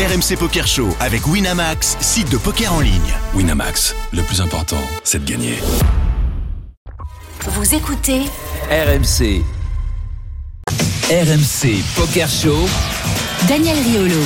RMC 0.00 0.38
Poker 0.38 0.66
Show 0.66 0.88
avec 0.98 1.26
Winamax, 1.26 1.98
site 2.00 2.30
de 2.30 2.38
poker 2.38 2.72
en 2.72 2.80
ligne. 2.80 3.12
Winamax, 3.34 3.94
le 4.14 4.22
plus 4.22 4.40
important, 4.40 4.80
c'est 5.04 5.22
de 5.22 5.30
gagner. 5.30 5.58
Vous 7.46 7.74
écoutez 7.74 8.22
RMC. 8.70 9.42
RMC 11.10 11.84
Poker 11.96 12.30
Show. 12.30 12.66
Daniel 13.46 13.76
Riolo. 13.76 14.22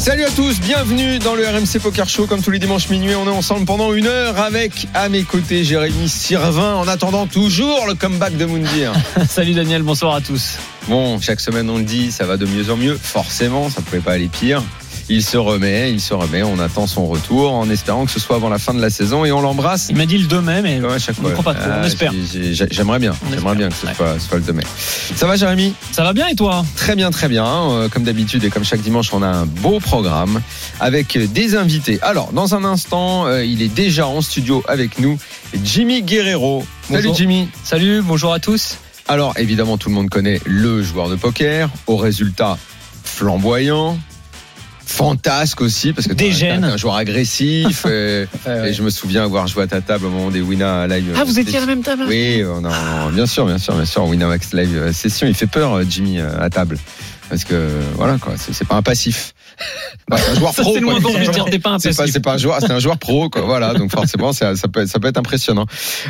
Salut 0.00 0.24
à 0.24 0.30
tous, 0.30 0.58
bienvenue 0.60 1.18
dans 1.18 1.34
le 1.34 1.46
RMC 1.46 1.78
Poker 1.78 2.08
Show. 2.08 2.26
Comme 2.26 2.40
tous 2.40 2.50
les 2.50 2.58
dimanches 2.58 2.88
minuit, 2.88 3.14
on 3.14 3.26
est 3.26 3.36
ensemble 3.36 3.66
pendant 3.66 3.92
une 3.92 4.06
heure 4.06 4.40
avec 4.40 4.88
à 4.94 5.10
mes 5.10 5.24
côtés 5.24 5.62
Jérémy 5.62 6.08
Sirvin 6.08 6.74
en 6.76 6.88
attendant 6.88 7.26
toujours 7.26 7.86
le 7.86 7.92
comeback 7.92 8.34
de 8.38 8.46
Moundir. 8.46 8.94
Salut 9.28 9.52
Daniel, 9.52 9.82
bonsoir 9.82 10.14
à 10.14 10.22
tous. 10.22 10.56
Bon, 10.88 11.20
chaque 11.20 11.38
semaine 11.38 11.68
on 11.68 11.76
le 11.76 11.84
dit, 11.84 12.10
ça 12.12 12.24
va 12.24 12.38
de 12.38 12.46
mieux 12.46 12.70
en 12.70 12.78
mieux. 12.78 12.96
Forcément, 12.96 13.68
ça 13.68 13.82
pouvait 13.82 14.00
pas 14.00 14.12
aller 14.12 14.28
pire. 14.28 14.62
Il 15.12 15.24
se 15.24 15.36
remet, 15.36 15.90
il 15.90 16.00
se 16.00 16.14
remet. 16.14 16.44
On 16.44 16.60
attend 16.60 16.86
son 16.86 17.04
retour 17.08 17.52
en 17.52 17.68
espérant 17.68 18.04
que 18.06 18.12
ce 18.12 18.20
soit 18.20 18.36
avant 18.36 18.48
la 18.48 18.60
fin 18.60 18.72
de 18.74 18.80
la 18.80 18.90
saison 18.90 19.24
et 19.24 19.32
on 19.32 19.40
l'embrasse. 19.40 19.88
Il 19.90 19.96
m'a 19.96 20.06
dit 20.06 20.18
le 20.18 20.26
2 20.28 20.40
mai, 20.40 20.62
mais 20.62 20.80
Ouais, 20.80 21.00
chaque 21.00 21.16
on 21.20 21.26
ne 21.26 21.32
croit 21.32 21.42
pas 21.52 21.54
trop, 21.54 21.68
on 21.68 21.82
Ah, 21.82 21.86
espère. 21.86 22.12
j'ai- 22.32 22.54
j'ai- 22.54 22.68
J'aimerais 22.70 23.00
bien, 23.00 23.10
On 23.10 23.30
j'aimerais 23.32 23.36
espère. 23.38 23.54
bien 23.56 23.68
que 23.70 23.74
ce 23.74 23.86
Ouais. 23.86 23.94
soit, 23.94 24.14
ce 24.20 24.28
soit 24.28 24.38
le 24.38 24.44
2 24.44 24.52
mai. 24.52 24.62
Ça 25.16 25.26
va, 25.26 25.34
Jérémy? 25.34 25.74
Ça 25.90 26.04
va 26.04 26.12
bien 26.12 26.28
et 26.28 26.36
toi? 26.36 26.64
Très 26.76 26.94
bien, 26.94 27.10
très 27.10 27.26
bien. 27.28 27.44
Euh, 27.44 27.88
Comme 27.88 28.04
d'habitude 28.04 28.44
et 28.44 28.50
comme 28.50 28.64
chaque 28.64 28.82
dimanche, 28.82 29.12
on 29.12 29.20
a 29.22 29.26
un 29.26 29.46
beau 29.46 29.80
programme 29.80 30.40
avec 30.78 31.18
des 31.32 31.56
invités. 31.56 31.98
Alors, 32.02 32.32
dans 32.32 32.54
un 32.54 32.62
instant, 32.64 33.26
euh, 33.26 33.44
il 33.44 33.62
est 33.62 33.74
déjà 33.74 34.06
en 34.06 34.20
studio 34.20 34.62
avec 34.68 35.00
nous, 35.00 35.18
Jimmy 35.64 36.02
Guerrero. 36.02 36.64
Salut 36.88 36.98
Bonjour. 37.02 37.16
Jimmy. 37.16 37.48
Salut, 37.64 38.00
bonjour 38.02 38.32
à 38.32 38.38
tous. 38.38 38.76
Alors, 39.08 39.34
évidemment, 39.38 39.76
tout 39.76 39.88
le 39.88 39.96
monde 39.96 40.08
connaît 40.08 40.40
le 40.46 40.84
joueur 40.84 41.08
de 41.08 41.16
poker, 41.16 41.68
au 41.88 41.96
résultat 41.96 42.56
flamboyant. 43.02 43.98
Fantasque 44.90 45.60
aussi 45.60 45.92
parce 45.92 46.06
que 46.08 46.12
t'es 46.14 46.24
un- 46.24 46.28
Dégène. 46.28 46.60
t'es 46.62 46.66
un 46.66 46.76
joueur 46.76 46.96
agressif 46.96 47.84
euh, 47.86 48.26
et 48.46 48.72
je 48.72 48.82
me 48.82 48.90
souviens 48.90 49.22
avoir 49.24 49.46
joué 49.46 49.62
à 49.62 49.66
ta 49.66 49.80
table 49.80 50.06
au 50.06 50.10
moment 50.10 50.30
des 50.30 50.40
Wina 50.40 50.86
Live 50.88 51.14
Ah, 51.16 51.24
vous 51.24 51.38
étiez 51.38 51.58
à 51.58 51.60
la 51.60 51.66
même 51.66 51.82
table 51.82 52.04
oui, 52.08 52.42
on 52.44 52.64
a- 52.64 53.10
bien 53.12 53.26
sûr, 53.26 53.46
bien 53.46 53.58
sûr, 53.58 53.74
bien 53.74 53.84
sûr. 53.84 54.04
Winamax 54.04 54.52
Live 54.52 54.76
euh, 54.76 54.92
Session, 54.92 55.26
il 55.28 55.34
fait 55.34 55.46
peur, 55.46 55.74
euh, 55.74 55.84
Jimmy, 55.88 56.18
euh, 56.18 56.40
à 56.40 56.50
table. 56.50 56.76
Parce 57.28 57.44
que, 57.44 57.68
voilà, 57.94 58.18
quoi, 58.18 58.34
c'est 58.36 58.66
pas 58.66 58.74
un 58.74 58.82
passif. 58.82 59.34
Bah, 60.08 60.16
c'est 60.18 60.32
un 60.32 60.34
joueur 60.34 60.52
pro. 60.62 60.74
c'est 60.74 61.60
pas 61.60 61.70
un 61.74 61.78
C'est 61.78 62.20
pas, 62.20 62.32
un 62.34 62.38
joueur, 62.38 62.58
c'est 62.60 62.72
un 62.72 62.80
joueur 62.80 62.98
pro, 62.98 63.30
quoi. 63.30 63.42
Voilà, 63.42 63.72
donc 63.74 63.92
forcément, 63.92 64.32
ça, 64.32 64.56
ça 64.56 64.66
peut, 64.66 64.80
être- 64.80 64.88
ça 64.88 64.98
peut 64.98 65.06
être 65.06 65.18
impressionnant. 65.18 65.66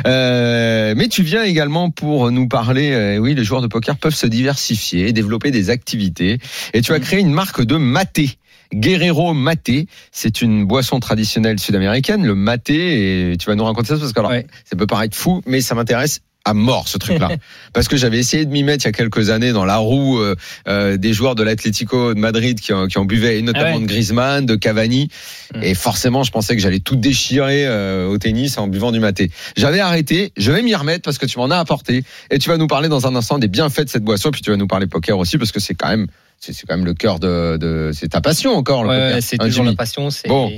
Euh, 0.07 0.93
mais 0.97 1.07
tu 1.09 1.21
viens 1.21 1.43
également 1.43 1.91
pour 1.91 2.31
nous 2.31 2.47
parler. 2.47 2.91
euh, 2.91 3.17
oui, 3.17 3.35
les 3.35 3.43
joueurs 3.43 3.61
de 3.61 3.67
poker 3.67 3.97
peuvent 3.97 4.15
se 4.15 4.25
diversifier, 4.27 5.13
développer 5.13 5.51
des 5.51 5.69
activités. 5.69 6.39
Et 6.73 6.81
tu 6.81 6.91
as 6.93 6.99
créé 6.99 7.19
une 7.19 7.31
marque 7.33 7.63
de 7.63 7.75
maté. 7.77 8.37
Guerrero 8.73 9.33
Maté, 9.33 9.87
c'est 10.11 10.41
une 10.41 10.65
boisson 10.65 10.99
traditionnelle 10.99 11.59
sud-américaine, 11.59 12.25
le 12.25 12.35
maté, 12.35 13.31
et 13.31 13.37
tu 13.37 13.45
vas 13.47 13.55
nous 13.55 13.65
raconter 13.65 13.89
ça 13.89 13.97
parce 13.97 14.13
que 14.13 14.19
alors, 14.19 14.31
Ouais. 14.31 14.47
ça 14.69 14.75
peut 14.75 14.87
paraître 14.87 15.15
fou, 15.17 15.41
mais 15.45 15.61
ça 15.61 15.75
m'intéresse 15.75 16.21
à 16.43 16.55
mort 16.55 16.87
ce 16.87 16.97
truc-là, 16.97 17.29
parce 17.73 17.87
que 17.87 17.97
j'avais 17.97 18.17
essayé 18.17 18.45
de 18.45 18.51
m'y 18.51 18.63
mettre 18.63 18.85
il 18.85 18.87
y 18.87 18.89
a 18.89 18.93
quelques 18.93 19.29
années 19.29 19.51
dans 19.51 19.63
la 19.65 19.77
roue 19.77 20.17
euh, 20.19 20.35
euh, 20.67 20.97
des 20.97 21.13
joueurs 21.13 21.35
de 21.35 21.43
l'Atlético 21.43 22.15
de 22.15 22.19
Madrid 22.19 22.59
qui 22.59 22.73
en, 22.73 22.87
qui 22.87 22.97
en 22.97 23.05
buvaient, 23.05 23.37
et 23.37 23.41
notamment 23.43 23.65
Ah 23.73 23.75
ouais. 23.75 23.81
de 23.83 23.85
Griezmann, 23.87 24.45
de 24.47 24.55
Cavani, 24.55 25.09
Mm. 25.53 25.63
et 25.63 25.73
forcément 25.75 26.23
je 26.23 26.31
pensais 26.31 26.55
que 26.55 26.61
j'allais 26.61 26.79
tout 26.79 26.95
déchirer 26.95 27.67
euh, 27.67 28.07
au 28.07 28.17
tennis 28.17 28.57
en 28.57 28.67
buvant 28.67 28.91
du 28.93 28.99
maté. 28.99 29.29
J'avais 29.57 29.81
arrêté, 29.81 30.31
je 30.37 30.51
vais 30.51 30.61
m'y 30.63 30.73
remettre 30.73 31.03
parce 31.03 31.17
que 31.19 31.25
tu 31.27 31.37
m'en 31.37 31.51
as 31.51 31.57
apporté, 31.57 32.03
et 32.31 32.39
tu 32.39 32.49
vas 32.49 32.57
nous 32.57 32.67
parler 32.67 32.87
dans 32.89 33.05
un 33.05 33.15
instant 33.15 33.37
des 33.37 33.47
bienfaits 33.49 33.81
de 33.83 33.89
cette 33.89 34.03
boisson, 34.03 34.31
puis 34.31 34.41
tu 34.41 34.49
vas 34.49 34.57
nous 34.57 34.65
parler 34.67 34.87
poker 34.87 35.19
aussi 35.19 35.37
parce 35.37 35.51
que 35.51 35.59
c'est 35.59 35.75
quand 35.75 35.89
même 35.89 36.07
c'est 36.41 36.65
quand 36.67 36.75
même 36.75 36.85
le 36.85 36.93
cœur 36.93 37.19
de, 37.19 37.57
de 37.57 37.91
c'est 37.93 38.09
ta 38.09 38.21
passion 38.21 38.55
encore 38.55 38.83
Ouais, 38.85 39.19
c'est 39.21 39.35
hein, 39.39 39.45
toujours 39.45 39.63
Jimmy 39.65 39.75
la 39.75 39.77
passion, 39.77 40.09
c'est 40.09 40.27
Bon. 40.27 40.51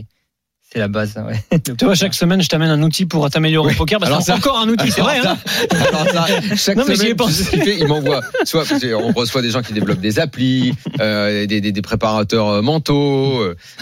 c'est 0.71 0.79
la 0.79 0.87
base. 0.87 1.15
Ouais. 1.27 1.59
Tu 1.77 1.85
vois, 1.85 1.93
chaque 1.93 2.13
semaine, 2.15 2.41
je 2.41 2.47
t'amène 2.47 2.69
un 2.69 2.81
outil 2.81 3.05
pour 3.05 3.29
t'améliorer 3.29 3.67
Oui. 3.69 3.73
au 3.75 3.77
poker. 3.77 3.99
Bah, 3.99 4.07
Alors 4.07 4.21
c'est 4.21 4.31
encore 4.31 4.57
un 4.59 4.67
outil, 4.69 4.89
c'est 4.91 5.01
vrai. 5.01 5.19
Hein 5.19 5.37
ça- 5.69 5.77
alors 5.89 6.09
ça, 6.09 6.25
chaque 6.55 6.77
Non, 6.77 6.85
mais 6.87 6.95
j'y 6.95 7.01
ai 7.07 7.09
semaine, 7.09 7.27
tu 7.27 7.33
sais 7.33 7.43
ce 7.43 7.49
qu'il 7.51 7.61
fait 7.63 7.77
il 7.79 7.87
m'envoie. 7.87 8.21
Soit 8.45 8.63
parce 8.65 8.81
qu'on 8.83 9.11
reçoit 9.11 9.41
des 9.41 9.49
gens 9.51 9.61
qui 9.61 9.73
développent 9.73 9.99
des 9.99 10.19
applis, 10.19 10.73
euh, 11.01 11.45
des, 11.45 11.59
des, 11.61 11.71
des 11.73 11.81
préparateurs 11.81 12.47
euh, 12.47 12.61
mentaux. 12.61 13.41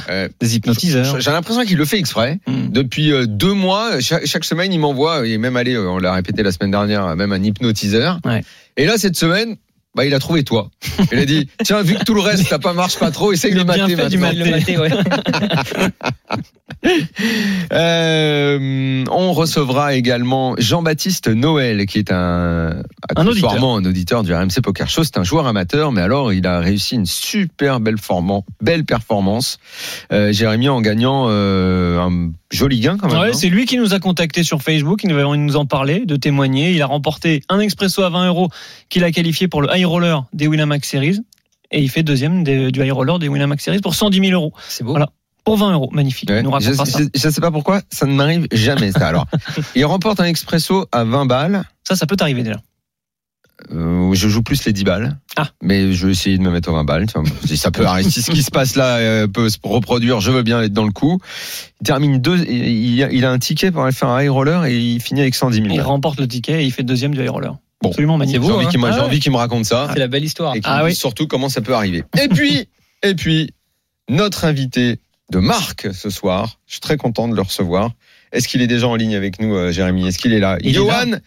euh, 0.10 0.28
Des 0.40 0.56
hypnotiseurs. 0.56 1.22
J'ai 1.22 1.32
l'impression 1.32 1.64
qu'il 1.64 1.78
le 1.78 1.86
fait 1.86 2.00
exprès. 2.00 2.40
Mm. 2.48 2.70
Depuis 2.72 3.12
euh, 3.14 3.26
deux 3.28 3.54
mois, 3.54 4.00
chaque, 4.02 4.26
chaque 4.26 4.44
semaine, 4.44 4.74
il 4.74 4.80
m'envoie. 4.80 5.22
Il 5.28 5.32
est 5.34 5.38
même 5.38 5.56
allé, 5.56 5.78
on 5.78 5.98
l'a 6.00 6.14
répété 6.14 6.42
la 6.44 6.52
semaine 6.52 6.72
dernière, 6.72 7.16
même 7.16 7.32
un 7.32 7.42
hypnotiseur. 7.44 8.20
Ouais. 8.26 8.44
Et 8.76 8.86
là, 8.86 8.98
cette 8.98 9.16
semaine. 9.16 9.56
Bah, 9.94 10.06
il 10.06 10.14
a 10.14 10.20
trouvé 10.20 10.44
toi. 10.44 10.70
Il 11.12 11.20
a 11.20 11.26
dit, 11.26 11.50
tiens, 11.64 11.82
vu 11.82 11.96
que 11.96 12.04
tout 12.06 12.14
le 12.14 12.22
reste, 12.22 12.48
ça 12.48 12.60
pas 12.60 12.74
marche 12.74 12.98
pas 12.98 13.12
trop, 13.12 13.34
essaye 13.34 13.54
de 13.54 13.64
mater 13.64 13.88
bienfaits 13.88 14.10
du 14.10 14.18
maintenant. 14.18 14.46
Le 14.46 14.52
maté, 14.52 14.78
ouais. 14.78 14.90
Euh, 17.74 19.04
on 19.12 19.34
recevra 19.34 19.94
également 19.94 20.56
Jean-Baptiste 20.58 21.28
Noël, 21.28 21.86
qui 21.86 22.00
est 22.00 22.12
un, 22.12 22.82
Un 23.16 23.28
auditeur. 23.28 23.64
un 23.64 23.86
auditeur 23.86 24.24
du 24.24 24.34
RMC 24.34 24.62
Poker 24.64 24.90
Show. 24.90 25.04
C'est 25.04 25.18
un 25.18 25.24
joueur 25.24 25.48
amateur, 25.48 25.92
mais 25.92 26.02
alors 26.02 26.34
il 26.34 26.46
a 26.48 26.60
réussi 26.60 26.96
une 26.96 27.06
super 27.06 27.80
belle, 27.80 27.98
forman- 27.98 28.44
belle 28.62 28.84
performance. 28.84 29.60
Euh, 30.12 30.32
Jérémy 30.32 30.70
en 30.70 30.82
gagnant 30.82 31.28
euh, 31.30 32.00
un 32.00 32.32
joli 32.52 32.80
gain 32.80 32.98
quand 32.98 33.08
même. 33.08 33.20
Ouais, 33.20 33.30
hein. 33.30 33.34
c'est 33.34 33.50
lui 33.50 33.66
qui 33.66 33.78
nous 33.78 33.94
a 33.94 34.00
contacté 34.00 34.44
sur 34.44 34.62
Facebook, 34.62 35.04
il 35.04 35.10
nous 35.10 35.18
avait 35.18 35.38
nous 35.38 35.56
en 35.56 35.66
parler, 35.66 36.06
de 36.06 36.16
témoigner. 36.16 36.72
Il 36.72 36.82
a 36.82 36.86
remporté 36.88 37.44
un 37.50 37.60
expresso 37.60 38.02
à 38.02 38.10
20 38.10 38.28
euros 38.28 38.50
qu'il 38.90 39.04
a 39.04 39.12
qualifié 39.12 39.48
pour 39.48 39.62
le 39.62 39.70
high 39.74 39.81
roller 39.86 40.26
des 40.34 40.48
Winamax 40.48 40.88
Series. 40.90 41.20
Et 41.72 41.82
il 41.82 41.90
fait 41.90 42.04
deuxième 42.04 42.44
des- 42.44 42.72
du 42.72 42.84
high 42.84 42.92
roller 42.92 43.18
des 43.20 43.28
Winamax 43.30 43.64
Series 43.64 43.80
pour 43.80 43.96
110 43.96 44.20
000 44.20 44.32
euros. 44.34 44.54
C'est 44.68 44.84
beau. 44.84 44.92
Voilà. 44.92 45.10
Pour 45.44 45.58
20 45.58 45.72
euros. 45.74 45.90
Magnifique. 45.92 46.30
Ouais. 46.30 46.44
Nous 46.44 46.52
je, 46.60 47.08
je 47.16 47.30
sais 47.30 47.42
pas 47.42 47.50
pourquoi, 47.52 47.82
ça 47.90 48.06
ne 48.06 48.14
m'arrive 48.14 48.48
jamais 48.52 48.92
ça. 48.92 49.08
Alors, 49.08 49.26
il 49.76 49.86
remporte 49.86 50.20
un 50.20 50.26
expresso 50.26 50.86
à 50.92 51.04
20 51.04 51.26
balles. 51.26 51.64
Ça, 51.88 51.96
ça 51.96 52.06
peut 52.06 52.16
t'arriver 52.16 52.44
déjà. 52.44 52.60
Euh, 53.72 54.14
je 54.14 54.28
joue 54.28 54.42
plus 54.42 54.66
les 54.66 54.74
10 54.74 54.84
balles. 54.84 55.18
Ah. 55.36 55.48
Mais 55.62 55.94
je 55.94 56.06
vais 56.08 56.12
essayer 56.14 56.38
de 56.38 56.44
me 56.44 56.50
mettre 56.50 56.70
aux 56.70 56.74
20 56.74 56.84
balles. 56.84 57.06
tu 57.06 57.14
vois. 57.20 57.24
Si 57.46 57.58
ça 57.58 57.70
peut 57.72 57.86
arriver, 57.86 58.10
si 58.10 58.22
ce 58.22 58.32
qui 58.32 58.42
se 58.42 58.50
passe 58.52 58.76
là 58.76 58.98
euh, 58.98 59.28
peut 59.28 59.50
se 59.50 59.58
reproduire, 59.64 60.20
je 60.20 60.32
veux 60.32 60.42
bien 60.44 60.62
être 60.64 60.74
dans 60.74 60.84
le 60.86 60.92
coup. 60.92 61.20
Il 61.80 61.86
termine 61.86 62.20
deux, 62.20 62.40
il 62.50 63.04
a, 63.04 63.12
il 63.12 63.24
a 63.24 63.32
un 63.32 63.38
ticket 63.40 63.72
pour 63.72 63.84
aller 63.84 63.92
faire 63.94 64.10
un 64.10 64.22
high 64.22 64.30
roller 64.32 64.66
et 64.66 64.78
il 64.78 65.00
finit 65.00 65.22
avec 65.22 65.36
110 65.36 65.62
000 65.62 65.68
Il 65.74 65.82
remporte 65.82 66.20
le 66.20 66.28
ticket 66.28 66.64
et 66.64 66.66
il 66.66 66.72
fait 66.72 66.84
deuxième 66.84 67.14
du 67.14 67.22
high 67.22 67.30
roller. 67.30 67.56
Bon. 67.82 67.90
Absolument 67.90 68.18
magnifique. 68.18 68.42
J'ai 68.42 68.48
beau, 68.48 68.56
envie 68.56 68.66
hein. 68.66 68.70
qu'il 68.70 68.80
me- 68.80 68.88
Ah 68.88 68.92
j'ai 68.92 69.00
ouais. 69.00 69.06
envie 69.06 69.20
qu'il 69.20 69.32
me 69.32 69.38
raconte 69.38 69.66
ça. 69.66 69.90
C'est 69.94 70.00
la 70.00 70.08
belle 70.08 70.24
histoire. 70.24 70.56
Et 70.56 70.62
Ah 70.64 70.84
oui. 70.84 70.94
surtout 70.96 71.28
comment 71.28 71.50
ça 71.50 71.62
peut 71.62 71.74
arriver. 71.74 72.04
Et 72.22 72.28
puis, 72.28 72.68
et 73.04 73.16
puis, 73.16 73.54
notre 74.10 74.46
invité 74.46 75.00
de 75.32 75.40
marque 75.40 75.88
ce 75.94 76.10
soir, 76.10 76.60
je 76.68 76.74
suis 76.74 76.82
très 76.82 76.98
content 76.98 77.28
de 77.28 77.36
le 77.36 77.42
recevoir. 77.42 77.92
Est-ce 78.32 78.48
qu'il 78.48 78.62
est 78.62 78.68
déjà 78.68 78.88
en 78.88 78.96
ligne 78.96 79.16
avec 79.16 79.40
nous, 79.42 79.56
euh, 79.56 79.72
Jérémy? 79.72 80.08
Est-ce 80.08 80.20
qu'il 80.20 80.34
est 80.34 80.40
là? 80.40 80.58
Il 80.62 80.70
est 80.70 80.74
Johan 80.74 81.18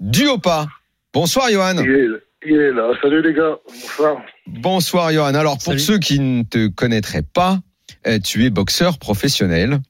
Duopa. 0.00 0.66
Bonsoir, 1.12 1.50
Johan. 1.50 1.76
Il 1.78 1.90
est, 1.90 2.06
il 2.46 2.54
est 2.56 2.72
là. 2.72 2.92
Salut 3.02 3.22
les 3.22 3.32
gars. 3.34 3.56
Bonsoir. 3.66 4.16
Bonsoir 4.46 5.12
Johan. 5.12 5.34
Alors 5.34 5.54
pour 5.54 5.62
Salut. 5.64 5.78
ceux 5.80 5.98
qui 5.98 6.20
ne 6.20 6.42
te 6.44 6.68
connaîtraient 6.68 7.22
pas, 7.22 7.58
euh, 8.06 8.18
tu 8.20 8.44
es 8.44 8.50
boxeur 8.50 8.98
professionnel, 8.98 9.80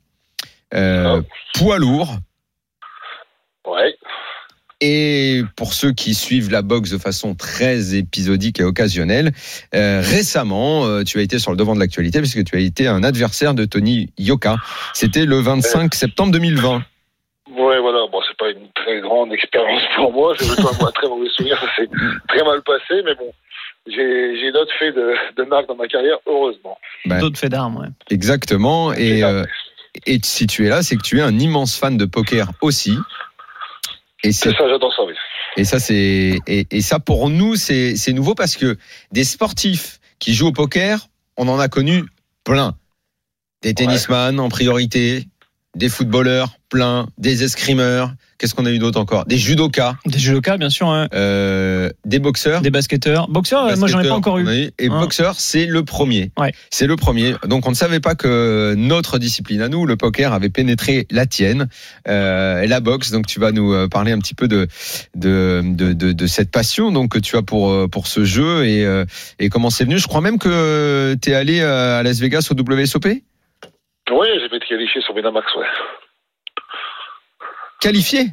euh, 0.74 1.20
poids 1.54 1.78
lourd. 1.78 2.16
Ouais. 3.66 3.94
Et 4.82 5.42
pour 5.56 5.72
ceux 5.72 5.92
qui 5.92 6.14
suivent 6.14 6.50
la 6.50 6.60
boxe 6.60 6.90
de 6.90 6.98
façon 6.98 7.34
très 7.34 7.94
épisodique 7.94 8.60
et 8.60 8.64
occasionnelle, 8.64 9.32
euh, 9.74 10.02
récemment, 10.04 10.84
euh, 10.84 11.02
tu 11.02 11.18
as 11.18 11.22
été 11.22 11.38
sur 11.38 11.50
le 11.50 11.56
devant 11.56 11.74
de 11.74 11.80
l'actualité 11.80 12.18
puisque 12.18 12.44
tu 12.44 12.56
as 12.56 12.60
été 12.60 12.86
un 12.86 13.02
adversaire 13.02 13.54
de 13.54 13.64
Tony 13.64 14.10
Yoka. 14.18 14.56
C'était 14.92 15.24
le 15.24 15.38
25 15.38 15.94
septembre 15.94 16.32
2020. 16.32 16.82
Ouais, 17.56 17.80
voilà. 17.80 18.06
Bon, 18.12 18.20
c'est 18.28 18.36
pas 18.36 18.50
une 18.50 18.68
très 18.74 19.00
grande 19.00 19.32
expérience 19.32 19.82
pour 19.96 20.12
moi. 20.12 20.34
C'est 20.38 20.46
plutôt 20.46 20.68
un 20.68 20.90
très 20.92 21.08
mauvais 21.08 21.28
souvenir. 21.34 21.58
Ça 21.58 21.68
s'est 21.76 21.88
très 22.28 22.44
mal 22.44 22.60
passé, 22.62 23.02
mais 23.04 23.14
bon. 23.14 23.32
J'ai 23.86 24.36
j'ai 24.40 24.50
d'autres 24.52 24.72
faits 24.78 24.94
de, 24.94 25.14
de 25.36 25.42
marque 25.44 25.68
dans 25.68 25.76
ma 25.76 25.86
carrière, 25.86 26.18
heureusement. 26.26 26.76
Ben, 27.06 27.20
D'autres 27.20 27.38
faits 27.38 27.52
d'armes, 27.52 27.76
ouais. 27.76 27.86
exactement. 28.10 28.92
Et, 28.92 29.22
euh, 29.22 29.44
et 30.06 30.18
si 30.22 30.46
tu 30.48 30.66
es 30.66 30.68
là, 30.68 30.82
c'est 30.82 30.96
que 30.96 31.02
tu 31.02 31.18
es 31.18 31.22
un 31.22 31.38
immense 31.38 31.78
fan 31.78 31.96
de 31.96 32.04
poker 32.04 32.50
aussi. 32.60 32.98
Et 34.22 34.32
ça, 34.32 34.50
j'adore 34.50 34.92
ça, 34.94 35.04
oui. 35.04 35.14
Et 35.56 35.64
ça, 35.64 35.78
c'est 35.78 36.38
et, 36.46 36.66
et 36.70 36.80
ça 36.80 36.98
pour 36.98 37.30
nous, 37.30 37.56
c'est 37.56 37.96
c'est 37.96 38.12
nouveau 38.12 38.34
parce 38.34 38.56
que 38.56 38.76
des 39.12 39.24
sportifs 39.24 40.00
qui 40.18 40.34
jouent 40.34 40.48
au 40.48 40.52
poker, 40.52 41.08
on 41.36 41.48
en 41.48 41.58
a 41.58 41.68
connu 41.68 42.04
plein. 42.44 42.76
Des 43.62 43.74
tennisman 43.74 44.38
en 44.38 44.48
priorité, 44.48 45.26
des 45.76 45.88
footballeurs, 45.88 46.56
plein, 46.70 47.06
des 47.18 47.44
escrimeurs. 47.44 48.12
Qu'est-ce 48.38 48.54
qu'on 48.54 48.66
a 48.66 48.70
eu 48.70 48.78
d'autre 48.78 49.00
encore? 49.00 49.24
Des 49.26 49.38
judokas, 49.38 49.96
Des 50.04 50.18
judokas, 50.18 50.58
bien 50.58 50.68
sûr, 50.68 50.88
hein. 50.88 51.08
euh, 51.14 51.90
des 52.04 52.18
boxeurs. 52.18 52.60
des 52.60 52.70
basketteurs. 52.70 53.28
Boxeurs, 53.28 53.66
euh, 53.66 53.76
moi 53.76 53.88
j'en 53.88 54.00
ai 54.00 54.08
pas 54.08 54.14
encore 54.14 54.38
eu. 54.38 54.46
Et 54.78 54.88
Hein. 54.88 55.00
boxeur, 55.00 55.36
c'est 55.38 55.64
le 55.66 55.84
premier. 55.84 56.32
Ouais. 56.38 56.52
C'est 56.70 56.86
le 56.86 56.96
premier. 56.96 57.34
Donc 57.46 57.66
on 57.66 57.70
ne 57.70 57.74
savait 57.76 58.00
pas 58.00 58.14
que 58.14 58.74
notre 58.76 59.18
discipline 59.18 59.62
à 59.62 59.68
nous, 59.68 59.86
le 59.86 59.96
poker, 59.96 60.32
avait 60.34 60.50
pénétré 60.50 61.06
la 61.10 61.24
tienne, 61.26 61.68
euh, 62.08 62.60
et 62.62 62.66
la 62.66 62.80
boxe. 62.80 63.10
Donc 63.10 63.26
tu 63.26 63.38
vas 63.40 63.52
nous 63.52 63.88
parler 63.88 64.12
un 64.12 64.18
petit 64.18 64.34
peu 64.34 64.48
de 64.48 64.66
de, 65.14 65.62
de, 65.64 65.92
de, 65.92 66.12
de 66.12 66.26
cette 66.26 66.50
passion 66.50 66.90
donc 66.92 67.12
que 67.12 67.18
tu 67.18 67.36
as 67.36 67.42
pour 67.42 67.88
pour 67.90 68.06
ce 68.06 68.24
jeu 68.24 68.66
et 68.66 68.84
et 69.38 69.48
comment 69.48 69.70
c'est 69.70 69.84
venu. 69.84 69.98
Je 69.98 70.06
crois 70.08 70.20
même 70.20 70.38
que 70.38 71.16
tu 71.22 71.30
es 71.30 71.34
allé 71.34 71.60
à 71.62 72.02
Las 72.02 72.18
Vegas 72.20 72.48
au 72.50 72.54
WSOP. 72.54 73.06
Oui, 74.10 74.28
j'ai 74.38 74.46
été 74.46 74.60
qualifié 74.60 75.00
sur 75.02 75.14
Winamax, 75.14 75.54
ouais. 75.56 75.66
Qualifié? 77.80 78.26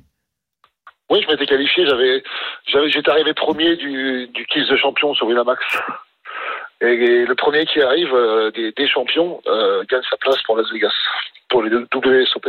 Oui, 1.09 1.21
je 1.21 1.31
m'étais 1.31 1.45
qualifié, 1.45 1.85
j'avais, 1.85 2.23
j'avais, 2.71 2.89
j'étais 2.89 3.09
arrivé 3.09 3.33
premier 3.33 3.75
du, 3.75 4.27
du 4.33 4.45
quiz 4.47 4.67
de 4.67 4.77
champion 4.77 5.13
sur 5.13 5.27
Winamax. 5.27 5.61
Et, 6.81 6.85
et 6.85 7.25
le 7.25 7.35
premier 7.35 7.65
qui 7.65 7.81
arrive 7.81 8.13
euh, 8.13 8.51
des, 8.51 8.71
des 8.71 8.87
champions 8.87 9.41
euh, 9.47 9.83
gagne 9.89 10.01
sa 10.09 10.17
place 10.17 10.41
pour 10.45 10.57
Las 10.57 10.71
Vegas, 10.71 10.93
pour 11.49 11.63
les 11.63 11.69
deux 11.69 11.87
WSOP. 11.93 12.47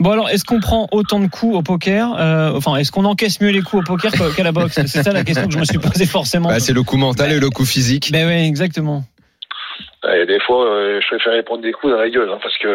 Bon 0.00 0.12
alors, 0.12 0.28
est-ce 0.30 0.44
qu'on 0.44 0.60
prend 0.60 0.86
autant 0.92 1.18
de 1.18 1.26
coups 1.26 1.56
au 1.56 1.62
poker 1.62 2.14
euh, 2.20 2.52
Enfin, 2.54 2.76
est-ce 2.76 2.92
qu'on 2.92 3.04
encaisse 3.04 3.40
mieux 3.40 3.50
les 3.50 3.62
coups 3.62 3.82
au 3.82 3.86
poker 3.86 4.12
qu'à 4.36 4.42
la 4.44 4.52
boxe? 4.52 4.74
C'est 4.86 5.02
ça 5.02 5.12
la 5.12 5.24
question 5.24 5.48
que 5.48 5.52
je 5.52 5.58
me 5.58 5.64
suis 5.64 5.78
posée 5.78 6.06
forcément. 6.06 6.50
Bah, 6.50 6.60
c'est 6.60 6.72
le 6.72 6.84
coup 6.84 6.96
mental 6.96 7.32
et 7.32 7.40
le 7.40 7.50
coup 7.50 7.64
physique. 7.64 8.12
Ben 8.12 8.26
ouais, 8.26 8.46
exactement. 8.46 9.02
Et 10.14 10.26
des 10.26 10.38
fois, 10.40 10.64
euh, 10.64 11.00
je 11.02 11.06
préfère 11.16 11.44
prendre 11.44 11.62
des 11.62 11.72
coups 11.72 11.92
dans 11.92 11.98
la 11.98 12.08
gueule, 12.08 12.30
hein, 12.30 12.38
parce 12.40 12.56
que. 12.58 12.68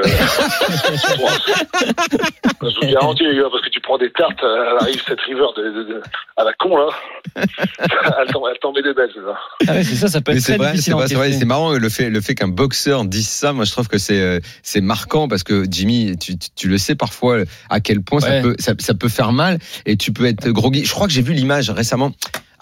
Bon, 1.18 2.70
je 2.70 2.86
vous 2.86 2.94
garantis, 2.94 3.24
les 3.24 3.36
gars, 3.38 3.48
parce 3.50 3.64
que 3.64 3.70
tu 3.70 3.80
prends 3.80 3.98
des 3.98 4.12
tartes, 4.12 4.44
euh, 4.44 4.66
elle 4.72 4.84
arrive 4.84 5.02
cette 5.08 5.22
river 5.22 5.46
de, 5.56 5.64
de- 5.64 5.84
de- 5.94 6.02
à 6.38 6.44
la 6.44 6.54
con, 6.54 6.76
là. 6.76 6.88
elle 7.38 8.60
tombe 8.62 8.76
des 8.76 8.94
belles, 8.94 9.10
ça. 9.16 9.40
Ah 9.68 9.72
ouais, 9.74 9.84
c'est 9.84 9.96
ça, 9.96 10.08
ça 10.10 10.22
peut 10.22 10.34
Mais 10.34 10.38
être 10.38 10.44
c'est 10.44 10.52
très 10.54 10.58
vrai, 10.58 10.68
c'est 10.78 10.92
difficile. 10.92 11.18
c'est 11.18 11.40
c'est 11.40 11.46
marrant 11.46 11.72
le 11.74 11.90
fait, 11.90 12.10
le 12.10 12.22
fait 12.22 12.36
qu'un 12.36 12.48
boxeur 12.50 13.06
dise 13.06 13.28
ça. 13.30 13.54
Moi, 13.54 13.66
je 13.66 13.72
trouve 13.72 13.88
que 13.88 13.98
c'est, 13.98 14.20
euh, 14.22 14.40
c'est 14.62 14.82
marquant 14.82 15.28
parce 15.28 15.44
que 15.44 15.64
Jimmy, 15.70 16.18
tu, 16.18 16.38
tu, 16.38 16.50
tu 16.56 16.68
le 16.68 16.78
sais 16.78 16.96
parfois 16.96 17.40
à 17.70 17.80
quel 17.80 18.02
point 18.02 18.20
ça 18.20 18.42
peut, 18.42 18.56
ça, 18.60 18.74
ça 18.80 18.94
peut 18.94 19.10
faire 19.10 19.32
mal 19.32 19.60
et 19.86 19.96
tu 19.98 20.12
peux 20.12 20.26
être 20.26 20.50
groggy. 20.50 20.84
Je 20.86 20.92
crois 20.92 21.08
que 21.08 21.14
j'ai 21.14 21.22
vu 21.22 21.34
l'image 21.34 21.70
récemment. 21.70 22.12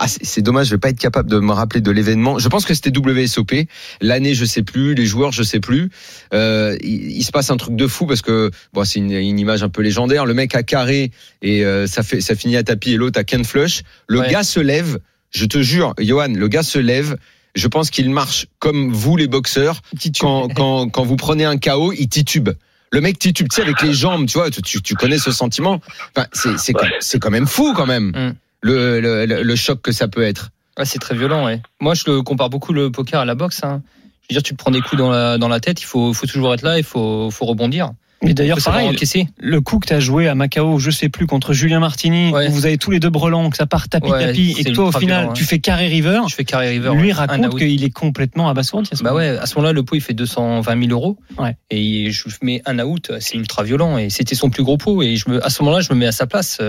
Ah, 0.04 0.08
c'est 0.08 0.42
dommage, 0.42 0.66
je 0.68 0.72
vais 0.72 0.80
pas 0.80 0.90
être 0.90 0.98
capable 1.00 1.30
de 1.30 1.38
me 1.40 1.52
rappeler 1.52 1.80
de 1.80 1.92
l'événement. 1.92 2.40
Je 2.40 2.48
pense 2.48 2.66
que 2.66 2.74
c'était 2.74 2.90
WSOP. 2.98 3.68
L'année, 4.02 4.34
je 4.34 4.46
sais 4.46 4.64
plus. 4.64 4.96
Les 4.96 5.06
joueurs, 5.06 5.32
je 5.32 5.44
sais 5.44 5.60
plus. 5.60 5.92
Euh, 6.34 6.76
il, 6.82 7.12
il 7.12 7.24
se 7.24 7.32
passe 7.32 7.52
un 7.52 7.58
truc 7.58 7.76
de 7.76 7.86
fou 7.86 8.08
parce 8.08 8.22
que 8.24 8.50
bon, 8.74 8.84
c'est 8.84 8.98
une, 8.98 9.12
une 9.12 9.38
image 9.38 9.62
un 9.62 9.70
peu 9.70 9.84
légendaire. 9.84 10.26
Le 10.26 10.34
mec 10.34 10.56
a 10.56 10.64
carré 10.64 11.12
et 11.44 11.64
euh, 11.64 11.86
ça 11.86 12.02
fait, 12.02 12.20
ça 12.20 12.34
finit 12.36 12.58
à 12.58 12.64
tapis 12.64 12.94
et 12.94 12.98
l'autre 12.98 13.20
à 13.20 13.24
Ken 13.24 13.44
Flush. 13.46 13.84
Le 14.08 14.20
Ouais. 14.22 14.32
gars 14.32 14.44
se 14.44 14.60
lève. 14.60 14.98
Je 15.30 15.46
te 15.46 15.62
jure, 15.62 15.94
Johan, 16.00 16.30
le 16.34 16.48
gars 16.48 16.64
se 16.64 16.80
lève. 16.80 17.16
Je 17.54 17.68
pense 17.68 17.90
qu'il 17.92 18.10
marche 18.10 18.48
comme 18.60 18.92
vous 18.92 19.18
les 19.18 19.28
boxeurs. 19.28 19.82
Quand, 20.20 20.48
quand, 20.50 20.90
quand 20.90 21.04
vous 21.04 21.16
prenez 21.16 21.46
un 21.46 21.58
KO, 21.58 21.94
il 21.94 22.08
titube. 22.10 22.50
Le 22.92 23.02
mec 23.02 23.20
titube, 23.20 23.48
tu 23.50 23.56
sais, 23.58 23.62
avec 23.62 23.82
les 23.82 23.94
jambes, 23.94 24.26
tu 24.26 24.38
vois, 24.38 24.50
tu, 24.50 24.62
tu, 24.62 24.82
tu 24.82 24.96
connais 24.96 25.18
ce 25.20 25.32
sentiment. 25.32 25.80
Enfin, 26.16 26.28
c'est, 26.34 26.58
c'est, 26.58 26.74
quand- 26.74 26.88
c'est 27.00 27.20
quand 27.20 27.30
même 27.30 27.48
fou, 27.48 27.74
quand 27.76 27.86
même, 27.86 28.08
Mm. 28.16 28.34
Le, 28.62 29.00
le, 29.02 29.26
le, 29.26 29.44
le 29.44 29.56
choc 29.56 29.82
que 29.82 29.92
ça 29.92 30.08
peut 30.08 30.24
être. 30.24 30.50
Ouais, 30.78 30.86
c'est 30.86 31.00
très 31.00 31.16
violent, 31.16 31.46
ouais. 31.46 31.62
Moi, 31.80 31.94
je 31.96 32.04
le 32.08 32.22
compare 32.22 32.50
beaucoup 32.50 32.74
le 32.74 32.92
poker 32.92 33.20
à 33.22 33.26
la 33.26 33.36
boxe. 33.36 33.62
Hein. 33.64 33.82
Je 34.30 34.34
veux 34.36 34.40
dire, 34.40 34.44
tu 34.44 34.54
te 34.54 34.58
prends 34.58 34.72
des 34.72 34.82
coups 34.82 34.98
dans 34.98 35.10
la, 35.10 35.38
dans 35.38 35.50
la 35.50 35.60
tête, 35.60 35.82
il 35.82 35.86
faut, 35.86 36.14
faut 36.14 36.28
toujours 36.28 36.54
être 36.54 36.62
là, 36.62 36.78
il 36.78 36.84
faut, 36.84 37.30
faut 37.32 37.46
rebondir. 37.46 37.92
Mais 38.24 38.36
d'ailleurs, 38.36 38.58
Il 38.58 38.62
faut 38.62 38.66
savoir 38.66 38.84
pareil, 38.84 38.96
encaisser. 38.96 39.28
le 39.40 39.62
coup 39.62 39.80
que 39.80 39.88
tu 39.88 39.94
as 39.94 40.00
joué 40.00 40.28
à 40.28 40.36
Macao, 40.36 40.78
je 40.78 40.92
sais 40.92 41.10
plus, 41.10 41.26
contre 41.26 41.54
Julien 41.54 41.80
Martini, 41.80 42.32
Ouais. 42.32 42.48
où 42.48 42.52
vous 42.52 42.68
avez 42.68 42.78
tous 42.78 42.92
les 42.92 43.00
deux 43.00 43.10
brelans, 43.10 43.50
que 43.50 43.58
ça 43.58 43.66
part 43.66 43.90
tapis 43.90 44.12
Ouais, 44.12 44.28
tapis, 44.28 44.56
et 44.60 44.64
que 44.64 44.70
toi, 44.74 44.86
au 44.90 44.92
final, 44.92 45.22
violent, 45.22 45.34
tu 45.34 45.44
fais 45.44 45.58
carré 45.58 45.88
river. 45.88 46.22
Je 46.30 46.36
fais 46.36 46.44
carré 46.46 46.70
river. 46.70 46.94
Lui 46.94 47.12
raconte 47.14 47.58
qu'il 47.58 47.84
est 47.84 47.90
complètement 47.90 48.48
abasourdi. 48.48 48.90
à 48.94 48.96
ce 48.96 49.02
Bah 49.04 49.16
ouais, 49.16 49.30
à 49.40 49.48
ce 49.48 49.56
moment-là, 49.56 49.74
le 49.74 49.82
pot 49.82 49.96
il 49.96 50.02
fait 50.02 50.14
220 50.14 50.80
000 50.86 50.92
euros. 50.92 51.18
Ouais. 51.40 51.58
Et 51.72 52.12
je 52.12 52.26
mets 52.44 52.62
un 52.68 52.78
out, 52.80 53.12
c'est 53.20 53.38
ultra 53.38 53.64
violent. 53.64 53.98
Et 53.98 54.12
c'était 54.12 54.36
son 54.36 54.52
plus 54.52 54.62
gros 54.64 54.78
pot. 54.78 55.02
Et 55.02 55.16
je 55.16 55.28
me, 55.28 55.44
à 55.44 55.50
ce 55.50 55.64
moment-là, 55.64 55.82
je 55.82 55.92
me 55.92 55.98
mets 55.98 56.06
à 56.08 56.12
sa 56.12 56.28
place. 56.28 56.60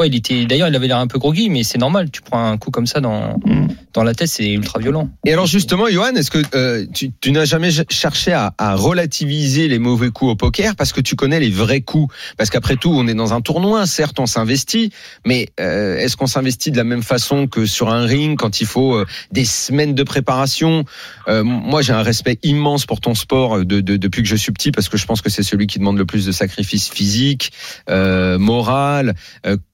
Ouais, 0.00 0.08
il 0.08 0.14
était, 0.14 0.46
d'ailleurs, 0.46 0.68
il 0.68 0.74
avait 0.74 0.86
l'air 0.88 0.96
un 0.96 1.06
peu 1.06 1.18
groggy, 1.18 1.50
mais 1.50 1.62
c'est 1.62 1.76
normal. 1.76 2.10
Tu 2.10 2.22
prends 2.22 2.42
un 2.50 2.56
coup 2.56 2.70
comme 2.70 2.86
ça 2.86 3.00
dans, 3.00 3.38
Mm. 3.44 3.66
dans 3.92 4.02
la 4.02 4.14
tête, 4.14 4.28
c'est 4.28 4.48
ultra 4.50 4.78
violent. 4.78 5.10
Et 5.26 5.32
alors, 5.34 5.46
justement, 5.46 5.88
Johan, 5.90 6.14
est-ce 6.14 6.30
que 6.30 6.38
euh, 6.54 6.86
tu, 6.94 7.10
tu 7.20 7.32
n'as 7.32 7.44
jamais 7.44 7.70
cherché 7.90 8.32
à, 8.32 8.54
à 8.56 8.74
relativiser 8.76 9.68
les 9.68 9.78
mauvais 9.78 10.08
coups 10.10 10.32
au 10.32 10.36
poker 10.36 10.74
parce 10.74 10.94
que 10.94 11.02
tu 11.02 11.16
connais 11.16 11.38
les 11.38 11.50
vrais 11.50 11.82
coups? 11.82 12.14
Parce 12.38 12.48
qu'après 12.48 12.76
tout, 12.76 12.90
on 12.94 13.06
est 13.08 13.14
dans 13.14 13.34
un 13.34 13.42
tournoi, 13.42 13.84
certes, 13.86 14.18
on 14.20 14.24
s'investit, 14.26 14.90
mais 15.26 15.48
euh, 15.60 15.98
est-ce 15.98 16.16
qu'on 16.16 16.26
s'investit 16.26 16.70
de 16.70 16.78
la 16.78 16.84
même 16.84 17.02
façon 17.02 17.46
que 17.46 17.66
sur 17.66 17.90
un 17.90 18.06
ring 18.06 18.38
quand 18.38 18.62
il 18.62 18.66
faut 18.66 18.94
euh, 18.94 19.04
des 19.32 19.44
semaines 19.44 19.94
de 19.94 20.02
préparation? 20.02 20.84
Moi, 21.28 21.82
j'ai 21.82 21.92
un 21.92 22.02
respect 22.02 22.38
immense 22.42 22.86
pour 22.86 23.00
ton 23.00 23.14
sport 23.14 23.64
de, 23.64 23.80
de- 23.80 23.96
depuis 23.98 24.22
que 24.22 24.28
je 24.28 24.34
suis 24.36 24.50
petit 24.50 24.72
parce 24.72 24.88
que 24.88 24.96
je 24.96 25.04
pense 25.06 25.20
que 25.20 25.28
c'est 25.30 25.42
celui 25.44 25.66
qui 25.66 25.78
demande 25.78 25.98
le 25.98 26.06
plus 26.06 26.24
de 26.26 26.32
sacrifices 26.32 26.88
physiques, 26.88 27.52
moral, 27.88 29.14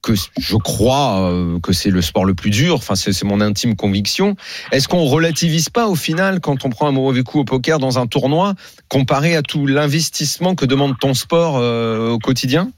que 0.02 0.15
je 0.38 0.56
crois 0.56 1.20
euh, 1.30 1.58
que 1.60 1.72
c'est 1.72 1.90
le 1.90 2.02
sport 2.02 2.24
le 2.24 2.34
plus 2.34 2.50
dur. 2.50 2.74
Enfin, 2.74 2.94
c'est 2.94 3.24
mon 3.24 3.40
intime 3.40 3.76
conviction. 3.76 4.34
Est-ce 4.72 4.88
qu'on 4.88 5.04
relativise 5.04 5.68
pas 5.70 5.86
au 5.86 5.94
final 5.94 6.40
quand 6.40 6.64
on 6.64 6.70
prend 6.70 6.88
un 6.88 6.92
mauvais 6.92 7.22
coup 7.22 7.40
au 7.40 7.44
poker 7.44 7.78
dans 7.78 7.98
un 7.98 8.06
tournoi 8.06 8.54
comparé 8.88 9.36
à 9.36 9.42
tout 9.42 9.66
l'investissement 9.66 10.54
que 10.54 10.64
demande 10.66 10.98
ton 10.98 11.14
sport 11.14 11.58
euh, 11.58 12.10
au 12.10 12.18
quotidien? 12.18 12.68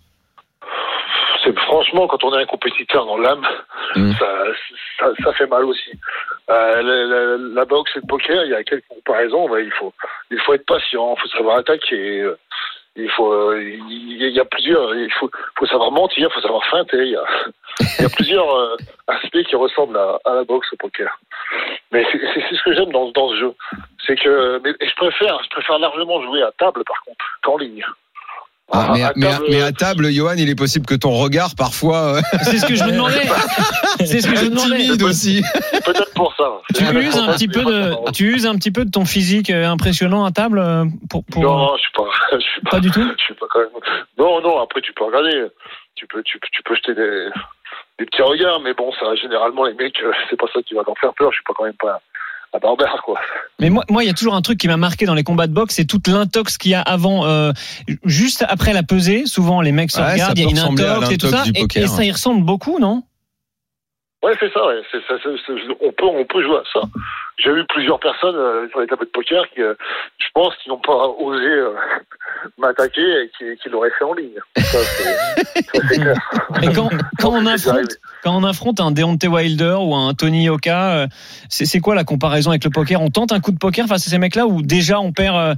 Franchement, 1.67 2.07
quand 2.09 2.23
on 2.25 2.35
est 2.39 2.43
un 2.43 2.47
compétiteur 2.47 3.07
dans 3.07 3.17
l'âme, 3.19 3.43
Mm. 3.97 4.13
ça, 4.19 4.27
ça, 5.01 5.07
ça 5.25 5.33
fait 5.33 5.47
mal 5.47 5.65
aussi. 5.65 5.91
Euh, 6.51 6.83
la, 6.83 7.05
la- 7.07 7.55
la 7.55 7.65
boxe 7.65 7.91
et 7.97 8.01
le 8.01 8.07
poker, 8.07 8.45
il 8.45 8.51
y 8.51 8.55
a 8.55 8.63
quelques 8.63 8.87
comparaisons. 8.89 9.49
bah, 9.49 9.61
il 9.63 9.73
faut, 9.79 9.95
il 10.31 10.39
faut 10.41 10.53
être 10.53 10.67
patient, 10.67 11.15
il 11.17 11.21
faut 11.23 11.29
savoir 11.29 11.57
attaquer. 11.57 12.23
Il 12.99 13.11
faut, 13.11 13.33
euh, 13.33 13.63
il 13.63 14.29
y 14.29 14.41
a- 14.41 14.45
plusieurs. 14.45 14.95
Il 14.95 15.13
faut, 15.13 15.31
savoir 15.67 15.93
mentir, 15.93 16.29
il 16.29 16.35
faut 16.35 16.41
savoir 16.41 16.65
feinter. 16.67 17.05
Il 17.05 17.13
y 17.13 17.17
a, 18.05 18.09
plusieurs 18.09 18.53
euh, 18.57 18.77
aspects 19.07 19.43
qui 19.45 19.57
ressemblent 19.57 19.97
à, 19.97 20.19
à 20.25 20.35
la 20.35 20.45
boxe 20.45 20.73
au 20.73 20.77
poker. 20.77 21.17
Mais 21.93 22.05
c'est 22.13 22.57
ce 22.57 22.63
que 22.65 22.73
j'aime 22.75 22.91
dans, 22.93 23.11
dans 23.13 23.31
ce 23.31 23.37
jeu, 23.37 23.55
c'est 24.07 24.17
que, 24.17 24.61
mais, 24.65 24.75
je 24.81 24.95
préfère, 24.97 25.41
je 25.45 25.49
préfère 25.51 25.79
largement 25.79 26.21
jouer 26.23 26.43
à 26.43 26.53
table 26.59 26.83
par 26.85 27.01
contre 27.05 27.25
qu'en 27.43 27.57
ligne. 27.57 27.85
Ah, 28.71 28.91
mais, 28.93 29.03
À 29.03 29.13
mais- 29.17 29.27
table, 29.31 29.45
mais 29.49 29.63
à 29.63 29.73
table, 29.73 30.11
Johan, 30.13 30.35
il 30.37 30.51
est 30.51 30.55
possible 30.55 30.85
que 30.85 30.95
ton 30.95 31.11
regard 31.13 31.55
parfois 31.57 32.17
euh, 32.17 32.21
C'est 32.43 32.59
ce 32.59 32.67
que 32.67 32.75
je 32.75 32.85
me 32.85 32.93
demandais. 32.93 33.23
C'est 34.05 34.21
ce 34.21 34.29
que 34.29 34.37
je 34.37 34.45
me 34.45 34.51
demandais. 34.51 34.77
timide 34.85 35.03
aussi. 35.03 35.43
Peut-être 35.85 36.13
pour 36.15 36.35
ça. 36.37 36.61
Tu 36.75 36.85
uses 36.85 37.17
un 37.17 37.33
petit 37.33 37.49
peu 37.49 37.65
de, 37.65 38.13
tu 38.13 38.35
uses 38.35 38.47
un 38.47 38.55
petit 38.57 38.71
peu 38.71 38.85
de 38.85 38.91
ton 38.91 39.05
physique 39.07 39.49
euh, 39.51 39.67
impressionnant 39.67 40.25
à 40.27 40.33
table 40.33 40.59
euh, 40.59 40.85
pour, 41.09 41.25
pour 41.25 41.43
Non, 41.43 41.77
je 41.77 41.81
suis 41.83 41.93
pas, 41.93 42.05
je 42.33 42.39
suis 42.41 42.61
pas, 42.61 42.71
pas 42.73 42.81
du 42.81 42.91
tout. 42.91 43.03
je 43.19 43.25
suis 43.25 43.35
pas 43.35 43.47
quand 43.51 43.61
même. 43.61 43.69
Non, 44.19 44.41
non. 44.43 44.61
Après, 44.61 44.81
tu 44.83 44.93
peux 44.93 45.05
regarder, 45.05 45.47
tu 45.95 46.07
peux, 46.07 46.23
tu, 46.23 46.39
peux- 46.39 46.49
tu 46.53 46.63
peux 46.63 46.75
jeter 46.77 46.95
des, 46.95 47.29
des 47.99 48.05
petits 48.05 48.23
regards, 48.23 48.61
mais 48.61 48.75
bon, 48.75 48.93
ça, 49.01 49.15
généralement, 49.17 49.65
les 49.65 49.75
mecs, 49.75 49.99
euh, 50.03 50.13
c'est 50.31 50.39
pas 50.39 50.47
ça 50.55 50.61
qui 50.63 50.75
va 50.75 50.83
leur 50.87 50.97
faire 51.01 51.15
peur. 51.15 51.31
Je 51.33 51.37
suis 51.37 51.45
pas 51.45 51.55
quand 51.57 51.65
même 51.65 51.73
pas 51.81 52.01
un 52.55 52.59
barbare, 52.59 53.03
quoi. 53.05 53.21
Mais 53.61 53.71
moi, 53.71 53.85
moi, 53.91 54.05
il 54.05 54.07
y 54.07 54.11
a 54.11 54.15
toujours 54.15 54.35
un 54.35 54.43
truc 54.43 54.59
qui 54.59 54.69
m'a 54.69 54.77
marqué 54.77 55.05
dans 55.05 55.15
les 55.15 55.25
combats 55.25 55.47
de 55.47 55.53
boxe, 55.53 55.75
c'est 55.75 55.85
toute 55.85 56.09
l'intox 56.09 56.57
qu'il 56.59 56.71
y 56.71 56.75
a 56.75 56.81
avant, 56.81 57.27
euh, 57.27 57.53
juste 58.05 58.45
après 58.49 58.73
la 58.73 58.83
pesée. 58.83 59.27
Souvent, 59.27 59.61
les 59.61 59.73
mecs 59.73 59.91
se 59.91 60.01
Ouais, 60.01 60.13
regardent, 60.13 60.39
il 60.39 60.45
y 60.45 60.47
a 60.47 60.51
une 60.51 60.59
à 60.59 60.65
intox 60.67 61.11
et 61.11 61.19
tout 61.19 61.29
ça, 61.29 61.45
et, 61.55 61.87
ça 61.87 62.05
y 62.05 62.11
ressemble 62.11 62.45
beaucoup, 62.45 62.79
non? 62.79 63.03
Ouais, 64.23 64.33
c'est 64.41 64.53
ça. 64.53 64.67
Ouais. 64.67 64.81
C'est, 64.91 64.99
ça 65.07 65.15
c'est- 65.23 65.37
c'est- 65.47 65.77
on 65.81 65.93
peut, 65.93 66.07
on 66.07 66.25
peut 66.25 66.43
jouer 66.43 66.57
à 66.57 66.63
ça. 66.73 66.81
J'ai 67.39 67.51
eu 67.51 67.65
plusieurs 67.69 68.01
personnes 68.01 68.35
euh, 68.35 68.69
sur 68.71 68.81
les 68.81 68.87
tableaux 68.87 69.05
de 69.05 69.11
poker 69.11 69.45
qui, 69.55 69.63
euh, 69.63 69.75
je 70.19 70.27
pense, 70.35 70.55
qui 70.63 70.69
n'ont 70.69 70.81
pas 70.81 71.07
osé 71.19 71.47
euh, 71.47 71.73
m'attaquer 72.59 73.01
et 73.01 73.31
qui, 73.37 73.45
qui 73.63 73.69
l'auraient 73.69 73.93
fait 73.97 74.05
en 74.05 74.15
ligne. 74.15 74.39
Ça, 74.57 74.79
c'est, 74.79 75.63
ça, 75.63 75.81
c'est 75.89 75.95
clair. 76.01 76.17
Et 76.63 76.73
quand, 76.73 76.91
quand 77.21 77.31
on 77.31 77.47
affronte, 77.47 77.75
arrivé. 77.75 77.89
quand 78.25 78.37
on 78.37 78.45
affronte 78.45 78.81
un 78.81 78.91
Deontay 78.91 79.29
Wilder 79.29 79.77
ou 79.81 79.95
un 79.95 80.15
Tony 80.15 80.45
Yoka, 80.45 80.91
euh, 80.91 81.07
c'est 81.49 81.65
c'est 81.65 81.81
quoi 81.81 81.95
la 81.95 82.05
comparaison 82.05 82.51
avec 82.51 82.65
le 82.65 82.71
poker? 82.71 83.01
On 83.01 83.11
tente 83.11 83.33
un 83.33 83.41
coup 83.41 83.53
de 83.53 83.59
poker 83.59 83.87
face 83.87 84.07
à 84.07 84.11
ces 84.11 84.19
mecs-là 84.19 84.47
ou 84.47 84.63
déjà 84.63 84.99
on 85.01 85.13
perd, 85.13 85.37
euh, 85.37 85.55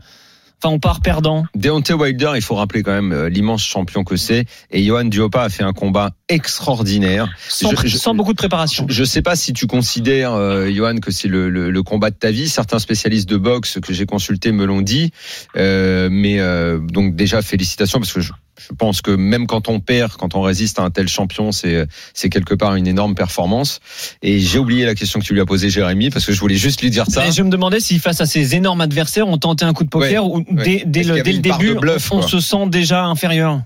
enfin 0.62 0.74
on 0.74 0.78
part 0.78 1.00
perdant 1.00 1.44
Deontay 1.54 1.94
Wilder, 1.94 2.32
il 2.36 2.42
faut 2.42 2.54
rappeler 2.54 2.82
quand 2.82 2.92
même 2.92 3.12
euh, 3.12 3.28
l'immense 3.28 3.62
champion 3.64 4.04
que 4.04 4.16
c'est. 4.16 4.44
Et 4.70 4.84
Johan 4.84 5.04
Duopa 5.04 5.42
a 5.42 5.48
fait 5.48 5.62
un 5.62 5.72
combat 5.72 6.10
extraordinaire. 6.28 7.28
sans, 7.48 7.70
Je- 7.70 7.86
je- 7.88 7.96
sans 7.96 8.14
beaucoup 8.14 8.32
de 8.32 8.36
préparation. 8.38 8.86
Je 8.88 9.00
ne 9.00 9.06
sais 9.06 9.22
pas 9.22 9.36
si 9.36 9.52
tu 9.52 9.66
considères, 9.66 10.32
euh, 10.34 10.70
Johan, 10.70 10.96
que 10.98 11.10
c'est 11.10 11.28
le, 11.28 11.48
le- 11.48 11.70
le 11.70 11.82
combat 11.82 12.10
de 12.10 12.16
ta 12.16 12.30
vie. 12.30 12.48
Certains 12.48 12.78
spécialistes 12.78 13.28
de 13.28 13.36
boxe 13.36 13.78
que 13.80 13.92
j'ai 13.92 14.06
consultés 14.06 14.52
me 14.52 14.64
l'ont 14.64 14.82
dit. 14.82 15.12
Euh, 15.56 16.08
mais 16.10 16.40
euh, 16.40 16.78
donc 16.78 17.14
déjà 17.16 17.42
félicitations 17.42 17.98
parce 17.98 18.12
que 18.12 18.20
je, 18.20 18.32
je 18.68 18.74
pense 18.74 19.02
que 19.02 19.10
même 19.10 19.46
quand 19.46 19.68
on 19.68 19.80
perd, 19.80 20.12
quand 20.12 20.34
on 20.34 20.42
résiste 20.42 20.78
à 20.78 20.82
un 20.82 20.90
tel 20.90 21.08
champion, 21.08 21.52
c'est 21.52 21.86
c'est 22.14 22.28
quelque 22.28 22.54
part 22.54 22.74
une 22.74 22.86
énorme 22.86 23.14
performance. 23.14 23.80
Et 24.22 24.38
j'ai 24.38 24.58
oublié 24.58 24.84
la 24.84 24.94
question 24.94 25.20
que 25.20 25.24
tu 25.24 25.34
lui 25.34 25.40
as 25.40 25.46
posée, 25.46 25.70
Jérémy, 25.70 26.10
parce 26.10 26.26
que 26.26 26.32
je 26.32 26.40
voulais 26.40 26.56
juste 26.56 26.82
lui 26.82 26.90
dire 26.90 27.06
ça. 27.06 27.26
Et 27.26 27.32
je 27.32 27.42
me 27.42 27.50
demandais 27.50 27.80
si 27.80 27.98
face 27.98 28.20
à 28.20 28.26
ces 28.26 28.54
énormes 28.54 28.80
adversaires, 28.80 29.28
on 29.28 29.38
tentait 29.38 29.64
un 29.64 29.72
coup 29.72 29.84
de 29.84 29.88
poker 29.88 30.24
ou 30.26 30.44
dès, 30.50 30.82
dès 30.84 31.02
le, 31.02 31.22
dès 31.22 31.32
le 31.32 31.38
début, 31.38 31.74
bluff, 31.74 32.12
on 32.12 32.22
se 32.22 32.40
sent 32.40 32.66
déjà 32.66 33.04
inférieur. 33.04 33.60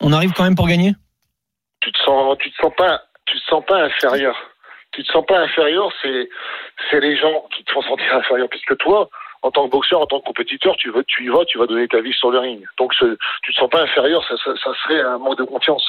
On 0.00 0.12
arrive 0.12 0.32
quand 0.32 0.44
même 0.44 0.56
pour 0.56 0.68
gagner? 0.68 0.94
Tu 1.80 1.92
te 1.92 1.98
sens 2.04 2.36
tu 2.38 2.50
te 2.50 2.56
sens 2.60 2.72
pas 2.76 3.02
tu 3.26 3.38
te 3.38 3.44
sens 3.44 3.62
pas 3.66 3.84
inférieur 3.84 4.36
tu 4.92 5.02
te 5.02 5.12
sens 5.12 5.24
pas 5.26 5.38
inférieur 5.38 5.92
c'est 6.02 6.28
c'est 6.90 7.00
les 7.00 7.16
gens 7.16 7.44
qui 7.54 7.64
te 7.64 7.72
font 7.72 7.82
sentir 7.82 8.14
inférieur 8.14 8.48
puisque 8.48 8.76
toi 8.78 9.08
en 9.42 9.50
tant 9.50 9.66
que 9.66 9.70
boxeur 9.72 10.00
en 10.00 10.06
tant 10.06 10.20
que 10.20 10.24
compétiteur 10.26 10.76
tu 10.76 10.90
veux 10.90 11.04
tu 11.06 11.24
y 11.24 11.28
vas 11.28 11.44
tu 11.46 11.58
vas 11.58 11.66
donner 11.66 11.88
ta 11.88 12.00
vie 12.00 12.12
sur 12.12 12.30
le 12.30 12.38
ring 12.38 12.60
donc 12.78 12.92
ce, 12.94 13.16
tu 13.42 13.52
te 13.52 13.58
sens 13.58 13.70
pas 13.70 13.82
inférieur 13.82 14.24
ça, 14.28 14.34
ça, 14.44 14.52
ça 14.62 14.70
serait 14.82 15.00
un 15.00 15.18
manque 15.18 15.38
de 15.38 15.44
confiance 15.44 15.84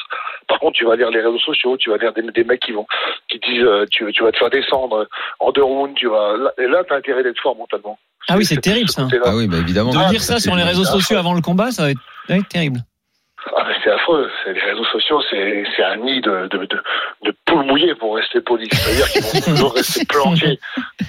par 0.48 0.58
contre 0.58 0.74
tu 0.74 0.84
vas 0.84 0.96
lire 0.96 1.10
les 1.10 1.20
réseaux 1.20 1.38
sociaux 1.38 1.76
tu 1.76 1.90
vas 1.90 1.96
lire 1.96 2.12
des, 2.12 2.22
des 2.22 2.44
mecs 2.44 2.60
qui 2.60 2.72
vont 2.72 2.86
qui 3.28 3.38
disent 3.38 3.62
euh, 3.62 3.84
tu, 3.90 4.10
tu 4.12 4.22
vas 4.22 4.32
te 4.32 4.38
faire 4.38 4.50
descendre 4.50 5.06
en 5.40 5.50
deux 5.52 5.64
rounds 5.64 5.94
tu 5.94 6.06
vas 6.08 6.36
là, 6.36 6.52
et 6.58 6.66
là 6.66 6.82
t'as 6.88 6.96
intérêt 6.96 7.22
d'être 7.22 7.40
fort 7.40 7.56
mentalement 7.56 7.98
Ah 8.28 8.36
oui, 8.36 8.44
c'est 8.44 8.60
terrible, 8.60 8.88
ce 8.88 9.00
ça. 9.00 9.08
Ah 9.24 9.34
oui, 9.34 9.48
bah 9.48 9.56
évidemment. 9.58 9.90
De 9.90 9.98
Ah, 9.98 10.10
lire 10.10 10.20
ça 10.20 10.34
c'est 10.34 10.48
sur 10.48 10.56
les 10.56 10.62
réseaux 10.62 10.84
sociaux 10.84 11.16
avant 11.16 11.34
le 11.34 11.40
combat, 11.40 11.70
ça 11.70 11.82
va 11.84 11.90
être, 11.90 12.00
ça 12.26 12.34
va 12.34 12.38
être 12.38 12.48
terrible. 12.48 12.78
Ah, 13.56 13.64
mais 13.66 13.74
c'est 13.82 13.90
affreux. 13.90 14.30
C'est- 14.44 14.52
Les 14.52 14.60
réseaux 14.60 14.84
sociaux, 14.84 15.20
c'est 15.30 15.64
c'est 15.74 15.82
un 15.82 15.96
nid 15.96 16.20
de, 16.20 16.46
de, 16.48 16.58
de, 16.66 16.82
de 17.24 17.34
poules 17.46 17.64
mouillées 17.64 17.94
pour 17.94 18.16
rester 18.16 18.40
poli. 18.42 18.68
C'est-à-dire 18.70 19.08
qu'ils 19.08 19.22
vont 19.22 19.52
toujours 19.54 19.74
rester 19.74 20.04
planqués 20.08 20.58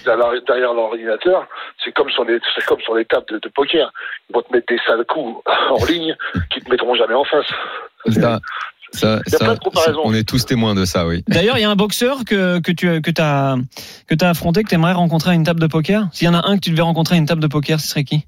derrière 0.05 0.41
derrière 0.47 0.73
l'ordinateur. 0.73 1.45
C'est 1.83 1.91
comme 1.91 2.09
sur 2.09 2.23
les 2.23 2.39
c'est 2.55 2.65
comme 2.65 2.79
sur 2.81 2.95
les 2.95 3.05
tables 3.05 3.25
de, 3.29 3.37
de 3.39 3.49
poker. 3.49 3.91
Ils 4.29 4.33
vont 4.33 4.41
te 4.41 4.53
mettre 4.53 4.67
des 4.67 4.79
sales 4.87 5.05
coups 5.05 5.41
en 5.71 5.83
ligne 5.85 6.15
qui 6.53 6.61
te 6.61 6.69
mettront 6.69 6.95
jamais 6.95 7.13
en 7.15 7.25
face. 7.25 7.47
Ça, 8.07 8.39
ça, 8.93 9.19
Il 9.27 9.31
y 9.31 9.35
a 9.35 9.37
ça, 9.37 9.45
plein 9.45 9.53
de 9.55 9.59
comparaisons. 9.59 10.01
on 10.03 10.13
est 10.13 10.27
tous 10.27 10.45
témoins 10.45 10.73
de 10.73 10.85
ça, 10.85 11.05
oui. 11.05 11.23
D'ailleurs, 11.27 11.57
il 11.57 11.61
y 11.61 11.65
a 11.65 11.69
un 11.69 11.75
boxeur 11.75 12.19
que, 12.25 12.59
que 12.59 12.71
tu 12.71 13.01
que 13.01 13.11
as, 13.21 13.55
que 14.07 14.15
as 14.25 14.29
affronté, 14.29 14.63
que 14.63 14.69
tu 14.69 14.75
aimerais 14.75 14.93
rencontrer 14.93 15.31
à 15.31 15.33
une 15.33 15.43
table 15.43 15.59
de 15.59 15.67
poker? 15.67 16.05
S'il 16.13 16.27
y 16.27 16.29
en 16.29 16.33
a 16.33 16.45
un 16.47 16.55
que 16.55 16.61
tu 16.61 16.71
devais 16.71 16.81
rencontrer 16.81 17.15
à 17.15 17.17
une 17.17 17.25
table 17.25 17.41
de 17.41 17.47
poker, 17.47 17.79
ce 17.79 17.87
serait 17.89 18.03
qui? 18.05 18.25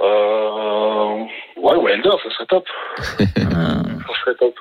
Euh, 0.00 0.49
ouais, 1.70 1.76
Wilder, 1.76 2.10
ça 2.22 2.30
serait 2.34 2.46
top. 2.48 2.64
Ça 4.10 4.24
serait 4.24 4.36
top. 4.38 4.54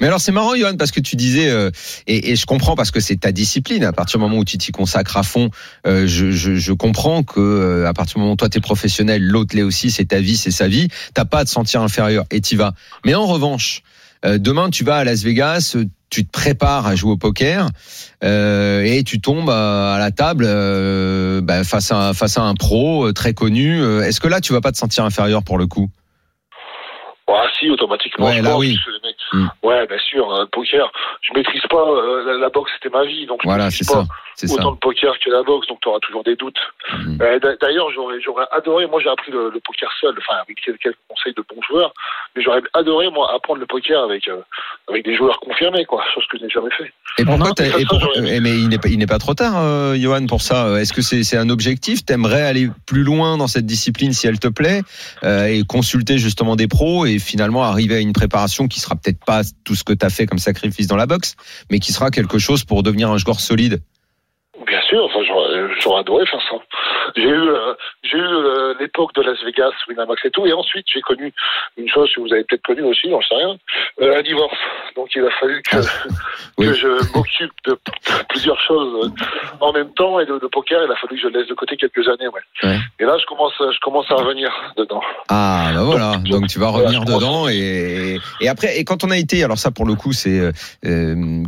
Mais 0.00 0.06
alors 0.08 0.20
c'est 0.20 0.32
marrant, 0.32 0.54
Johan, 0.56 0.76
parce 0.76 0.90
que 0.90 1.00
tu 1.00 1.16
disais, 1.16 1.48
euh, 1.48 1.70
et, 2.06 2.32
et 2.32 2.36
je 2.36 2.44
comprends 2.46 2.74
parce 2.74 2.90
que 2.90 3.00
c'est 3.00 3.16
ta 3.16 3.32
discipline. 3.32 3.84
À 3.84 3.92
partir 3.92 4.18
du 4.18 4.24
moment 4.24 4.38
où 4.38 4.44
tu 4.44 4.58
t'y 4.58 4.72
consacres 4.72 5.16
à 5.16 5.22
fond, 5.22 5.50
euh, 5.86 6.06
je, 6.06 6.30
je, 6.32 6.56
je 6.56 6.72
comprends 6.72 7.22
que 7.22 7.40
euh, 7.40 7.88
à 7.88 7.94
partir 7.94 8.14
du 8.14 8.20
moment 8.20 8.32
où 8.32 8.36
toi 8.36 8.48
t'es 8.48 8.60
professionnel, 8.60 9.22
l'autre 9.22 9.54
l'est 9.56 9.62
aussi, 9.62 9.90
c'est 9.90 10.06
ta 10.06 10.20
vie, 10.20 10.36
c'est 10.36 10.50
sa 10.50 10.68
vie. 10.68 10.88
T'as 11.14 11.24
pas 11.24 11.38
à 11.38 11.44
te 11.44 11.50
sentir 11.50 11.82
inférieur 11.82 12.24
et 12.30 12.40
t'y 12.40 12.56
vas. 12.56 12.72
Mais 13.04 13.14
en 13.14 13.26
revanche, 13.26 13.82
euh, 14.24 14.38
demain 14.38 14.70
tu 14.70 14.84
vas 14.84 14.96
à 14.96 15.04
Las 15.04 15.22
Vegas, 15.22 15.76
tu 16.10 16.24
te 16.24 16.30
prépares 16.30 16.86
à 16.86 16.94
jouer 16.94 17.12
au 17.12 17.16
poker 17.16 17.68
euh, 18.24 18.82
et 18.82 19.02
tu 19.04 19.20
tombes 19.20 19.50
à, 19.50 19.94
à 19.94 19.98
la 19.98 20.10
table 20.10 20.44
euh, 20.46 21.40
bah, 21.40 21.64
face 21.64 21.90
à 21.92 22.12
face 22.14 22.38
à 22.38 22.42
un 22.42 22.54
pro 22.54 23.06
euh, 23.08 23.12
très 23.12 23.34
connu. 23.34 23.80
Euh, 23.80 24.02
Est-ce 24.02 24.20
que 24.20 24.28
là 24.28 24.40
tu 24.40 24.52
vas 24.52 24.60
pas 24.60 24.72
te 24.72 24.78
sentir 24.78 25.04
inférieur 25.04 25.42
pour 25.42 25.58
le 25.58 25.66
coup? 25.66 25.88
Si, 27.66 27.70
automatiquement. 27.70 28.26
Ouais, 28.26 28.38
je 28.38 28.42
là, 28.42 28.50
pense, 28.50 28.60
oui. 28.60 28.74
parce 28.74 28.86
que 28.86 28.90
les 29.02 29.08
mecs- 29.08 29.16
Mm. 29.32 29.48
Ouais, 29.64 29.86
bien 29.88 29.98
sûr. 29.98 30.32
euh, 30.32 30.46
poker, 30.52 30.92
je 31.20 31.32
maîtrise 31.34 31.62
pas. 31.68 31.76
euh, 31.82 32.24
la, 32.24 32.38
la 32.38 32.48
boxe, 32.48 32.70
c'était 32.74 32.96
ma 32.96 33.04
vie, 33.04 33.26
donc 33.26 33.40
je 33.42 33.48
Voilà, 33.48 33.64
maîtrise 33.64 33.86
c'est 33.86 33.92
pas 33.92 34.02
ça, 34.04 34.06
ça. 34.36 34.52
autant 34.54 34.70
le 34.72 34.76
poker 34.76 35.14
que 35.18 35.30
la 35.30 35.42
boxe, 35.42 35.66
donc 35.68 35.78
tu 35.80 35.88
auras 35.88 36.00
toujours 36.00 36.22
des 36.24 36.36
doutes. 36.36 36.58
Mhm. 36.92 37.18
Euh, 37.22 37.38
d'a- 37.38 37.56
D'ailleurs, 37.56 37.90
j'aurais, 37.94 38.20
j'aurais 38.20 38.44
adoré, 38.52 38.86
moi 38.86 39.00
j'ai 39.02 39.08
appris 39.08 39.32
le, 39.32 39.50
le 39.50 39.60
poker 39.60 39.90
seul, 40.00 40.14
enfin 40.18 40.38
avec 40.42 40.60
quelques 40.64 40.94
conseils 41.08 41.32
de 41.34 41.42
bons 41.48 41.62
joueurs, 41.68 41.92
mais 42.36 42.42
j'aurais 42.42 42.60
adoré 42.74 43.08
moi 43.10 43.32
apprendre 43.34 43.60
le 43.60 43.66
poker 43.66 44.02
avec 44.04 44.28
euh, 44.28 44.40
avec 44.88 45.04
des 45.04 45.16
joueurs 45.16 45.40
confirmés, 45.40 45.84
quoi, 45.86 46.04
chose 46.14 46.24
que 46.30 46.38
je 46.38 46.44
n'ai 46.44 46.50
jamais 46.50 46.70
fait. 46.76 46.92
Et 47.18 47.24
pourquoi 47.24 47.52
t'as- 47.52 47.78
et 47.78 47.84
pour- 47.86 48.00
eh, 48.16 48.40
mais 48.40 48.58
il 48.58 48.68
n'est 48.68 48.78
pas, 48.78 48.88
il 48.88 48.98
n'est 48.98 49.06
pas 49.06 49.18
trop 49.18 49.34
tard, 49.34 49.54
euh, 49.56 49.96
Johan, 49.96 50.26
pour 50.26 50.42
ça. 50.42 50.78
Est-ce 50.80 50.92
que 50.92 51.02
c'est 51.02 51.24
c'est 51.24 51.38
un 51.38 51.48
objectif? 51.48 52.04
T'aimerais 52.04 52.42
aller 52.42 52.68
plus 52.86 53.02
loin 53.04 53.36
dans 53.38 53.46
cette 53.48 53.66
discipline 53.66 54.12
si 54.12 54.26
elle 54.26 54.38
te 54.38 54.48
plaît 54.48 54.82
euh, 55.24 55.46
et 55.46 55.62
consulter 55.64 56.18
justement 56.18 56.56
des 56.56 56.68
pros 56.68 57.06
et 57.06 57.18
finalement 57.18 57.62
arriver 57.62 57.96
à 57.96 58.00
une 58.00 58.12
préparation 58.12 58.68
qui 58.68 58.80
sera 58.80 58.94
peut-être 58.96 59.24
pas 59.24 59.40
tout 59.64 59.74
ce 59.74 59.84
que 59.84 59.92
t'as 59.92 60.10
fait 60.10 60.26
comme 60.26 60.38
sacrifice 60.38 60.86
dans 60.86 60.96
la 60.96 61.06
boxe, 61.06 61.36
mais 61.70 61.78
qui 61.78 61.92
sera 61.92 62.10
quelque 62.10 62.38
chose 62.38 62.64
pour 62.64 62.82
devenir 62.82 63.10
un 63.10 63.18
joueur 63.18 63.40
solide? 63.40 63.80
Bien 64.66 64.80
sûr, 64.82 65.04
enfin, 65.04 65.20
j'aurais, 65.76 65.82
j'aurais 65.82 66.00
adoré 66.00 66.26
faire 66.26 66.40
ça. 66.50 66.56
J'ai 67.16 67.22
eu, 67.28 67.48
euh, 67.48 67.74
j'ai 68.02 68.18
eu 68.18 68.20
euh, 68.22 68.74
l'époque 68.80 69.14
de 69.14 69.22
Las 69.22 69.38
Vegas, 69.44 69.70
Winamax 69.88 70.24
et 70.24 70.30
tout, 70.30 70.46
et 70.46 70.52
ensuite 70.52 70.86
j'ai 70.92 71.00
connu 71.00 71.32
une 71.76 71.88
chose 71.88 72.10
que 72.14 72.20
vous 72.20 72.32
avez 72.32 72.44
peut-être 72.44 72.62
connue 72.62 72.82
aussi, 72.82 73.08
j'en 73.10 73.20
sais 73.22 73.34
rien, 73.34 73.56
euh, 74.02 74.18
un 74.18 74.22
divorce. 74.22 74.56
Donc 74.96 75.08
il 75.14 75.24
a 75.24 75.30
fallu 75.40 75.62
que, 75.62 75.76
Oui. 76.58 76.66
que 76.66 76.74
je 76.74 76.88
m'occupe 77.16 77.52
de 77.66 77.78
plusieurs 78.28 78.60
choses 78.60 79.06
euh, 79.06 79.24
en 79.60 79.72
même 79.72 79.92
temps, 79.94 80.20
et 80.20 80.26
de, 80.26 80.38
de 80.38 80.46
poker, 80.46 80.80
il 80.84 80.90
a 80.90 80.96
fallu 80.96 81.16
que 81.20 81.22
je 81.22 81.28
laisse 81.28 81.48
de 81.48 81.54
côté 81.54 81.76
quelques 81.76 82.06
années, 82.08 82.28
ouais. 82.28 82.40
Ouais. 82.62 82.78
Et 83.00 83.04
là, 83.04 83.16
je 83.20 83.26
commence, 83.26 83.52
à- 83.60 83.70
je 83.72 83.78
commence 83.80 84.10
à 84.10 84.14
revenir 84.14 84.50
dedans. 84.76 85.02
Ah 85.28 85.70
bah 85.74 85.82
voilà, 85.84 86.12
Donc, 86.16 86.28
donc 86.28 86.46
tu 86.48 86.58
vas 86.58 86.68
revenir 86.68 87.04
dedans 87.04 87.48
et, 87.48 88.18
et 88.40 88.48
après 88.48 88.78
et 88.78 88.84
quand 88.84 89.04
on 89.04 89.10
a 89.10 89.16
été, 89.18 89.42
alors 89.44 89.58
ça 89.58 89.70
pour 89.70 89.84
le 89.86 89.94
coup 89.94 90.12
c'est 90.12 90.50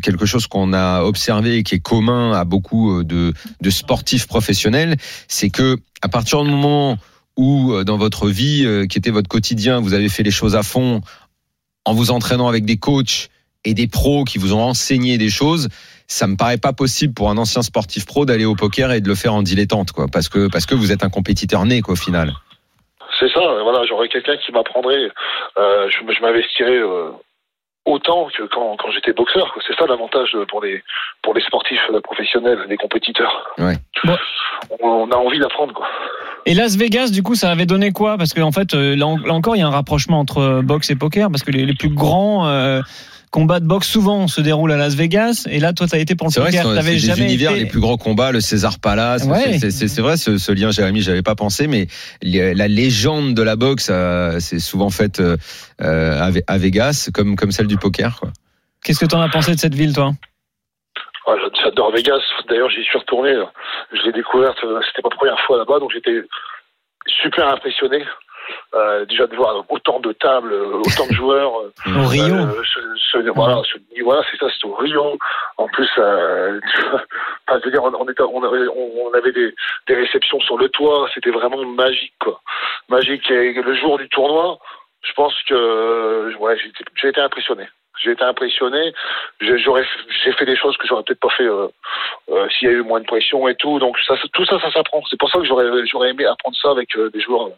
quelque 0.03 0.27
chose 0.27 0.47
qu'on 0.47 0.73
a 0.73 1.03
observé 1.03 1.57
et 1.59 1.63
qui 1.63 1.77
est 1.77 1.83
commun 1.83 2.33
à 2.33 2.45
beaucoup 2.45 3.03
de, 3.05 3.33
de 3.61 3.71
sportifs 3.71 4.18
professionnels, 4.27 4.97
c'est 5.29 5.51
que 5.51 5.77
à 6.03 6.09
partir 6.09 6.43
du 6.43 6.51
moment 6.51 6.99
où 7.37 7.73
euh, 7.73 7.85
dans 7.85 7.97
votre 7.97 8.29
vie 8.29 8.65
euh, 8.65 8.87
qui 8.87 8.99
était 8.99 9.11
votre 9.11 9.29
quotidien, 9.29 9.81
vous 9.81 9.95
avez 9.95 10.09
fait 10.09 10.23
les 10.23 10.31
choses 10.31 10.57
à 10.57 10.63
fond 10.63 11.01
en 11.85 11.95
vous 11.95 12.11
entraînant 12.11 12.49
avec 12.49 12.65
des 12.65 12.77
coachs 12.77 13.31
et 13.65 13.75
des 13.75 13.87
pros 13.87 14.25
qui 14.25 14.39
vous 14.39 14.55
ont 14.55 14.63
enseigné 14.63 15.19
des 15.19 15.31
choses, 15.31 15.69
ça 16.07 16.27
me 16.27 16.37
paraît 16.37 16.59
pas 16.59 16.73
possible 16.73 17.15
pour 17.15 17.31
un 17.31 17.39
ancien 17.39 17.63
sportif 17.63 18.07
pro 18.07 18.25
d'aller 18.25 18.45
au 18.45 18.55
poker 18.55 18.93
et 18.93 19.01
de 19.01 19.09
le 19.09 19.15
faire 19.15 19.35
en 19.35 19.43
dilettante 19.43 19.93
quoi 19.93 20.07
parce 20.09 20.29
que 20.29 20.49
parce 20.49 20.67
que 20.67 20.75
vous 20.75 20.93
êtes 20.93 21.05
un 21.05 21.11
compétiteur 21.11 21.65
né 21.65 21.81
quoi 21.81 21.95
au 21.95 21.97
final. 21.97 22.33
C'est 23.19 23.31
ça, 23.33 23.41
voilà, 23.63 23.85
j'aurais 23.89 24.09
quelqu'un 24.09 24.37
qui 24.37 24.53
m'apprendrait, 24.53 25.11
euh, 25.59 25.89
je, 25.91 26.23
m'investirais 26.23 26.79
autant 27.93 28.29
que 28.37 28.43
quand, 28.55 28.77
quand 28.79 28.91
j'étais 28.91 29.13
boxeur. 29.13 29.55
C'est 29.67 29.77
ça 29.77 29.87
l'avantage 29.87 30.37
pour 30.49 30.63
les 30.63 30.83
pour 31.23 31.35
les 31.35 31.43
sportifs 31.43 31.81
professionnels, 32.05 32.61
les 32.69 32.77
compétiteurs. 32.77 33.35
Ouais. 33.59 33.77
Bon. 34.05 34.17
On, 34.81 34.87
on 34.89 35.11
a 35.11 35.17
envie 35.17 35.39
d'apprendre 35.39 35.73
quoi. 35.75 35.87
Et 36.47 36.55
Las 36.55 36.77
Vegas, 36.77 37.11
du 37.11 37.23
coup, 37.23 37.35
ça 37.35 37.51
avait 37.51 37.67
donné 37.67 37.91
quoi? 37.93 38.17
Parce 38.17 38.33
qu'en 38.33 38.53
fait, 38.53 38.73
euh, 38.75 38.97
là, 38.97 39.07
en- 39.07 39.19
là 39.19 39.35
encore, 39.35 39.55
il 39.57 39.59
y 39.59 39.63
a 39.63 39.67
un 39.67 39.71
rapprochement 39.71 40.19
entre 40.19 40.39
euh, 40.39 40.63
boxe 40.63 40.91
et 40.91 40.97
poker, 40.97 41.29
parce 41.31 41.43
que 41.43 41.51
les, 41.51 41.67
les 41.67 41.75
plus 41.75 41.91
grands 41.91 42.47
euh, 42.49 42.81
combats 43.31 43.61
de 43.61 43.67
boxe 43.67 43.89
souvent 43.89 44.27
se 44.29 44.41
déroulent 44.41 44.73
à 44.73 44.77
Las 44.77 44.95
Vegas. 44.95 45.47
Et 45.51 45.61
là, 45.61 45.73
toi, 45.73 45.87
tu 45.87 45.95
as 45.95 45.99
été 45.99 46.15
pour 46.15 46.29
le 46.29 46.33
poker. 46.33 46.51
c'est 46.53 46.75
T'avais 46.75 46.83
c'est 46.99 47.07
des 47.07 47.15
jamais 47.15 47.25
univers 47.25 47.51
été- 47.53 47.61
les 47.61 47.67
plus 47.67 47.81
grands 47.81 47.97
combats, 47.97 48.33
le 48.33 48.41
César 48.41 48.79
Palace. 48.79 49.25
Ouais. 49.25 49.59
C'est- 49.59 50.01
vrai 50.01 50.17
ce, 50.17 50.39
ce 50.39 50.53
lien, 50.53 50.71
Jérémy, 50.71 51.01
j'avais 51.03 51.23
pas 51.23 51.35
pensé, 51.35 51.67
mais 51.67 51.87
la 52.23 52.69
légende 52.69 53.35
de 53.35 53.43
la 53.43 53.57
boxe, 53.57 53.89
euh, 53.91 54.39
c'est 54.41 54.59
souvent 54.61 54.91
faite 54.91 55.21
euh, 55.21 55.37
à 55.81 56.31
Ve- 56.31 56.43
à 56.47 56.59
Vegas, 56.59 57.11
comme 57.13 57.37
comme 57.37 57.53
celle 57.53 57.67
du 57.67 57.77
poker. 57.77 58.19
Quoi. 58.21 58.31
Qu'est-ce 58.85 59.01
que 59.01 59.07
t'en 59.07 59.21
as 59.21 59.29
pensé 59.29 59.55
de 59.55 59.61
cette 59.61 59.75
ville, 59.75 59.93
toi? 59.93 60.13
Ah, 61.27 61.33
j'a- 61.41 61.63
J'adore 61.65 61.93
Vegas. 61.93 62.21
D'ailleurs, 62.49 62.71
j'y 62.71 62.83
suis 62.85 62.99
retourné. 62.99 63.35
Je 63.93 64.03
l'ai 64.07 64.13
découverte. 64.13 64.57
euh, 64.65 64.81
C'était 64.89 65.03
ma 65.07 65.15
première 65.15 65.39
fois 65.47 65.59
là-bas, 65.59 65.79
donc 65.81 65.91
j'étais 65.93 66.23
super 67.23 67.49
impressionné. 67.49 68.05
Euh, 68.75 69.05
déjà 69.07 69.27
de 69.27 69.37
voir 69.37 69.65
autant 69.69 70.01
de 70.01 70.13
tables, 70.13 70.53
euh, 70.53 70.79
autant 70.79 71.07
de 71.09 71.15
joueurs. 71.15 71.53
euh, 71.61 71.73
Au 72.05 72.07
Rio 72.07 72.35
Euh, 72.35 72.63
ce, 73.13 73.19
voilà, 73.31 73.63
ce, 73.65 74.03
voilà, 74.03 74.23
c'est 74.31 74.37
ça, 74.39 74.47
c'est 74.51 74.67
au 74.67 74.75
Rio. 74.75 75.19
En 75.57 75.67
plus, 75.69 75.89
euh, 75.99 76.61
enfin, 77.49 77.59
je 77.61 77.65
veux 77.65 77.71
dire, 77.71 77.83
on, 77.83 77.93
on 77.95 78.09
était, 78.09 78.23
on 78.23 78.43
avait, 78.43 78.67
on, 78.69 79.13
avait 79.15 79.33
des, 79.33 79.55
des 79.87 79.95
réceptions 79.95 80.41
sur 80.41 80.59
le 80.59 80.69
toit. 80.69 81.09
C'était 81.15 81.31
vraiment 81.31 81.65
magique, 81.65 82.15
quoi. 82.21 82.41
Magique. 82.89 83.31
Et 83.31 83.53
le 83.55 83.75
jour 83.75 83.99
du 83.99 84.09
tournoi, 84.09 84.59
je 85.03 85.13
pense 85.15 85.35
que, 85.49 86.35
ouais, 86.39 86.57
j'ai 86.97 87.09
été 87.09 87.21
impressionné. 87.21 87.65
J'ai 88.05 88.13
été 88.13 88.23
impressionné. 88.25 88.93
J'ai- 89.41 89.59
J'aurais, 89.59 89.85
j'ai 90.25 90.33
fait 90.33 90.47
des 90.47 90.57
choses 90.57 90.77
que 90.77 90.87
j'aurais 90.89 91.03
peut-être 91.07 91.21
pas 91.21 91.29
fait 91.37 91.45
euh, 91.45 91.67
euh, 92.31 92.47
s'il 92.57 92.69
y 92.69 92.71
a 92.71 92.75
eu 92.75 92.83
moins 92.83 93.01
de 93.01 93.07
pression 93.07 93.47
et 93.49 93.55
tout. 93.57 93.79
Donc 93.79 93.97
ça, 94.07 94.15
tout 94.33 94.45
ça, 94.47 94.59
ça 94.61 94.71
s'apprend. 94.73 95.03
C'est 95.11 95.19
pour 95.19 95.31
ça 95.31 95.39
que 95.41 95.45
j'aurais, 95.47 95.65
j'aurais 95.91 96.11
aimé 96.11 96.25
apprendre 96.25 96.57
ça 96.61 96.71
avec 96.71 96.89
euh, 96.97 97.11
des 97.13 97.21
joueurs, 97.21 97.49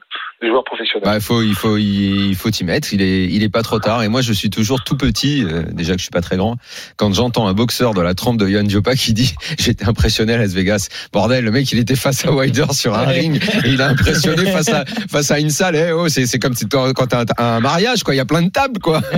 des 0.41 0.49
joueurs 0.49 0.65
professionnels. 0.65 1.05
Bah, 1.05 1.17
il 1.17 1.21
faut, 1.23 1.43
il 1.43 1.55
faut, 1.55 1.77
il 1.77 2.35
faut 2.35 2.49
y 2.51 2.65
mettre. 2.65 2.93
Il 2.95 3.03
est, 3.03 3.25
il 3.25 3.43
est 3.43 3.49
pas 3.53 3.63
trop 3.63 3.79
tard. 3.79 4.03
Et 4.03 4.09
moi, 4.09 4.23
je 4.23 4.33
suis 4.33 4.51
toujours 4.51 4.83
tout 4.83 4.97
petit. 4.97 5.45
euh, 5.45 5.63
déjà 5.73 5.93
que 5.93 5.99
je 5.99 6.05
suis 6.05 6.11
pas 6.11 6.21
très 6.23 6.37
grand. 6.37 6.57
Quand 6.97 7.13
j'entends 7.13 7.47
un 7.47 7.53
boxeur 7.55 7.93
de 7.95 8.01
la 8.01 8.15
trempe 8.15 8.39
de 8.39 8.47
Johan 8.47 8.63
Diopa 8.65 8.95
qui 8.95 9.13
dit, 9.13 9.35
j'étais 9.59 9.85
impressionné 9.87 10.35
à 10.35 10.39
Las 10.39 10.55
Vegas. 10.55 10.89
Bordel, 11.13 11.45
le 11.45 11.51
mec, 11.51 11.71
il 11.73 11.79
était 11.79 11.97
face 11.97 12.25
à 12.27 12.33
Wilder 12.33 12.73
sur 12.73 12.95
un 12.95 13.05
ring 13.05 13.43
et 13.65 13.69
il 13.69 13.83
a 13.83 13.89
impressionné 13.89 14.45
face 14.53 14.69
à, 14.73 14.85
face 15.11 15.31
à 15.31 15.39
une 15.39 15.51
salle. 15.51 15.77
Eh, 15.77 15.93
oh, 15.93 16.09
c'est, 16.09 16.27
c'est 16.27 16.39
comme 16.39 16.55
si 16.55 16.69
toi, 16.69 16.93
quand 16.95 17.07
t'as 17.09 17.25
un 17.39 17.61
mariage, 17.61 18.03
quoi. 18.05 18.15
Il 18.15 18.19
y 18.19 18.21
a 18.21 18.25
plein 18.25 18.43
de 18.43 18.51
tables, 18.51 18.81
quoi. 18.81 19.01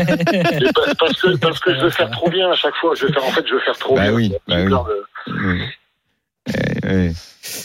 Parce 1.13 1.21
que 1.23 1.37
parce 1.39 1.61
que 1.61 1.75
je 1.75 1.81
veux 1.81 1.91
faire 1.91 2.11
trop 2.11 2.31
bien 2.31 2.51
à 2.51 2.55
chaque 2.55 2.75
fois. 2.77 2.95
Je 2.95 3.07
veux 3.07 3.13
faire 3.13 3.25
en 3.25 3.31
fait, 3.31 3.45
je 3.47 3.55
veux 3.55 3.61
faire 3.61 3.77
trop 3.79 3.95
Bah 3.95 4.03
bien. 4.03 4.13
oui, 4.13 4.33
bah 4.49 4.57
oui. 4.59 4.71
de-. 4.71 5.59
Eh, 6.49 7.11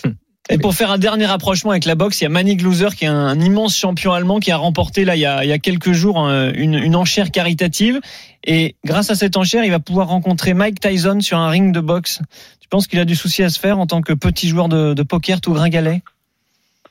eh. 0.05 0.09
Et 0.49 0.57
pour 0.57 0.73
faire 0.73 0.91
un 0.91 0.97
dernier 0.97 1.25
rapprochement 1.25 1.71
avec 1.71 1.83
la 1.83 1.95
boxe, 1.95 2.21
il 2.21 2.23
y 2.23 2.27
a 2.27 2.29
Manny 2.29 2.55
Loser 2.55 2.89
qui 2.97 3.03
est 3.03 3.09
un, 3.09 3.15
un 3.27 3.39
immense 3.41 3.75
champion 3.77 4.13
allemand 4.13 4.39
qui 4.39 4.51
a 4.51 4.55
remporté 4.57 5.03
là 5.03 5.15
il 5.17 5.19
y 5.19 5.25
a, 5.25 5.43
il 5.43 5.49
y 5.49 5.51
a 5.51 5.57
quelques 5.59 5.91
jours 5.91 6.19
un- 6.19 6.53
une, 6.53 6.75
une 6.75 6.95
enchère 6.95 7.31
caritative. 7.31 7.99
Et 8.45 8.75
grâce 8.85 9.09
à 9.09 9.15
cette 9.15 9.35
enchère, 9.35 9.65
il 9.65 9.71
va 9.71 9.79
pouvoir 9.79 10.07
rencontrer 10.07 10.53
Mike 10.53 10.79
Tyson 10.79 11.19
sur 11.19 11.37
un 11.37 11.49
ring 11.49 11.73
de 11.73 11.81
boxe. 11.81 12.21
Tu 12.61 12.69
penses 12.69 12.87
qu'il 12.87 12.99
a 12.99 13.05
du 13.05 13.15
souci 13.15 13.43
à 13.43 13.49
se 13.49 13.59
faire 13.59 13.77
en 13.77 13.87
tant 13.87 14.01
que 14.01 14.13
petit 14.13 14.47
joueur 14.47 14.69
de, 14.69 14.93
de 14.93 15.03
poker 15.03 15.41
tout 15.41 15.51
gringalet? 15.53 16.01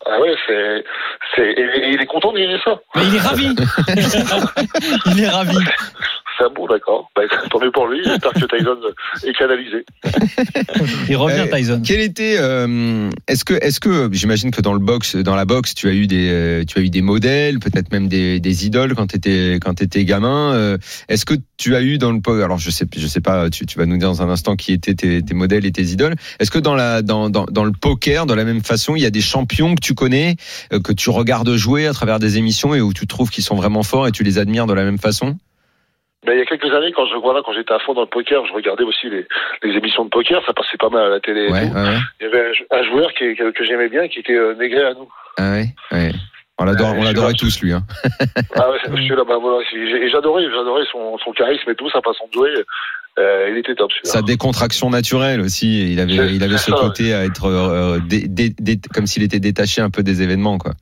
Ah 0.04 0.20
ouais, 0.20 0.34
c'est, 0.46 0.84
c'est, 1.34 1.54
il 1.92 1.98
est 2.00 2.06
content 2.06 2.32
de 2.32 2.38
gagner 2.38 2.58
ça. 2.62 2.78
Mais 2.94 3.06
il 3.06 3.14
est 3.14 3.20
ravi 3.20 3.46
Il 5.06 5.20
est 5.22 5.28
ravi 5.28 5.56
C'est 6.38 6.44
un 6.44 6.50
bon, 6.50 6.66
d'accord. 6.66 7.10
Bah, 7.16 7.22
tant 7.50 7.60
mieux 7.60 7.70
pour 7.70 7.86
lui. 7.88 8.00
J'espère 8.04 8.32
que 8.32 8.44
Tyson 8.44 8.76
est 9.24 9.32
canalisé. 9.32 9.84
Il 11.08 11.16
revient 11.16 11.44
Eh, 11.46 11.50
Tyson. 11.56 11.82
Quel 11.84 12.00
était 12.00 12.36
euh, 12.38 13.10
Est-ce 13.28 13.44
que, 13.44 13.54
est-ce 13.54 13.80
que, 13.80 14.08
j'imagine 14.12 14.50
que 14.50 14.60
dans 14.60 14.72
le 14.74 14.78
box, 14.80 15.16
dans 15.16 15.34
la 15.36 15.44
boxe, 15.44 15.74
tu 15.74 15.88
as 15.88 15.92
eu 15.92 16.06
des, 16.06 16.28
euh, 16.30 16.64
tu 16.64 16.78
as 16.78 16.82
eu 16.82 16.90
des 16.90 17.02
modèles, 17.02 17.58
peut-être 17.58 17.90
même 17.92 18.08
des, 18.08 18.40
des 18.40 18.66
idoles 18.66 18.94
quand 18.94 19.06
t'étais, 19.06 19.58
quand 19.62 19.74
t'étais 19.74 20.04
gamin. 20.04 20.52
euh, 20.54 20.78
Est-ce 21.08 21.24
que 21.24 21.34
tu 21.56 21.74
as 21.74 21.82
eu 21.82 21.98
dans 21.98 22.12
le 22.12 22.20
poker 22.20 22.44
Alors 22.44 22.58
je 22.58 22.70
sais, 22.70 22.86
je 22.96 23.06
sais 23.06 23.20
pas. 23.20 23.48
Tu, 23.50 23.64
tu 23.66 23.78
vas 23.78 23.86
nous 23.86 23.96
dire 23.96 24.08
dans 24.08 24.22
un 24.22 24.28
instant 24.28 24.56
qui 24.56 24.72
étaient 24.72 24.94
tes, 24.94 25.22
tes 25.22 25.34
modèles 25.34 25.64
et 25.66 25.72
tes 25.72 25.84
idoles. 25.84 26.14
Est-ce 26.38 26.50
que 26.50 26.58
dans 26.58 26.74
la, 26.74 27.02
dans, 27.02 27.30
dans, 27.30 27.44
dans 27.46 27.64
le 27.64 27.72
poker, 27.72 28.26
de 28.26 28.34
la 28.34 28.44
même 28.44 28.62
façon, 28.62 28.96
il 28.96 29.02
y 29.02 29.06
a 29.06 29.10
des 29.10 29.20
champions 29.20 29.74
que 29.74 29.80
tu 29.80 29.94
connais, 29.94 30.36
euh, 30.72 30.80
que 30.80 30.92
tu 30.92 31.10
regardes 31.10 31.54
jouer 31.56 31.86
à 31.86 31.92
travers 31.92 32.18
des 32.18 32.36
émissions 32.38 32.74
et 32.74 32.80
où 32.80 32.92
tu 32.92 33.06
trouves 33.06 33.30
qu'ils 33.30 33.44
sont 33.44 33.56
vraiment 33.56 33.82
forts 33.82 34.06
et 34.06 34.12
tu 34.12 34.22
les 34.22 34.38
admires 34.38 34.66
de 34.66 34.74
la 34.74 34.84
même 34.84 34.98
façon? 34.98 35.36
Mais 36.26 36.34
il 36.34 36.38
y 36.38 36.42
a 36.42 36.44
quelques 36.46 36.72
années, 36.74 36.92
quand 36.94 37.06
je, 37.06 37.14
voilà, 37.16 37.40
quand 37.44 37.52
j'étais 37.52 37.72
à 37.72 37.78
fond 37.78 37.94
dans 37.94 38.00
le 38.02 38.06
poker, 38.08 38.44
je 38.46 38.52
regardais 38.52 38.84
aussi 38.84 39.08
les, 39.08 39.26
les 39.62 39.76
émissions 39.76 40.04
de 40.04 40.10
poker. 40.10 40.42
Ça 40.46 40.52
passait 40.52 40.76
pas 40.78 40.88
mal 40.90 41.04
à 41.04 41.08
la 41.08 41.20
télé. 41.20 41.42
et 41.46 41.52
Ouais, 41.52 41.68
tout. 41.68 41.74
ouais, 41.74 41.82
ouais. 41.82 41.98
Il 42.20 42.24
y 42.24 42.26
avait 42.26 42.48
un, 42.48 42.52
jou- 42.52 42.64
un 42.70 42.82
joueur 42.82 43.12
qui, 43.14 43.34
que, 43.36 43.64
j'aimais 43.64 43.88
bien, 43.88 44.08
qui 44.08 44.18
était 44.20 44.34
euh, 44.34 44.54
Négré 44.56 44.84
à 44.84 44.94
nous. 44.94 45.08
Ah 45.38 45.52
ouais, 45.52 45.66
ouais. 45.92 46.12
On 46.58 46.64
l'adorait 46.64 47.34
tous 47.34 47.60
lui. 47.60 47.72
Hein. 47.72 47.82
Ah 48.54 48.70
ouais, 48.70 48.78
voilà. 48.88 49.58
Et 49.74 50.08
J'adorais, 50.10 50.44
j'adorais 50.44 50.84
son, 50.90 51.18
son 51.18 51.32
charisme 51.32 51.68
et 51.70 51.74
tout, 51.74 51.90
sa 51.90 52.00
façon 52.00 52.24
de 52.28 52.32
jouer. 52.32 52.50
Euh, 53.18 53.48
il 53.50 53.58
était 53.58 53.74
top. 53.74 53.90
sa 54.02 54.20
décontraction 54.22 54.90
naturelle 54.90 55.40
aussi. 55.40 55.90
Il 55.92 56.00
avait, 56.00 56.34
il 56.34 56.42
avait 56.42 56.58
ce 56.58 56.70
ça, 56.70 56.76
côté 56.78 57.14
à 57.14 57.24
être 57.24 57.46
euh, 57.46 57.98
dé- 57.98 58.26
dé- 58.28 58.54
dé- 58.58 58.78
comme 58.94 59.06
s'il 59.06 59.22
était 59.22 59.38
détaché 59.40 59.80
un 59.80 59.88
peu 59.90 60.02
des 60.02 60.22
événements, 60.22 60.58
quoi. 60.58 60.72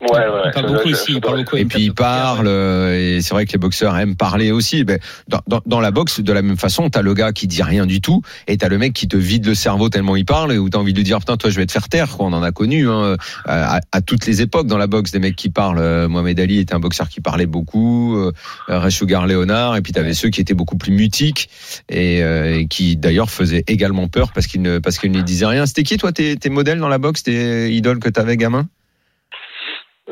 Ouais, 0.00 0.08
ouais. 0.08 0.24
Il 0.46 0.52
parle 0.52 0.66
beaucoup 0.72 0.88
aussi, 0.88 1.12
il 1.12 1.20
parle 1.20 1.36
beaucoup. 1.38 1.56
Et 1.56 1.66
puis 1.66 1.82
il 1.82 1.88
Poker, 1.92 2.06
parle, 2.06 2.46
euh, 2.46 3.16
et 3.16 3.20
c'est 3.20 3.34
vrai 3.34 3.44
que 3.44 3.52
les 3.52 3.58
boxeurs 3.58 3.96
aiment 3.98 4.16
parler 4.16 4.50
aussi. 4.50 4.82
Ben, 4.84 4.98
dans, 5.28 5.40
dans, 5.46 5.60
dans 5.66 5.80
la 5.80 5.90
boxe, 5.90 6.20
de 6.20 6.32
la 6.32 6.40
même 6.40 6.56
façon, 6.56 6.88
t'as 6.88 7.02
le 7.02 7.12
gars 7.12 7.32
qui 7.32 7.46
dit 7.46 7.62
rien 7.62 7.84
du 7.84 8.00
tout, 8.00 8.22
et 8.46 8.56
t'as 8.56 8.68
le 8.68 8.78
mec 8.78 8.94
qui 8.94 9.08
te 9.08 9.16
vide 9.18 9.44
le 9.44 9.54
cerveau 9.54 9.90
tellement 9.90 10.16
il 10.16 10.24
parle, 10.24 10.52
et 10.52 10.58
où 10.58 10.70
t'as 10.70 10.78
envie 10.78 10.92
de 10.92 10.98
lui 10.98 11.04
dire 11.04 11.18
putain 11.18 11.36
toi 11.36 11.50
je 11.50 11.56
vais 11.56 11.66
te 11.66 11.72
faire 11.72 11.88
taire. 11.90 12.16
Quoi. 12.16 12.26
On 12.26 12.32
en 12.32 12.42
a 12.42 12.50
connu 12.50 12.88
hein, 12.88 13.16
à, 13.44 13.80
à 13.92 14.00
toutes 14.00 14.24
les 14.26 14.40
époques 14.40 14.66
dans 14.66 14.78
la 14.78 14.86
boxe 14.86 15.10
des 15.12 15.18
mecs 15.18 15.36
qui 15.36 15.50
parlent. 15.50 15.78
Euh, 15.78 16.08
Mohamed 16.08 16.40
Ali 16.40 16.58
était 16.58 16.74
un 16.74 16.80
boxeur 16.80 17.10
qui 17.10 17.20
parlait 17.20 17.46
beaucoup, 17.46 18.16
euh, 18.16 18.90
Sugar 18.90 19.26
Leonard, 19.26 19.76
et 19.76 19.82
puis 19.82 19.92
t'avais 19.92 20.14
ceux 20.14 20.30
qui 20.30 20.40
étaient 20.40 20.54
beaucoup 20.54 20.76
plus 20.76 20.92
mutiques 20.92 21.50
et, 21.90 22.22
euh, 22.22 22.60
et 22.60 22.66
qui 22.68 22.96
d'ailleurs 22.96 23.28
faisaient 23.30 23.64
également 23.66 24.08
peur 24.08 24.32
parce 24.32 24.46
qu'ils 24.46 24.62
ne 24.62 24.78
parce 24.78 24.98
qu'ils 24.98 25.12
ne 25.12 25.20
disaient 25.20 25.46
rien. 25.46 25.66
C'était 25.66 25.82
qui 25.82 25.98
toi 25.98 26.10
tes, 26.10 26.36
tes 26.36 26.48
modèles 26.48 26.78
dans 26.78 26.88
la 26.88 26.98
boxe, 26.98 27.24
tes 27.24 27.70
idoles 27.70 27.98
que 27.98 28.08
t'avais 28.08 28.38
gamin? 28.38 28.66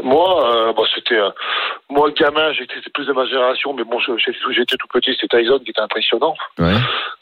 Moi, 0.03 0.55
euh, 0.69 0.73
bah, 0.73 0.83
c'était 0.95 1.19
euh, 1.19 1.31
moi 1.91 2.11
gamin, 2.11 2.53
j'étais 2.53 2.75
plus 2.95 3.07
de 3.07 3.13
ma 3.13 3.25
génération, 3.27 3.73
mais 3.75 3.85
bon, 3.85 3.99
j'étais 3.99 4.77
tout, 4.77 4.87
petit, 4.89 5.17
c'était 5.21 5.39
Tyson 5.41 5.59
qui 5.61 5.71
était 5.71 5.81
impressionnant. 5.81 6.35
Ouais. 6.59 6.73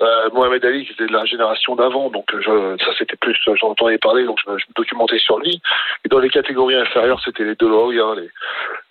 Euh, 0.03 0.29
Mohamed 0.33 0.65
Ali 0.65 0.85
qui 0.87 0.93
était 0.93 1.07
de 1.07 1.13
la 1.13 1.25
génération 1.25 1.75
d'avant, 1.77 2.11
donc 2.11 2.27
euh, 2.35 2.41
je, 2.43 2.85
ça 2.85 2.91
c'était 2.99 3.17
plus, 3.17 3.37
euh, 3.49 3.55
j'en 3.57 3.69
entendais 3.71 3.99
parler, 3.99 4.25
donc 4.25 4.39
je 4.45 4.51
me, 4.51 4.59
je 4.59 4.65
me 4.69 4.75
documentais 4.75 5.19
sur 5.19 5.39
lui. 5.39 5.61
Et 6.05 6.09
dans 6.09 6.19
les 6.19 6.29
catégories 6.31 6.75
inférieures, 6.77 7.21
c'était 7.25 7.45
les 7.45 7.55
Deloria, 7.55 8.15
les, 8.17 8.29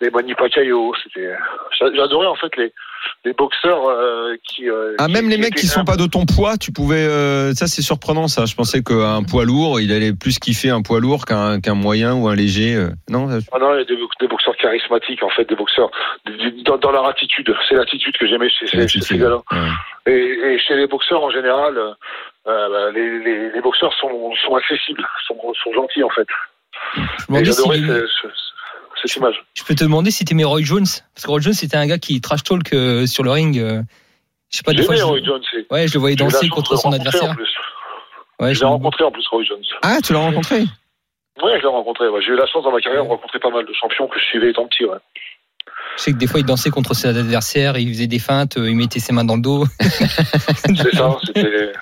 les 0.00 0.10
Manny 0.10 0.34
Pacquiao, 0.34 0.94
c'était. 1.02 1.34
j'a- 1.78 1.92
J'adorais 1.94 2.26
en 2.26 2.34
fait 2.34 2.54
les, 2.56 2.72
les 3.24 3.32
boxeurs 3.32 3.88
euh, 3.88 4.34
qui. 4.44 4.68
euh, 4.70 4.94
Ah, 4.98 5.06
qui- 5.06 5.12
même 5.12 5.28
les 5.28 5.36
mecs 5.38 5.54
qui 5.54 5.66
étaient 5.66 5.74
sont 5.74 5.84
pas 5.84 5.96
de 5.96 6.06
ton 6.06 6.26
poids, 6.26 6.56
tu 6.56 6.72
pouvais. 6.72 7.06
euh, 7.06 7.52
ça, 7.54 7.66
c'est 7.66 7.82
surprenant, 7.82 8.28
ça. 8.28 8.44
Je 8.46 8.54
pensais 8.54 8.82
qu'un 8.82 9.22
poids 9.22 9.44
lourd, 9.44 9.80
il 9.80 9.92
allait 9.92 10.12
plus 10.12 10.38
kiffer 10.38 10.70
un 10.70 10.82
poids 10.82 11.00
lourd 11.00 11.24
qu'un 11.24 11.60
qu'un 11.60 11.74
moyen 11.74 12.14
ou 12.14 12.28
un 12.28 12.34
léger. 12.34 12.76
Non. 13.08 13.28
Ah 13.52 13.58
non, 13.58 13.74
il 13.74 13.78
y 13.78 13.82
a 13.82 13.84
des, 13.84 13.96
des 14.20 14.28
boxeurs 14.28 14.56
charismatiques, 14.56 15.22
en 15.22 15.30
fait, 15.30 15.48
des 15.48 15.56
boxeurs 15.56 15.90
dans, 16.64 16.78
dans 16.78 16.90
leur 16.92 17.06
attitude. 17.08 17.52
C'est 17.68 17.74
l'attitude 17.74 18.16
que 18.16 18.26
j'aimais 18.26 18.48
chez, 18.50 18.66
chez, 18.66 18.88
chez 18.88 19.00
ces 19.00 19.18
gars-là. 19.18 19.40
Ouais. 19.52 20.12
Et, 20.12 20.54
et 20.54 20.58
chez 20.58 20.76
les 20.76 20.86
boxeurs 20.86 21.22
en 21.22 21.30
général, 21.30 21.74
bah, 22.44 22.90
les, 22.94 23.18
les, 23.20 23.50
les 23.50 23.60
boxeurs 23.60 23.92
sont, 24.00 24.32
sont 24.46 24.54
accessibles, 24.54 25.04
sont, 25.26 25.36
sont 25.64 25.72
gentils 25.74 26.02
en 26.04 26.10
fait. 26.10 26.26
Je 27.28 27.34
Et 27.34 27.44
j'adorais 27.44 27.80
Je 29.06 29.64
peux 29.64 29.74
te 29.74 29.84
demander 29.84 30.10
si 30.10 30.24
t'aimais 30.24 30.44
Roy 30.44 30.62
Jones 30.62 30.86
Parce 31.14 31.24
que 31.24 31.30
Roy 31.30 31.40
Jones, 31.40 31.54
c'était 31.54 31.76
un 31.76 31.86
gars 31.86 31.98
qui 31.98 32.20
trash 32.20 32.42
talk 32.42 32.72
euh, 32.72 33.06
sur 33.06 33.22
le 33.22 33.30
ring. 33.30 33.58
euh, 33.58 33.82
je 34.50 34.58
sais 34.58 34.62
pas, 34.62 34.72
des 34.72 34.82
fois. 34.82 34.94
J'aimais 34.94 35.06
Je, 35.06 35.12
Roy 35.12 35.20
Jones. 35.24 35.42
ouais, 35.70 35.88
je 35.88 35.94
le 35.94 36.00
voyais 36.00 36.16
danser 36.16 36.48
contre 36.48 36.76
son 36.76 36.92
adversaire. 36.92 37.30
en 37.30 37.34
plus. 37.34 37.54
Ouais, 38.40 38.50
je 38.52 38.58
je, 38.58 38.60
l'ai 38.60 38.66
rencontré 38.66 39.04
en 39.04 39.10
plus, 39.10 39.26
Roy 39.28 39.44
Jones. 39.44 39.64
Ah, 39.82 39.98
tu 40.04 40.12
l'as 40.12 40.18
rencontré? 40.20 40.60
Ouais, 41.42 41.56
je 41.58 41.62
l'ai 41.62 41.68
rencontré. 41.68 42.08
ouais. 42.08 42.20
J'ai 42.22 42.32
eu 42.32 42.36
la 42.36 42.46
chance 42.46 42.64
dans 42.64 42.70
ma 42.72 42.80
carrière 42.80 43.04
de 43.04 43.08
rencontrer 43.08 43.38
pas 43.38 43.50
mal 43.50 43.64
de 43.64 43.72
champions 43.72 44.08
que 44.08 44.18
je 44.18 44.24
suivais 44.24 44.50
étant 44.50 44.66
petit. 44.68 44.84
Ouais. 44.84 44.98
Je 45.96 46.02
sais 46.02 46.12
que 46.12 46.18
des 46.18 46.26
fois, 46.26 46.40
il 46.40 46.46
dansait 46.46 46.70
contre 46.70 46.94
ses 46.94 47.08
adversaires, 47.08 47.78
il 47.78 47.88
faisait 47.88 48.06
des 48.06 48.18
feintes, 48.18 48.56
euh, 48.58 48.68
il 48.70 48.76
mettait 48.76 49.00
ses 49.00 49.12
mains 49.12 49.24
dans 49.24 49.36
le 49.36 49.42
dos. 49.42 49.66
C'est 49.80 50.94
ça, 50.96 51.16
c'était 51.26 51.72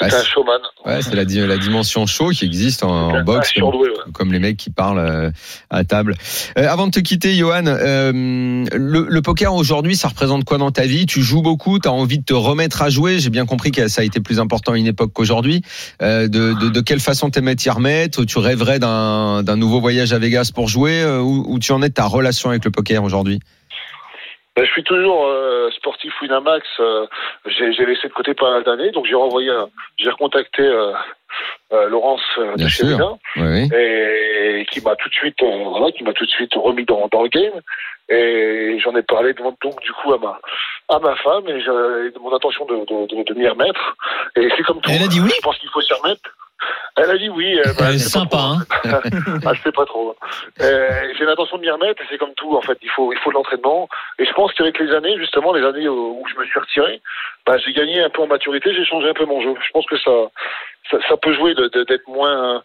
Bah, 0.00 0.06
un 0.06 0.24
showman. 0.24 0.58
Ouais, 0.84 1.02
c'est 1.02 1.14
la, 1.14 1.24
la 1.46 1.56
dimension 1.58 2.06
show 2.06 2.30
qui 2.30 2.44
existe 2.44 2.84
en, 2.84 3.10
en 3.12 3.22
boxe. 3.24 3.52
Comme, 3.54 3.74
ouais. 3.74 3.88
comme 4.12 4.32
les 4.32 4.38
mecs 4.38 4.56
qui 4.56 4.70
parlent 4.70 4.98
euh, 4.98 5.30
à 5.70 5.84
table. 5.84 6.14
Euh, 6.56 6.68
avant 6.68 6.86
de 6.86 6.92
te 6.92 7.00
quitter, 7.00 7.34
Johan, 7.34 7.64
euh, 7.66 8.12
le, 8.12 9.06
le 9.08 9.22
poker 9.22 9.54
aujourd'hui, 9.54 9.96
ça 9.96 10.08
représente 10.08 10.44
quoi 10.44 10.58
dans 10.58 10.70
ta 10.70 10.86
vie? 10.86 11.06
Tu 11.06 11.22
joues 11.22 11.42
beaucoup, 11.42 11.78
tu 11.78 11.88
as 11.88 11.92
envie 11.92 12.18
de 12.18 12.24
te 12.24 12.34
remettre 12.34 12.82
à 12.82 12.90
jouer? 12.90 13.18
J'ai 13.18 13.30
bien 13.30 13.46
compris 13.46 13.70
que 13.70 13.88
ça 13.88 14.02
a 14.02 14.04
été 14.04 14.20
plus 14.20 14.40
important 14.40 14.72
à 14.72 14.78
une 14.78 14.86
époque 14.86 15.12
qu'aujourd'hui. 15.12 15.62
Euh, 16.02 16.28
de, 16.28 16.52
de, 16.54 16.68
de 16.68 16.80
quelle 16.80 17.00
façon 17.00 17.30
t'aimerais 17.30 17.56
t'y 17.56 17.70
remettre? 17.70 18.24
Tu 18.24 18.38
rêverais 18.38 18.78
d'un 18.78 19.56
nouveau 19.56 19.80
voyage 19.80 20.12
à 20.12 20.18
Vegas 20.18 20.50
pour 20.54 20.68
jouer 20.68 21.02
euh, 21.02 21.20
où, 21.20 21.44
où 21.48 21.58
tu 21.58 21.72
en 21.72 21.82
es 21.82 21.88
de 21.88 21.94
ta 21.94 22.04
relation 22.04 22.50
avec 22.50 22.64
le 22.64 22.70
poker 22.70 23.02
aujourd'hui? 23.02 23.40
Ben, 24.58 24.64
je 24.66 24.72
suis 24.72 24.82
toujours 24.82 25.26
euh, 25.26 25.70
sportif 25.70 26.12
Winamax. 26.20 26.66
euh, 26.80 27.06
j'ai 27.46 27.86
laissé 27.86 28.08
de 28.08 28.12
côté 28.12 28.34
pas 28.34 28.50
mal 28.50 28.64
d'années, 28.64 28.90
donc 28.90 29.06
j'ai 29.06 29.14
renvoyé, 29.14 29.52
j'ai 29.98 30.10
recontacté 30.10 30.62
euh, 30.62 30.92
euh, 31.72 31.88
Laurence 31.88 32.20
de 32.38 32.56
Bien 32.56 32.68
chez 32.68 32.84
sûr. 32.86 32.96
Wina, 32.96 33.12
Oui, 33.36 33.68
et 33.72 34.66
qui 34.70 34.80
m'a 34.80 34.96
tout 34.96 35.08
de 35.08 35.14
suite, 35.14 35.36
voilà, 35.42 35.92
qui 35.92 36.02
m'a 36.02 36.12
tout 36.12 36.24
de 36.26 36.30
suite 36.30 36.54
remis 36.56 36.84
dans, 36.84 37.06
dans 37.12 37.22
le 37.22 37.28
game. 37.28 37.60
Et 38.08 38.78
j'en 38.82 38.96
ai 38.96 39.02
parlé 39.02 39.34
donc, 39.34 39.60
donc 39.60 39.80
du 39.82 39.92
coup 39.92 40.12
à 40.14 40.18
ma 40.18 40.40
à 40.88 40.98
ma 40.98 41.14
femme 41.16 41.46
et 41.48 41.52
de 41.62 42.18
mon 42.18 42.34
intention 42.34 42.64
de, 42.64 42.76
de, 42.86 43.16
de, 43.16 43.22
de 43.22 43.34
m'y 43.38 43.46
remettre. 43.46 43.96
Et 44.34 44.48
c'est 44.56 44.62
comme 44.64 44.80
tout. 44.80 44.90
Elle 44.90 45.02
a 45.04 45.08
dit 45.08 45.20
oui 45.20 45.30
Je 45.36 45.40
pense 45.42 45.58
qu'il 45.58 45.68
faut 45.68 45.82
s'y 45.82 45.92
remettre. 45.92 46.22
Elle 46.96 47.10
a 47.10 47.18
dit 47.18 47.28
oui. 47.28 47.58
euh, 47.58 47.72
bah, 47.78 47.86
Elle 47.88 47.94
est 47.94 47.98
je 47.98 48.04
sais 48.04 48.18
pas 48.18 48.24
sympa, 48.24 48.36
trop. 48.36 48.88
hein. 48.88 49.00
ah, 49.46 49.54
je 49.54 49.62
sais 49.62 49.72
pas 49.72 49.86
trop. 49.86 50.16
Euh, 50.60 50.88
j'ai 51.18 51.24
l'intention 51.24 51.56
de 51.56 51.62
m'y 51.62 51.70
remettre 51.70 52.02
et 52.02 52.06
c'est 52.10 52.18
comme 52.18 52.34
tout 52.36 52.56
en 52.56 52.62
fait. 52.62 52.78
Il 52.82 52.90
faut 52.90 53.12
il 53.12 53.18
faut 53.20 53.30
de 53.30 53.34
l'entraînement. 53.34 53.88
Et 54.18 54.24
je 54.24 54.32
pense 54.32 54.52
qu'avec 54.54 54.78
les 54.78 54.90
années, 54.92 55.16
justement, 55.18 55.52
les 55.52 55.64
années 55.64 55.88
où 55.88 56.22
je 56.28 56.38
me 56.40 56.44
suis 56.46 56.58
retiré, 56.58 57.00
bah, 57.46 57.56
j'ai 57.64 57.72
gagné 57.72 58.02
un 58.02 58.10
peu 58.10 58.22
en 58.22 58.26
maturité, 58.26 58.74
j'ai 58.74 58.84
changé 58.84 59.08
un 59.08 59.14
peu 59.14 59.24
mon 59.26 59.40
jeu. 59.40 59.54
Je 59.64 59.70
pense 59.72 59.86
que 59.86 59.96
ça 59.98 60.10
ça, 60.90 60.96
ça 61.06 61.16
peut 61.18 61.34
jouer 61.34 61.54
de- 61.54 61.68
de- 61.68 61.84
d'être 61.84 62.08
moins, 62.08 62.54
euh, 62.56 62.58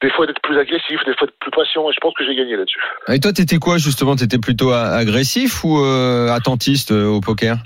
des 0.00 0.08
fois 0.10 0.26
d'être 0.26 0.40
plus 0.40 0.58
agressif, 0.58 0.98
des 1.04 1.14
fois 1.14 1.26
d'être 1.26 1.38
plus 1.38 1.50
patient. 1.50 1.88
Et 1.90 1.92
je 1.92 2.00
pense 2.00 2.14
que 2.14 2.24
j'ai 2.24 2.34
gagné 2.34 2.56
là-dessus. 2.56 2.80
Et 3.08 3.20
toi, 3.20 3.30
t'étais 3.32 3.58
quoi 3.58 3.76
justement? 3.76 4.16
T'étais 4.16 4.38
plutôt 4.38 4.72
agressif 4.72 5.62
ou 5.64 5.78
euh, 5.84 6.28
attentiste 6.32 6.92
euh, 6.92 7.04
au 7.06 7.20
poker? 7.20 7.56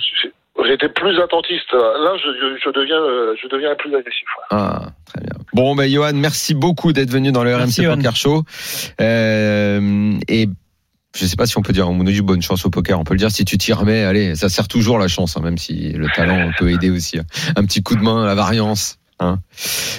J'étais 0.65 0.89
plus 0.89 1.19
attentiste. 1.21 1.73
Là, 1.73 2.15
je, 2.17 2.29
je, 2.33 2.61
je 2.65 2.71
deviens, 2.71 3.01
euh, 3.01 3.35
je 3.41 3.47
deviens 3.49 3.75
plus 3.77 3.95
agressif. 3.95 4.27
ouais. 4.39 4.45
Ah, 4.51 4.81
très 5.07 5.21
bien. 5.23 5.32
Bon, 5.53 5.75
ben, 5.75 5.91
Johan, 5.91 6.13
merci 6.15 6.55
beaucoup 6.55 6.93
d'être 6.93 7.11
venu 7.11 7.31
dans 7.33 7.45
le 7.45 7.57
Merci, 7.57 7.81
RMC 7.83 7.85
Johan. 7.87 7.97
Poker 7.97 8.17
Show. 8.17 8.45
Euh, 9.01 10.19
et 10.29 10.49
je 11.15 11.27
sais 11.27 11.37
pas 11.37 11.47
si 11.47 11.59
on 11.59 11.63
peut 11.63 11.73
dire, 11.75 11.89
on 11.91 11.95
nous 11.95 12.05
dit 12.05 12.23
bonne 12.23 12.41
chance 12.43 12.65
au 12.65 12.71
poker. 12.71 12.99
On 12.99 13.05
peut 13.05 13.15
le 13.15 13.19
dire 13.19 13.31
si 13.31 13.45
tu 13.45 13.59
t'y 13.59 13.73
remets. 13.73 14.03
Allez, 14.05 14.35
ça 14.35 14.49
sert 14.49 14.67
toujours 14.69 14.99
la 14.99 15.09
chance, 15.09 15.37
hein, 15.37 15.41
même 15.43 15.59
si 15.59 15.93
le 15.93 16.07
talent 16.17 16.51
peut 16.59 16.71
aider 16.71 16.89
aussi. 16.91 17.19
hein. 17.19 17.25
Un 17.57 17.65
petit 17.65 17.83
coup 17.83 17.97
de 17.97 18.01
main, 18.03 18.25
la 18.25 18.35
variance. 18.35 18.99
hein. 19.21 19.41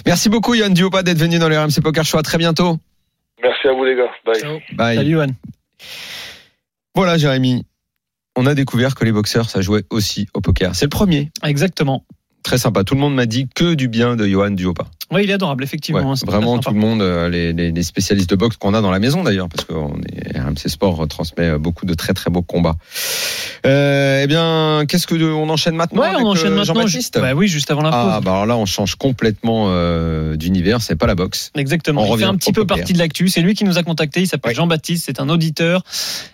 Merci 0.08 0.30
beaucoup, 0.30 0.56
Johan 0.56 0.70
Duopa, 0.70 1.04
d'être 1.04 1.20
venu 1.20 1.38
dans 1.38 1.50
le 1.50 1.60
RMC 1.60 1.82
Poker 1.84 2.04
Show. 2.04 2.18
À 2.18 2.24
très 2.24 2.40
bientôt. 2.40 2.80
Merci 3.44 3.68
à 3.68 3.74
vous, 3.74 3.84
les 3.84 3.96
gars. 3.96 4.10
Bye. 4.26 4.40
Ciao. 4.42 4.58
Bye. 4.76 4.96
Salut, 4.98 5.12
Johan. 5.12 5.28
Voilà, 6.96 7.18
Jérémy. 7.18 7.66
On 8.36 8.48
a 8.48 8.56
découvert 8.56 8.96
que 8.96 9.06
les 9.06 9.12
boxeurs, 9.12 9.50
ça 9.50 9.62
jouait 9.62 9.84
aussi 9.92 10.28
au 10.34 10.42
poker. 10.42 10.74
C'est 10.76 10.86
le 10.86 10.90
premier. 10.90 11.30
Exactement. 11.44 12.04
Très 12.44 12.58
sympa. 12.58 12.84
Tout 12.84 12.96
le 12.96 13.00
monde 13.02 13.14
m'a 13.16 13.26
dit 13.28 13.48
que 13.54 13.74
du 13.76 13.88
bien 13.88 14.16
de 14.16 14.26
Johan 14.28 14.52
Duopa. 14.52 14.86
Oui, 15.14 15.22
il 15.24 15.30
est 15.30 15.34
adorable, 15.34 15.64
effectivement. 15.64 16.10
Ouais, 16.12 16.16
C'est 16.16 16.26
vraiment 16.26 16.58
tout 16.60 16.74
le 16.74 16.80
monde, 16.80 17.02
euh, 17.02 17.30
les, 17.30 17.54
les- 17.54 17.72
les 17.72 17.84
spécialistes 17.84 18.30
de 18.30 18.36
boxe 18.36 18.58
qu'on 18.58 18.74
a 18.74 18.82
dans 18.82 18.92
la 18.92 19.00
maison 19.00 19.24
d'ailleurs, 19.24 19.48
parce 19.50 19.66
que 19.66 19.74
on 19.74 19.96
est, 20.12 20.38
RMC 20.40 20.68
Sport 20.70 20.96
retransmet 20.96 21.50
euh, 21.50 21.58
beaucoup 21.60 21.86
de 21.86 21.94
très 21.94 22.14
très 22.14 22.30
beaux 22.30 22.42
combats. 22.42 22.76
Euh, 23.66 24.22
eh 24.24 24.28
bien, 24.28 24.84
qu'est-ce 24.88 25.08
que 25.08 25.16
on 25.34 25.50
enchaîne 25.50 25.76
maintenant 25.76 26.02
Ouais, 26.02 26.08
avec, 26.10 26.22
on 26.22 26.30
enchaîne 26.32 26.54
maintenant. 26.54 26.74
Jean-Baptiste 26.74 27.20
Bah 27.20 27.34
oui, 27.34 27.48
juste 27.48 27.72
avant 27.72 27.82
la 27.82 27.92
pause. 27.92 28.00
Ah, 28.14 28.22
bah 28.22 28.32
alors 28.32 28.46
là, 28.46 28.58
on 28.58 28.66
change 28.66 28.96
complètement 28.96 29.68
euh, 29.70 30.36
d'univers. 30.36 30.82
C'est 30.82 30.96
pas 30.96 31.08
la 31.08 31.16
boxe. 31.16 31.52
Exactement. 31.56 32.02
On 32.02 32.06
il 32.06 32.08
fait 32.08 32.14
revient 32.14 32.24
un 32.26 32.36
petit 32.36 32.52
peu 32.52 32.62
poker. 32.62 32.78
partie 32.78 32.94
de 32.94 32.98
l'actu. 33.00 33.30
C'est 33.30 33.42
lui 33.42 33.54
qui 33.54 33.64
nous 33.64 33.78
a 33.78 33.84
contacté. 33.84 34.22
Il 34.22 34.28
s'appelle. 34.28 34.56
Jean-Baptiste. 34.56 35.04
C'est 35.06 35.20
un 35.22 35.30
auditeur. 35.30 35.84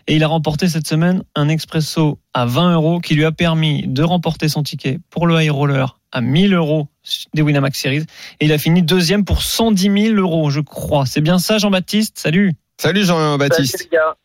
Et 0.07 0.15
il 0.15 0.23
a 0.23 0.27
remporté 0.27 0.67
cette 0.67 0.87
semaine 0.87 1.23
un 1.35 1.49
expresso 1.49 2.19
à 2.33 2.45
20 2.45 2.73
euros 2.73 2.99
qui 2.99 3.13
lui 3.15 3.25
a 3.25 3.31
permis 3.31 3.83
de 3.87 4.03
remporter 4.03 4.49
son 4.49 4.63
ticket 4.63 4.99
pour 5.09 5.27
le 5.27 5.41
high 5.41 5.51
roller 5.51 5.99
à 6.11 6.21
1000 6.21 6.53
euros 6.55 6.87
des 7.33 7.41
Winamax 7.41 7.79
Series. 7.79 8.05
Et 8.39 8.45
il 8.45 8.53
a 8.53 8.57
fini 8.57 8.81
deuxième 8.81 9.25
pour 9.25 9.41
110 9.41 10.11
000 10.13 10.15
euros, 10.15 10.49
je 10.49 10.61
crois. 10.61 11.05
C'est 11.05 11.21
bien 11.21 11.39
ça, 11.39 11.57
Jean-Baptiste? 11.57 12.17
Salut. 12.19 12.53
Salut 12.77 13.03
Jean-Baptiste. 13.03 13.77
Salut 13.77 13.89
les 13.91 13.97
gars. 13.97 14.15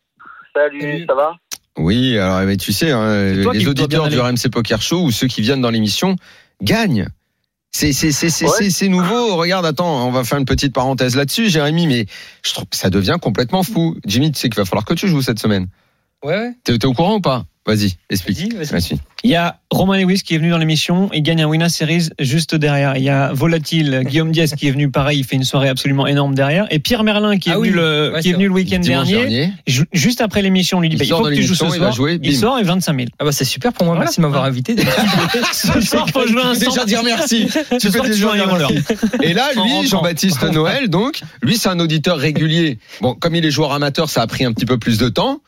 Salut, 0.55 1.05
ça 1.07 1.15
va? 1.15 1.33
Oui, 1.77 2.17
alors 2.17 2.41
mais 2.41 2.55
tu 2.55 2.71
sais, 2.71 2.91
hein, 2.91 3.33
les 3.33 3.67
auditeurs 3.67 4.07
du. 4.07 4.19
RMC 4.19 4.49
Poker 4.51 4.81
Show 4.81 5.01
ou 5.03 5.11
ceux 5.11 5.27
qui 5.27 5.41
viennent 5.41 5.61
dans 5.61 5.69
l'émission 5.69 6.15
gagnent. 6.61 7.09
C'est 7.71 7.91
Ouais. 7.91 8.87
nouveau. 8.87 9.35
Regarde, 9.35 9.65
attends, 9.65 10.07
on 10.07 10.11
va 10.11 10.23
faire 10.23 10.37
une 10.37 10.45
petite 10.45 10.73
parenthèse 10.73 11.17
là-dessus, 11.17 11.49
Jérémy, 11.49 11.87
mais 11.87 12.05
je 12.45 12.53
trouve 12.53 12.67
que 12.67 12.77
ça 12.77 12.89
devient 12.89 13.17
complètement 13.21 13.63
fou. 13.63 13.97
Jimmy, 14.05 14.31
tu 14.31 14.39
sais 14.39 14.47
qu'il 14.47 14.55
va 14.55 14.63
falloir 14.63 14.85
que 14.85 14.93
tu 14.93 15.09
joues 15.09 15.21
cette 15.21 15.39
semaine. 15.39 15.67
Ouais, 16.23 16.53
t'es 16.63 16.85
au 16.85 16.93
courant 16.93 17.15
ou 17.15 17.19
pas? 17.21 17.45
Vas-y, 17.67 17.93
explique. 18.11 18.53
Vas-y, 18.53 18.65
vas-y. 18.67 18.71
Vas-y. 18.71 18.99
Il 19.23 19.31
y 19.31 19.35
a 19.35 19.57
Romain 19.71 19.97
Lewis 19.97 20.21
qui 20.21 20.35
est 20.35 20.37
venu 20.37 20.51
dans 20.51 20.59
l'émission. 20.59 21.09
Il 21.13 21.23
gagne 21.23 21.41
un 21.41 21.47
Winner 21.47 21.67
Series 21.69 22.09
juste 22.19 22.53
derrière. 22.53 22.95
Il 22.95 23.03
y 23.03 23.09
a 23.09 23.33
Volatile, 23.33 24.03
Guillaume 24.05 24.31
Diaz 24.31 24.53
qui 24.53 24.67
est 24.67 24.71
venu 24.71 24.91
pareil. 24.91 25.17
Il 25.19 25.23
fait 25.23 25.35
une 25.35 25.43
soirée 25.43 25.67
absolument 25.69 26.05
énorme 26.05 26.35
derrière. 26.35 26.67
Et 26.69 26.77
Pierre 26.77 27.03
Merlin 27.03 27.37
qui 27.39 27.49
est 27.49 27.53
Ah 27.53 27.57
venu 27.57 27.69
oui. 27.69 27.73
le, 27.75 28.11
Ouais, 28.13 28.21
qui 28.21 28.27
est 28.27 28.31
c'est 28.31 28.35
venu 28.35 28.45
le 28.47 28.53
week-end 28.53 28.79
dernier. 28.79 29.13
dernier. 29.13 29.53
Ju- 29.65 29.85
Juste 29.93 30.21
après 30.21 30.43
l'émission, 30.43 30.77
on 30.77 30.81
lui 30.81 30.89
dit 30.89 30.95
Il 30.95 30.99
bah, 30.99 31.05
il 31.05 31.09
faut 31.09 31.23
que 31.23 31.33
tu 31.33 31.41
joues 31.41 31.55
ce 31.55 31.63
l'émission, 31.63 31.67
il 31.75 31.79
va 31.79 31.85
soir. 31.87 31.93
jouer, 31.93 32.19
il 32.21 32.37
sort 32.37 32.59
et 32.59 32.63
25 32.63 32.95
000. 32.97 33.07
Ah 33.17 33.25
bah 33.25 33.31
c'est 33.31 33.45
super 33.45 33.73
pour 33.73 33.85
moi, 33.85 33.95
Voilà. 33.95 34.05
merci 34.05 34.17
de 34.17 34.21
m'avoir 34.21 34.43
invité. 34.43 34.75
Ce 35.53 35.81
soir, 35.81 36.07
faut 36.09 36.27
jouer 36.27 36.43
un 36.43 36.53
Déjà 36.53 36.69
100. 36.71 36.85
dire 36.85 37.01
merci. 37.03 37.47
Tu 37.81 37.89
joues 38.13 38.29
un 38.29 38.37
high 38.37 38.41
roller. 38.47 38.69
Et 39.23 39.33
là, 39.33 39.49
lui. 39.55 39.87
Jean-Baptiste 39.87 40.43
Noël, 40.51 40.87
donc, 40.87 41.21
lui, 41.41 41.57
c'est 41.57 41.69
un 41.69 41.79
auditeur 41.79 42.17
régulier. 42.17 42.77
Bon, 43.01 43.15
comme 43.15 43.33
il 43.35 43.43
est 43.43 43.51
joueur 43.51 43.71
amateur, 43.73 44.07
ça 44.09 44.21
a 44.21 44.27
pris 44.27 44.45
un 44.45 44.53
petit 44.53 44.65
peu 44.67 44.77
plus 44.77 44.99
de 44.99 45.09
temps. 45.09 45.41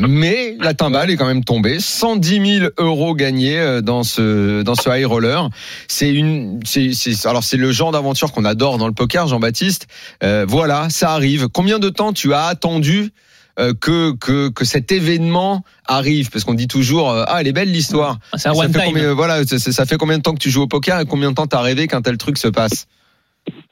Mais 0.00 0.56
la 0.60 0.74
timbale 0.74 1.10
est 1.10 1.16
quand 1.16 1.26
même 1.26 1.42
tombée. 1.42 1.80
110 1.80 2.58
000 2.60 2.70
euros 2.78 3.14
gagnés 3.16 3.58
euh, 3.58 3.80
dans 3.80 4.04
ce 4.04 4.62
dans 4.62 4.76
ce 4.76 4.88
high 4.88 5.04
roller. 5.04 5.48
C'est 5.88 6.10
une, 6.10 6.60
c'est, 6.64 6.92
alors 7.26 7.42
c'est 7.42 7.56
le 7.56 7.72
genre 7.72 7.90
d'aventure 7.90 8.30
qu'on 8.32 8.44
adore 8.44 8.78
dans 8.78 8.86
le 8.86 8.92
poker, 8.94 9.26
Jean-Baptiste. 9.26 9.88
Euh, 10.22 10.46
voilà, 10.48 10.88
ça 10.88 11.10
arrive. 11.10 11.48
Combien 11.48 11.80
de 11.80 11.88
temps 11.88 12.12
tu 12.12 12.32
as 12.32 12.44
attendu 12.44 13.10
euh, 13.58 13.72
que 13.80 14.12
que 14.12 14.50
que 14.50 14.64
cet 14.64 14.92
événement 14.92 15.64
arrive? 15.84 16.30
Parce 16.30 16.44
qu'on 16.44 16.54
dit 16.54 16.68
toujours, 16.68 17.10
euh, 17.10 17.24
ah, 17.26 17.40
elle 17.40 17.48
est 17.48 17.52
belle 17.52 17.72
l'histoire. 17.72 18.18
C'est 18.36 18.48
un 18.48 18.54
Ça 18.54 18.60
one 18.60 18.72
fait 18.72 18.78
time. 18.78 18.92
combien, 18.92 19.14
voilà, 19.14 19.44
ça, 19.44 19.58
ça 19.58 19.84
fait 19.84 19.96
combien 19.96 20.18
de 20.18 20.22
temps 20.22 20.34
que 20.34 20.38
tu 20.38 20.50
joues 20.50 20.62
au 20.62 20.68
poker 20.68 21.00
et 21.00 21.06
combien 21.06 21.30
de 21.30 21.34
temps 21.34 21.48
t'as 21.48 21.60
rêvé 21.60 21.88
qu'un 21.88 22.02
tel 22.02 22.18
truc 22.18 22.38
se 22.38 22.48
passe? 22.48 22.86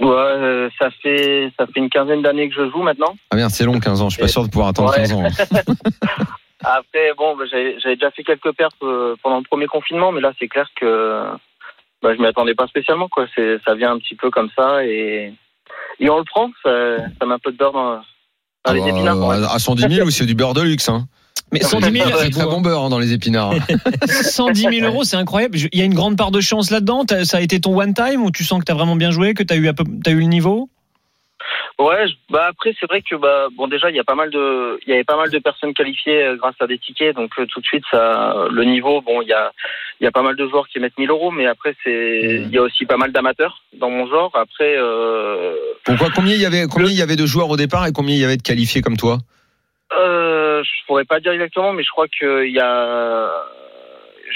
Ouais, 0.00 0.08
euh, 0.08 0.68
ça 0.78 0.90
fait 1.02 1.50
ça 1.58 1.66
fait 1.66 1.80
une 1.80 1.88
quinzaine 1.90 2.22
d'années 2.22 2.48
que 2.48 2.54
je 2.54 2.70
joue 2.70 2.82
maintenant. 2.82 3.14
Ah 3.30 3.36
merde, 3.36 3.50
c'est 3.50 3.64
long, 3.64 3.78
15 3.80 4.02
ans. 4.02 4.08
Je 4.08 4.14
suis 4.14 4.22
pas 4.22 4.28
sûr 4.28 4.42
de 4.44 4.48
pouvoir 4.50 4.68
attendre 4.68 4.90
Ouais. 4.90 4.96
15 4.98 5.12
ans. 5.14 5.22
Après, 6.64 7.12
bon, 7.16 7.36
bah, 7.36 7.44
j'avais 7.50 7.96
déjà 7.96 8.10
fait 8.10 8.24
quelques 8.24 8.52
pertes 8.52 8.76
euh, 8.82 9.14
pendant 9.22 9.38
le 9.38 9.44
premier 9.44 9.66
confinement, 9.66 10.10
mais 10.12 10.20
là, 10.20 10.32
c'est 10.38 10.48
clair 10.48 10.68
que 10.80 11.24
bah, 12.02 12.14
je 12.14 12.20
m'y 12.20 12.26
attendais 12.26 12.54
pas 12.54 12.66
spécialement. 12.66 13.08
Quoi. 13.08 13.26
C'est, 13.34 13.58
ça 13.64 13.74
vient 13.74 13.92
un 13.92 13.98
petit 13.98 14.14
peu 14.16 14.30
comme 14.30 14.48
ça 14.56 14.84
et, 14.84 15.32
et 16.00 16.10
on 16.10 16.18
le 16.18 16.24
prend. 16.24 16.50
Ça, 16.64 16.96
ça 17.20 17.26
met 17.26 17.34
un 17.34 17.38
peu 17.38 17.52
de 17.52 17.56
beurre 17.56 17.72
dans, 17.72 18.00
dans 18.64 18.72
les 18.72 18.80
Ah 18.80 18.84
bah, 18.84 18.90
épinards. 18.90 19.16
dire. 19.38 19.50
à 19.52 19.58
110 19.58 19.94
000 19.94 20.06
ou 20.06 20.10
c'est 20.10 20.26
du 20.26 20.34
beurre 20.34 20.54
de 20.54 20.62
luxe. 20.62 20.88
Hein. 20.88 21.06
Mais 21.52 21.60
110 21.60 21.92
000, 21.92 22.08
C'est 22.18 22.30
très 22.30 22.44
bon 22.44 22.60
beurre 22.60 22.82
hein, 22.82 22.88
dans 22.88 22.98
les 22.98 23.12
épinards. 23.12 23.54
110 24.06 24.80
000 24.80 24.86
euros, 24.86 25.04
c'est 25.04 25.16
incroyable. 25.16 25.56
Il 25.72 25.78
y 25.78 25.82
a 25.82 25.84
une 25.84 25.94
grande 25.94 26.16
part 26.16 26.30
de 26.30 26.40
chance 26.40 26.70
là-dedans. 26.70 27.04
Ça 27.24 27.36
a 27.38 27.40
été 27.40 27.60
ton 27.60 27.78
one 27.78 27.94
time 27.94 28.24
ou 28.24 28.30
tu 28.30 28.42
sens 28.44 28.58
que 28.58 28.64
tu 28.64 28.72
as 28.72 28.74
vraiment 28.74 28.96
bien 28.96 29.10
joué, 29.10 29.32
que 29.34 29.42
tu 29.42 29.54
as 29.54 29.56
eu, 29.56 29.72
peu- 29.72 29.84
le 29.84 30.20
niveau? 30.22 30.68
Ouais, 31.78 32.06
bah 32.30 32.46
après 32.48 32.74
c'est 32.80 32.86
vrai 32.86 33.02
que 33.02 33.14
bah 33.16 33.48
bon 33.54 33.68
déjà 33.68 33.90
il 33.90 33.96
y 33.96 34.00
a 34.00 34.04
pas 34.04 34.14
mal 34.14 34.30
de 34.30 34.78
il 34.86 34.90
y 34.90 34.94
avait 34.94 35.04
pas 35.04 35.18
mal 35.18 35.30
de 35.30 35.38
personnes 35.38 35.74
qualifiées 35.74 36.22
euh, 36.22 36.36
grâce 36.36 36.54
à 36.60 36.66
des 36.66 36.78
tickets 36.78 37.14
donc 37.14 37.32
euh, 37.38 37.44
tout 37.44 37.60
de 37.60 37.66
suite 37.66 37.84
ça 37.90 38.34
le 38.50 38.64
niveau 38.64 39.02
bon 39.02 39.20
il 39.20 39.28
y 39.28 39.34
a 39.34 39.52
il 40.00 40.04
y 40.04 40.06
a 40.06 40.10
pas 40.10 40.22
mal 40.22 40.36
de 40.36 40.48
joueurs 40.48 40.66
qui 40.68 40.80
mettent 40.80 40.96
1000 40.96 41.10
euros 41.10 41.30
mais 41.30 41.46
après 41.46 41.74
c'est 41.84 42.40
il 42.46 42.50
y 42.50 42.56
a 42.56 42.62
aussi 42.62 42.86
pas 42.86 42.96
mal 42.96 43.12
d'amateurs 43.12 43.62
dans 43.78 43.90
mon 43.90 44.06
genre 44.08 44.32
après 44.34 44.74
euh, 44.78 45.54
Pourquoi 45.84 46.08
Combien 46.14 46.34
il 46.34 46.40
y 46.40 46.46
avait 46.46 46.66
combien 46.66 46.88
il 46.88 46.96
y 46.96 47.02
avait 47.02 47.16
de 47.16 47.26
joueurs 47.26 47.50
au 47.50 47.58
départ 47.58 47.86
et 47.86 47.92
combien 47.92 48.14
il 48.14 48.20
y 48.20 48.24
avait 48.24 48.38
de 48.38 48.42
qualifiés 48.42 48.80
comme 48.80 48.96
toi? 48.96 49.18
Euh, 49.92 50.62
je 50.62 50.86
pourrais 50.86 51.04
pas 51.04 51.20
dire 51.20 51.32
exactement 51.32 51.72
mais 51.72 51.82
je 51.82 51.90
crois 51.90 52.08
que 52.08 52.44
il 52.44 52.52
y 52.52 52.60
a 52.60 53.30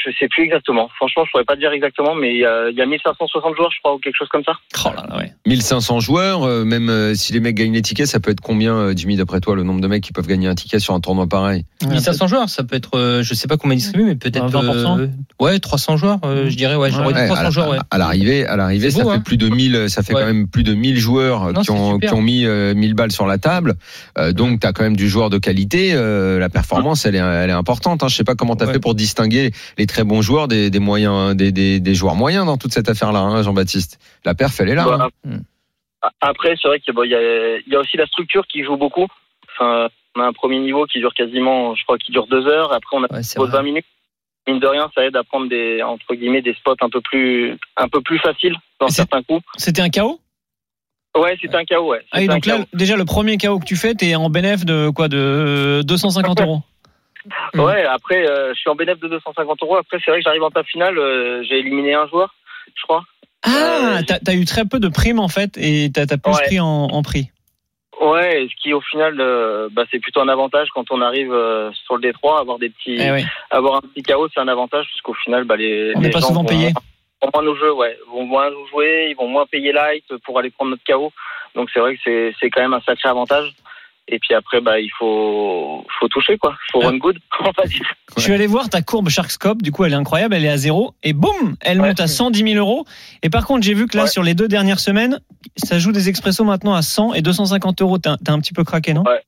je 0.05 0.11
sais 0.19 0.29
plus 0.29 0.45
exactement 0.45 0.89
franchement 0.97 1.25
je 1.27 1.31
pourrais 1.31 1.45
pas 1.45 1.57
dire 1.57 1.73
exactement 1.73 2.15
mais 2.15 2.31
il 2.35 2.39
y 2.41 2.45
a 2.45 2.69
il 2.71 2.77
y 2.77 2.83
a 2.83 2.87
1560 2.87 3.55
joueurs 3.57 3.71
je 3.73 3.79
crois 3.81 3.95
ou 3.95 3.99
quelque 3.99 4.17
chose 4.17 4.29
comme 4.29 4.45
ça 4.45 4.53
Oh 4.85 4.91
là 4.97 5.05
là, 5.09 5.17
ouais. 5.19 5.33
1500 5.47 6.01
joueurs, 6.01 6.45
euh, 6.45 6.65
même 6.65 6.89
euh, 6.89 7.15
si 7.15 7.33
les 7.33 7.41
mecs 7.41 7.55
gagnent 7.57 7.73
les 7.75 7.83
tickets, 7.83 8.07
ça 8.07 8.19
peut 8.21 8.31
être 8.31 8.41
combien, 8.41 8.75
euh, 8.75 8.93
Jimmy, 8.97 9.17
d'après 9.17 9.41
toi, 9.41 9.55
le 9.55 9.63
nombre 9.63 9.81
de 9.81 9.89
mecs 9.89 10.03
qui 10.03 10.13
peuvent 10.13 10.27
gagner 10.27 10.47
un 10.49 10.55
ticket 10.55 10.79
sur 10.79 10.95
un 10.95 11.01
tournoi 11.01 11.27
pareil? 11.27 11.65
1500 11.87 12.29
joueurs, 12.29 12.49
ça 12.49 12.63
peut 12.65 12.77
être, 12.77 12.97
euh, 12.97 13.23
je 13.23 13.35
sais 13.35 13.47
pas 13.49 13.57
combien 13.57 13.77
distribué, 13.77 14.05
mais 14.07 14.15
peut-être 14.17 14.47
20%. 14.49 14.99
euh, 15.01 15.07
ouais 15.41 15.59
300 15.59 15.97
joueurs, 15.97 16.19
euh, 16.25 16.49
je 16.49 16.57
dirais, 16.57 16.77
ouais, 16.77 16.91
j'aurais 16.91 17.09
Ouais, 17.09 17.13
dit 17.13 17.19
Ouais, 17.21 17.27
300 17.27 17.41
à 17.41 17.45
la- 17.45 17.51
joueurs, 17.51 17.69
ouais. 17.71 17.79
À 17.91 17.99
l'arrivée, 17.99 18.47
à 18.47 18.57
l'arrivée, 18.57 18.91
ça 18.91 19.03
beau, 19.03 19.11
fait 19.11 19.17
hein. 19.17 19.21
plus 19.21 19.37
de 19.37 19.49
1000, 19.49 19.91
ça 19.91 20.03
fait 20.03 20.15
Ouais. 20.15 20.21
quand 20.21 20.27
même 20.27 20.49
plus 20.49 20.63
de 20.63 20.73
1000 20.75 20.99
joueurs 20.99 21.53
Non, 21.53 21.61
qui 21.63 21.71
ont, 21.73 21.95
super. 21.95 22.09
qui 22.11 22.15
ont 22.15 22.23
mis 22.23 22.47
euh, 22.47 22.75
1000 22.75 22.95
balles 22.95 23.13
sur 23.13 23.27
la 23.27 23.39
table. 23.39 23.75
Euh, 24.19 24.33
donc, 24.33 24.61
tu 24.61 24.67
as 24.67 24.73
quand 24.73 24.85
même 24.85 24.97
du 24.97 25.09
joueur 25.09 25.29
de 25.31 25.39
qualité. 25.39 25.93
Euh, 25.95 26.39
la 26.39 26.49
performance, 26.49 27.05
elle 27.07 27.17
est, 27.17 27.19
elle 27.19 27.51
est 27.51 27.53
importante. 27.53 28.03
Hein. 28.03 28.09
Je 28.09 28.15
sais 28.17 28.25
pas 28.25 28.35
comment 28.35 28.57
tu 28.57 28.63
as 28.65 28.67
Ouais. 28.67 28.75
fait 28.75 28.79
pour 28.81 28.95
distinguer 28.95 29.51
les 29.79 29.87
très 29.90 30.05
bons 30.05 30.22
joueurs 30.22 30.48
des, 30.48 30.70
des 30.70 30.79
moyens, 30.79 31.37
des, 31.37 31.53
des, 31.53 31.81
des 31.81 31.94
joueurs 31.94 32.14
moyens 32.14 32.46
dans 32.46 32.57
toute 32.57 32.72
cette 32.72 32.88
affaire-là, 32.88 33.20
hein, 33.20 33.42
Jean-Baptiste. 33.42 33.98
La 34.24 34.35
perf, 34.35 34.59
elle 34.61 34.70
est 34.70 34.74
là. 34.74 34.85
Bah, 34.85 34.98
hein. 35.00 35.09
Hmm. 35.24 35.42
Après, 36.20 36.55
c'est 36.61 36.68
vrai 36.68 36.81
qu'il 36.81 36.94
bon, 36.94 37.05
y, 37.05 37.14
a, 37.14 37.59
il 37.59 37.72
y 37.72 37.76
a 37.76 37.81
aussi 37.81 37.96
la 37.96 38.07
structure 38.07 38.46
qui 38.46 38.64
joue 38.64 38.76
beaucoup. 38.76 39.07
Enfin, 39.53 39.88
on 40.16 40.20
a 40.20 40.24
un 40.24 40.33
premier 40.33 40.59
niveau 40.59 40.87
qui 40.87 40.98
dure 40.98 41.12
quasiment, 41.14 41.74
je 41.74 41.85
crois, 41.85 41.98
qui 41.98 42.12
dure 42.12 42.26
deux 42.26 42.46
heures. 42.46 42.72
Après, 42.72 42.96
on 42.96 43.05
a 43.05 43.12
Ouais, 43.12 43.22
c'est 43.22 43.37
pause 43.37 43.50
vrai. 43.50 43.59
20 43.59 43.64
minutes. 43.64 43.87
Mine 44.48 44.59
de 44.59 44.66
rien, 44.66 44.90
ça 44.94 45.05
aide 45.05 45.16
à 45.16 45.22
prendre 45.22 45.48
des 45.48 45.83
entre 45.83 46.14
guillemets 46.14 46.40
des 46.40 46.55
spots 46.55 46.74
un 46.81 46.88
peu 46.88 47.03
plus 47.03 47.59
un 47.76 47.88
peu 47.88 48.00
plus 48.00 48.18
faciles 48.18 48.57
dans 48.81 48.88
certains 48.88 49.22
coups. 49.22 49.44
C'était 49.59 49.83
un 49.83 49.90
KO 49.90 50.18
Ouais, 51.16 51.37
c'est 51.42 51.55
un 51.55 51.64
KO, 51.64 51.90
ouais. 51.90 52.00
Ah 52.12 52.18
oui, 52.18 52.24
C'est 52.26 52.31
un 52.31 52.35
donc 52.35 52.46
là, 52.46 52.59
déjà, 52.72 52.96
le 52.96 53.05
premier 53.05 53.37
KO 53.37 53.59
que 53.59 53.64
tu 53.64 53.76
fais, 53.76 53.94
t'es 53.94 54.14
en 54.14 54.31
bénéf 54.31 54.64
de 54.64 54.90
quoi? 54.90 55.09
De 55.09 55.83
250 55.85 56.40
euros. 56.40 56.62
Mm. 57.55 57.61
Ouais, 57.61 57.85
après, 57.85 58.27
euh, 58.29 58.55
je 58.55 58.59
suis 58.61 58.71
en 58.71 58.75
bénéfice 58.75 59.01
de 59.03 59.09
250 59.09 59.63
euros. 59.63 59.77
Après, 59.77 59.99
c'est 60.05 60.11
vrai 60.11 60.21
que 60.21 60.25
j'arrive 60.25 60.43
en 60.43 60.51
table 60.51 60.67
finale, 60.69 60.99
euh, 60.99 61.43
j'ai 61.49 61.59
éliminé 61.59 61.95
un 61.95 62.07
joueur, 62.09 62.35
je 62.75 62.83
crois. 62.83 63.03
Ah, 63.43 63.51
Euh, 63.99 64.03
t'as 64.07 64.19
as 64.31 64.35
eu 64.35 64.45
très 64.45 64.65
peu 64.65 64.79
de 64.81 64.89
primes 64.89 65.19
en 65.19 65.29
fait 65.29 65.57
et 65.57 65.91
t'as 65.93 66.03
as 66.03 66.19
plus 66.19 66.33
Ouais. 66.33 66.45
pris 66.47 66.61
en, 66.61 66.67
en 66.91 67.03
prix. 67.03 67.31
Ouais, 68.01 68.47
ce 68.51 68.63
qui 68.63 68.73
au 68.73 68.81
final, 68.81 69.15
bah, 69.73 69.85
c'est 69.91 69.99
plutôt 69.99 70.21
un 70.21 70.29
avantage 70.29 70.69
quand 70.75 70.91
on 70.91 71.03
arrive 71.03 71.35
sur 71.85 71.97
le 71.97 72.01
D3, 72.03 72.41
avoir 72.41 72.59
des 72.59 72.71
petits, 72.71 72.97
Eh 72.99 73.25
avoir 73.51 73.77
un 73.77 73.81
petit 73.81 74.03
KO, 74.03 74.27
c'est 74.33 74.41
un 74.41 74.49
avantage 74.49 74.87
parce 74.91 75.01
qu'au 75.03 75.15
final, 75.15 75.45
bah, 75.45 75.57
les, 75.57 75.93
On 75.95 76.01
les 76.01 76.07
n'est 76.07 76.11
pas 76.11 76.21
gens 76.21 76.29
souvent 76.29 76.41
vont- 76.43 76.49
payé. 76.49 76.73
vont 77.23 77.31
moins 77.35 77.43
nous 77.43 77.57
jouer, 77.57 77.71
ouais, 77.71 77.99
vont 78.11 78.25
moins 78.25 78.51
nous 78.51 78.67
jouer, 78.69 79.09
ils 79.11 79.17
vont 79.17 79.29
moins 79.29 79.45
payer 79.45 79.73
light 79.73 80.05
pour 80.25 80.39
aller 80.39 80.49
prendre 80.51 80.71
notre 80.71 80.85
KO. 80.85 81.13
Donc 81.55 81.69
c'est 81.75 81.81
vrai 81.81 81.95
que 81.97 82.01
c'est 82.05 82.35
c'est 82.41 82.49
quand 82.49 82.63
même 82.63 82.73
un 82.73 82.81
sacré 82.81 83.09
avantage. 83.11 83.53
Et 84.12 84.18
puis 84.18 84.35
après, 84.35 84.61
bah, 84.61 84.81
il 84.81 84.90
faut, 84.99 85.87
faut 86.01 86.09
toucher, 86.09 86.37
quoi. 86.37 86.57
Faut 86.73 86.81
Ah. 86.83 86.88
run 86.88 86.99
good, 86.99 87.18
on 87.40 87.51
va 87.57 87.64
dire. 87.66 87.87
Je 88.16 88.23
suis 88.23 88.33
allé 88.33 88.46
voir 88.49 88.68
ta 88.68 88.83
courbe 88.83 89.09
Sharkscope, 89.09 89.62
du 89.62 89.70
coup 89.70 89.85
elle 89.85 89.92
est 89.92 89.96
incroyable, 89.96 90.35
elle 90.35 90.44
est 90.44 90.49
à 90.51 90.57
zéro 90.57 90.94
et 91.05 91.12
boum, 91.12 91.55
elle 91.61 91.81
Ouais. 91.81 91.88
monte 91.88 92.01
à 92.01 92.09
110 92.09 92.42
000 92.42 92.55
euros. 92.57 92.85
Et 93.23 93.31
par 93.31 93.46
contre 93.46 93.62
j'ai 93.64 93.73
vu 93.75 93.87
que 93.87 93.96
là 93.96 94.03
Ouais. 94.05 94.09
sur 94.09 94.25
les 94.25 94.35
deux 94.35 94.49
dernières 94.49 94.81
semaines, 94.81 95.20
ça 95.57 95.79
joue 95.79 95.92
des 95.92 96.09
expressos 96.09 96.44
maintenant 96.44 96.75
à 96.75 96.83
100 96.83 97.14
et 97.14 97.23
250 97.23 97.81
euros. 97.83 97.99
T'as 97.99 98.16
t'as 98.25 98.33
un 98.33 98.40
petit 98.40 98.53
peu 98.53 98.64
craqué 98.64 98.94
non? 98.94 99.05
Ouais, 99.05 99.23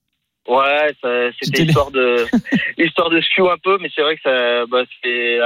ça- 1.03 1.31
C'était 1.41 1.65
histoire 1.65 1.91
de, 1.91 2.27
histoire 2.79 3.11
de 3.11 3.21
skew 3.21 3.49
un 3.51 3.59
peu, 3.63 3.79
mais 3.81 3.91
c'est 3.95 4.03
vrai 4.03 4.17
que 4.17 4.23
ça, 4.23 4.67
bah, 4.67 4.83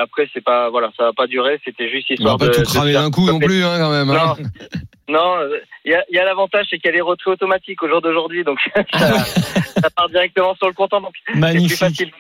après, 0.03 0.29
c'est 0.35 0.43
pas, 0.45 0.71
voilà, 0.71 0.91
ça 0.97 1.05
va 1.05 1.13
pas 1.13 1.27
durer, 1.27 1.61
c'était 1.65 1.89
juste 1.91 2.07
On 2.11 2.15
histoire 2.15 2.37
va 2.39 2.47
pas 2.47 2.53
de. 2.53 2.57
tout 2.57 2.63
de 2.63 2.67
cramer 2.67 2.93
d'un 2.93 3.11
coup 3.11 3.27
non 3.27 3.39
plus, 3.39 3.65
hein, 3.65 3.77
quand 3.79 3.91
même. 3.91 4.11
hein. 4.11 4.37
Non, 5.09 5.19
non, 5.21 5.35
il 5.85 5.93
y 5.93 5.95
a, 6.19 6.23
a 6.23 6.25
l'avantage, 6.25 6.67
c'est 6.71 6.79
qu'elle 6.79 6.97
est 6.97 7.01
retraite 7.01 7.35
automatique 7.35 7.83
au 7.83 7.89
jour 7.89 8.01
d'aujourd'hui, 8.03 8.43
donc 8.45 8.59
ça, 8.93 9.25
ça 9.25 9.91
part 9.91 10.09
directement 10.09 10.55
sur 10.57 10.67
le 10.67 10.75
donc 10.75 11.13
c'est 11.27 11.33
plus 11.33 11.41
Magnifique. 11.41 11.79
facile. 11.79 12.11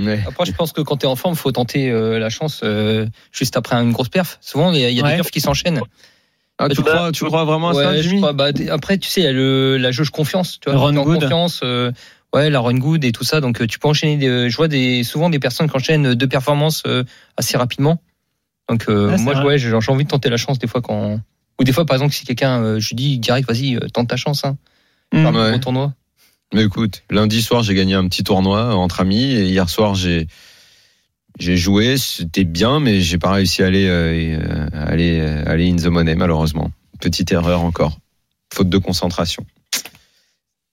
Mais- 0.00 0.20
Après, 0.26 0.44
je 0.46 0.52
pense 0.52 0.72
que 0.72 0.80
quand 0.80 0.96
t'es 0.98 1.06
en 1.06 1.16
forme, 1.16 1.34
faut 1.36 1.52
tenter 1.52 1.90
euh, 1.90 2.18
la 2.18 2.28
chance 2.30 2.60
euh, 2.64 3.06
juste 3.32 3.56
après 3.56 3.76
une 3.76 3.92
grosse 3.92 4.08
perf. 4.08 4.38
Souvent, 4.40 4.72
il 4.72 4.80
y 4.80 4.84
a, 4.84 4.90
y 4.90 5.00
a 5.00 5.04
Ouais. 5.04 5.10
des 5.10 5.16
perfs 5.16 5.30
qui 5.30 5.40
s'enchaînent. 5.40 5.80
Ah, 6.62 6.68
tu, 6.68 6.82
Bah, 6.82 6.90
crois, 6.94 7.12
tu 7.12 7.24
crois 7.24 7.44
vraiment 7.44 7.70
à 7.70 7.74
ça, 7.74 7.90
Ouais, 7.92 8.02
Jimmy 8.02 8.18
crois, 8.20 8.32
bah, 8.34 8.48
après, 8.70 8.98
tu 8.98 9.08
sais, 9.08 9.22
il 9.22 9.24
y 9.24 9.26
a 9.26 9.32
le, 9.32 9.78
la 9.78 9.92
jauge 9.92 10.10
confiance. 10.10 10.60
Tu 10.60 10.70
vois, 10.70 10.74
Le 10.74 10.78
run 10.84 10.96
en 10.98 11.04
good. 11.04 11.20
confiance. 11.22 11.60
euh, 11.64 11.90
ouais, 12.34 12.50
la 12.50 12.60
run 12.60 12.78
good 12.78 13.04
et 13.04 13.12
tout 13.12 13.24
ça. 13.24 13.40
Donc, 13.40 13.60
euh, 13.60 13.66
tu 13.66 13.78
peux 13.78 13.88
enchaîner. 13.88 14.16
Des, 14.16 14.50
je 14.50 14.56
vois 14.56 14.68
des, 14.68 15.02
souvent 15.04 15.30
des 15.30 15.38
personnes 15.38 15.68
qui 15.68 15.76
enchaînent 15.76 16.14
deux 16.14 16.28
performances 16.28 16.82
euh, 16.86 17.04
assez 17.36 17.56
rapidement. 17.56 18.00
Donc, 18.68 18.84
euh, 18.88 19.10
Ouais, 19.10 19.16
c'est 19.18 19.24
moi, 19.24 19.34
vrai. 19.34 19.44
ouais, 19.44 19.58
j'ai 19.58 19.72
envie 19.74 20.04
de 20.04 20.08
tenter 20.10 20.30
la 20.30 20.36
chance 20.36 20.58
des 20.58 20.66
fois 20.66 20.80
quand. 20.80 21.20
Ou 21.60 21.64
des 21.64 21.72
fois, 21.72 21.84
par 21.84 21.96
exemple, 21.96 22.14
si 22.14 22.24
quelqu'un, 22.24 22.62
euh, 22.62 22.80
je 22.80 22.88
lui 22.90 22.94
dis 22.96 23.18
direct, 23.18 23.46
vas-y, 23.48 23.76
euh, 23.76 23.80
tente 23.92 24.08
ta 24.08 24.16
chance, 24.16 24.44
hein. 24.44 24.56
Mm. 25.12 25.22
Par 25.24 25.34
Ouais. 25.34 25.54
au 25.54 25.58
tournoi. 25.58 25.92
Mais 26.54 26.64
écoute, 26.64 27.02
lundi 27.10 27.42
soir, 27.42 27.62
j'ai 27.62 27.74
gagné 27.74 27.94
un 27.94 28.08
petit 28.08 28.24
tournoi 28.24 28.74
entre 28.74 29.00
amis 29.00 29.22
et 29.32 29.44
hier 29.46 29.68
soir, 29.68 29.94
j'ai 29.94 30.26
j'ai 31.38 31.56
joué, 31.56 31.96
c'était 31.96 32.42
bien, 32.44 32.80
mais 32.80 33.00
j'ai 33.00 33.16
pas 33.18 33.30
réussi 33.30 33.62
à 33.62 33.66
aller 33.66 33.86
euh, 33.88 34.66
aller 34.74 35.20
euh, 35.20 35.44
aller 35.46 35.70
in 35.70 35.76
the 35.76 35.86
money 35.86 36.14
malheureusement. 36.16 36.72
Petite 37.00 37.30
erreur 37.32 37.62
encore, 37.62 37.98
faute 38.52 38.68
de 38.68 38.78
concentration. 38.78 39.46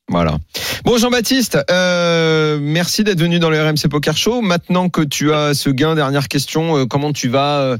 Voilà. 0.09 0.37
Bon 0.85 0.97
Jean-Baptiste, 0.97 1.57
euh, 1.69 2.57
merci 2.61 3.03
d'être 3.03 3.19
venu 3.19 3.39
dans 3.39 3.49
le 3.49 3.61
RMC 3.61 3.89
Poker 3.89 4.15
Show. 4.15 4.41
Maintenant 4.41 4.87
que 4.87 5.01
tu 5.01 5.33
as 5.33 5.53
ce 5.53 5.69
gain, 5.69 5.95
dernière 5.95 6.29
question, 6.29 6.77
euh, 6.77 6.85
comment 6.85 7.11
tu 7.11 7.27
vas 7.27 7.59
euh, 7.59 7.77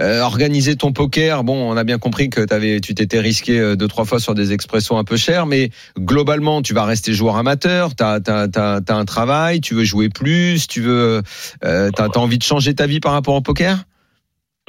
euh, 0.00 0.20
organiser 0.22 0.74
ton 0.74 0.92
poker? 0.92 1.44
Bon, 1.44 1.70
on 1.70 1.76
a 1.76 1.84
bien 1.84 1.98
compris 1.98 2.30
que 2.30 2.52
avais, 2.52 2.80
tu 2.80 2.96
t'étais 2.96 3.20
risqué 3.20 3.60
euh, 3.60 3.76
deux 3.76 3.86
trois 3.86 4.04
fois 4.04 4.18
sur 4.18 4.34
des 4.34 4.52
expressos 4.52 4.96
un 4.96 5.04
peu 5.04 5.16
chers, 5.16 5.46
mais 5.46 5.70
globalement, 5.96 6.62
tu 6.62 6.74
vas 6.74 6.84
rester 6.84 7.12
joueur 7.12 7.36
amateur. 7.36 7.94
T'as 7.94 8.18
as, 8.26 8.92
un 8.92 9.04
travail, 9.04 9.60
tu 9.60 9.74
veux 9.74 9.84
jouer 9.84 10.08
plus, 10.08 10.66
tu 10.66 10.80
veux, 10.80 11.22
euh, 11.64 11.90
t'as 11.94 12.06
as 12.06 12.18
envie 12.18 12.38
de 12.38 12.42
changer 12.42 12.74
ta 12.74 12.88
vie 12.88 12.98
par 12.98 13.12
rapport 13.12 13.36
au 13.36 13.40
poker? 13.40 13.84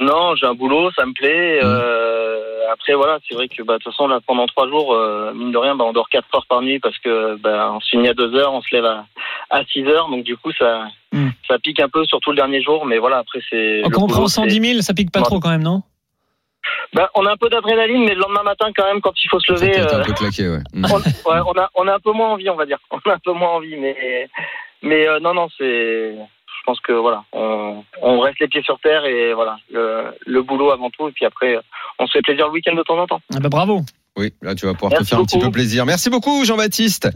Non, 0.00 0.34
j'ai 0.34 0.46
un 0.46 0.54
boulot, 0.54 0.90
ça 0.96 1.04
me 1.06 1.12
plaît. 1.12 1.60
Mm. 1.62 1.66
Euh, 1.66 2.72
après, 2.72 2.94
voilà, 2.94 3.18
c'est 3.28 3.34
vrai 3.34 3.48
que 3.48 3.62
bah, 3.62 3.74
de 3.74 3.78
toute 3.82 3.92
façon, 3.92 4.08
là, 4.08 4.18
pendant 4.26 4.46
trois 4.46 4.66
jours, 4.68 4.94
euh, 4.94 5.32
mine 5.34 5.52
de 5.52 5.58
rien, 5.58 5.74
bah, 5.76 5.84
on 5.86 5.92
dort 5.92 6.08
quatre 6.08 6.26
heures 6.34 6.46
par 6.48 6.62
nuit 6.62 6.78
parce 6.78 6.98
que 6.98 7.36
bah, 7.36 7.70
on 7.74 7.80
se 7.80 7.88
finit 7.90 8.08
à 8.08 8.14
deux 8.14 8.34
heures, 8.34 8.52
on 8.54 8.62
se 8.62 8.74
lève 8.74 8.84
à, 8.86 9.04
à 9.50 9.64
6 9.64 9.84
heures. 9.86 10.08
Donc, 10.08 10.24
du 10.24 10.36
coup, 10.36 10.52
ça, 10.52 10.84
Mm. 11.12 11.30
ça 11.48 11.58
pique 11.58 11.80
un 11.80 11.88
peu, 11.88 12.04
surtout 12.04 12.30
le 12.30 12.36
dernier 12.36 12.62
jour. 12.62 12.86
Mais 12.86 12.98
voilà, 12.98 13.18
après, 13.18 13.40
c'est. 13.50 13.82
Quand 13.92 14.02
on 14.02 14.06
boulot, 14.06 14.14
prend 14.20 14.26
c'est- 14.28 14.40
110 14.42 14.60
000, 14.74 14.80
ça 14.82 14.94
pique 14.94 15.10
pas 15.10 15.18
Ouais. 15.20 15.24
trop 15.26 15.40
quand 15.40 15.50
même, 15.50 15.62
non? 15.64 15.82
Bah, 16.94 17.10
on 17.14 17.26
a 17.26 17.32
un 17.32 17.36
peu 17.36 17.48
d'adrénaline, 17.48 18.04
mais 18.04 18.14
le 18.14 18.20
lendemain 18.20 18.42
matin, 18.44 18.68
quand 18.76 18.84
même, 18.84 19.00
quand 19.00 19.12
il 19.22 19.28
faut 19.28 19.40
se 19.40 19.52
lever, 19.52 19.72
T'es 19.72 19.80
un 19.94 20.02
peu 20.04 20.12
claqué, 20.12 20.48
ouais. 20.48 20.58
On, 20.74 20.98
ouais, 20.98 21.40
on 21.46 21.58
a, 21.58 21.68
on 21.74 21.88
a 21.88 21.94
un 21.94 21.98
peu 22.00 22.12
moins 22.12 22.28
envie, 22.28 22.48
on 22.48 22.54
va 22.56 22.64
dire. 22.66 22.78
On 22.92 23.10
a 23.10 23.14
un 23.14 23.18
peu 23.18 23.32
moins 23.32 23.50
envie, 23.50 23.76
mais, 23.76 24.28
mais 24.82 25.06
euh, 25.08 25.18
non, 25.20 25.34
non, 25.34 25.48
c'est. 25.58 26.14
Je 26.70 26.76
pense 26.76 26.80
que 26.86 26.92
voilà, 26.92 27.24
on, 27.32 27.82
on 28.00 28.20
reste 28.20 28.38
les 28.38 28.46
pieds 28.46 28.62
sur 28.62 28.78
terre 28.78 29.04
et 29.04 29.34
voilà, 29.34 29.56
le, 29.72 30.04
le 30.24 30.42
boulot 30.42 30.70
avant 30.70 30.88
tout. 30.90 31.08
Et 31.08 31.12
puis 31.12 31.24
après, 31.24 31.56
on 31.98 32.06
se 32.06 32.12
fait 32.12 32.22
plaisir 32.22 32.46
le 32.46 32.52
week-end 32.52 32.76
de 32.76 32.82
temps 32.84 32.96
en 32.96 33.06
temps. 33.08 33.20
ah 33.34 33.40
bah 33.40 33.48
Bravo. 33.48 33.82
Oui, 34.16 34.32
là 34.40 34.54
tu 34.54 34.66
vas 34.66 34.74
pouvoir 34.74 34.92
Merci 34.92 35.04
te 35.04 35.08
faire 35.10 35.18
un 35.18 35.24
petit 35.24 35.38
peu 35.40 35.50
plaisir. 35.50 35.84
Merci 35.84 36.10
beaucoup 36.10 36.44
Jean-Baptiste 36.44 37.08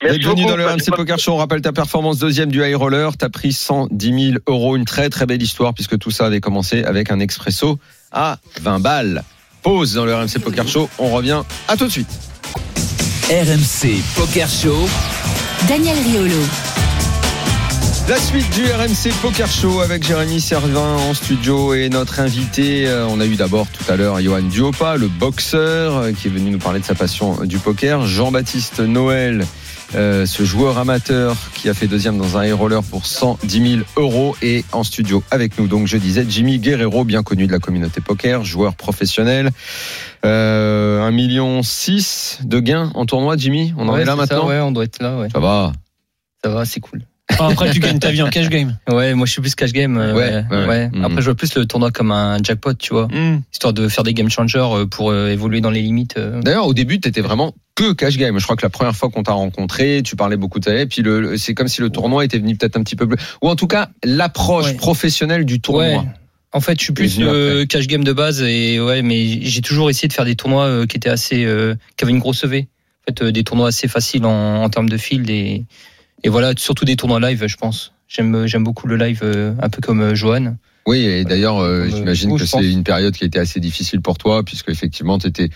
beaucoup. 0.00 0.44
dans 0.48 0.56
le 0.56 0.66
RMC 0.66 0.90
Poker 0.96 1.18
Show. 1.18 1.32
On 1.34 1.36
rappelle 1.36 1.62
ta 1.62 1.72
performance 1.72 2.18
deuxième 2.18 2.50
du 2.50 2.64
high 2.64 2.74
roller. 2.74 3.16
T'as 3.16 3.28
pris 3.28 3.52
110 3.52 4.30
000 4.32 4.38
euros, 4.48 4.74
une 4.76 4.84
très 4.84 5.08
très 5.08 5.26
belle 5.26 5.42
histoire 5.42 5.72
puisque 5.72 5.98
tout 5.98 6.10
ça 6.10 6.26
avait 6.26 6.40
commencé 6.40 6.82
avec 6.82 7.12
un 7.12 7.20
expresso 7.20 7.78
à 8.10 8.38
20 8.60 8.80
balles. 8.80 9.22
Pause 9.62 9.94
dans 9.94 10.04
le 10.04 10.14
RMC 10.14 10.40
Poker 10.42 10.66
Show. 10.66 10.88
On 10.98 11.10
revient 11.10 11.42
à 11.68 11.76
tout 11.76 11.86
de 11.86 11.92
suite. 11.92 12.10
RMC 13.30 14.02
Poker 14.16 14.48
Show. 14.48 14.88
Daniel 15.68 15.96
Riolo. 15.98 16.83
La 18.06 18.18
suite 18.18 18.50
du 18.52 18.64
RMC 18.66 19.12
Poker 19.22 19.48
Show 19.50 19.80
avec 19.80 20.06
Jérémy 20.06 20.38
Servin 20.38 20.78
en 20.78 21.14
studio 21.14 21.72
et 21.72 21.88
notre 21.88 22.20
invité. 22.20 22.86
euh, 22.86 23.06
On 23.08 23.18
a 23.18 23.24
eu 23.24 23.34
d'abord 23.36 23.66
tout 23.68 23.90
à 23.90 23.96
l'heure 23.96 24.20
Johan 24.20 24.42
Duopa, 24.42 24.96
le 24.96 25.08
boxeur, 25.08 25.96
euh, 25.96 26.12
qui 26.12 26.28
est 26.28 26.30
venu 26.30 26.50
nous 26.50 26.58
parler 26.58 26.80
de 26.80 26.84
sa 26.84 26.94
passion 26.94 27.44
du 27.46 27.58
poker. 27.58 28.06
Jean-Baptiste 28.06 28.80
Noël, 28.80 29.46
euh, 29.94 30.26
ce 30.26 30.44
joueur 30.44 30.76
amateur 30.76 31.34
qui 31.54 31.70
a 31.70 31.74
fait 31.74 31.86
deuxième 31.86 32.18
dans 32.18 32.36
un 32.36 32.44
high 32.44 32.52
roller 32.52 32.82
pour 32.82 33.06
110 33.06 33.70
000 33.76 33.82
euros. 33.96 34.36
Et 34.42 34.66
en 34.72 34.84
studio 34.84 35.22
avec 35.30 35.58
nous, 35.58 35.66
donc 35.66 35.86
je 35.86 35.96
disais, 35.96 36.26
Jimmy 36.28 36.58
Guerrero, 36.58 37.04
bien 37.04 37.22
connu 37.22 37.46
de 37.46 37.52
la 37.52 37.58
communauté 37.58 38.02
poker, 38.02 38.44
joueur 38.44 38.74
professionnel. 38.76 39.50
Euh, 40.26 41.00
1,6 41.08 41.12
million 41.14 41.60
de 41.62 42.60
gains 42.60 42.90
en 42.94 43.06
tournoi, 43.06 43.38
Jimmy? 43.38 43.72
On 43.78 43.88
en 43.88 43.94
Ouais, 43.94 44.02
est 44.02 44.04
là 44.04 44.12
c'est 44.20 44.26
ça, 44.26 44.34
maintenant? 44.34 44.48
Ouais, 44.48 44.60
on 44.60 44.72
doit 44.72 44.84
être 44.84 45.02
là, 45.02 45.16
ouais. 45.16 45.28
Ça 45.32 45.40
va 45.40 45.72
Ça 46.44 46.50
va, 46.50 46.66
c'est 46.66 46.80
cool. 46.80 47.00
Enfin, 47.32 47.48
après, 47.48 47.70
tu 47.70 47.80
gagnes 47.80 47.98
ta 47.98 48.10
vie 48.10 48.20
en 48.22 48.28
cash 48.28 48.48
game. 48.50 48.76
Ouais, 48.88 49.14
moi 49.14 49.26
je 49.26 49.32
suis 49.32 49.40
plus 49.40 49.54
cash 49.54 49.72
game. 49.72 49.96
euh, 49.96 50.14
Ouais, 50.14 50.44
ouais, 50.50 50.66
ouais. 50.66 50.66
ouais. 50.66 50.90
Après, 51.02 51.20
je 51.20 51.24
vois 51.24 51.34
plus 51.34 51.54
le 51.56 51.64
tournoi 51.64 51.90
comme 51.90 52.12
un 52.12 52.36
jackpot, 52.42 52.74
tu 52.74 52.92
vois, 52.92 53.06
Mm. 53.08 53.40
histoire 53.52 53.72
de 53.72 53.88
faire 53.88 54.04
des 54.04 54.12
game 54.12 54.28
changers 54.30 54.58
euh, 54.70 54.86
pour 54.86 55.10
euh, 55.10 55.30
évoluer 55.30 55.60
dans 55.62 55.70
les 55.70 55.80
limites. 55.80 56.16
euh. 56.18 56.42
D'ailleurs, 56.42 56.66
au 56.66 56.74
début, 56.74 57.00
tu 57.00 57.08
étais 57.08 57.22
vraiment 57.22 57.54
que 57.74 57.92
cash 57.94 58.18
game. 58.18 58.38
Je 58.38 58.44
crois 58.44 58.56
que 58.56 58.62
la 58.64 58.70
première 58.70 58.94
fois 58.94 59.08
qu'on 59.10 59.22
t'a 59.22 59.32
rencontré, 59.32 60.02
tu 60.04 60.16
parlais 60.16 60.36
beaucoup 60.36 60.58
de 60.60 60.64
ça. 60.64 60.74
Et 60.78 60.86
puis, 60.86 61.00
le, 61.02 61.36
c'est 61.38 61.54
comme 61.54 61.66
si 61.66 61.80
le 61.80 61.88
tournoi 61.90 62.24
était 62.26 62.38
venu 62.38 62.56
peut-être 62.56 62.76
un 62.76 62.82
petit 62.82 62.94
peu 62.94 63.08
plus. 63.08 63.16
Ou 63.42 63.48
en 63.48 63.56
tout 63.56 63.66
cas, 63.66 63.88
l'approche 64.04 64.66
Ouais. 64.66 64.74
professionnelle 64.74 65.44
du 65.46 65.60
tournoi. 65.60 65.84
Ouais. 65.84 66.00
En 66.52 66.60
fait, 66.60 66.78
je 66.78 66.84
suis 66.84 66.92
plus 66.92 67.18
cash 67.66 67.86
game 67.88 68.04
de 68.04 68.12
base 68.12 68.40
et 68.42 68.78
ouais, 68.80 69.02
mais 69.02 69.40
j'ai 69.42 69.60
toujours 69.62 69.90
essayé 69.90 70.06
de 70.06 70.12
faire 70.12 70.24
des 70.26 70.36
tournois 70.36 70.66
euh, 70.66 70.86
qui 70.86 70.98
étaient 70.98 71.08
assez, 71.10 71.44
euh, 71.44 71.74
qui 71.96 72.04
avaient 72.04 72.12
une 72.12 72.20
grosse 72.20 72.44
EV. 72.44 72.58
En 72.60 73.10
fait, 73.12 73.22
euh, 73.22 73.32
des 73.32 73.42
tournois 73.42 73.68
assez 73.68 73.88
faciles 73.88 74.24
en, 74.24 74.62
en 74.62 74.68
termes 74.70 74.88
de 74.88 74.96
field 74.96 75.28
et, 75.30 75.64
et 76.24 76.30
voilà, 76.30 76.54
surtout 76.56 76.84
des 76.84 76.96
tournois 76.96 77.20
live, 77.20 77.46
je 77.46 77.56
pense. 77.56 77.92
J'aime, 78.08 78.46
j'aime 78.46 78.64
beaucoup 78.64 78.86
le 78.86 78.96
live, 78.96 79.20
euh, 79.22 79.54
un 79.60 79.68
peu 79.68 79.80
comme 79.80 80.00
euh, 80.00 80.14
Johan. 80.14 80.56
Oui, 80.86 81.04
et 81.04 81.24
d'ailleurs, 81.24 81.58
euh, 81.58 81.84
euh, 81.84 81.90
j'imagine 81.90 82.36
que 82.36 82.44
c'est 82.44 82.70
une 82.70 82.82
période 82.82 83.14
qui 83.14 83.24
a 83.24 83.26
été 83.26 83.38
assez 83.38 83.60
difficile 83.60 84.00
pour 84.00 84.18
toi, 84.18 84.42
puisque 84.42 84.70
effectivement, 84.70 85.18
tu 85.18 85.28
étais 85.28 85.50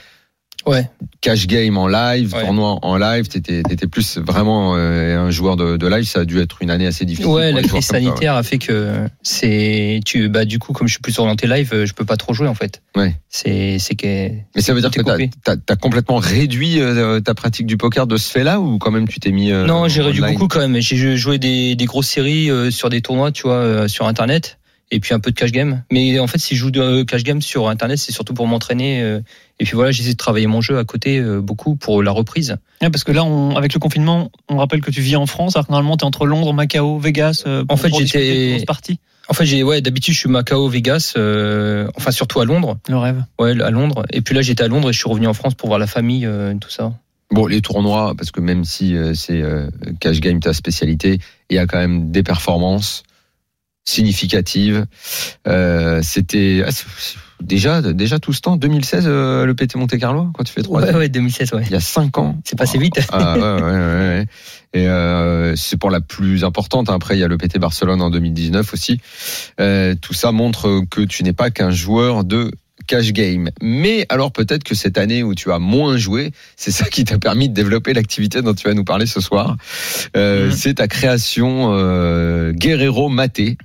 Ouais. 0.68 0.88
cash 1.20 1.46
game 1.46 1.76
en 1.76 1.88
live, 1.88 2.32
Ouais. 2.34 2.42
tournoi 2.44 2.78
en 2.82 2.96
live. 2.96 3.26
Tu 3.28 3.38
étais, 3.38 3.86
plus 3.86 4.18
vraiment 4.18 4.74
euh, 4.76 5.18
un 5.18 5.30
joueur 5.30 5.56
de, 5.56 5.76
de 5.76 5.86
live. 5.86 6.04
Ça 6.04 6.20
a 6.20 6.24
dû 6.24 6.38
être 6.40 6.58
une 6.60 6.70
année 6.70 6.86
assez 6.86 7.04
difficile. 7.04 7.30
Ouais, 7.30 7.52
la 7.52 7.62
crise 7.62 7.84
sanitaire 7.86 8.34
a 8.34 8.42
fait 8.42 8.58
que 8.58 8.92
c'est, 9.22 10.00
tu, 10.04 10.28
bah, 10.28 10.44
du 10.44 10.58
coup, 10.58 10.72
comme 10.72 10.86
je 10.86 10.92
suis 10.92 11.00
plus 11.02 11.18
orienté 11.18 11.46
live, 11.46 11.84
je 11.84 11.92
peux 11.92 12.04
pas 12.04 12.16
trop 12.16 12.34
jouer, 12.34 12.48
en 12.48 12.54
fait. 12.54 12.82
Ouais. 12.96 13.14
C'est, 13.28 13.78
c'est 13.78 13.94
que, 13.94 14.28
Mais 14.54 14.62
ça 14.62 14.74
veut 14.74 14.80
dire 14.80 14.90
que 14.90 15.00
coupé. 15.00 15.30
tu 15.44 15.50
as, 15.50 15.76
complètement 15.76 16.16
réduit 16.16 16.80
euh, 16.80 17.20
ta 17.20 17.34
pratique 17.34 17.66
du 17.66 17.76
poker 17.76 18.06
de 18.06 18.16
ce 18.16 18.30
fait-là 18.30 18.60
ou 18.60 18.78
quand 18.78 18.90
même 18.90 19.08
tu 19.08 19.20
t'es 19.20 19.30
mis. 19.32 19.50
euh, 19.52 19.66
Non, 19.66 19.88
j'ai 19.88 20.02
réduit 20.02 20.22
beaucoup 20.22 20.48
quand 20.48 20.60
même. 20.60 20.80
J'ai 20.80 21.16
joué 21.16 21.38
des, 21.38 21.74
des 21.76 21.84
grosses 21.86 22.08
séries 22.08 22.50
sur 22.70 22.90
des 22.90 23.00
tournois, 23.00 23.32
tu 23.32 23.42
vois, 23.42 23.88
sur 23.88 24.06
Internet, 24.06 24.58
et 24.90 25.00
puis 25.00 25.14
un 25.14 25.20
peu 25.20 25.30
de 25.30 25.36
cash 25.36 25.52
game. 25.52 25.82
Mais 25.90 26.18
en 26.18 26.26
fait, 26.26 26.38
si 26.38 26.54
je 26.54 26.60
joue 26.60 26.70
de 26.70 26.80
euh, 26.80 27.04
cash 27.04 27.24
game 27.24 27.42
sur 27.42 27.68
Internet, 27.68 27.98
c'est 27.98 28.12
surtout 28.12 28.34
pour 28.34 28.46
m'entraîner. 28.46 29.02
euh, 29.02 29.20
et 29.60 29.64
puis 29.64 29.74
voilà, 29.74 29.90
j'essaie 29.90 30.12
de 30.12 30.16
travailler 30.16 30.46
mon 30.46 30.60
jeu 30.60 30.78
à 30.78 30.84
côté 30.84 31.18
euh, 31.18 31.40
beaucoup 31.40 31.76
pour 31.76 32.02
la 32.02 32.12
reprise. 32.12 32.56
Ouais, 32.80 32.90
parce 32.90 33.04
que 33.04 33.12
là, 33.12 33.24
on, 33.24 33.56
avec 33.56 33.74
le 33.74 33.80
confinement, 33.80 34.30
on 34.48 34.56
rappelle 34.56 34.80
que 34.80 34.90
tu 34.90 35.00
vis 35.00 35.16
en 35.16 35.26
France. 35.26 35.56
Alors 35.56 35.66
que 35.66 35.72
normalement, 35.72 35.96
tu 35.96 36.04
es 36.04 36.06
entre 36.06 36.26
Londres, 36.26 36.52
Macao, 36.52 36.98
Vegas. 36.98 37.44
En 37.68 37.76
fait, 37.76 37.92
j'étais-. 37.94 38.64
En 39.30 39.34
fait, 39.34 39.44
j'ai 39.44 39.62
ouais, 39.62 39.82
d'habitude, 39.82 40.14
je 40.14 40.20
suis 40.20 40.28
Macao, 40.30 40.68
Vegas, 40.68 41.12
euh, 41.16 41.88
enfin 41.96 42.10
surtout 42.10 42.40
à 42.40 42.46
Londres. 42.46 42.78
Le 42.88 42.96
rêve. 42.96 43.22
Ouais, 43.38 43.60
à 43.60 43.70
Londres. 43.70 44.04
Et 44.10 44.22
puis 44.22 44.34
là, 44.34 44.40
j'étais 44.40 44.64
à 44.64 44.68
Londres 44.68 44.88
et 44.88 44.92
je 44.94 44.98
suis 44.98 45.08
revenu 45.08 45.26
en 45.26 45.34
France 45.34 45.54
pour 45.54 45.68
voir 45.68 45.78
la 45.78 45.86
famille, 45.86 46.24
euh, 46.24 46.54
tout 46.58 46.70
ça. 46.70 46.94
Bon, 47.30 47.46
les 47.46 47.60
tournois, 47.60 48.14
parce 48.16 48.30
que 48.30 48.40
même 48.40 48.64
si 48.64 48.96
euh, 48.96 49.12
c'est 49.12 49.42
euh, 49.42 49.68
cash 50.00 50.20
game 50.20 50.40
ta 50.40 50.54
spécialité, 50.54 51.18
il 51.50 51.56
y 51.56 51.58
a 51.58 51.66
quand 51.66 51.76
même 51.76 52.10
des 52.10 52.22
performances 52.22 53.02
significatives. 53.88 54.86
Euh, 55.46 56.00
C'était 56.02 56.62
ah, 56.66 56.70
déjà 57.40 57.80
déjà 57.82 58.18
tout 58.18 58.32
ce 58.32 58.40
temps, 58.40 58.56
2016, 58.56 59.04
euh, 59.06 59.46
le 59.46 59.54
PT 59.54 59.76
Monte 59.76 59.96
Carlo, 59.98 60.28
quand 60.34 60.44
tu 60.44 60.52
fais 60.52 60.62
trois. 60.62 60.82
Ouais, 60.82 60.94
ouais, 60.94 61.08
2016, 61.08 61.52
ouais. 61.54 61.62
Il 61.66 61.72
y 61.72 61.76
a 61.76 61.80
cinq 61.80 62.18
ans. 62.18 62.36
C'est 62.44 62.58
passé 62.58 62.78
vite. 62.78 63.00
Ah, 63.10 63.34
ouais, 63.36 63.40
ouais, 63.42 63.62
ouais, 63.62 63.70
ouais. 63.70 64.26
Et 64.74 64.86
euh, 64.86 65.56
c'est 65.56 65.78
pour 65.78 65.90
la 65.90 66.00
plus 66.00 66.44
importante. 66.44 66.90
Après, 66.90 67.16
il 67.16 67.20
y 67.20 67.24
a 67.24 67.28
le 67.28 67.38
PT 67.38 67.58
Barcelone 67.58 68.02
en 68.02 68.10
2019 68.10 68.72
aussi. 68.74 69.00
Euh, 69.60 69.94
tout 70.00 70.14
ça 70.14 70.32
montre 70.32 70.82
que 70.90 71.00
tu 71.00 71.22
n'es 71.22 71.32
pas 71.32 71.50
qu'un 71.50 71.70
joueur 71.70 72.24
de 72.24 72.50
cash 72.86 73.12
game. 73.12 73.50
Mais 73.62 74.06
alors 74.08 74.32
peut-être 74.32 74.64
que 74.64 74.74
cette 74.74 74.98
année 74.98 75.22
où 75.22 75.34
tu 75.34 75.52
as 75.52 75.58
moins 75.58 75.96
joué, 75.96 76.32
c'est 76.56 76.70
ça 76.70 76.84
qui 76.86 77.04
t'a 77.04 77.18
permis 77.18 77.48
de 77.48 77.54
développer 77.54 77.92
l'activité 77.92 78.40
dont 78.42 78.54
tu 78.54 78.66
vas 78.68 78.74
nous 78.74 78.84
parler 78.84 79.06
ce 79.06 79.20
soir. 79.20 79.56
Euh, 80.16 80.46
Mhm. 80.46 80.52
C'est 80.52 80.74
ta 80.74 80.88
création 80.88 81.70
euh, 81.72 82.52
Guerrero 82.52 83.08
Maté. 83.08 83.56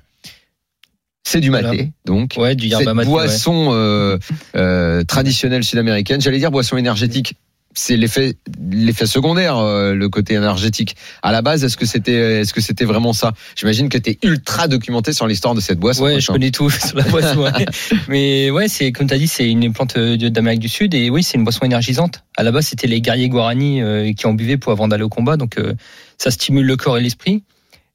C'est 1.25 1.39
du 1.39 1.49
maté, 1.49 1.65
Voilà. 1.67 1.83
donc. 2.05 2.35
Ouais, 2.37 2.55
du 2.55 2.69
Cette 2.69 2.79
yerba 2.79 2.93
mate. 2.93 3.05
ouais. 3.07 3.11
boisson 3.11 3.69
euh, 3.71 4.17
euh, 4.55 5.03
traditionnelle 5.03 5.63
sud-américaine, 5.63 6.19
j'allais 6.21 6.39
dire 6.39 6.51
boisson 6.51 6.77
énergétique. 6.77 7.35
C'est 7.75 7.97
l'effet 7.97 8.35
l'effet 8.69 9.07
secondaire, 9.07 9.57
euh, 9.57 9.95
le 9.95 10.07
côté 10.07 10.35
énergétique. 10.35 10.95
À 11.23 11.31
la 11.31 11.41
base, 11.41 11.63
est-ce 11.63 11.75
que 11.75 11.87
c'était 11.87 12.41
est-ce 12.41 12.53
que 12.53 12.61
c'était 12.61 12.85
vraiment 12.85 13.13
ça? 13.13 13.33
J'imagine 13.55 13.89
que 13.89 13.97
tu 13.97 14.11
es 14.11 14.19
ultra 14.21 14.67
documenté 14.67 15.11
sur 15.11 15.25
l'histoire 15.25 15.55
de 15.55 15.59
cette 15.59 15.79
boisson. 15.79 16.03
Ouais, 16.03 16.19
je 16.21 16.27
connais 16.27 16.51
tout 16.51 16.69
sur 16.69 16.95
la 16.95 17.03
boisson. 17.05 17.39
ouais. 17.41 17.65
Mais 18.09 18.51
ouais, 18.51 18.67
c'est 18.67 18.91
comme 18.91 19.07
tu 19.07 19.15
as 19.15 19.17
dit, 19.17 19.27
c'est 19.27 19.49
une 19.49 19.73
plante 19.73 19.97
euh, 19.97 20.17
d'Amérique 20.29 20.59
du 20.59 20.69
Sud 20.69 20.93
et 20.93 21.09
oui, 21.09 21.23
c'est 21.23 21.37
une 21.39 21.45
boisson 21.45 21.65
énergisante. 21.65 22.23
À 22.37 22.43
la 22.43 22.51
base, 22.51 22.67
c'était 22.67 22.85
les 22.85 23.01
guerriers 23.01 23.29
guaranis 23.29 23.81
euh, 23.81 24.13
qui 24.13 24.27
en 24.27 24.33
buvaient 24.35 24.57
pour 24.57 24.71
avant 24.71 24.87
d'aller 24.87 25.03
au 25.03 25.09
combat, 25.09 25.35
donc 25.37 25.57
euh, 25.57 25.73
ça 26.19 26.29
stimule 26.29 26.67
le 26.67 26.77
corps 26.77 26.99
et 26.99 27.01
l'esprit. 27.01 27.43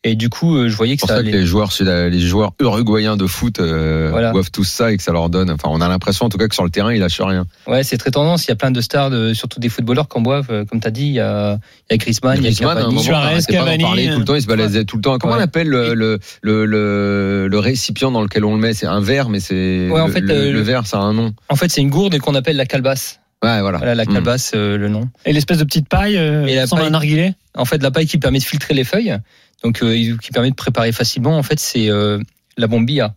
Et 0.05 0.15
du 0.15 0.29
coup, 0.29 0.57
euh, 0.57 0.69
je 0.69 0.77
voyais 0.77 0.93
C'est 0.93 0.97
que 0.99 1.01
pour 1.01 1.09
ça 1.09 1.17
ça 1.17 1.23
que 1.23 1.29
allait. 1.29 1.39
les 1.41 1.45
joueurs, 1.45 1.71
les 1.81 2.21
joueurs 2.21 2.53
uruguayens 2.61 3.17
de 3.17 3.27
foot 3.27 3.59
euh, 3.59 4.09
Voilà. 4.13 4.31
boivent 4.31 4.53
tous 4.53 4.63
ça 4.63 4.93
et 4.93 4.97
que 4.97 5.03
ça 5.03 5.11
leur 5.11 5.29
donne. 5.29 5.51
Enfin, 5.51 5.69
on 5.73 5.81
a 5.81 5.89
l'impression 5.89 6.27
en 6.27 6.29
tout 6.29 6.39
cas 6.39 6.47
que 6.47 6.55
sur 6.55 6.63
le 6.63 6.71
terrain, 6.71 6.95
ils 6.95 7.01
lâchent 7.01 7.21
rien. 7.21 7.47
Ouais, 7.67 7.83
c'est 7.83 7.99
très 7.99 8.13
tendance. 8.13 8.45
Il 8.47 8.51
y 8.51 8.53
a 8.53 8.57
plein 8.57 8.71
de 8.71 8.81
stars, 8.81 9.11
de- 9.11 9.35
surtout 9.35 9.59
des 9.59 9.69
footballeurs 9.69 10.09
qui 10.09 10.17
en 10.17 10.21
boivent. 10.21 10.51
euh, 10.51 10.65
Comme 10.65 10.81
tu 10.81 10.87
as 10.87 10.93
dit, 10.93 11.07
il 11.07 11.13
y 11.15 11.21
a, 11.21 11.59
il 11.91 11.93
y 11.93 11.95
a 11.95 11.97
Griezmann, 11.97 12.37
il 12.37 12.45
y 12.45 12.47
a 12.47 12.51
Griezmann, 12.51 12.77
Cavani. 12.77 13.03
Suarez, 13.03 13.35
pas 13.39 13.53
Cavani, 13.53 13.83
parler 13.83 14.11
tout 14.13 14.19
le 14.21 14.25
temps, 14.25 14.35
il 14.37 14.43
se 14.43 14.47
baladait 14.47 14.85
tout 14.85 14.97
le 14.97 15.03
temps. 15.03 15.19
Comment 15.19 15.33
Ouais. 15.35 15.41
on 15.41 15.43
appelle 15.43 15.69
le, 15.69 15.95
le, 15.95 16.21
le, 16.43 16.65
le, 16.65 17.49
le 17.49 17.59
récipient 17.59 18.13
dans 18.13 18.23
lequel 18.23 18.45
on 18.45 18.55
le 18.55 18.61
met? 18.61 18.75
C'est 18.75 18.87
un 18.87 19.01
verre, 19.01 19.29
mais 19.31 19.41
c'est 19.41 19.89
Ouais, 19.91 20.01
en 20.01 20.07
le, 20.07 20.13
fait, 20.13 20.21
le, 20.21 20.33
euh, 20.33 20.53
le 20.53 20.61
verre, 20.61 20.87
ça 20.87 20.99
a 20.99 21.01
un 21.01 21.13
nom. 21.13 21.33
En 21.49 21.57
fait, 21.57 21.71
c'est 21.73 21.81
une 21.81 21.91
gourde 21.91 22.17
qu'on 22.21 22.37
appelle 22.37 22.57
la 22.57 22.67
calebasse. 22.67 23.19
Ouais, 23.45 23.61
voilà. 23.61 23.79
Voilà, 23.79 23.95
la 23.95 24.05
Mm. 24.05 24.09
calebasse, 24.09 24.53
euh, 24.55 24.77
le 24.77 24.89
nom. 24.89 25.09
Et 25.25 25.33
l'espèce 25.33 25.59
de 25.59 25.65
petite 25.65 25.89
paille, 25.89 26.17
euh, 26.17 26.47
Et 26.47 26.55
la 26.57 26.63
ressemble 26.63 26.81
à 26.81 26.85
paille- 26.85 26.89
un 26.89 26.93
narguilé? 26.93 27.33
En 27.55 27.65
fait, 27.65 27.83
la 27.83 27.91
paille 27.91 28.07
qui 28.07 28.19
permet 28.19 28.39
de 28.39 28.45
filtrer 28.45 28.75
les 28.75 28.85
feuilles, 28.85 29.17
donc 29.63 29.83
euh, 29.83 29.95
qui 30.21 30.31
permet 30.33 30.51
de 30.51 30.57
préparer 30.57 30.91
facilement. 30.93 31.39
En 31.39 31.43
fait, 31.43 31.59
c'est 31.61 31.89
euh, 31.89 32.19
la 32.57 32.67
bombilla. 32.67 33.15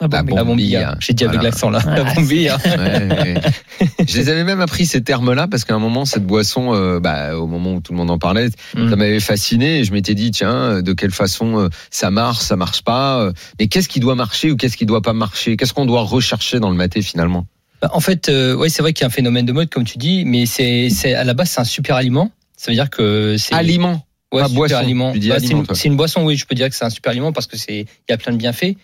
La 0.00 0.08
bombe. 0.08 0.30
La 0.30 0.42
bombilla. 0.44 0.80
Bombilla. 0.80 0.96
J'ai 1.00 1.12
dit 1.12 1.24
avec 1.24 1.40
l'accent 1.42 1.70
là. 1.70 1.78
La 1.86 2.02
bombilla. 2.04 2.56
Ouais, 2.64 3.08
ouais. 3.08 3.40
Je 4.08 4.16
les 4.18 4.28
avais 4.28 4.42
même 4.44 4.60
appris 4.60 4.86
ces 4.86 5.02
termes-là 5.02 5.46
parce 5.48 5.64
qu'à 5.64 5.74
un 5.74 5.78
moment, 5.78 6.04
cette 6.04 6.24
boisson, 6.26 6.74
euh, 6.74 6.98
bah, 7.00 7.36
au 7.38 7.46
moment 7.46 7.74
où 7.74 7.80
tout 7.80 7.92
le 7.92 7.98
monde 7.98 8.10
en 8.10 8.18
parlait, 8.18 8.48
Mm. 8.74 8.90
ça 8.90 8.96
m'avait 8.96 9.20
fasciné 9.20 9.78
et 9.80 9.84
je 9.84 9.92
m'étais 9.92 10.14
dit, 10.14 10.30
tiens, 10.32 10.82
de 10.82 10.92
quelle 10.92 11.12
façon 11.12 11.58
euh, 11.60 11.68
ça 11.90 12.10
marche, 12.10 12.38
ça 12.40 12.56
marche 12.56 12.82
pas. 12.82 13.20
euh, 13.20 13.32
Mais 13.60 13.68
qu'est-ce 13.68 13.88
qui 13.88 14.00
doit 14.00 14.16
marcher 14.16 14.50
ou 14.50 14.56
qu'est-ce 14.56 14.76
qui 14.76 14.84
doit 14.86 15.02
pas 15.02 15.12
marcher? 15.12 15.56
Qu'est-ce 15.56 15.72
qu'on 15.72 15.86
doit 15.86 16.02
rechercher 16.02 16.58
dans 16.60 16.70
le 16.70 16.76
maté 16.76 17.00
finalement? 17.00 17.46
En 17.92 18.00
fait, 18.00 18.28
euh, 18.28 18.54
ouais, 18.54 18.68
c'est 18.68 18.82
vrai 18.82 18.92
qu'il 18.92 19.02
y 19.02 19.04
a 19.04 19.08
un 19.08 19.10
phénomène 19.10 19.46
de 19.46 19.52
mode, 19.52 19.70
comme 19.70 19.84
tu 19.84 19.98
dis, 19.98 20.24
mais 20.24 20.46
c'est, 20.46 20.88
c'est 20.90 21.14
à 21.14 21.24
la 21.24 21.34
base, 21.34 21.50
c'est 21.50 21.60
un 21.60 21.64
super 21.64 21.96
aliment. 21.96 22.30
Ça 22.56 22.70
veut 22.70 22.76
dire 22.76 22.90
que 22.90 23.36
c'est 23.36 23.54
Aliment. 23.54 24.06
ouais, 24.32 24.42
pas 24.42 24.48
super 24.48 24.58
boisson. 24.58 24.76
aliment. 24.76 25.10
Bah, 25.10 25.16
aliment, 25.16 25.38
c'est, 25.38 25.52
une, 25.52 25.66
toi. 25.66 25.74
c'est 25.74 25.88
une 25.88 25.96
boisson, 25.96 26.24
oui, 26.24 26.36
je 26.36 26.46
peux 26.46 26.54
dire 26.54 26.68
que 26.68 26.74
c'est 26.74 26.84
un 26.84 26.90
super 26.90 27.10
aliment 27.10 27.32
parce 27.32 27.46
que 27.46 27.56
c'est, 27.56 27.80
il 27.80 28.10
y 28.10 28.12
a 28.12 28.16
plein 28.16 28.32
de 28.32 28.38
bienfaits. 28.38 28.76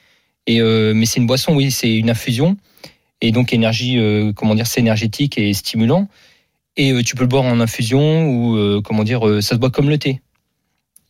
Et 0.46 0.60
euh, 0.60 0.92
mais 0.94 1.06
c'est 1.06 1.20
une 1.20 1.26
boisson, 1.26 1.54
oui, 1.54 1.70
c'est 1.70 1.94
une 1.94 2.10
infusion 2.10 2.56
et 3.20 3.32
donc 3.32 3.52
énergie, 3.52 3.98
euh, 3.98 4.32
comment 4.34 4.54
dire, 4.54 4.66
c'est 4.66 4.80
énergétique 4.80 5.36
et 5.36 5.52
stimulant. 5.52 6.08
Et 6.76 7.02
tu 7.02 7.14
peux 7.14 7.24
le 7.24 7.28
boire 7.28 7.44
en 7.44 7.60
infusion 7.60 8.26
ou 8.30 8.80
comment 8.82 9.04
dire, 9.04 9.20
ça 9.42 9.50
se 9.50 9.56
boit 9.56 9.70
comme 9.70 9.90
le 9.90 9.98
thé. 9.98 10.22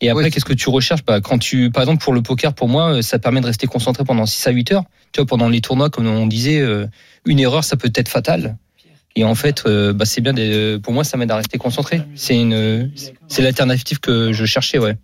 Et 0.02 0.08
après, 0.08 0.24
Ouais. 0.24 0.30
qu'est-ce 0.30 0.44
que 0.44 0.54
tu 0.54 0.68
recherches? 0.70 1.04
Bah, 1.04 1.20
Quand 1.20 1.38
tu, 1.38 1.70
par 1.70 1.82
exemple, 1.82 2.02
pour 2.02 2.12
le 2.14 2.22
poker, 2.22 2.54
pour 2.54 2.68
moi, 2.68 2.94
euh, 2.96 3.02
ça 3.02 3.18
permet 3.18 3.40
de 3.40 3.46
rester 3.46 3.66
concentré 3.66 4.04
pendant 4.04 4.24
6 4.26 4.46
à 4.46 4.50
8 4.50 4.72
heures. 4.72 4.84
Tu 5.12 5.20
vois, 5.20 5.26
pendant 5.26 5.48
les 5.48 5.60
tournois, 5.60 5.90
comme 5.90 6.06
on 6.06 6.26
disait, 6.26 6.60
euh, 6.60 6.86
une 7.26 7.38
erreur, 7.40 7.64
ça 7.64 7.76
peut 7.76 7.90
être 7.94 8.08
fatal. 8.08 8.56
Et 9.16 9.24
en 9.24 9.34
fait, 9.34 9.64
euh, 9.66 9.92
bah, 9.92 10.04
c'est 10.06 10.20
bien. 10.20 10.32
pour 10.78 10.92
moi, 10.94 11.04
ça 11.04 11.16
m'aide 11.16 11.30
à 11.30 11.36
rester 11.36 11.58
concentré. 11.58 12.00
C'est 12.14 12.36
une, 12.40 12.90
c'est 13.28 13.42
l'alternative 13.42 14.00
que 14.00 14.32
je 14.32 14.44
cherchais, 14.46 14.78
ouais. 14.78 14.96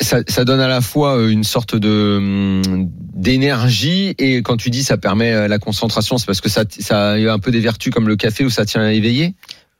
ça, 0.00 0.18
ça 0.28 0.44
donne 0.44 0.60
à 0.60 0.66
la 0.68 0.80
fois 0.80 1.16
une 1.30 1.44
sorte 1.44 1.76
de 1.76 2.16
hum, 2.18 2.90
d'énergie 3.14 4.14
et 4.18 4.42
quand 4.42 4.56
tu 4.56 4.68
dis 4.70 4.82
ça 4.82 4.96
permet 4.98 5.46
la 5.48 5.58
concentration, 5.60 6.18
c'est 6.18 6.26
parce 6.26 6.40
que 6.40 6.48
ça, 6.48 6.64
ça 6.68 7.10
a 7.12 7.14
un 7.32 7.38
peu 7.38 7.52
des 7.52 7.60
vertus 7.60 7.92
comme 7.92 8.08
le 8.08 8.16
café 8.16 8.44
où 8.44 8.50
ça 8.50 8.64
tient 8.66 8.88
éveillé. 8.90 9.34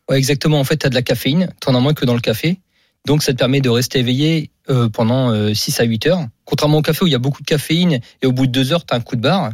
Ouais, 0.08 0.16
exactement. 0.16 0.60
En 0.60 0.64
fait, 0.64 0.76
tu 0.76 0.86
as 0.86 0.90
de 0.90 0.94
la 0.94 1.02
caféine, 1.02 1.48
tu 1.60 1.68
en 1.68 1.74
as 1.74 1.80
moins 1.80 1.92
que 1.94 2.04
dans 2.06 2.14
le 2.14 2.20
café. 2.20 2.60
Donc, 3.06 3.22
ça 3.22 3.32
te 3.32 3.38
permet 3.38 3.60
de 3.60 3.68
rester 3.68 3.98
éveillé 3.98 4.50
euh, 4.70 4.88
pendant 4.88 5.30
euh, 5.30 5.54
6 5.54 5.80
à 5.80 5.84
8 5.84 6.06
heures. 6.06 6.26
Contrairement 6.44 6.78
au 6.78 6.82
café 6.82 7.04
où 7.04 7.06
il 7.06 7.12
y 7.12 7.16
a 7.16 7.18
beaucoup 7.18 7.42
de 7.42 7.46
caféine 7.46 8.00
et 8.22 8.26
au 8.26 8.32
bout 8.32 8.46
de 8.46 8.52
2 8.52 8.72
heures, 8.72 8.86
tu 8.86 8.94
as 8.94 8.96
un 8.96 9.00
coup 9.00 9.16
de 9.16 9.20
barre. 9.20 9.52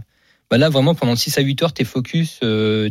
Bah 0.50 0.58
là, 0.58 0.68
vraiment, 0.68 0.94
pendant 0.94 1.16
6 1.16 1.38
à 1.38 1.42
8 1.42 1.62
heures, 1.62 1.72
tu 1.72 1.82
es 1.82 1.84
focus, 1.84 2.40
euh, 2.42 2.90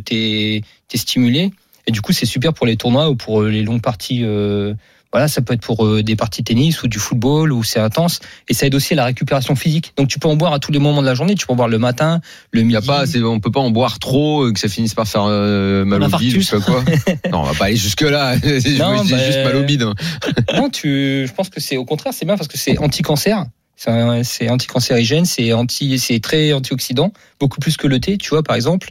stimulé. 0.94 1.50
Et 1.86 1.92
du 1.92 2.00
coup, 2.00 2.12
c'est 2.12 2.26
super 2.26 2.52
pour 2.52 2.66
les 2.66 2.76
tournois 2.76 3.08
ou 3.08 3.16
pour 3.16 3.42
euh, 3.42 3.48
les 3.48 3.62
longues 3.62 3.82
parties. 3.82 4.24
Voilà, 5.12 5.26
ça 5.28 5.40
peut 5.40 5.54
être 5.54 5.62
pour 5.62 5.86
euh, 5.86 6.02
des 6.02 6.16
parties 6.16 6.42
de 6.42 6.46
tennis 6.48 6.82
ou 6.82 6.88
du 6.88 6.98
football 6.98 7.52
où 7.52 7.64
c'est 7.64 7.80
intense. 7.80 8.20
Et 8.48 8.54
ça 8.54 8.66
aide 8.66 8.74
aussi 8.74 8.92
à 8.92 8.96
la 8.96 9.04
récupération 9.06 9.56
physique. 9.56 9.92
Donc, 9.96 10.08
tu 10.08 10.18
peux 10.18 10.28
en 10.28 10.36
boire 10.36 10.52
à 10.52 10.58
tous 10.58 10.70
les 10.70 10.78
moments 10.78 11.00
de 11.00 11.06
la 11.06 11.14
journée. 11.14 11.34
Tu 11.34 11.46
peux 11.46 11.52
en 11.54 11.56
boire 11.56 11.68
le 11.68 11.78
matin, 11.78 12.20
le 12.52 12.60
midi. 12.62 12.74
y 12.74 12.76
a 12.76 12.82
pas, 12.82 13.06
c'est- 13.06 13.22
on 13.22 13.40
peut 13.40 13.50
pas 13.50 13.60
en 13.60 13.70
boire 13.70 13.98
trop 13.98 14.52
que 14.52 14.58
ça 14.60 14.68
finisse 14.68 14.92
par 14.94 15.08
faire 15.08 15.24
euh, 15.26 15.84
mal 15.86 16.02
au 16.02 16.08
bide, 16.18 16.34
je 16.34 16.40
sais 16.40 16.58
quoi. 16.60 16.84
non, 17.32 17.40
on 17.40 17.42
va 17.44 17.54
pas 17.54 17.64
aller 17.66 17.76
jusque 17.76 18.02
là. 18.02 18.36
je 18.42 18.78
Non, 18.78 19.02
dis 19.02 19.10
bah, 19.12 19.24
juste 19.26 19.42
mal 19.44 19.56
au 19.56 19.62
bide. 19.64 19.82
hein. 19.82 19.94
Non, 20.54 20.68
tu, 20.68 21.24
je 21.26 21.32
pense 21.32 21.48
que 21.48 21.60
c'est 21.60 21.76
au 21.78 21.84
contraire, 21.86 22.12
c'est 22.12 22.24
bien 22.26 22.36
parce 22.36 22.48
que 22.48 22.58
c'est 22.58 22.78
anti-cancer. 22.78 23.46
C'est 23.76 24.50
anti-cancérigène, 24.50 25.24
c'est 25.24 25.52
anti, 25.52 25.98
c'est 25.98 26.18
très 26.20 26.52
antioxydant, 26.52 27.12
beaucoup 27.38 27.60
plus 27.60 27.76
que 27.76 27.86
le 27.86 28.00
thé, 28.00 28.18
tu 28.18 28.30
vois, 28.30 28.42
par 28.42 28.56
exemple. 28.56 28.90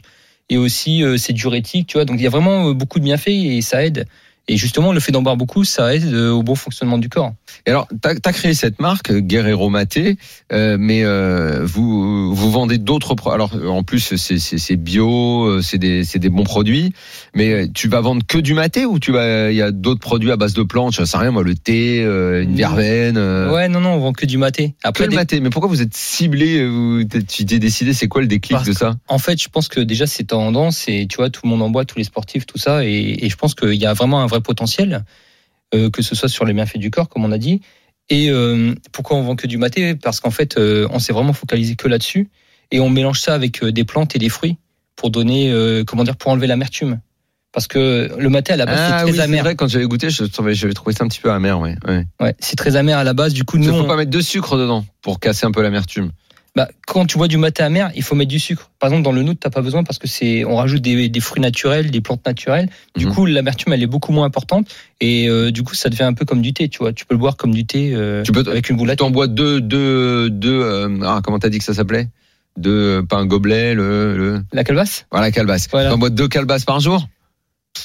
Et 0.50 0.56
aussi, 0.56 1.02
euh, 1.04 1.18
c'est 1.18 1.34
diurétique, 1.34 1.86
tu 1.88 1.98
vois. 1.98 2.06
Donc, 2.06 2.16
il 2.18 2.22
y 2.22 2.26
a 2.26 2.30
vraiment 2.30 2.70
euh, 2.70 2.72
beaucoup 2.74 2.98
de 2.98 3.04
bienfaits 3.04 3.28
et 3.28 3.60
ça 3.60 3.84
aide. 3.84 4.06
Et 4.50 4.56
justement, 4.56 4.92
le 4.92 5.00
fait 5.00 5.12
d'en 5.12 5.20
boire 5.22 5.36
beaucoup, 5.36 5.64
ça 5.64 5.94
aide 5.94 6.06
euh, 6.12 6.30
au 6.30 6.42
bon 6.42 6.54
fonctionnement 6.54 6.96
du 6.98 7.08
corps. 7.08 7.32
Et 7.66 7.70
alors, 7.70 7.86
tu 8.02 8.08
as, 8.08 8.32
créé 8.32 8.54
cette 8.54 8.80
marque, 8.80 9.12
Guerrero 9.12 9.68
Maté, 9.68 10.16
euh, 10.52 10.76
mais 10.80 11.04
euh, 11.04 11.64
vous 11.64 12.34
vous 12.34 12.50
vendez 12.50 12.78
d'autres 12.78 13.14
produits. 13.14 13.34
Alors, 13.34 13.52
en 13.70 13.82
plus, 13.82 14.16
c'est- 14.16 14.76
bio, 14.76 15.60
c'est 15.62 15.78
des, 15.78 16.04
c'est 16.04 16.18
des 16.18 16.28
bons 16.30 16.44
produits, 16.44 16.92
mais 17.34 17.68
tu 17.74 17.88
vas 17.88 18.00
vendre 18.00 18.22
que 18.26 18.38
du 18.38 18.54
maté 18.54 18.86
ou 18.86 18.98
tu 18.98 19.12
vas 19.12 19.50
il 19.50 19.56
y 19.56 19.62
a 19.62 19.70
d'autres 19.70 20.00
produits 20.00 20.30
à 20.30 20.36
base 20.36 20.54
de 20.54 20.62
plantes, 20.62 20.94
je 20.94 21.04
sais 21.04 21.16
rien 21.18 21.30
moi, 21.30 21.42
le 21.42 21.54
thé, 21.54 22.02
euh, 22.02 22.42
une 22.42 22.52
Mm. 22.52 22.56
verveine 22.56 23.18
Ouais, 23.18 23.68
non, 23.68 23.80
non, 23.80 23.90
on 23.94 23.98
vend 23.98 24.12
que 24.12 24.24
du 24.26 24.38
maté. 24.38 24.70
Que 24.82 24.88
Après, 24.88 25.04
le 25.04 25.10
des- 25.10 25.16
maté, 25.16 25.40
mais 25.40 25.50
pourquoi 25.50 25.68
vous 25.68 25.82
êtes 25.82 25.94
ciblé 25.94 26.66
vous- 26.66 27.02
Tu 27.28 27.44
t'es 27.44 27.58
décidé, 27.58 27.92
c'est 27.92 28.08
quoi 28.08 28.20
le 28.22 28.26
déclic 28.28 28.52
Parce 28.56 28.68
de 28.68 28.72
ça? 28.72 28.96
en 29.08 29.18
fait, 29.18 29.40
je 29.42 29.48
pense 29.48 29.68
que 29.68 29.80
déjà, 29.80 30.06
c'est 30.06 30.24
tendance 30.24 30.84
et 30.88 31.06
tu 31.08 31.16
vois, 31.16 31.28
tout 31.30 31.40
le 31.44 31.50
monde 31.50 31.62
en 31.62 31.70
boit, 31.70 31.84
tous 31.84 31.98
les 31.98 32.04
sportifs, 32.04 32.46
tout 32.46 32.58
ça. 32.58 32.84
Et, 32.84 33.24
et 33.24 33.28
je 33.28 33.36
pense 33.36 33.54
qu'il 33.54 33.74
y 33.74 33.86
a 33.86 33.92
vraiment 33.92 34.20
un 34.22 34.26
vrai 34.26 34.37
potentiel, 34.40 35.04
euh, 35.74 35.90
que 35.90 36.02
ce 36.02 36.14
soit 36.14 36.28
sur 36.28 36.44
les 36.44 36.52
bienfaits 36.52 36.78
du 36.78 36.90
corps, 36.90 37.08
comme 37.08 37.24
on 37.24 37.32
a 37.32 37.38
dit. 37.38 37.60
Et 38.10 38.30
euh, 38.30 38.74
pourquoi 38.92 39.16
on 39.18 39.22
vend 39.22 39.36
que 39.36 39.46
du 39.46 39.58
maté? 39.58 39.94
Parce 39.94 40.20
qu'en 40.20 40.30
fait, 40.30 40.56
euh, 40.58 40.88
on 40.90 40.98
s'est 40.98 41.12
vraiment 41.12 41.32
focalisé 41.34 41.76
que 41.76 41.88
là-dessus. 41.88 42.30
Et 42.70 42.80
on 42.80 42.88
mélange 42.90 43.20
ça 43.20 43.34
avec 43.34 43.64
des 43.64 43.84
plantes 43.84 44.14
et 44.16 44.18
des 44.18 44.28
fruits 44.28 44.56
pour 44.96 45.10
donner, 45.10 45.52
comment 45.86 46.04
dire, 46.04 46.16
pour 46.16 46.30
enlever 46.32 46.46
l'amertume. 46.46 47.00
Parce 47.52 47.66
que 47.66 48.10
le 48.18 48.28
maté 48.28 48.52
à 48.52 48.56
la 48.56 48.66
base, 48.66 48.78
Ah 48.78 48.98
c'est 49.00 49.04
oui, 49.06 49.10
très 49.12 49.18
c'est 49.20 49.24
amer. 49.24 49.42
vrai, 49.42 49.56
quand 49.56 49.68
j'avais 49.68 49.86
goûté, 49.86 50.10
je 50.10 50.24
trouvais, 50.24 50.54
j'avais 50.54 50.74
trouvé 50.74 50.94
ça 50.94 51.04
un 51.04 51.08
petit 51.08 51.20
peu 51.20 51.30
amer, 51.32 51.58
ouais. 51.58 51.76
ouais. 51.86 52.04
Ouais, 52.20 52.34
c'est 52.40 52.56
très 52.56 52.76
amer 52.76 52.98
à 52.98 53.04
la 53.04 53.14
base. 53.14 53.32
Du 53.32 53.44
coup, 53.44 53.56
Il 53.56 53.64
faut 53.68 53.72
on- 53.74 53.84
pas 53.86 53.96
mettre 53.96 54.10
de 54.10 54.20
sucre 54.20 54.58
dedans 54.58 54.84
pour 55.00 55.18
casser 55.18 55.46
un 55.46 55.50
peu 55.50 55.62
l'amertume. 55.62 56.10
Bah, 56.58 56.68
quand 56.88 57.06
tu 57.06 57.18
bois 57.18 57.28
du 57.28 57.36
maté 57.36 57.62
amer, 57.62 57.90
il 57.94 58.02
faut 58.02 58.16
mettre 58.16 58.30
du 58.30 58.40
sucre. 58.40 58.70
Par 58.80 58.88
exemple, 58.90 59.04
dans 59.04 59.12
le 59.12 59.22
nôtre, 59.22 59.38
t'as 59.40 59.50
pas 59.50 59.62
besoin 59.62 59.84
parce 59.84 59.98
que 59.98 60.08
c'est, 60.08 60.44
on 60.44 60.56
rajoute 60.56 60.82
des, 60.82 61.08
des 61.08 61.20
fruits 61.20 61.40
naturels, 61.40 61.92
des 61.92 62.00
plantes 62.00 62.26
naturelles. 62.26 62.68
Du 62.96 63.06
Mhm. 63.06 63.12
coup, 63.14 63.26
l'amertume, 63.26 63.72
elle 63.72 63.82
est 63.84 63.86
beaucoup 63.86 64.10
moins 64.10 64.26
importante. 64.26 64.66
Et 65.00 65.28
euh, 65.28 65.52
du 65.52 65.62
coup, 65.62 65.74
ça 65.76 65.88
devient 65.88 66.02
un 66.02 66.14
peu 66.14 66.24
comme 66.24 66.42
du 66.42 66.52
thé, 66.52 66.68
tu 66.68 66.78
vois. 66.78 66.92
Tu 66.92 67.06
peux 67.06 67.14
le 67.14 67.18
boire 67.20 67.36
comme 67.36 67.52
du 67.54 67.64
thé 67.64 67.92
euh, 67.94 68.24
Tu 68.24 68.32
peux 68.32 68.44
avec 68.50 68.68
une 68.70 68.76
boule 68.76 68.90
à 68.90 68.96
Tu 68.96 69.08
bois 69.10 69.28
deux, 69.28 69.60
deux, 69.60 70.30
deux. 70.30 70.60
euh, 70.60 70.98
ah, 71.04 71.20
comment 71.22 71.38
t'as 71.38 71.48
dit 71.48 71.58
que 71.58 71.64
ça 71.64 71.74
s'appelait? 71.74 72.08
Deux, 72.56 73.04
pas 73.08 73.18
un 73.18 73.26
gobelet, 73.26 73.74
le, 73.74 74.16
le 74.16 74.42
La 74.52 74.64
calebasse? 74.64 75.06
Voilà 75.12 75.30
calebasse. 75.30 75.68
Voilà. 75.70 75.90
T'en 75.90 75.98
bois 75.98 76.10
deux 76.10 76.26
calebasses 76.26 76.64
par 76.64 76.80
jour? 76.80 77.06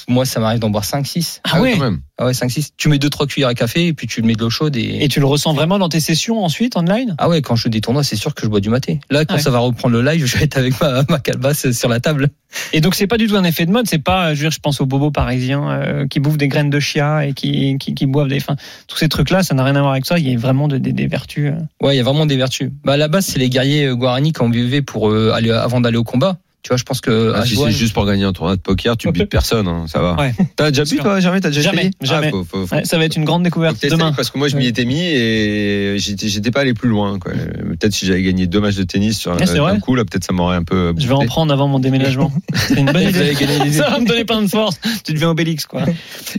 Moi, 0.08 0.24
ça 0.24 0.40
m'arrive 0.40 0.58
d'en 0.58 0.70
boire 0.70 0.84
5, 0.84 1.06
6. 1.06 1.40
Ah 1.44 1.60
ouais. 1.62 1.72
quand 1.78 1.84
même. 1.84 2.00
Ah 2.18 2.26
ouais, 2.26 2.34
5, 2.34 2.50
6. 2.50 2.72
Tu 2.76 2.88
mets 2.88 2.96
2-3 2.98 3.26
cuillères 3.26 3.48
à 3.48 3.54
café 3.54 3.86
et 3.86 3.92
puis 3.92 4.06
tu 4.06 4.22
mets 4.22 4.34
de 4.34 4.40
l'eau 4.40 4.50
chaude 4.50 4.76
et... 4.76 5.02
Et 5.04 5.08
tu 5.08 5.18
le 5.20 5.26
ressens 5.26 5.54
vraiment 5.54 5.78
dans 5.78 5.88
tes 5.88 6.00
sessions 6.00 6.44
ensuite 6.44 6.76
online? 6.76 7.14
Ah 7.18 7.28
ouais, 7.28 7.42
quand 7.42 7.54
je 7.56 7.62
joue 7.64 7.68
des 7.70 7.80
tournois, 7.80 8.02
c'est 8.02 8.16
sûr 8.16 8.34
que 8.34 8.42
je 8.42 8.48
bois 8.48 8.60
du 8.60 8.70
maté. 8.70 9.00
Là, 9.10 9.24
quand 9.24 9.34
Ouais. 9.34 9.40
ça 9.40 9.50
va 9.50 9.58
reprendre 9.60 9.94
le 9.94 10.02
live, 10.02 10.24
je 10.26 10.36
vais 10.36 10.44
être 10.44 10.56
avec 10.58 10.78
ma, 10.80 11.04
ma 11.08 11.18
calebasse 11.20 11.70
sur 11.72 11.88
la 11.88 12.00
table. 12.00 12.28
Et 12.72 12.80
donc 12.80 12.94
c'est 12.94 13.06
pas 13.06 13.16
du 13.18 13.26
tout 13.28 13.36
un 13.36 13.44
effet 13.44 13.66
de 13.66 13.72
mode, 13.72 13.88
c'est 13.88 13.98
pas, 13.98 14.34
je 14.34 14.40
veux 14.40 14.44
dire, 14.48 14.50
je 14.50 14.60
pense 14.60 14.80
aux 14.80 14.86
bobos 14.86 15.10
parisiens 15.10 15.70
euh, 15.70 16.06
qui 16.06 16.20
bouffent 16.20 16.36
des 16.38 16.48
graines 16.48 16.70
de 16.70 16.80
chia 16.80 17.26
et 17.26 17.32
qui, 17.32 17.76
qui, 17.78 17.94
qui 17.94 18.06
boivent 18.06 18.28
des, 18.28 18.36
enfin, 18.36 18.56
tous 18.88 18.96
ces 18.98 19.08
trucs-là, 19.08 19.42
ça 19.42 19.54
n'a 19.54 19.64
rien 19.64 19.74
à 19.76 19.80
voir 19.80 19.92
avec 19.92 20.06
ça. 20.06 20.18
Il 20.18 20.28
y 20.28 20.34
a 20.34 20.38
vraiment 20.38 20.68
de- 20.68 20.78
des- 20.78 20.92
des 20.92 21.06
vertus. 21.06 21.52
euh. 21.52 21.84
Ouais, 21.86 21.94
il 21.94 21.98
y 21.98 22.00
a 22.00 22.04
vraiment 22.04 22.26
des 22.26 22.36
vertus. 22.36 22.70
Bah, 22.84 22.92
à 22.92 22.96
la 22.96 23.08
base, 23.08 23.26
c'est 23.26 23.38
les 23.38 23.48
guerriers 23.48 23.86
euh, 23.86 23.94
Guarani 23.96 24.32
qui 24.32 24.42
en 24.42 24.48
buvaient 24.48 24.82
pour 24.82 25.10
euh, 25.10 25.32
aller 25.32 25.50
avant 25.50 25.80
d'aller 25.80 25.96
au 25.98 26.04
combat. 26.04 26.36
Tu 26.64 26.68
vois, 26.68 26.78
je 26.78 26.82
pense 26.82 27.02
que 27.02 27.34
Ah, 27.36 27.44
si 27.44 27.56
c'est 27.56 27.70
juste 27.72 27.92
pour 27.92 28.06
gagner 28.06 28.24
un 28.24 28.32
tournoi 28.32 28.56
de 28.56 28.60
poker, 28.60 28.96
tu 28.96 29.12
bites 29.12 29.28
personne, 29.30 29.68
hein, 29.68 29.84
ça 29.86 30.00
va. 30.00 30.16
Ouais. 30.18 30.34
T'as 30.56 30.70
déjà 30.70 30.84
bu 30.84 30.96
toi 30.96 31.20
Jamais 31.20 31.40
T'as 31.42 31.50
déjà 31.50 31.60
Jamais, 31.60 31.78
essayé 31.82 31.92
jamais. 32.00 32.26
Ah, 32.28 32.30
faut- 32.30 32.44
faut- 32.44 32.66
faut- 32.66 32.74
Ouais, 32.74 32.84
ça 32.86 32.96
va 32.96 33.04
être 33.04 33.16
une 33.16 33.26
grande 33.26 33.42
découverte 33.42 33.84
demain. 33.86 34.12
Parce 34.14 34.30
que 34.30 34.38
moi 34.38 34.48
je 34.48 34.56
m'y 34.56 34.66
étais 34.66 34.86
mis 34.86 34.98
et 35.02 35.96
j'étais 35.98 36.28
j'étais 36.28 36.50
pas 36.50 36.60
allé 36.60 36.72
plus 36.72 36.88
loin. 36.88 37.18
quoi. 37.18 37.32
Peut-être 37.32 37.92
si 37.92 38.06
j'avais 38.06 38.22
gagné 38.22 38.46
deux 38.46 38.60
matchs 38.60 38.76
de 38.76 38.82
tennis 38.84 39.18
sur 39.18 39.32
Ah, 39.38 39.44
c'est 39.44 39.58
un, 39.58 39.78
coup, 39.78 39.94
là 39.94 40.06
peut-être 40.06 40.24
ça 40.24 40.32
m'aurait 40.32 40.56
un 40.56 40.64
peu. 40.64 40.94
Je 40.96 41.06
vais 41.06 41.12
en 41.12 41.26
prendre 41.26 41.52
avant 41.52 41.68
mon 41.68 41.78
déménagement. 41.80 42.32
C'est 42.54 42.80
une 42.80 42.86
bonne 42.90 43.08
idée. 43.10 43.18
avez 43.20 43.34
gagné 43.34 43.58
des 43.64 43.72
Ça 43.78 43.90
va 43.90 43.98
me 44.00 44.06
donner 44.06 44.24
plein 44.24 44.40
de 44.40 44.48
force. 44.48 44.80
Tu 45.04 45.12
deviens 45.12 45.28
Obélix, 45.30 45.66
quoi. 45.66 45.82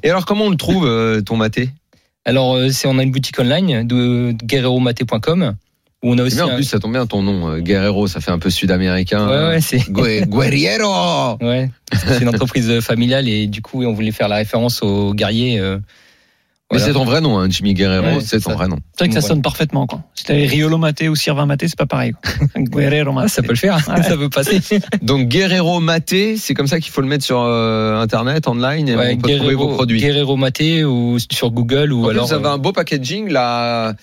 Et 0.01 0.09
alors 0.09 0.25
comment 0.25 0.45
on 0.45 0.49
le 0.49 0.57
trouve 0.57 0.87
euh, 0.87 1.21
ton 1.21 1.37
maté? 1.37 1.69
Alors, 2.27 2.55
euh, 2.55 2.69
c'est 2.71 2.87
on 2.87 2.97
a 2.97 3.03
une 3.03 3.11
boutique 3.11 3.39
online 3.39 3.85
de, 3.87 4.31
de 4.31 4.45
guerreromaté.com 4.45 5.53
où 6.05 6.11
on 6.11 6.13
a 6.13 6.17
C'est 6.17 6.21
aussi 6.23 6.35
bien, 6.35 6.45
en 6.45 6.55
plus 6.55 6.63
ça 6.63 6.79
tombe 6.79 6.93
bien 6.93 7.05
ton 7.05 7.21
nom, 7.23 7.49
euh, 7.49 7.59
Guerrero, 7.59 8.07
ça 8.07 8.21
fait 8.21 8.31
un 8.31 8.39
peu 8.39 8.49
sud-américain. 8.49 9.27
Ouais, 9.27 9.47
ouais, 9.55 9.61
c'est 9.61 9.79
Gue- 9.89 10.25
Guerriero 10.27 11.37
ouais, 11.41 11.69
c'est 11.93 12.21
une 12.21 12.29
entreprise 12.29 12.79
familiale 12.81 13.27
et 13.27 13.47
du 13.47 13.61
coup, 13.61 13.83
on 13.83 13.93
voulait 13.93 14.11
faire 14.11 14.27
la 14.27 14.37
référence 14.37 14.81
aux 14.83 15.13
guerriers. 15.13 15.59
euh, 15.59 15.77
Mais 16.71 16.77
voilà. 16.79 16.85
c'est 16.85 16.93
ton 16.93 17.05
vrai 17.05 17.21
nom, 17.21 17.37
hein, 17.37 17.47
Jimmy 17.49 17.73
Guerrero, 17.75 18.17
Ouais, 18.17 18.21
c'est 18.21 18.39
ton 18.39 18.49
ça. 18.51 18.55
vrai 18.55 18.67
nom. 18.67 18.77
C'est 18.93 19.05
vrai 19.05 19.07
que 19.09 19.13
ça 19.13 19.19
Ouais. 19.21 19.27
sonne 19.27 19.41
parfaitement, 19.43 19.85
quoi. 19.85 20.01
Si 20.15 20.23
t'avais 20.25 20.47
Riolo 20.47 20.77
Maté 20.79 21.09
ou 21.09 21.15
Sirvin 21.15 21.45
Maté, 21.45 21.67
c'est 21.67 21.77
pas 21.77 21.85
pareil. 21.85 22.13
Guerrero 22.57 23.11
Ah, 23.11 23.13
Maté. 23.13 23.29
ça 23.29 23.41
peut 23.43 23.49
le 23.49 23.55
faire, 23.55 23.75
Ouais. 23.87 24.01
ça 24.07 24.17
peut 24.17 24.29
passer. 24.29 24.59
Donc 25.03 25.27
Guerrero 25.27 25.79
Maté, 25.79 26.37
c'est 26.37 26.53
comme 26.55 26.65
ça 26.67 26.79
qu'il 26.79 26.91
faut 26.91 27.01
le 27.01 27.07
mettre 27.07 27.23
sur 27.23 27.39
euh, 27.41 27.99
internet, 28.01 28.47
online, 28.47 28.89
et 28.89 28.95
Ouais, 28.95 29.13
on 29.15 29.21
peut 29.21 29.35
trouver 29.37 29.53
vos 29.55 29.67
produits. 29.69 29.99
Guerrero 30.01 30.37
Maté 30.37 30.83
ou 30.83 31.17
sur 31.31 31.51
Google 31.51 31.93
ou 31.93 32.01
En 32.05 32.07
plus, 32.07 32.11
alors. 32.15 32.27
vous 32.27 32.33
avez 32.33 32.45
euh, 32.45 32.51
un 32.53 32.57
beau 32.57 32.71
packaging 32.71 33.29
là. 33.29 33.89
la, 33.91 33.95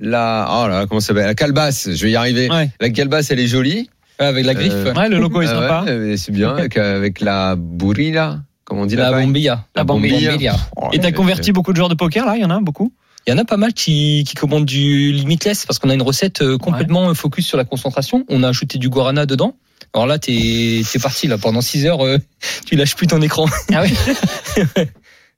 oh 0.00 0.04
là, 0.06 0.86
comment 0.88 1.00
ça 1.00 1.08
s'appelle? 1.08 1.26
La 1.26 1.34
calebasse. 1.34 1.90
Je 1.92 2.02
vais 2.04 2.10
y 2.12 2.16
arriver. 2.16 2.50
Ouais. 2.50 2.70
La 2.80 2.90
calebasse, 2.90 3.30
elle 3.30 3.40
est 3.40 3.46
jolie. 3.46 3.90
Avec 4.18 4.44
la 4.46 4.54
griffe. 4.54 4.72
Euh, 4.74 4.94
Ouais, 4.94 5.08
le 5.08 5.18
logo 5.18 5.42
est 5.42 5.46
Ah 5.46 5.54
sympa. 5.54 5.82
ouais, 5.84 5.90
euh, 5.90 6.16
c'est 6.16 6.32
bien. 6.32 6.50
Avec, 6.56 6.76
avec 6.76 7.20
la 7.20 7.54
burrilla, 7.56 8.40
comme 8.64 8.78
on 8.78 8.86
dit 8.86 8.96
la 8.96 9.04
là-bas. 9.10 9.20
bombilla. 9.22 9.64
La 9.76 9.84
bombilla. 9.84 10.56
Oh, 10.76 10.88
Et 10.92 10.98
t'as 10.98 11.06
ouais, 11.06 11.12
converti 11.12 11.52
beaucoup 11.52 11.72
de 11.72 11.76
joueurs 11.76 11.88
de 11.88 11.94
poker 11.94 12.26
là, 12.26 12.34
il 12.36 12.42
y 12.42 12.44
en 12.44 12.50
a 12.50 12.60
beaucoup? 12.60 12.92
Il 13.26 13.30
y 13.30 13.34
en 13.34 13.38
a 13.38 13.44
pas 13.44 13.56
mal 13.58 13.74
qui, 13.74 14.24
qui 14.26 14.34
commandent 14.34 14.64
du 14.64 15.12
limitless 15.12 15.66
parce 15.66 15.78
qu'on 15.78 15.90
a 15.90 15.94
une 15.94 16.02
recette 16.02 16.40
euh, 16.42 16.56
complètement 16.58 17.14
focus 17.14 17.46
sur 17.46 17.56
la 17.58 17.64
concentration. 17.64 18.24
On 18.28 18.42
a 18.42 18.48
ajouté 18.48 18.78
du 18.78 18.88
guarana 18.88 19.26
dedans. 19.26 19.54
Alors 19.94 20.06
là, 20.06 20.18
t'es 20.18 20.32
es 20.80 20.98
parti 21.00 21.26
là 21.28 21.38
pendant 21.38 21.60
6 21.60 21.86
heures, 21.86 22.04
euh, 22.04 22.18
tu 22.66 22.74
lâches 22.76 22.96
plus 22.96 23.06
ton 23.06 23.20
écran. 23.22 23.46
Ah 23.74 23.82
oui. 23.84 23.94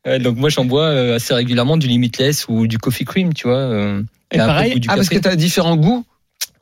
Donc 0.20 0.36
moi 0.38 0.48
j'en 0.48 0.64
bois 0.64 0.84
euh, 0.84 1.16
assez 1.16 1.34
régulièrement 1.34 1.76
du 1.76 1.86
limitless 1.86 2.46
ou 2.48 2.66
du 2.66 2.78
coffee 2.78 3.04
cream, 3.04 3.34
tu 3.34 3.46
vois. 3.48 4.00
Euh, 4.32 4.36
Et 4.36 4.38
pareil, 4.38 4.80
Ah, 4.88 4.96
parce 4.96 5.08
que 5.08 5.14
café. 5.14 5.30
t'as 5.30 5.36
différents 5.36 5.76
goûts. 5.76 6.04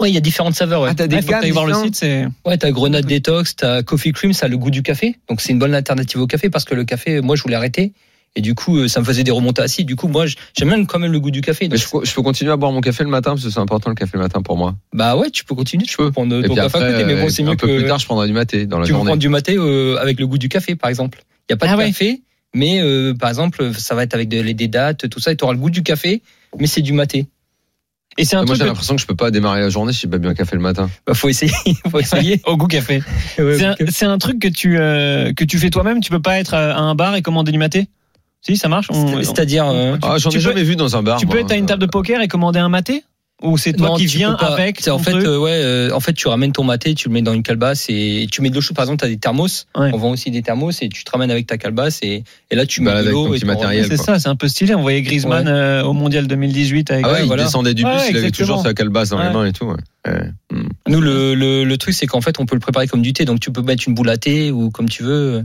Ouais, 0.01 0.11
il 0.11 0.15
y 0.15 0.17
a 0.17 0.21
différentes 0.21 0.55
saveurs. 0.55 0.83
Ouais, 0.83 0.89
Ah, 0.93 0.95
t'as 0.95 1.07
des 1.09 1.17
Ouais, 1.17 1.23
gammes 1.23 1.51
voir 1.51 1.67
le 1.67 1.75
site, 1.75 1.97
c'est. 1.97 2.27
ouais 2.47 2.57
t'as 2.57 2.71
grenade 2.71 3.05
détox, 3.07 3.57
t'as 3.57 3.83
coffee 3.83 4.13
cream, 4.13 4.33
ça 4.33 4.47
a 4.47 4.49
le 4.49 4.57
goût 4.57 4.71
du 4.71 4.83
café. 4.83 5.17
Donc 5.29 5.41
c'est 5.41 5.53
une 5.53 5.59
bonne 5.59 5.75
alternative 5.75 6.21
au 6.21 6.27
café 6.27 6.51
parce 6.51 6.65
que 6.65 6.75
le 6.75 6.85
café, 6.85 7.21
moi 7.21 7.35
je 7.37 7.43
voulais 7.43 7.57
arrêter. 7.57 7.93
Et 8.37 8.41
du 8.41 8.55
coup, 8.55 8.77
euh, 8.77 8.87
ça 8.89 9.01
me 9.01 9.05
faisait 9.05 9.25
des 9.25 9.31
remontées 9.33 9.63
acides. 9.63 9.87
Du 9.87 9.97
coup, 9.97 10.07
moi, 10.07 10.27
j'aime 10.57 10.69
même 10.69 10.87
quand 10.87 10.99
même 11.01 11.11
le 11.11 11.19
goût 11.19 11.31
du 11.33 11.41
café. 11.41 11.67
Donc, 11.67 11.79
je, 11.79 11.89
peux- 11.89 12.05
je 12.05 12.15
peux 12.15 12.23
continuer 12.23 12.53
à 12.53 12.57
boire 12.57 12.71
mon 12.71 12.81
café 12.83 13.03
le 13.03 13.11
matin 13.11 13.31
parce 13.31 13.43
que 13.43 13.51
c'est 13.51 13.59
important 13.59 13.89
le 13.89 13.97
café 13.97 14.13
le 14.15 14.21
matin 14.21 14.43
pour 14.43 14.57
moi. 14.57 14.77
bah 14.93 15.17
ouais, 15.17 15.31
tu 15.31 15.45
peux 15.45 15.55
continuer. 15.57 15.85
Tu 15.87 15.97
peux 15.97 16.13
prendre 16.13 16.37
Et 16.39 16.43
ton 16.43 16.55
puis 16.55 16.63
café 16.63 16.79
à 16.79 16.81
après, 16.83 16.93
côté, 16.93 17.05
mais 17.05 17.21
bon, 17.21 17.29
c'est 17.31 17.43
euh, 17.43 17.47
mieux 17.47 17.53
un 17.53 17.57
peu 17.57 17.67
que 17.67 17.79
plus 17.79 17.89
tard, 17.89 17.99
je 17.99 18.05
prendrai 18.05 18.27
du 18.29 18.35
maté 18.35 18.67
dans 18.67 18.79
la 18.79 18.85
tu 18.85 18.93
peux 18.93 18.97
journée. 18.99 19.09
prendre 19.09 19.21
du 19.21 19.29
maté 19.31 19.57
euh, 19.57 19.97
avec 19.99 20.21
le 20.21 20.27
goût 20.29 20.39
du 20.39 20.49
café, 20.51 20.77
par 20.77 20.91
exemple. 20.91 21.25
Il 21.49 21.53
y 21.53 21.55
a 21.55 21.57
pas 21.57 21.67
de 21.67 21.73
Ah 21.73 21.77
ouais. 21.79 21.87
café, 21.87 22.21
mais 22.55 22.81
euh, 22.81 23.15
par 23.15 23.31
exemple, 23.31 23.73
ça 23.75 23.95
va 23.97 24.05
être 24.05 24.15
avec 24.15 24.29
de- 24.29 24.43
des 24.53 24.69
dates, 24.69 25.09
tout 25.09 25.21
ça, 25.21 25.33
et 25.33 25.37
tu 25.37 25.43
auras 25.45 25.55
le 25.55 25.59
goût 25.59 25.71
du 25.71 25.83
café, 25.83 26.23
mais 26.61 26.67
c'est 26.69 26.83
du 26.83 26.93
maté. 26.93 27.27
Et 28.19 28.25
c'est 28.25 28.37
un 28.37 28.41
Moi, 28.41 28.47
truc 28.47 28.57
j'ai 28.59 28.63
que- 28.65 28.69
l'impression 28.69 28.97
que 28.97 29.01
je 29.01 29.07
peux 29.07 29.15
pas 29.15 29.31
démarrer 29.31 29.61
la 29.61 29.71
journée 29.71 29.93
si 29.93 30.01
j'ai 30.01 30.09
pas 30.09 30.19
bu 30.19 30.29
un 30.29 30.35
café 30.35 30.57
le 30.57 30.61
matin. 30.63 30.91
Bah, 31.07 31.15
faut 31.15 31.29
essayer, 31.29 31.53
faut 31.91 32.01
essayer. 32.01 32.43
au 32.47 32.57
goût 32.57 32.67
café. 32.67 33.01
Ouais, 33.39 33.57
C'est 33.57 33.65
un, 34.05 34.11
euh, 34.11 34.13
un 34.15 34.19
truc 34.19 34.41
que 34.41 34.49
tu 34.49 34.77
euh, 34.79 35.33
que 35.33 35.45
tu 35.45 35.59
fais 35.59 35.71
toi-même. 35.71 36.01
Tu 36.01 36.11
peux 36.11 36.21
pas 36.21 36.39
être 36.39 36.53
à 36.55 36.77
un 36.79 36.95
bar 36.95 37.15
et 37.15 37.23
commander 37.23 37.53
du 37.53 37.59
maté? 37.59 37.87
Si, 38.43 38.57
ça 38.57 38.69
marche. 38.69 38.89
C'est-à-dire, 39.23 39.67
euh, 39.69 39.97
Ah, 40.03 40.17
j'en 40.19 40.31
ai 40.31 40.39
jamais 40.41 40.63
vu 40.63 40.77
dans 40.77 40.97
un 40.97 41.03
bar. 41.03 41.19
tu 41.19 41.27
peux 41.27 41.39
être 41.39 41.51
à 41.53 41.57
une 41.57 41.67
table 41.67 41.81
de 41.83 41.87
poker 41.87 42.21
et 42.21 42.29
commander 42.29 42.59
un 42.59 42.69
maté? 42.69 43.05
Ou 43.41 43.57
c'est 43.57 43.73
toi 43.73 43.91
non, 43.91 43.95
qui 43.95 44.07
viens 44.07 44.35
avec 44.35 44.81
C'est 44.81 44.91
en 44.91 44.99
fait, 44.99 45.15
euh, 45.15 45.39
ouais, 45.39 45.53
euh, 45.53 45.93
en 45.95 46.01
fait, 46.01 46.13
tu 46.13 46.27
ramènes 46.27 46.51
ton 46.51 46.65
maté, 46.65 46.95
tu 46.97 47.07
le 47.09 47.15
mets 47.15 47.23
dans 47.23 47.35
une 47.35 47.45
calebasse 47.45 47.87
et 47.89 48.27
tu 48.33 48.43
mets 48.43 48.51
de 48.51 48.57
l'eau 48.57 48.61
chaude. 48.61 48.75
Par 48.75 48.83
exemple, 48.83 48.99
tu 48.99 49.05
as 49.05 49.09
des 49.09 49.17
thermos. 49.17 49.69
Ouais. 49.77 49.91
On 49.95 49.97
vend 49.97 50.11
aussi 50.11 50.33
des 50.33 50.43
thermos 50.43 50.83
et 50.83 50.89
tu 50.89 51.05
te 51.05 51.11
ramènes 51.13 51.31
avec 51.31 51.47
ta 51.47 51.57
calebasse 51.57 52.01
et, 52.03 52.25
et 52.51 52.57
là, 52.57 52.67
tu 52.67 52.81
Bah, 52.83 52.87
mets 52.87 52.97
de 52.97 53.01
avec 53.03 53.13
ton 53.13 53.25
l'eau 53.27 53.31
petit 53.33 53.45
et 53.45 53.47
matériel. 53.47 53.87
C'est 53.89 53.97
ça, 53.97 54.19
c'est 54.19 54.27
un 54.29 54.35
peu 54.35 54.49
stylé. 54.49 54.75
On 54.75 54.83
voyait 54.83 55.03
Griezmann 55.03 55.47
Ouais. 55.47 55.53
euh, 55.53 55.85
au 55.85 55.93
mondial 55.93 56.27
2018 56.27 56.91
avec. 56.91 57.05
Ah 57.07 57.13
ouais, 57.13 57.21
il 57.23 57.27
voilà. 57.29 57.45
descendait 57.45 57.75
du 57.75 57.85
bus, 57.85 57.93
Ouais, 57.93 58.11
il 58.11 58.17
avait 58.17 58.33
toujours 58.33 58.61
sa 58.61 58.75
calebasse 58.75 59.11
dans 59.11 59.23
les 59.23 59.31
mains 59.31 59.47
et 59.47 59.53
tout. 59.53 59.67
ouais. 59.67 59.77
Ouais. 60.09 60.31
Hmm. 60.51 60.69
Nous, 60.89 61.01
le, 61.01 61.35
le, 61.37 61.63
le 61.63 61.77
truc, 61.79 61.95
c'est 61.95 62.07
qu'en 62.07 62.21
fait, 62.21 62.41
on 62.41 62.47
peut 62.47 62.57
le 62.57 62.61
préparer 62.61 62.89
comme 62.89 63.03
du 63.03 63.13
thé. 63.13 63.25
Donc, 63.25 63.39
tu 63.39 63.53
peux 63.53 63.63
mettre 63.63 63.85
une 63.87 63.95
boule 63.95 64.09
à 64.11 64.17
thé 64.17 64.51
ou 64.51 64.71
comme 64.71 64.89
tu 64.89 65.05
veux. 65.05 65.45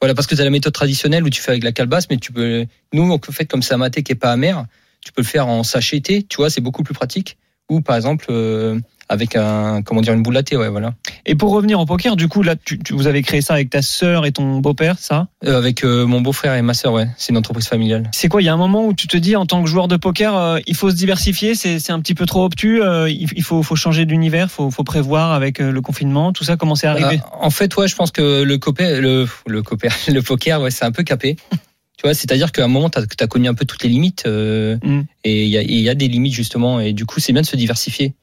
Voilà, 0.00 0.14
parce 0.14 0.26
que 0.26 0.34
tu 0.34 0.40
as 0.40 0.44
la 0.44 0.50
méthode 0.50 0.72
traditionnelle 0.72 1.22
où 1.22 1.30
tu 1.30 1.40
fais 1.40 1.52
avec 1.52 1.62
la 1.62 1.70
calebasse, 1.72 2.06
mais 2.10 2.16
tu 2.16 2.32
peux. 2.32 2.64
Nous, 2.92 3.02
on 3.12 3.32
fait 3.32 3.44
comme 3.44 3.62
c'est 3.62 3.74
un 3.74 3.78
maté 3.78 4.02
qui 4.02 4.10
est 4.10 4.16
pas 4.16 4.32
amer. 4.32 4.64
Tu 5.04 5.12
peux 5.12 5.22
le 5.22 5.26
faire 5.26 5.46
en 5.48 5.62
sachet 5.62 6.00
thé, 6.00 6.22
tu 6.28 6.36
vois, 6.38 6.50
c'est 6.50 6.60
beaucoup 6.60 6.82
plus 6.82 6.94
pratique. 6.94 7.36
Ou 7.70 7.82
par 7.82 7.96
exemple, 7.96 8.26
euh, 8.30 8.80
avec 9.10 9.36
un, 9.36 9.82
comment 9.82 10.00
dire, 10.00 10.14
une 10.14 10.22
boule 10.22 10.36
à 10.38 10.42
thé, 10.42 10.56
ouais, 10.56 10.70
voilà. 10.70 10.94
Et 11.26 11.34
pour 11.34 11.50
revenir 11.52 11.78
au 11.78 11.84
poker, 11.84 12.16
du 12.16 12.26
coup, 12.26 12.42
là, 12.42 12.56
tu, 12.56 12.78
tu- 12.78 12.94
vous 12.94 13.06
avez 13.06 13.20
créé 13.22 13.42
ça 13.42 13.52
avec 13.54 13.68
ta 13.68 13.82
sœur 13.82 14.24
et 14.24 14.32
ton 14.32 14.58
beau-père, 14.60 14.98
ça? 14.98 15.28
Euh, 15.44 15.58
avec 15.58 15.84
euh, 15.84 16.06
mon 16.06 16.22
beau-frère 16.22 16.54
et 16.54 16.62
ma 16.62 16.72
sœur, 16.72 16.94
ouais. 16.94 17.08
C'est 17.18 17.30
une 17.32 17.36
entreprise 17.36 17.68
familiale. 17.68 18.10
C'est 18.12 18.28
quoi 18.28 18.40
Il 18.40 18.46
y 18.46 18.48
a 18.48 18.54
un 18.54 18.58
moment 18.58 18.86
où 18.86 18.94
tu 18.94 19.06
te 19.06 19.18
dis, 19.18 19.36
en 19.36 19.44
tant 19.44 19.62
que 19.62 19.68
joueur 19.68 19.86
de 19.86 19.96
poker, 19.96 20.34
euh, 20.34 20.58
il 20.66 20.74
faut 20.74 20.90
se 20.90 20.96
diversifier. 20.96 21.54
C'est 21.54 21.90
un 21.90 22.00
petit 22.00 22.14
peu 22.14 22.24
trop 22.24 22.44
obtus. 22.46 22.80
il, 23.08 23.42
faut, 23.42 23.62
faut 23.62 23.76
changer 23.76 24.06
d'univers. 24.06 24.50
Faut, 24.50 24.70
faut 24.70 24.84
prévoir 24.84 25.32
avec 25.32 25.58
le 25.58 25.80
confinement. 25.82 26.32
Tout 26.32 26.44
ça, 26.44 26.56
comment 26.56 26.74
c'est 26.74 26.86
arrivé? 26.86 27.20
En 27.40 27.50
fait, 27.50 27.76
ouais, 27.76 27.86
je 27.86 27.96
pense 27.96 28.10
que 28.12 28.42
le 28.42 28.56
copé, 28.58 28.98
le, 29.00 29.26
le 29.46 29.62
copé, 29.62 29.88
le 30.08 30.22
poker, 30.22 30.62
ouais, 30.62 30.70
c'est 30.70 30.86
un 30.86 30.92
peu 30.92 31.02
capé. 31.02 31.36
Tu 31.98 32.04
vois, 32.04 32.14
c'est-à-dire 32.14 32.52
qu'à 32.52 32.64
un 32.64 32.68
moment, 32.68 32.88
tu 32.88 32.98
as, 32.98 33.26
connu 33.26 33.48
un 33.48 33.54
peu 33.54 33.64
toutes 33.64 33.82
les 33.82 33.90
limites, 33.90 34.22
euh, 34.26 34.78
Mm. 34.84 35.02
et 35.24 35.44
il 35.44 35.50
y 35.50 35.58
a, 35.58 35.62
y 35.62 35.88
a 35.88 35.94
des 35.94 36.08
limites 36.08 36.32
justement, 36.32 36.78
et 36.80 36.92
du 36.92 37.04
coup, 37.04 37.18
c'est 37.18 37.32
bien 37.32 37.42
de 37.42 37.46
se 37.46 37.56
diversifier. 37.56 38.14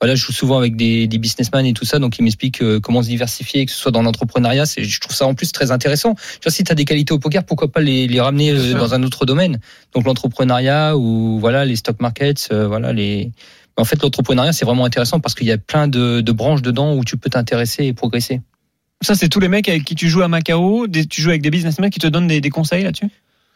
Voilà, 0.00 0.14
je 0.14 0.24
joue 0.24 0.32
souvent 0.32 0.58
avec 0.58 0.76
des, 0.76 1.06
des 1.06 1.18
businessmen 1.18 1.66
et 1.66 1.72
tout 1.72 1.84
ça, 1.84 1.98
donc 1.98 2.18
ils 2.18 2.22
m'expliquent 2.22 2.62
euh, 2.62 2.78
comment 2.78 3.02
se 3.02 3.08
diversifier, 3.08 3.66
que 3.66 3.72
ce 3.72 3.78
soit 3.78 3.90
dans 3.90 4.02
l'entrepreneuriat. 4.02 4.64
Je 4.76 5.00
trouve 5.00 5.16
ça 5.16 5.26
en 5.26 5.34
plus 5.34 5.50
très 5.50 5.70
intéressant. 5.70 6.14
Tu 6.14 6.40
vois, 6.44 6.52
si 6.52 6.62
tu 6.62 6.70
as 6.70 6.74
des 6.74 6.84
qualités 6.84 7.12
au 7.12 7.18
poker, 7.18 7.44
pourquoi 7.44 7.70
pas 7.70 7.80
les, 7.80 8.06
les 8.06 8.20
ramener 8.20 8.50
euh, 8.50 8.74
dans 8.74 8.94
un 8.94 9.02
autre 9.02 9.24
domaine? 9.24 9.58
Donc 9.94 10.04
l'entrepreneuriat 10.04 10.96
ou 10.96 11.38
voilà 11.40 11.64
les 11.64 11.76
stock 11.76 12.00
markets, 12.00 12.48
euh, 12.52 12.66
voilà 12.68 12.92
les. 12.92 13.32
En 13.76 13.84
fait, 13.84 14.00
l'entrepreneuriat 14.02 14.52
c'est 14.52 14.64
vraiment 14.64 14.84
intéressant 14.84 15.18
parce 15.20 15.34
qu'il 15.34 15.46
y 15.46 15.52
a 15.52 15.58
plein 15.58 15.88
de, 15.88 16.20
de 16.20 16.32
branches 16.32 16.62
dedans 16.62 16.94
où 16.94 17.04
tu 17.04 17.16
peux 17.16 17.30
t'intéresser 17.30 17.84
et 17.84 17.92
progresser. 17.92 18.40
Ça, 19.00 19.14
c'est 19.14 19.28
tous 19.28 19.40
les 19.40 19.48
mecs 19.48 19.68
avec 19.68 19.84
qui 19.84 19.94
tu 19.94 20.08
joues 20.08 20.22
à 20.22 20.28
Macao. 20.28 20.86
Des, 20.86 21.06
tu 21.06 21.20
joues 21.20 21.30
avec 21.30 21.42
des 21.42 21.50
businessmen 21.50 21.90
qui 21.90 21.98
te 21.98 22.06
donnent 22.06 22.28
des, 22.28 22.40
des 22.40 22.50
conseils 22.50 22.84
là-dessus? 22.84 23.10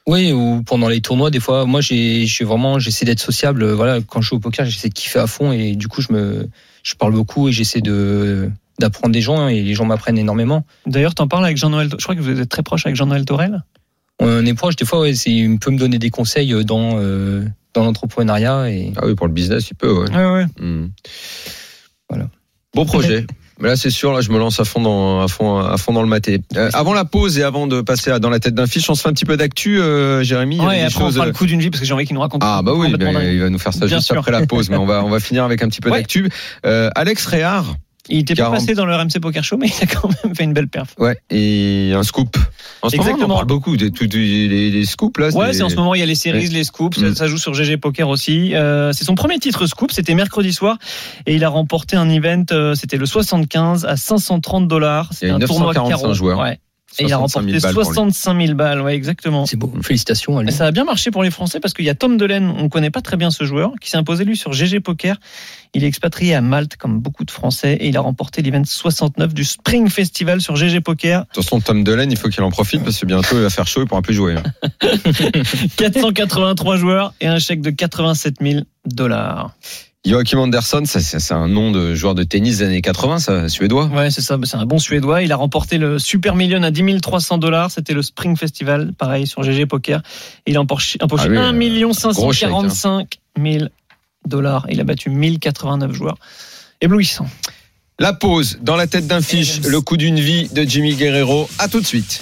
Oui, 0.09 0.33
ou 0.33 0.63
pendant 0.65 0.89
les 0.89 1.03
tournois, 1.03 1.31
des 1.31 1.39
fois, 1.39 1.67
moi, 1.67 1.83
j'ai, 1.83 2.25
j'ai 2.25 2.43
vraiment, 2.45 2.79
j'essaie 2.79 3.05
d'être 3.05 3.21
sociable. 3.21 3.63
euh, 3.63 3.75
Voilà, 3.75 4.01
quand 4.01 4.23
je 4.23 4.29
joue 4.31 4.37
au 4.37 4.41
poker, 4.41 4.65
j'essaie 4.65 4.89
de 4.89 4.95
kiffer 4.95 5.19
à 5.19 5.27
fond 5.27 5.53
et 5.53 5.77
du 5.77 5.87
coup, 5.87 6.01
je 6.01 6.11
me, 6.15 6.49
je 6.83 6.95
parle 6.95 7.13
beaucoup 7.13 7.49
et 7.49 7.53
j'essaie 7.53 7.83
de 7.83 8.51
d'apprendre 8.81 9.13
des 9.13 9.21
gens 9.21 9.49
et 9.49 9.61
les 9.61 9.75
gens 9.75 9.85
m'apprennent 9.85 10.17
énormément. 10.19 10.65
D'ailleurs, 10.87 11.15
t'en 11.15 11.29
parles 11.29 11.45
avec 11.45 11.57
Jean-Noël. 11.59 11.89
Je 11.91 12.03
crois 12.03 12.15
que 12.15 12.21
vous 12.21 12.41
êtes 12.41 12.49
très 12.49 12.63
proche 12.63 12.87
avec 12.87 12.97
Jean-Noël 12.97 13.25
Torel. 13.25 13.63
On 14.21 14.47
est 14.47 14.55
proche, 14.55 14.77
des 14.77 14.85
fois, 14.87 15.01
ouais, 15.01 15.15
c'est, 15.15 15.31
il 15.33 15.59
peut 15.59 15.71
me 15.73 15.79
donner 15.79 15.99
des 15.99 16.11
conseils 16.11 16.65
dans 16.65 16.93
euh, 16.99 17.45
dans 17.75 17.85
l'entrepreneuriat 17.85 18.71
et 18.71 18.93
Ah 18.97 19.03
oui, 19.07 19.15
pour 19.15 19.27
le 19.27 19.33
business, 19.35 19.69
il 19.71 19.75
peut, 19.75 19.93
ouais. 19.93 20.11
Ouais, 20.11 20.31
ouais. 20.33 20.47
Hmm. 20.59 20.89
Voilà. 22.09 22.29
Beau 22.75 22.85
projet. 22.87 23.27
Mais 23.61 23.69
là, 23.69 23.77
c'est 23.77 23.91
sûr, 23.91 24.13
là, 24.13 24.21
je 24.21 24.31
me 24.31 24.39
lance 24.39 24.61
à 24.61 24.65
fond 24.65 24.81
dans, 24.81 25.21
à 25.21 25.27
fond, 25.29 25.59
à 25.59 25.77
fond 25.79 25.93
dans 25.93 26.03
le 26.03 26.09
maté. 26.09 26.41
Euh, 26.57 26.71
avant 26.75 26.95
la 26.95 27.05
pause 27.05 27.39
et 27.39 27.43
avant 27.43 27.67
de 27.67 27.81
passer 27.81 28.11
à 28.13 28.19
dans 28.21 28.31
la 28.31 28.39
tête 28.39 28.55
d'un 28.55 28.67
fiche, 28.67 28.89
on 28.89 28.95
se 28.95 29.03
fait 29.03 29.09
un 29.09 29.13
petit 29.13 29.25
peu 29.25 29.37
d'actu, 29.37 29.81
euh, 29.81 30.23
Jérémy. 30.23 30.57
Il 30.57 30.59
y 30.59 30.61
avait 30.63 30.69
Ouais, 30.71 30.79
et 30.81 30.85
après, 30.85 31.03
on 31.03 31.07
choses, 31.07 31.15
fera 31.15 31.25
euh, 31.25 31.29
le 31.29 31.35
coup 31.35 31.47
d'une 31.47 31.61
vie 31.61 31.71
parce 31.71 31.81
que 31.81 31.87
j'ai 31.87 31.93
envie 31.93 32.05
qu'il 32.07 32.15
nous 32.15 32.21
raconte. 32.21 32.43
Ah 32.45 32.63
bah 32.63 32.73
oui, 32.77 32.89
il 32.95 33.41
va 33.41 33.51
nous 33.51 33.59
faire 33.59 33.73
ça 33.75 33.87
Bien 33.87 33.97
juste 33.97 34.07
sûr. 34.07 34.19
après 34.19 34.31
la 34.31 34.47
pause, 34.47 34.71
mais 34.71 34.77
on 34.77 34.87
va 34.87 35.05
on 35.05 35.11
va 35.11 35.19
finir 35.21 35.45
avec 35.45 35.63
un 35.63 35.69
petit 35.69 35.81
peu 35.81 35.91
Ouais. 35.91 35.99
d'actu. 35.99 36.29
Euh, 36.67 36.91
Alex 36.95 37.27
Réard, 37.27 37.75
Il 38.09 38.19
était 38.21 38.35
pas 38.35 38.43
40. 38.45 38.55
passé 38.61 38.75
dans 38.75 38.87
le 38.87 38.95
RMC 38.95 39.21
Poker 39.21 39.45
Show, 39.45 39.57
mais 39.59 39.69
il 39.69 39.85
a 39.85 39.87
quand 39.87 40.09
même 40.25 40.35
fait 40.35 40.45
une 40.45 40.53
belle 40.53 40.69
perf. 40.69 40.95
ouais, 40.99 41.19
et 41.31 41.93
un 41.95 42.03
scoop. 42.03 42.37
En 42.83 42.89
ce 42.91 42.97
moment, 42.97 43.05
on 43.09 43.11
Exactement. 43.11 43.35
en 43.35 43.37
parle 43.39 43.47
beaucoup 43.49 43.77
des 43.77 44.85
scoops 44.85 45.19
là. 45.19 45.29
Ouais, 45.31 45.53
c'est 45.53 45.63
en 45.63 45.69
ce 45.69 45.77
moment, 45.77 45.95
il 45.95 46.01
y 46.01 46.03
a 46.03 46.07
les 46.07 46.15
séries, 46.15 46.47
les 46.49 46.65
scoops, 46.65 46.99
ça, 46.99 47.07
Mm. 47.07 47.15
ça 47.15 47.27
joue 47.27 47.39
sur 47.39 47.55
GG 47.55 47.77
Poker 47.79 48.09
aussi. 48.09 48.55
Euh, 48.55 48.93
c'est 48.93 49.05
son 49.05 49.15
premier 49.15 49.39
titre 49.39 49.67
scoop, 49.67 49.93
c'était 49.93 50.15
mercredi 50.15 50.53
soir, 50.53 50.79
et 51.27 51.35
il 51.35 51.45
a 51.45 51.49
remporté 51.49 51.97
un 51.97 52.09
event, 52.09 52.45
euh, 52.53 52.75
c'était 52.75 52.97
le 52.97 53.07
75 53.07 53.85
à 53.85 53.97
530 53.97 54.69
dollars. 54.69 55.09
C'était 55.13 55.31
un 55.31 55.39
tournoi 55.39 55.73
945 55.75 55.89
carreau. 56.01 56.15
joueurs. 56.15 56.39
Ouais. 56.39 56.59
Et 56.99 57.05
il 57.05 57.13
a 57.13 57.17
65 57.17 57.41
000 57.43 57.53
remporté 57.53 57.61
balles 57.61 57.75
pour 57.75 57.83
lui. 57.83 57.95
65 57.95 58.41
000 58.47 58.55
balles, 58.55 58.81
ouais, 58.83 58.95
exactement. 58.95 59.47
c'est 59.47 59.57
beau. 59.57 59.73
Félicitations 59.83 60.39
à 60.39 60.43
lui. 60.43 60.49
Et 60.49 60.53
ça 60.53 60.67
a 60.67 60.71
bien 60.71 60.85
marché 60.85 61.11
pour 61.11 61.23
les 61.23 61.31
Français 61.31 61.61
parce 61.61 61.75
qu'il 61.75 61.85
y 61.85 61.91
a 61.91 61.95
Tom 61.95 62.17
Delaine, 62.17 62.53
on 62.57 62.65
ne 62.65 62.69
connaît 62.69 62.91
pas 62.91 63.01
très 63.03 63.17
bien 63.17 63.31
ce 63.31 63.45
joueur, 63.45 63.73
qui 63.81 63.91
s'est 63.91 63.97
imposé 63.97 64.25
lui 64.25 64.37
sur 64.37 64.53
GG 64.53 64.81
Poker. 64.81 65.17
Il 65.75 65.85
est 65.85 65.87
expatrié 65.87 66.35
à 66.35 66.41
Malte 66.41 66.77
comme 66.77 66.99
beaucoup 67.01 67.25
de 67.25 67.31
Français 67.31 67.75
et 67.75 67.89
il 67.89 67.97
a 67.97 68.01
remporté 68.01 68.41
l'event 68.43 68.65
69 68.65 69.35
du 69.35 69.45
Spring 69.45 69.89
Festival 69.91 70.41
sur 70.41 70.57
GG 70.57 70.81
Poker. 70.81 71.21
De 71.21 71.27
toute 71.35 71.45
façon, 71.45 71.61
Tom 71.61 71.85
Delaine, 71.85 72.11
il 72.11 72.17
faut 72.17 72.29
qu'il 72.29 72.43
en 72.43 72.51
profite 72.51 72.83
parce 72.83 72.99
que 72.99 73.07
bientôt 73.07 73.37
il 73.37 73.43
va 73.43 73.51
faire 73.51 73.67
chaud, 73.67 73.83
il 73.83 73.87
pourra 73.87 74.03
plus 74.03 74.15
jouer. 74.15 74.37
hein. 74.37 74.89
483 75.77 76.77
joueurs 76.77 77.15
et 77.21 77.27
un 77.27 77.39
chèque 77.39 77.61
de 77.61 77.71
87 77.71 78.37
000 78.41 78.61
dollars. 78.87 79.55
Joachim 80.07 80.39
Anderson, 80.39 80.83
ça, 80.87 81.01
c'est 81.01 81.35
un 81.35 81.49
nom 81.49 81.71
de 81.71 81.95
joueur 81.95 82.15
de 82.15 82.23
tennis 82.23 82.59
des 82.59 82.65
années 82.65 82.81
80, 82.81 83.19
ça, 83.19 83.49
suédois. 83.49 83.87
Ouais, 83.87 84.11
c'est 84.11 84.21
ça, 84.23 84.39
c'est 84.45 84.57
un 84.57 84.65
bon 84.65 84.79
Suédois. 84.79 85.23
Il 85.23 85.33
a 85.33 85.37
remporté 85.37 85.77
le 85.77 85.99
Super 85.99 86.35
Million 86.37 86.63
à 86.63 86.71
10 86.71 87.01
300 87.01 87.39
dollars. 87.39 87.71
C'était 87.71 87.95
le 87.95 88.03
Spring 88.03 88.37
Festival, 88.37 88.93
pareil, 88.97 89.27
sur 89.27 89.43
GG 89.43 89.67
Poker. 89.67 90.01
Il 90.47 90.57
a 90.57 90.61
empoché, 90.61 90.99
empoché 91.03 91.25
Ah 91.27 91.31
oui, 91.31 91.37
1 91.39 91.53
million 91.53 91.91
gros 91.91 92.33
chèque, 92.33 92.49
hein. 92.51 92.69
545 92.69 93.19
000 93.43 93.65
dollars. 94.27 94.67
Il 94.71 94.81
a 94.81 94.85
battu 94.85 95.11
1089 95.11 95.93
joueurs. 95.93 96.17
Éblouissant. 96.81 97.27
La 97.99 98.13
pause 98.13 98.59
dans 98.63 98.77
la 98.77 98.87
tête 98.87 99.09
d'un 99.09 99.21
fiche, 99.21 99.63
le 99.63 99.81
coup 99.81 99.97
d'une 99.97 100.21
vie 100.21 100.49
de 100.49 100.63
Jimmy 100.63 100.95
Guerrero. 100.95 101.51
À 101.59 101.67
tout 101.67 101.81
de 101.81 101.87
suite. 101.87 102.21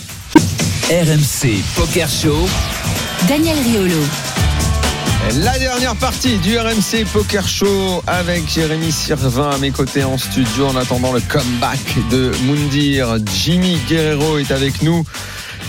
RMC 0.88 1.62
Poker 1.76 2.08
Show. 2.08 2.48
Daniel 3.28 3.58
Riolo. 3.58 4.02
La 5.34 5.58
dernière 5.58 5.96
partie 5.96 6.38
du 6.38 6.56
RMC 6.56 7.04
Poker 7.12 7.46
Show 7.48 8.02
avec 8.06 8.48
Jérémy 8.48 8.92
Sirvin 8.92 9.50
à 9.50 9.58
mes 9.58 9.72
côtés 9.72 10.04
en 10.04 10.16
studio 10.16 10.68
en 10.68 10.76
attendant 10.76 11.12
le 11.12 11.20
comeback 11.20 11.80
de 12.10 12.30
Moundir. 12.44 13.18
Jimmy 13.34 13.76
Guerrero 13.88 14.38
est 14.38 14.52
avec 14.52 14.82
nous 14.82 15.04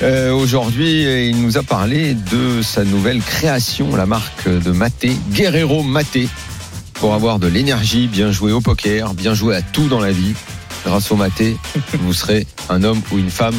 euh, 0.03 0.32
aujourd'hui 0.32 1.01
et 1.01 1.30
il 1.30 1.41
nous 1.41 1.58
a 1.58 1.64
parlé 1.64 2.14
de 2.14 2.62
sa 2.62 2.84
nouvelle 2.84 3.20
création, 3.20 3.95
la 3.95 4.05
marque 4.05 4.47
de 4.47 4.72
Maté, 4.72 5.18
Guerrero 5.32 5.82
Maté, 5.82 6.30
pour 6.93 7.16
avoir 7.16 7.39
de 7.39 7.47
l'énergie, 7.47 8.08
bien 8.08 8.32
jouer 8.32 8.51
au 8.51 8.62
poker, 8.62 9.16
bien 9.16 9.34
jouer 9.34 9.55
à 9.55 9.64
tout 9.64 9.88
dans 9.88 9.99
la 9.99 10.12
vie. 10.12 10.36
Grâce 10.86 11.12
au 11.12 11.16
Maté, 11.16 11.58
vous 11.99 12.14
serez 12.14 12.45
un 12.70 12.84
homme 12.84 13.01
ou 13.12 13.18
une 13.18 13.32
femme 13.32 13.58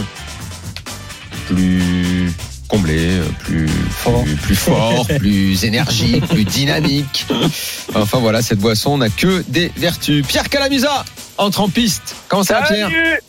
plus 1.49 2.33
comblé, 2.69 3.19
euh, 3.19 3.25
plus 3.45 3.69
Fort. 3.69 4.23
plus, 4.25 4.37
plus 4.37 4.55
fort, 4.55 5.07
plus 5.19 5.65
énergique, 5.65 6.27
plus 6.29 6.45
dynamique. 6.45 7.27
Enfin 7.95 8.19
voilà, 8.19 8.43
cette 8.43 8.59
boisson 8.59 8.99
n'a 8.99 9.09
que 9.09 9.43
des 9.49 9.73
vertus. 9.77 10.27
Pierre 10.27 10.49
Calamusa 10.49 11.05
entre 11.39 11.61
en 11.63 11.69
piste. 11.69 12.15
Comment 12.29 12.43
ça 12.45 12.61
va 12.61 12.67
Pierre? 12.67 12.89
Salut 12.89 13.21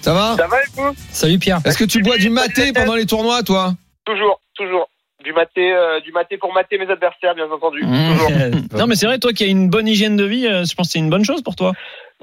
Ça 0.00 0.12
va? 0.14 0.36
Ça 0.36 0.46
va 0.46 0.56
et 0.62 0.66
vous? 0.74 0.94
Salut 1.12 1.38
Pierre. 1.38 1.60
Est-ce 1.64 1.78
que 1.78 1.84
tu 1.84 2.02
bois 2.02 2.16
du 2.16 2.30
maté 2.30 2.72
pendant 2.72 2.94
les 2.94 3.06
tournois, 3.06 3.42
toi? 3.42 3.74
Toujours, 4.04 4.40
toujours. 4.56 4.88
Du 5.24 5.32
maté, 5.32 5.72
euh, 5.72 6.00
du 6.00 6.12
maté 6.12 6.36
pour 6.38 6.52
mater 6.52 6.78
mes 6.78 6.88
adversaires, 6.88 7.34
bien 7.34 7.50
entendu. 7.50 7.80
Toujours. 7.80 8.30
Non, 8.78 8.86
mais 8.86 8.94
c'est 8.94 9.06
vrai, 9.06 9.18
toi 9.18 9.32
qui 9.32 9.44
as 9.44 9.48
une 9.48 9.68
bonne 9.68 9.88
hygiène 9.88 10.16
de 10.16 10.24
vie, 10.24 10.46
euh, 10.46 10.64
je 10.64 10.74
pense 10.74 10.86
que 10.88 10.92
c'est 10.92 10.98
une 11.00 11.10
bonne 11.10 11.24
chose 11.24 11.42
pour 11.42 11.56
toi. 11.56 11.72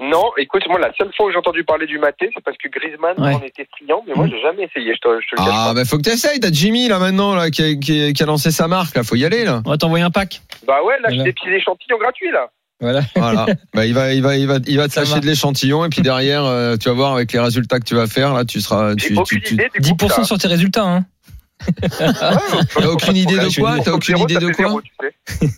Non, 0.00 0.32
écoute, 0.38 0.62
moi, 0.68 0.80
la 0.80 0.92
seule 0.98 1.10
fois 1.16 1.26
où 1.26 1.30
j'ai 1.30 1.36
entendu 1.38 1.62
parler 1.62 1.86
du 1.86 1.98
maté, 2.00 2.28
c'est 2.34 2.42
parce 2.42 2.56
que 2.58 2.68
Griezmann 2.68 3.14
Ouais. 3.16 3.34
en 3.34 3.42
était 3.42 3.66
friand, 3.78 4.02
mais 4.08 4.14
moi, 4.14 4.26
j'ai 4.28 4.40
jamais 4.42 4.64
essayé, 4.64 4.92
je 4.92 4.98
te, 4.98 5.20
je 5.20 5.26
te 5.28 5.40
le 5.40 5.46
cache 5.46 5.54
Ah, 5.56 5.66
pas. 5.68 5.74
bah 5.74 5.84
faut 5.84 5.96
que 5.98 6.02
tu 6.02 6.10
essayes. 6.10 6.40
T'as 6.40 6.50
Jimmy 6.50 6.88
là 6.88 6.98
maintenant 6.98 7.34
là, 7.36 7.50
qui, 7.50 7.62
a, 7.62 7.74
qui 7.76 8.02
a- 8.08 8.12
qui 8.12 8.22
a 8.22 8.26
lancé 8.26 8.50
sa 8.50 8.66
marque. 8.66 8.96
Là, 8.96 9.04
faut 9.04 9.14
y 9.14 9.24
aller 9.24 9.44
là. 9.44 9.62
On 9.64 9.70
va 9.70 9.76
t'envoyer 9.78 10.04
un 10.04 10.10
pack. 10.10 10.40
Bah 10.66 10.82
ouais, 10.84 10.94
là, 11.00 11.10
j'ai 11.10 11.22
des 11.22 11.32
petits 11.32 11.48
échantillons 11.48 11.98
gratuits, 11.98 12.32
là. 12.32 12.50
Voilà. 12.80 13.02
Voilà. 13.14 13.46
bah, 13.74 13.86
il 13.86 13.94
va, 13.94 14.12
il 14.12 14.20
va, 14.20 14.36
il 14.36 14.48
va, 14.48 14.56
il 14.66 14.76
va 14.76 14.88
te 14.88 14.98
lâcher 14.98 15.20
de 15.20 15.26
l'échantillon 15.26 15.84
et 15.84 15.88
puis 15.90 16.02
derrière, 16.02 16.44
euh, 16.44 16.76
tu 16.76 16.88
vas 16.88 16.94
voir 16.94 17.14
avec 17.14 17.32
les 17.32 17.38
résultats 17.38 17.78
que 17.78 17.84
tu 17.84 17.94
vas 17.94 18.08
faire 18.08 18.34
là, 18.34 18.44
tu 18.44 18.60
seras. 18.60 18.94
J'ai 18.96 19.08
Tu, 19.08 19.16
aucune 19.16 19.38
tu, 19.40 19.44
tu- 19.48 19.54
idée 19.54 19.68
du 19.74 19.80
groupe, 19.94 20.02
10% 20.10 20.18
là. 20.18 20.24
sur 20.24 20.38
tes 20.38 20.48
résultats, 20.48 20.82
hein. 20.84 21.04
T'as 21.98 22.88
aucune 22.88 23.16
idée 23.16 23.36
de 23.38 23.60
quoi 23.60 23.78
T'as 23.80 23.92
aucune 23.92 24.18
idée 24.18 24.36
de 24.36 24.50
quoi 24.52 24.80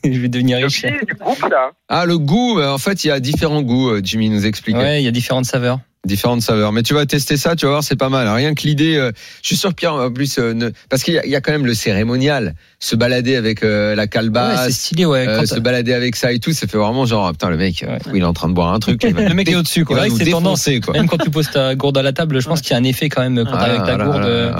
Je 0.05 0.19
vais 0.21 0.29
devenir 0.29 0.59
riche. 0.59 0.85
aucune 0.85 0.97
idée 0.97 1.07
du 1.07 1.15
groupe, 1.15 1.41
là. 1.51 1.71
Ah, 1.89 2.05
le 2.07 2.19
goût. 2.19 2.59
euh, 2.59 2.71
En 2.71 2.79
fait, 2.79 3.05
il 3.05 3.09
y 3.09 3.11
a 3.11 3.21
différents 3.21 3.63
goûts. 3.63 3.91
euh, 3.91 4.01
Jimmy 4.03 4.31
nous 4.31 4.47
expliquait. 4.47 4.79
Ouais, 4.79 5.03
il 5.03 5.05
y 5.05 5.09
a 5.09 5.11
différentes 5.13 5.47
saveurs. 5.47 5.81
Différentes 6.07 6.43
saveurs. 6.43 6.73
Mais 6.73 6.83
tu 6.83 6.95
vas 6.95 7.05
tester 7.07 7.37
ça, 7.37 7.57
tu 7.57 7.67
vas 7.67 7.73
voir, 7.73 7.83
c'est 7.85 7.97
pas 7.97 8.09
mal. 8.09 8.27
Rien 8.29 8.55
que 8.55 8.63
l'idée, 8.63 8.97
euh, 8.97 9.13
je 9.43 9.49
suis 9.49 9.57
sûr 9.57 9.71
que 9.71 9.75
Pierre, 9.75 9.95
en 9.95 10.11
plus, 10.11 10.39
euh, 10.39 10.53
ne- 10.55 10.71
parce 10.89 11.03
qu'il 11.03 11.15
y, 11.15 11.19
a- 11.19 11.27
il 11.27 11.31
y 11.31 11.37
a 11.37 11.41
quand 11.41 11.53
même 11.53 11.67
le 11.67 11.75
cérémonial, 11.75 12.55
se 12.81 12.97
balader 12.97 13.37
avec 13.37 13.63
euh, 13.63 13.95
la 13.95 14.03
Ouais, 14.03 14.09
calebasse, 14.09 14.67
c'est 14.67 14.73
stylé, 14.73 15.05
ouais. 15.05 15.27
euh, 15.29 15.41
Quand- 15.41 15.47
se 15.55 15.61
balader 15.61 15.93
avec 15.93 16.17
ça 16.17 16.33
et 16.33 16.39
tout, 16.39 16.53
ça 16.53 16.67
fait 16.67 16.79
vraiment 16.79 17.05
genre, 17.07 17.27
ah, 17.27 17.33
putain, 17.33 17.51
le 17.51 17.57
mec, 17.57 17.83
euh, 17.83 17.87
Ouais. 17.93 17.99
il 18.15 18.23
est 18.23 18.25
en 18.25 18.33
train 18.33 18.49
de 18.49 18.55
boire 18.55 18.73
un 18.73 18.79
truc. 18.79 19.03
Le 19.03 19.35
mec 19.35 19.49
est 19.51 19.57
au-dessus, 19.57 19.85
quoi. 19.85 20.01
Ouais, 20.01 20.09
c'est 20.17 20.31
tendance. 20.31 20.69
quoi. 20.85 20.95
Même 20.95 21.09
quand 21.09 21.19
tu 21.19 21.31
poses 21.31 21.51
ta 21.51 21.75
gourde 21.75 21.99
à 21.99 22.03
la 22.03 22.13
table, 22.13 22.41
je 22.41 22.47
pense 22.49 22.61
qu'il 22.61 22.71
y 22.73 22.75
a 22.75 22.79
un 22.79 22.85
effet 22.85 23.09
quand 23.09 23.23
même 23.23 23.45
quand 23.45 23.57
Ah, 23.59 23.65
avec 23.65 23.85
ta 23.85 23.97
gourde. 23.97 24.53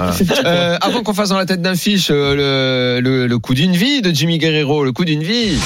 avant 0.81 1.03
qu'on 1.03 1.13
fasse 1.13 1.29
dans 1.29 1.37
la 1.37 1.45
tête 1.45 1.61
d'un 1.61 1.75
fiche 1.75 2.07
euh, 2.11 2.99
le, 3.01 3.01
le, 3.01 3.27
le 3.27 3.39
coup 3.39 3.53
d'une 3.53 3.75
vie 3.75 4.01
de 4.01 4.11
Jimmy 4.13 4.37
Guerrero, 4.37 4.83
le 4.83 4.91
coup 4.91 5.05
d'une 5.05 5.23
vie. 5.23 5.57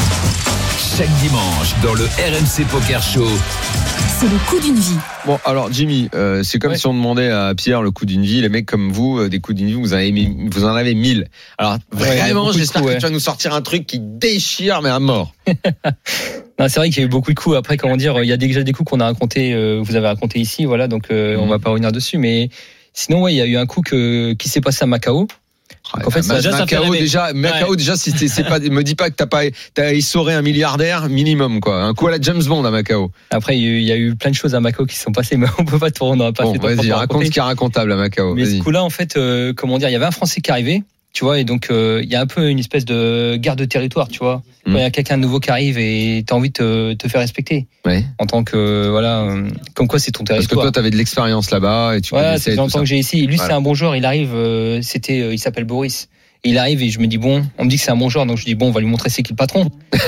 Chaque 0.97 1.09
dimanche 1.21 1.73
dans 1.83 1.93
le 1.93 2.03
RMC 2.05 2.65
Poker 2.69 3.01
Show. 3.01 3.27
C'est 4.21 4.27
le 4.29 4.37
coup 4.47 4.59
d'une 4.59 4.75
vie. 4.75 4.97
Bon, 5.25 5.39
alors 5.45 5.73
Jimmy, 5.73 6.07
euh, 6.13 6.43
c'est 6.43 6.59
comme 6.59 6.71
Ouais. 6.73 6.77
si 6.77 6.85
on 6.85 6.93
demandait 6.93 7.29
à 7.31 7.55
Pierre 7.55 7.81
le 7.81 7.89
coup 7.89 8.05
d'une 8.05 8.21
vie. 8.23 8.39
Les 8.41 8.49
mecs 8.49 8.67
comme 8.67 8.91
vous, 8.91 9.17
euh, 9.17 9.29
des 9.29 9.39
coups 9.39 9.57
d'une 9.57 9.65
vie, 9.67 9.73
vous 9.73 9.93
en 9.93 9.97
avez, 9.97 10.11
mis- 10.11 10.47
vous 10.51 10.63
en 10.63 10.75
avez 10.75 10.93
mille. 10.93 11.27
Alors 11.57 11.79
Ouais, 11.99 12.17
vraiment, 12.17 12.51
j'espère 12.51 12.81
coups, 12.83 12.91
que 12.91 12.95
ouais. 12.95 12.99
tu 12.99 13.07
vas 13.07 13.11
nous 13.11 13.19
sortir 13.19 13.55
un 13.55 13.63
truc 13.63 13.87
qui 13.87 13.97
déchire, 13.99 14.81
mais 14.83 14.89
à 14.89 14.99
mort. 14.99 15.33
Non, 16.59 16.67
c'est 16.69 16.79
vrai 16.79 16.89
qu'il 16.91 16.99
y 16.99 17.01
a 17.01 17.05
eu 17.05 17.09
beaucoup 17.09 17.33
de 17.33 17.39
coups. 17.39 17.55
Après, 17.55 17.75
comment 17.77 17.97
dire, 17.97 18.21
il 18.21 18.27
y 18.27 18.31
a 18.31 18.37
déjà 18.37 18.61
des 18.61 18.71
coups 18.71 18.87
qu'on 18.91 18.99
a 18.99 19.05
racontés, 19.05 19.51
euh, 19.53 19.81
vous 19.83 19.95
avez 19.95 20.05
raconté 20.05 20.37
ici, 20.39 20.65
voilà, 20.65 20.87
donc 20.87 21.05
euh, 21.09 21.35
Mhm. 21.37 21.41
on 21.41 21.47
va 21.47 21.57
pas 21.57 21.71
revenir 21.71 21.91
dessus. 21.91 22.19
Mais 22.19 22.49
sinon, 22.93 23.23
ouais, 23.23 23.33
il 23.33 23.37
y 23.37 23.41
a 23.41 23.47
eu 23.47 23.57
un 23.57 23.65
coup 23.65 23.81
que, 23.81 24.33
qui 24.33 24.47
s'est 24.47 24.61
passé 24.61 24.83
à 24.83 24.85
Macao. 24.85 25.25
Ouais, 25.97 26.05
En 26.05 26.09
fait, 26.09 26.25
bah, 26.27 26.35
déjà, 26.35 26.51
ça 26.51 26.65
fait 26.67 26.77
Macao, 26.77 26.93
déjà, 26.93 27.33
Macao, 27.33 27.75
déjà, 27.75 27.95
si 27.97 28.11
c'est 28.11 28.43
pas, 28.43 28.59
me 28.59 28.83
dis 28.83 28.95
pas 28.95 29.09
que 29.09 29.15
t'as 29.15 29.25
pas, 29.25 29.41
t'as 29.73 29.93
essoré 29.93 30.33
un 30.33 30.41
milliardaire 30.41 31.09
minimum, 31.09 31.59
quoi. 31.59 31.83
Un 31.83 31.93
coup 31.93 32.07
à 32.07 32.11
la 32.11 32.17
James 32.21 32.41
Bond 32.43 32.63
à 32.65 32.71
Macao. 32.71 33.11
Après, 33.29 33.57
il 33.57 33.81
y 33.83 33.91
a 33.91 33.97
eu- 33.97 34.15
plein 34.15 34.31
de 34.31 34.35
choses 34.35 34.55
à 34.55 34.59
Macao 34.61 34.85
qui 34.85 34.97
sont 34.97 35.11
passées, 35.11 35.37
mais 35.37 35.47
on 35.57 35.65
peut 35.65 35.79
pas 35.79 35.91
tout, 35.91 36.03
on 36.05 36.15
n'aura 36.15 36.31
pas 36.33 36.43
Bon, 36.43 36.53
vas-y, 36.57 36.91
raconte 36.91 37.25
ce 37.25 37.31
qui 37.31 37.39
est 37.39 37.41
racontable 37.41 37.91
à 37.91 37.95
Macao. 37.95 38.35
Mais 38.35 38.45
ce 38.45 38.57
coup-là, 38.61 38.83
en 38.83 38.89
fait, 38.89 39.17
euh, 39.17 39.53
comment 39.55 39.77
dire, 39.77 39.89
il 39.89 39.93
y 39.93 39.95
avait 39.95 40.05
un 40.05 40.11
Français 40.11 40.41
qui 40.41 40.49
arrivait, 40.51 40.83
tu 41.13 41.25
vois, 41.25 41.39
et 41.39 41.43
donc 41.43 41.67
euh, 41.71 41.99
il 42.03 42.09
y 42.09 42.15
a 42.15 42.21
un 42.21 42.25
peu 42.25 42.49
une 42.49 42.59
espèce 42.59 42.85
de 42.85 43.35
garde 43.37 43.59
de 43.59 43.65
territoire, 43.65 44.07
tu 44.07 44.19
vois. 44.19 44.41
Quand 44.65 44.71
Mm. 44.71 44.75
il 44.77 44.81
y 44.81 44.83
a 44.83 44.91
quelqu'un 44.91 45.17
de 45.17 45.23
nouveau 45.23 45.39
qui 45.39 45.49
arrive 45.49 45.77
et 45.79 46.23
t'as 46.25 46.35
envie 46.35 46.49
de 46.49 46.53
te, 46.53 46.93
te 46.93 47.07
faire 47.07 47.19
respecter 47.21 47.67
Ouais. 47.85 48.05
en 48.19 48.25
tant 48.27 48.43
que 48.43 48.87
voilà, 48.89 49.21
euh, 49.21 49.47
comme 49.73 49.87
quoi 49.87 49.97
c'est 49.99 50.11
ton 50.11 50.23
Parce 50.23 50.39
que 50.41 50.43
territoire. 50.45 50.65
toi, 50.67 50.71
t'avais 50.71 50.91
de 50.91 50.97
l'expérience 50.97 51.49
là-bas 51.51 51.97
et 51.97 52.01
tu 52.01 52.11
Voilà, 52.11 52.29
connaissais 52.29 52.51
c'est 52.51 52.55
longtemps 52.57 52.69
ça. 52.69 52.79
que 52.81 52.85
j'ai 52.85 52.97
ici. 52.99 53.25
Lui, 53.25 53.35
Voilà. 53.37 53.49
c'est 53.49 53.55
un 53.55 53.61
bon 53.61 53.73
joueur. 53.73 53.95
Il 53.95 54.05
arrive, 54.05 54.33
euh, 54.35 54.79
c'était, 54.83 55.19
euh, 55.21 55.33
il 55.33 55.39
s'appelle 55.39 55.63
Boris. 55.65 56.09
Et 56.43 56.49
il 56.49 56.57
arrive 56.57 56.81
et 56.81 56.89
je 56.89 56.99
me 56.99 57.05
dis 57.05 57.19
bon, 57.19 57.43
on 57.59 57.65
me 57.65 57.69
dit 57.69 57.75
que 57.77 57.83
c'est 57.83 57.91
un 57.91 57.95
bon 57.95 58.09
joueur, 58.09 58.25
donc 58.25 58.37
je 58.37 58.45
dis 58.45 58.55
bon, 58.55 58.69
on 58.69 58.71
va 58.71 58.79
lui 58.79 58.87
montrer 58.87 59.09
c'est 59.09 59.21
qui 59.21 59.31
le 59.33 59.35
patron. 59.35 59.69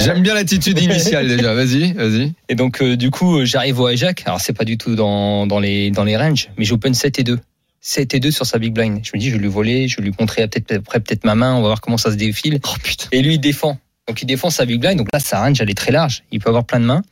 J'aime 0.00 0.22
bien 0.22 0.34
l'attitude 0.34 0.78
initiale 0.80 1.28
déjà. 1.28 1.54
Vas-y, 1.54 1.92
vas-y. 1.92 2.32
Et 2.48 2.54
donc 2.54 2.80
euh, 2.82 2.96
du 2.96 3.10
coup, 3.10 3.44
j'arrive 3.44 3.80
au 3.80 3.88
hijack. 3.88 4.22
Alors 4.26 4.40
c'est 4.40 4.52
pas 4.52 4.64
du 4.64 4.78
tout 4.78 4.94
dans, 4.94 5.46
dans 5.46 5.58
les 5.60 5.90
dans 5.90 6.04
les 6.04 6.16
ranges, 6.16 6.48
mais 6.56 6.64
j'open 6.64 6.94
7 6.94 7.18
et 7.18 7.22
2. 7.24 7.38
7 7.80 8.14
et 8.14 8.20
2 8.20 8.30
sur 8.30 8.46
sa 8.46 8.58
big 8.58 8.72
blind. 8.72 9.00
Je 9.04 9.10
me 9.14 9.20
dis 9.20 9.28
je 9.28 9.36
vais 9.36 9.42
lui 9.42 9.48
voler, 9.48 9.88
je 9.88 9.96
vais 9.96 10.02
lui 10.02 10.12
montrer 10.18 10.46
peut-être 10.48 10.72
après 10.72 11.00
peut-être 11.00 11.24
ma 11.24 11.34
main, 11.34 11.54
on 11.54 11.60
va 11.60 11.68
voir 11.68 11.80
comment 11.80 11.98
ça 11.98 12.10
se 12.10 12.16
défile. 12.16 12.60
Oh 12.64 12.74
putain. 12.82 13.08
Et 13.12 13.22
lui 13.22 13.34
il 13.34 13.40
défend. 13.40 13.78
Donc 14.06 14.22
il 14.22 14.26
défend 14.26 14.50
sa 14.50 14.64
big 14.64 14.80
blind. 14.80 14.96
Donc 14.96 15.08
là 15.12 15.20
sa 15.20 15.40
range 15.40 15.60
elle 15.60 15.70
est 15.70 15.78
très 15.78 15.92
large. 15.92 16.24
Il 16.32 16.40
peut 16.40 16.48
avoir 16.48 16.64
plein 16.64 16.80
de 16.80 16.86
mains. 16.86 17.02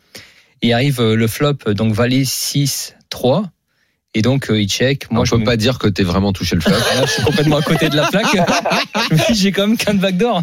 Et 0.63 0.73
arrive 0.73 1.01
euh, 1.01 1.15
le 1.15 1.27
flop 1.27 1.59
euh, 1.67 1.75
donc 1.75 1.93
valet 1.93 2.25
6 2.25 2.95
3 3.11 3.45
et 4.17 4.23
donc 4.23 4.51
euh, 4.51 4.61
il 4.61 4.69
check. 4.69 5.11
Moi 5.11 5.23
on 5.23 5.25
je 5.25 5.31
peut 5.33 5.37
me- 5.39 5.45
pas 5.45 5.57
dire 5.57 5.79
que 5.79 5.89
t'es 5.89 6.03
vraiment 6.03 6.33
touché 6.33 6.55
le 6.57 6.63
flop. 6.63 6.73
Là, 6.73 7.03
je 7.07 7.11
suis 7.11 7.23
complètement 7.23 7.57
à 7.59 7.63
côté 7.63 7.89
de 7.89 7.97
la 7.97 8.07
plaque. 8.07 8.27
je 9.11 9.15
me 9.15 9.27
dis, 9.33 9.39
j'ai 9.41 9.53
quand 9.53 9.67
même 9.67 9.77
qu'un 9.77 9.95
backdoor. 9.95 10.43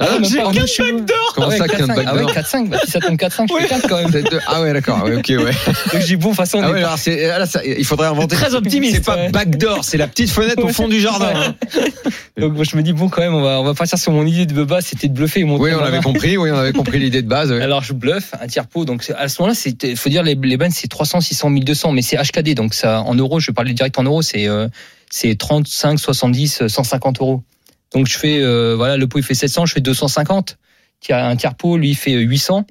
Ah, 0.00 0.06
même 0.12 0.24
J'ai 0.24 0.38
pas, 0.38 0.46
en 0.46 0.50
qu'un 0.52 0.60
deux 0.60 0.66
cheveux. 0.66 0.92
backdoor. 0.92 1.32
Comment 1.34 1.48
Ah 1.52 1.56
ça, 1.56 1.68
qu'un 1.68 1.86
4-5. 1.86 1.90
Ah 2.06 2.14
ouais, 2.14 2.22
backdoor 2.24 2.30
4-5. 2.32 2.68
Bah, 2.68 2.78
si 2.84 2.90
ça 2.90 3.00
tombe 3.00 3.16
4-5, 3.16 3.46
je 3.48 3.62
fais 3.62 3.68
4 3.68 3.88
quand 3.88 3.96
même. 4.08 4.24
Ah 4.46 4.60
ouais, 4.62 4.72
d'accord. 4.72 5.02
Ouais, 5.04 5.16
ok, 5.16 5.26
ouais. 5.28 5.52
Donc 5.92 6.02
dis, 6.04 6.16
bon, 6.16 6.34
façon, 6.34 6.58
on 6.58 6.62
Ah 6.62 6.70
ouais, 6.72 6.78
alors 6.82 6.96
ah 7.06 7.38
là, 7.38 7.46
ça- 7.46 7.64
il 7.64 7.84
faudrait 7.84 8.08
inventer. 8.08 8.36
Très 8.36 8.54
optimiste. 8.54 8.94
C'est 8.96 9.04
pas 9.04 9.16
ouais. 9.16 9.30
backdoor, 9.30 9.84
c'est 9.84 9.96
la 9.96 10.08
petite 10.08 10.30
fenêtre 10.30 10.62
au 10.64 10.68
fond 10.68 10.88
du 10.88 11.00
jardin. 11.00 11.30
hein. 11.34 11.54
Donc 12.38 12.54
moi, 12.54 12.64
je 12.64 12.76
me 12.76 12.82
dis, 12.82 12.92
bon, 12.92 13.08
quand 13.08 13.20
même, 13.20 13.34
on 13.34 13.42
va, 13.42 13.60
on 13.60 13.64
va 13.64 13.74
partir 13.74 13.98
sur 13.98 14.12
mon 14.12 14.24
idée 14.26 14.46
de 14.46 14.54
Beba, 14.54 14.80
c'était 14.80 15.08
de 15.08 15.12
bluffer 15.14 15.44
Oui, 15.44 15.70
on 15.74 15.78
ma 15.80 15.86
avait 15.86 15.96
main. 15.96 16.02
compris. 16.02 16.36
Oui, 16.36 16.50
on 16.50 16.56
avait 16.56 16.72
compris 16.72 16.98
l'idée 16.98 17.22
de 17.22 17.28
base. 17.28 17.52
Alors 17.52 17.82
je 17.82 17.92
bluffe, 17.92 18.32
un 18.40 18.46
tiers 18.46 18.66
pot. 18.66 18.84
Donc 18.84 19.04
à 19.16 19.28
ce 19.28 19.40
moment-là, 19.42 19.54
c'est, 19.54 19.96
faut 19.96 20.08
dire 20.08 20.22
les, 20.22 20.34
les 20.34 20.58
c'est 20.70 20.88
300, 20.88 21.20
600, 21.20 21.50
1200, 21.50 21.92
mais 21.92 22.02
c'est 22.02 22.16
HKD. 22.16 22.47
Donc 22.54 22.74
ça, 22.74 23.02
en 23.02 23.14
euros, 23.14 23.40
je 23.40 23.48
vais 23.48 23.54
parler 23.54 23.72
direct 23.72 23.98
en 23.98 24.04
euros, 24.04 24.22
c'est 24.22 24.48
euh, 24.48 24.68
c'est 25.10 25.36
35, 25.36 25.98
70, 25.98 26.66
150 26.68 27.20
euros. 27.20 27.42
Donc 27.94 28.06
je 28.06 28.18
fais, 28.18 28.40
euh, 28.40 28.74
voilà, 28.76 28.96
le 28.96 29.06
pot 29.06 29.18
il 29.18 29.24
fait 29.24 29.34
700, 29.34 29.66
je 29.66 29.74
fais 29.74 29.80
250. 29.80 30.58
Tiens, 31.00 31.28
Un 31.28 31.36
tiers 31.36 31.54
pot, 31.54 31.76
lui 31.76 31.90
il 31.90 31.96
fait 31.96 32.12
800. 32.12 32.66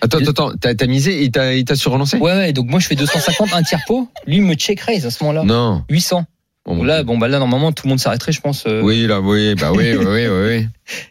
Attends, 0.00 0.18
attends, 0.18 0.48
attends. 0.48 0.74
T'as, 0.74 0.86
misé 0.86 1.22
il 1.22 1.30
t'a 1.30 1.76
surrelancé? 1.76 2.16
Ouais, 2.16 2.32
ouais. 2.32 2.52
Donc 2.52 2.66
moi 2.66 2.80
je 2.80 2.86
fais 2.86 2.94
250, 2.94 3.52
un 3.52 3.62
tiers 3.62 3.84
pot. 3.86 4.08
Lui 4.26 4.36
il 4.36 4.42
me 4.42 4.54
check 4.54 4.80
raise 4.80 5.06
à 5.06 5.10
ce 5.10 5.22
moment-là. 5.24 5.44
Non. 5.44 5.84
800. 5.90 6.24
Bon, 6.66 6.78
Donc 6.78 6.86
là, 6.86 7.04
bon 7.04 7.16
bah 7.16 7.28
là 7.28 7.38
normalement 7.38 7.70
tout 7.70 7.86
le 7.86 7.90
monde 7.90 8.00
s'arrêterait, 8.00 8.32
je 8.32 8.40
pense. 8.40 8.64
euh, 8.66 8.80
Oui, 8.82 9.06
là, 9.06 9.20
oui, 9.20 9.54
bah 9.54 9.70
oui, 9.74 9.94
oui, 9.94 10.04
oui, 10.04 10.26
oui. 10.28 10.66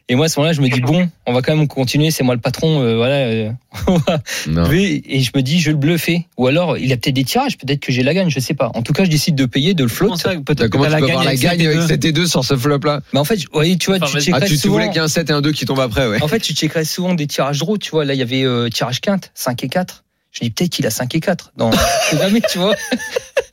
Et 0.09 0.15
moi 0.15 0.25
à 0.25 0.29
ce 0.29 0.37
moment-là, 0.39 0.53
je 0.53 0.61
me 0.61 0.67
dis 0.69 0.81
bon, 0.81 1.09
on 1.25 1.33
va 1.33 1.41
quand 1.41 1.55
même 1.55 1.67
continuer. 1.67 2.11
C'est 2.11 2.23
moi 2.23 2.35
le 2.35 2.41
patron, 2.41 2.81
euh, 2.81 2.95
voilà. 2.97 3.15
euh, 3.15 3.51
et 4.73 5.21
je 5.21 5.31
me 5.35 5.41
dis 5.41 5.59
je 5.59 5.65
vais 5.67 5.71
le 5.71 5.77
bluffer. 5.77 6.27
Ou 6.37 6.47
alors 6.47 6.77
il 6.77 6.91
a 6.91 6.97
peut-être 6.97 7.15
des 7.15 7.23
tirages, 7.23 7.57
peut-être 7.57 7.79
que 7.79 7.91
j'ai 7.91 8.03
la 8.03 8.13
gagne, 8.13 8.29
je 8.29 8.39
sais 8.39 8.53
pas. 8.53 8.69
En 8.73 8.81
tout 8.81 8.93
cas, 8.93 9.05
je 9.05 9.09
décide 9.09 9.35
de 9.35 9.45
payer, 9.45 9.73
de 9.73 9.83
le 9.83 9.89
float. 9.89 10.09
Comment 10.21 10.41
Peut-être 10.43 10.63
que 10.63 10.67
Comment 10.67 10.83
t'as 10.85 10.89
tu 10.89 10.93
la 10.95 10.99
peux 10.99 11.05
avoir 11.09 11.23
la 11.23 11.35
gagne 11.35 11.57
gagne 11.57 11.67
avec 11.67 11.77
avec 11.77 11.87
7 11.89 12.05
et 12.05 12.11
2 12.11 12.27
sur 12.27 12.43
ce 12.43 12.57
flop-là? 12.57 13.01
Mais 13.13 13.19
en 13.19 13.23
fait, 13.25 13.39
ouais, 13.53 13.75
tu 13.77 13.87
vois, 13.91 13.97
Enfin, 14.01 14.17
tu 14.19 14.23
checkerais 14.25 14.41
Ah, 14.43 14.45
tu, 14.45 14.53
tu 14.53 14.57
souvent. 14.59 14.73
voulais 14.75 14.87
qu'il 14.87 14.95
y 14.95 14.99
ait 14.99 15.01
un 15.01 15.07
7 15.07 15.29
et 15.29 15.33
un 15.33 15.41
2 15.41 15.51
qui 15.51 15.65
tombent 15.65 15.79
après, 15.79 16.07
ouais. 16.07 16.21
En 16.21 16.27
fait, 16.27 16.39
tu 16.39 16.53
checkerais 16.53 16.85
souvent 16.85 17.13
des 17.13 17.27
tirages 17.27 17.59
draw, 17.59 17.77
tu 17.77 17.91
vois. 17.91 18.03
Là, 18.05 18.13
il 18.13 18.19
y 18.19 18.23
avait 18.23 18.43
euh, 18.43 18.67
tirage 18.69 18.99
quinte, 19.01 19.31
5 19.35 19.63
et 19.63 19.69
4. 19.69 20.03
Je 20.31 20.41
dis 20.41 20.49
peut-être 20.49 20.69
qu'il 20.71 20.85
a 20.85 20.89
5 20.89 21.15
et 21.15 21.19
4. 21.21 21.53
Dans... 21.55 21.71
Jamais, 22.17 22.41
tu 22.51 22.57
vois. 22.57 22.75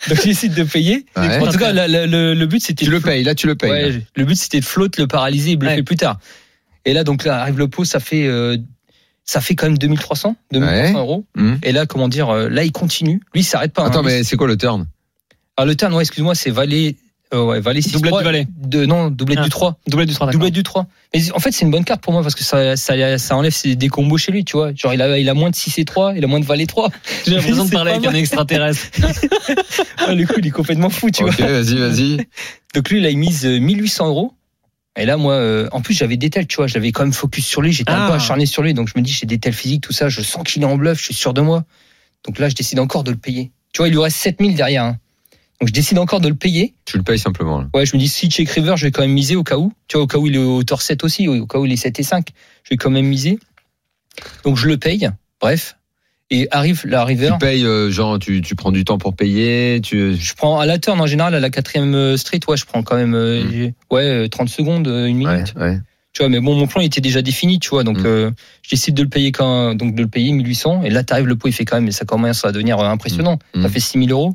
Donc, 0.08 0.18
je 0.18 0.24
décide 0.24 0.54
de 0.54 0.64
payer. 0.64 1.06
Ouais. 1.16 1.38
En 1.38 1.50
tout 1.50 1.58
cas, 1.58 1.72
le, 1.72 2.34
le 2.34 2.46
but, 2.46 2.60
c'était 2.62 2.84
Tu 2.84 2.90
de 2.90 2.94
le 2.96 3.00
payes, 3.00 3.22
là, 3.24 3.34
tu 3.34 3.46
le 3.46 3.54
payes. 3.54 3.70
Ouais, 3.70 4.02
le 4.16 4.24
but 4.24 4.34
c'était 4.36 4.60
de 4.60 4.64
float, 4.64 4.88
le 4.98 5.06
paralyser 5.06 5.52
et 5.52 5.56
bluffer 5.56 5.76
Ouais. 5.76 5.82
plus 5.82 5.96
tard. 5.96 6.18
Et 6.84 6.92
là, 6.92 7.04
donc 7.04 7.24
là 7.24 7.40
arrive 7.42 7.58
le 7.58 7.68
pot, 7.68 7.84
ça 7.84 8.00
fait 8.00 8.26
euh, 8.26 8.56
ça 9.24 9.40
fait 9.40 9.54
quand 9.54 9.66
même 9.68 9.78
2300, 9.78 10.34
2300 10.50 10.92
Ouais. 10.94 10.98
euros. 10.98 11.24
Mhm. 11.36 11.58
Et 11.62 11.70
là, 11.72 11.86
comment 11.86 12.08
dire, 12.08 12.28
euh, 12.30 12.48
là 12.48 12.64
il 12.64 12.72
continue. 12.72 13.20
Lui, 13.34 13.42
il 13.42 13.44
s'arrête 13.44 13.72
pas. 13.72 13.82
hein. 13.82 13.86
Attends, 13.86 14.02
mais 14.02 14.24
c'est 14.24 14.36
quoi 14.36 14.48
le 14.48 14.56
turn? 14.56 14.86
Alors 15.56 15.68
le 15.68 15.76
turn, 15.76 15.92
ouais, 15.94 16.02
excuse-moi, 16.02 16.34
c'est 16.34 16.50
valet, 16.50 16.96
euh, 17.32 17.44
ouais, 17.44 17.60
valet 17.60 17.80
6 17.80 17.92
Doublette 17.92 18.18
du 18.18 18.24
valet. 18.24 18.46
De, 18.58 18.84
non, 18.86 19.10
doublette 19.10 19.38
Ah, 19.40 19.44
du 19.44 19.48
3. 19.50 19.78
Doublette 19.86 20.08
du 20.08 20.14
3, 20.14 20.26
d'accord. 20.26 20.38
Doublette 20.38 20.54
du 20.54 20.62
3. 20.62 20.86
Mais 21.14 21.32
en 21.32 21.38
fait, 21.38 21.52
c'est 21.52 21.64
une 21.64 21.70
bonne 21.70 21.84
carte 21.84 22.02
pour 22.02 22.12
moi 22.12 22.22
parce 22.22 22.34
que 22.34 22.44
ça, 22.44 22.76
ça, 22.76 23.18
ça 23.18 23.36
enlève 23.36 23.52
ses- 23.52 23.74
des 23.76 23.88
combos 23.88 24.18
chez 24.18 24.32
lui, 24.32 24.44
tu 24.44 24.56
vois. 24.56 24.72
Genre, 24.74 24.92
il 24.94 25.00
a, 25.02 25.18
il 25.18 25.28
a 25.28 25.34
moins 25.34 25.50
de 25.50 25.54
6 25.54 25.78
et 25.78 25.84
3, 25.84 26.14
il 26.16 26.24
a 26.24 26.26
moins 26.26 26.40
de 26.40 26.44
valet 26.44 26.66
3. 26.66 26.90
J'ai 27.26 27.34
l'impression 27.34 27.64
de 27.66 27.70
parler 27.70 27.92
avec 27.92 28.06
un 28.06 28.14
extraterrestre. 28.14 28.86
Ouais, 30.06 30.14
le 30.16 30.26
coup, 30.26 30.34
il 30.38 30.46
est 30.46 30.50
complètement 30.50 30.90
fou, 30.90 31.10
tu 31.10 31.22
vois. 31.22 31.32
vas-y, 31.32 31.76
vas-y. 31.76 32.26
Donc 32.74 32.90
lui, 32.90 33.00
là, 33.00 33.10
il 33.10 33.18
mise 33.18 33.46
euh, 33.46 33.58
1800 33.60 34.08
euros. 34.08 34.32
Et 34.96 35.06
là, 35.06 35.16
moi, 35.16 35.34
euh, 35.34 35.68
en 35.72 35.80
plus, 35.80 35.94
j'avais 35.94 36.16
des 36.16 36.28
tels, 36.28 36.46
tu 36.46 36.56
vois, 36.56 36.66
j'avais 36.66 36.92
quand 36.92 37.02
même 37.02 37.12
focus 37.12 37.46
sur 37.46 37.62
lui, 37.62 37.72
j'étais 37.72 37.90
un 37.92 38.04
Ah. 38.04 38.08
peu 38.08 38.12
acharné 38.14 38.44
sur 38.46 38.62
lui, 38.62 38.74
donc 38.74 38.88
je 38.88 38.94
me 38.98 39.02
dis, 39.02 39.12
j'ai 39.12 39.26
des 39.26 39.38
tels 39.38 39.54
physiques, 39.54 39.82
tout 39.82 39.92
ça, 39.92 40.08
je 40.10 40.20
sens 40.20 40.42
qu'il 40.44 40.62
est 40.62 40.66
en 40.66 40.76
bluff, 40.76 40.98
je 40.98 41.04
suis 41.04 41.14
sûr 41.14 41.32
de 41.32 41.40
moi. 41.40 41.64
Donc 42.26 42.38
là, 42.38 42.48
je 42.50 42.54
décide 42.54 42.78
encore 42.78 43.02
de 43.04 43.10
le 43.10 43.16
payer. 43.16 43.52
Tu 43.72 43.78
vois, 43.78 43.88
il 43.88 43.92
lui 43.92 44.00
reste 44.00 44.18
7000 44.18 44.54
derrière. 44.54 44.84
hein. 44.84 44.96
Donc 45.62 45.68
je 45.68 45.72
décide 45.74 45.98
encore 46.00 46.18
de 46.20 46.26
le 46.26 46.34
payer. 46.34 46.74
Tu 46.86 46.96
le 46.96 47.04
payes 47.04 47.20
simplement. 47.20 47.60
là. 47.60 47.68
Ouais, 47.72 47.86
je 47.86 47.94
me 47.94 48.00
dis, 48.00 48.08
si 48.08 48.28
check 48.28 48.50
river, 48.50 48.74
je 48.76 48.86
vais 48.86 48.90
quand 48.90 49.02
même 49.02 49.12
miser 49.12 49.36
au 49.36 49.44
cas 49.44 49.58
où. 49.58 49.72
Tu 49.86 49.96
vois, 49.96 50.02
au 50.02 50.06
cas 50.08 50.18
où 50.18 50.26
il 50.26 50.34
est 50.34 50.38
hauteur 50.38 50.82
7 50.82 51.04
aussi, 51.04 51.28
au 51.28 51.46
cas 51.46 51.58
où 51.60 51.66
il 51.66 51.72
est 51.72 51.76
7 51.76 52.00
et 52.00 52.02
5, 52.02 52.26
je 52.64 52.70
vais 52.70 52.76
quand 52.76 52.90
même 52.90 53.06
miser. 53.06 53.38
Donc 54.42 54.56
je 54.56 54.66
le 54.66 54.76
paye, 54.76 55.08
bref. 55.40 55.76
Et 56.30 56.48
arrive 56.50 56.82
la 56.84 57.04
river. 57.04 57.28
Tu 57.34 57.38
payes, 57.38 57.64
euh, 57.64 57.92
genre, 57.92 58.18
tu, 58.18 58.42
tu 58.42 58.56
prends 58.56 58.72
du 58.72 58.84
temps 58.84 58.98
pour 58.98 59.14
payer. 59.14 59.80
Tu... 59.82 60.16
Je 60.16 60.34
prends 60.34 60.58
à 60.58 60.66
la 60.66 60.78
turn 60.78 61.00
en 61.00 61.06
général 61.06 61.32
à 61.36 61.38
la 61.38 61.48
quatrième 61.50 61.94
euh, 61.94 62.16
street, 62.16 62.40
ouais, 62.48 62.56
je 62.56 62.64
prends 62.66 62.82
quand 62.82 62.96
même 62.96 63.14
euh, 63.14 63.44
Mm. 63.44 63.72
ouais 63.94 64.02
euh, 64.24 64.28
30 64.28 64.48
secondes, 64.48 64.88
euh, 64.88 65.06
une 65.06 65.24
Ouais, 65.24 65.34
minute. 65.36 65.54
ouais. 65.56 65.78
Tu 66.12 66.22
vois, 66.22 66.28
mais 66.28 66.40
bon, 66.40 66.56
mon 66.56 66.66
plan 66.66 66.80
il 66.80 66.86
était 66.86 67.00
déjà 67.00 67.22
défini, 67.22 67.60
tu 67.60 67.68
vois, 67.70 67.84
donc 67.84 67.98
Mm. 68.00 68.06
euh, 68.06 68.30
je 68.62 68.70
décide 68.70 68.94
de 68.94 69.02
le 69.04 69.08
payer 69.08 69.30
quand 69.30 69.76
donc 69.76 69.94
de 69.94 70.02
le 70.02 70.08
payer 70.08 70.32
1800 70.32 70.82
et 70.82 70.90
là 70.90 71.04
t'arrives 71.04 71.26
le 71.28 71.36
pot 71.36 71.46
il 71.48 71.52
fait 71.52 71.64
quand 71.64 71.80
même 71.80 71.90
ça 71.92 72.04
commence 72.04 72.44
à 72.44 72.50
devenir 72.52 72.80
impressionnant. 72.80 73.38
Mm. 73.54 73.62
Ça 73.62 73.68
fait 73.68 73.80
6000 73.80 74.10
euros 74.10 74.34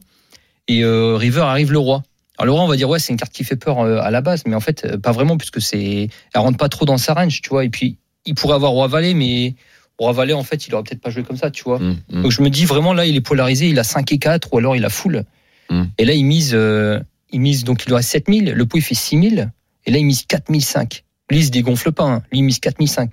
et 0.68 0.84
euh, 0.84 1.16
river 1.16 1.42
arrive 1.42 1.72
le 1.72 1.80
roi. 1.80 2.04
Alors 2.38 2.46
le 2.46 2.52
roi 2.52 2.64
on 2.64 2.68
va 2.68 2.76
dire 2.76 2.90
ouais 2.90 3.00
c'est 3.00 3.12
une 3.12 3.20
carte 3.20 3.34
qui 3.34 3.44
fait 3.44 3.56
peur 3.56 3.80
euh, 3.80 4.00
à 4.00 4.12
la 4.12 4.22
base, 4.22 4.44
mais 4.46 4.56
en 4.56 4.60
fait 4.60 4.86
euh, 4.86 4.98
pas 4.98 5.12
vraiment 5.12 5.38
puisque 5.38 5.62
c'est 5.62 6.10
elle 6.34 6.42
rentre 6.42 6.58
pas 6.58 6.70
trop 6.70 6.86
dans 6.86 6.98
sa 6.98 7.14
range, 7.14 7.42
tu 7.42 7.50
vois, 7.50 7.66
et 7.66 7.70
puis 7.70 7.98
il 8.26 8.36
pourrait 8.36 8.56
avoir 8.56 8.72
roi 8.72 8.88
valet, 8.88 9.14
mais 9.14 9.56
roi 9.98 10.12
valet 10.12 10.34
en 10.34 10.44
fait 10.44 10.68
il 10.68 10.76
aurait 10.76 10.84
peut-être 10.84 11.02
pas 11.02 11.10
joué 11.10 11.24
comme 11.24 11.38
ça, 11.38 11.50
tu 11.50 11.64
vois. 11.64 11.80
Mm, 11.80 11.98
mm. 12.12 12.22
Donc 12.22 12.32
je 12.32 12.42
me 12.42 12.50
dis 12.50 12.66
vraiment 12.66 12.94
là, 12.94 13.06
il 13.06 13.16
est 13.16 13.22
polarisé, 13.22 13.70
il 13.70 13.80
a 13.80 13.84
5 13.84 14.12
et 14.12 14.20
4 14.20 14.54
ou 14.54 14.58
alors 14.60 14.76
il 14.76 14.86
a 14.86 14.90
full. 14.90 15.24
Mm. 15.70 15.84
Et 15.98 16.06
là, 16.06 16.14
il 16.14 16.26
mise, 16.26 16.52
euh, 16.54 17.00
il 17.32 17.42
mise 17.42 17.64
donc 17.64 17.84
il 17.86 17.90
lui 17.90 17.96
reste 17.96 18.10
7000, 18.12 18.52
le 18.52 18.66
pot 18.66 18.78
il 18.78 18.84
fait 18.84 18.96
6000 18.96 19.52
et 19.86 19.92
là 19.92 19.98
il 19.98 20.06
mise 20.06 20.24
4005. 20.24 21.04
Lui 21.30 21.40
il 21.40 21.46
se 21.46 21.52
dégonfle 21.52 21.92
pas, 21.92 22.04
hein. 22.04 22.24
lui 22.32 22.40
il 22.40 22.44
mise 22.44 22.60
4005. 22.60 23.12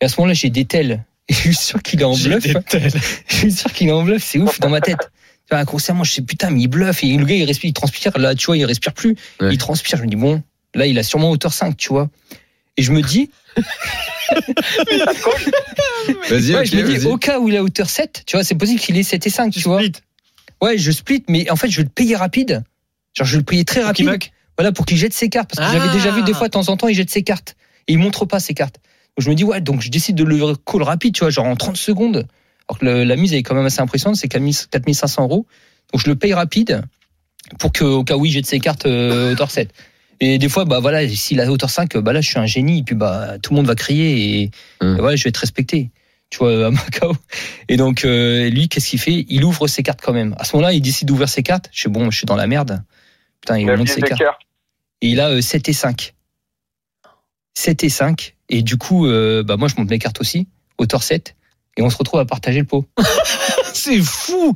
Et 0.00 0.04
à 0.04 0.08
ce 0.08 0.20
moment-là, 0.20 0.34
j'ai 0.34 0.50
des 0.50 0.64
tels. 0.64 1.04
Et 1.28 1.32
je 1.34 1.38
suis 1.38 1.54
sûr 1.54 1.82
qu'il 1.82 2.00
est 2.00 2.04
en 2.04 2.16
bluff. 2.16 2.46
Je 3.26 3.34
suis 3.34 3.52
sûr 3.52 3.72
qu'il 3.72 3.88
est 3.88 3.92
en 3.92 4.02
bluff, 4.02 4.22
c'est 4.22 4.38
ouf 4.38 4.60
dans 4.60 4.70
ma 4.70 4.80
tête. 4.80 5.10
Tu 5.48 5.54
vois, 5.54 5.60
Inconsciemment, 5.60 6.04
je 6.04 6.12
sais 6.12 6.22
putain, 6.22 6.50
mais 6.50 6.60
il 6.60 6.68
bluffe 6.68 7.02
et 7.04 7.16
le 7.16 7.24
gars 7.24 7.34
il 7.34 7.44
respire, 7.44 7.70
il 7.70 7.72
transpire. 7.72 8.16
Là, 8.18 8.34
tu 8.34 8.46
vois, 8.46 8.56
il 8.58 8.64
respire 8.66 8.92
plus. 8.92 9.16
Ouais. 9.40 9.48
Il 9.52 9.58
transpire. 9.58 9.96
Je 9.98 10.02
me 10.02 10.08
dis 10.08 10.16
bon, 10.16 10.42
là 10.74 10.86
il 10.86 10.98
a 10.98 11.02
sûrement 11.02 11.30
hauteur 11.30 11.52
5, 11.54 11.76
tu 11.76 11.88
vois. 11.88 12.10
Et 12.76 12.82
je 12.82 12.92
me 12.92 13.00
dis, 13.02 13.30
Vas-y, 16.30 16.54
ouais, 16.54 16.60
ok, 16.60 16.66
je 16.66 16.76
me 16.76 16.82
dis, 16.82 16.96
vas-y. 16.96 17.06
au 17.06 17.16
cas 17.16 17.38
où 17.40 17.48
il 17.48 17.56
a 17.56 17.62
hauteur 17.62 17.88
7, 17.90 18.22
tu 18.26 18.36
vois, 18.36 18.44
c'est 18.44 18.54
possible 18.54 18.78
qu'il 18.80 18.96
ait 18.96 19.02
7 19.02 19.26
et 19.26 19.30
5, 19.30 19.50
tu 19.52 19.60
vois. 19.60 19.80
Ouais, 20.62 20.76
je 20.78 20.90
split, 20.90 21.24
mais 21.28 21.50
en 21.50 21.56
fait, 21.56 21.68
je 21.70 21.78
vais 21.78 21.82
le 21.84 21.88
payer 21.88 22.16
rapide. 22.16 22.62
Genre, 23.14 23.26
je 23.26 23.32
vais 23.32 23.38
le 23.38 23.44
payer 23.44 23.64
très 23.64 23.82
rapide. 23.82 24.10
Voilà, 24.56 24.72
pour 24.72 24.86
qu'il 24.86 24.96
jette 24.96 25.14
ses 25.14 25.28
cartes. 25.28 25.54
Parce 25.54 25.70
que 25.70 25.76
Ah. 25.76 25.78
j'avais 25.80 25.92
déjà 25.92 26.10
vu 26.10 26.22
des 26.24 26.34
fois, 26.34 26.48
de 26.48 26.52
temps 26.52 26.68
en 26.68 26.76
temps, 26.76 26.88
il 26.88 26.94
jette 26.94 27.10
ses 27.10 27.22
cartes. 27.22 27.56
Et 27.86 27.92
il 27.92 27.98
montre 27.98 28.24
pas 28.26 28.40
ses 28.40 28.54
cartes. 28.54 28.76
Donc, 29.16 29.24
je 29.24 29.30
me 29.30 29.34
dis, 29.34 29.44
ouais, 29.44 29.60
donc 29.60 29.80
je 29.82 29.88
décide 29.88 30.16
de 30.16 30.24
le 30.24 30.54
call 30.56 30.82
rapide, 30.82 31.14
tu 31.14 31.20
vois, 31.20 31.30
genre 31.30 31.46
en 31.46 31.56
30 31.56 31.76
secondes. 31.76 32.26
Alors 32.68 32.78
que 32.78 32.84
le- 32.84 33.04
la 33.04 33.16
mise 33.16 33.32
est 33.34 33.42
quand 33.42 33.54
même 33.54 33.66
assez 33.66 33.80
impressionnante, 33.80 34.16
c'est 34.16 34.28
4500 34.28 35.22
euros. 35.24 35.46
Donc, 35.92 36.02
je 36.02 36.08
le 36.08 36.16
paye 36.16 36.34
rapide 36.34 36.82
pour 37.58 37.72
que, 37.72 37.84
au 37.84 38.04
cas 38.04 38.16
où 38.16 38.26
il 38.26 38.30
jette 38.32 38.46
ses 38.46 38.60
cartes 38.60 38.86
euh, 38.86 39.32
hauteur 39.32 39.50
7. 39.50 39.70
Et 40.20 40.38
des 40.38 40.48
fois, 40.48 40.64
bah 40.64 40.80
voilà, 40.80 41.08
s'il 41.08 41.40
a 41.40 41.50
hauteur 41.50 41.70
5, 41.70 41.96
bah 41.98 42.12
là, 42.12 42.20
je 42.20 42.28
suis 42.28 42.38
un 42.38 42.46
génie. 42.46 42.80
Et 42.80 42.82
puis, 42.82 42.94
bah, 42.96 43.38
tout 43.42 43.52
le 43.52 43.56
monde 43.56 43.66
va 43.66 43.74
crier 43.74 44.40
et, 44.42 44.42
et 44.42 44.50
voilà, 45.00 45.16
je 45.16 45.24
vais 45.24 45.28
être 45.30 45.36
respecté. 45.38 45.90
Tu 46.30 46.38
vois, 46.38 46.66
à 46.66 46.70
Macao. 46.70 47.16
Et 47.70 47.78
donc, 47.78 48.04
euh, 48.04 48.50
lui, 48.50 48.68
qu'est-ce 48.68 48.90
qu'il 48.90 48.98
fait? 48.98 49.24
Il 49.30 49.44
ouvre 49.44 49.66
ses 49.66 49.82
cartes 49.82 50.00
quand 50.02 50.12
même. 50.12 50.34
À 50.38 50.44
ce 50.44 50.54
moment-là, 50.56 50.74
il 50.74 50.82
décide 50.82 51.08
d'ouvrir 51.08 51.26
ses 51.28 51.42
cartes. 51.42 51.70
Je 51.72 51.80
suis 51.80 51.88
bon, 51.88 52.10
je 52.10 52.18
suis 52.18 52.26
dans 52.26 52.36
la 52.36 52.46
merde. 52.46 52.82
Putain, 53.40 53.56
il 53.58 53.64
monte 53.78 53.88
ses 53.94 54.00
cartes. 54.08 54.20
cœurs. 54.20 54.38
Et 55.00 55.08
il 55.08 55.20
a 55.20 55.28
euh, 55.30 55.40
7 55.40 55.70
et 55.70 55.72
5. 55.72 56.14
7 57.54 57.84
et 57.84 57.88
5. 57.88 58.36
Et 58.50 58.60
du 58.62 58.76
coup, 58.76 59.06
euh, 59.06 59.42
bah 59.42 59.56
moi, 59.56 59.68
je 59.68 59.76
monte 59.76 59.88
mes 59.88 59.98
cartes 59.98 60.20
aussi, 60.20 60.48
hauteur 60.78 61.02
7. 61.02 61.34
Et 61.78 61.82
on 61.82 61.88
se 61.90 61.96
retrouve 61.96 62.18
à 62.20 62.24
partager 62.26 62.58
le 62.58 62.64
pot. 62.66 62.86
C'est 63.72 64.00
fou 64.02 64.54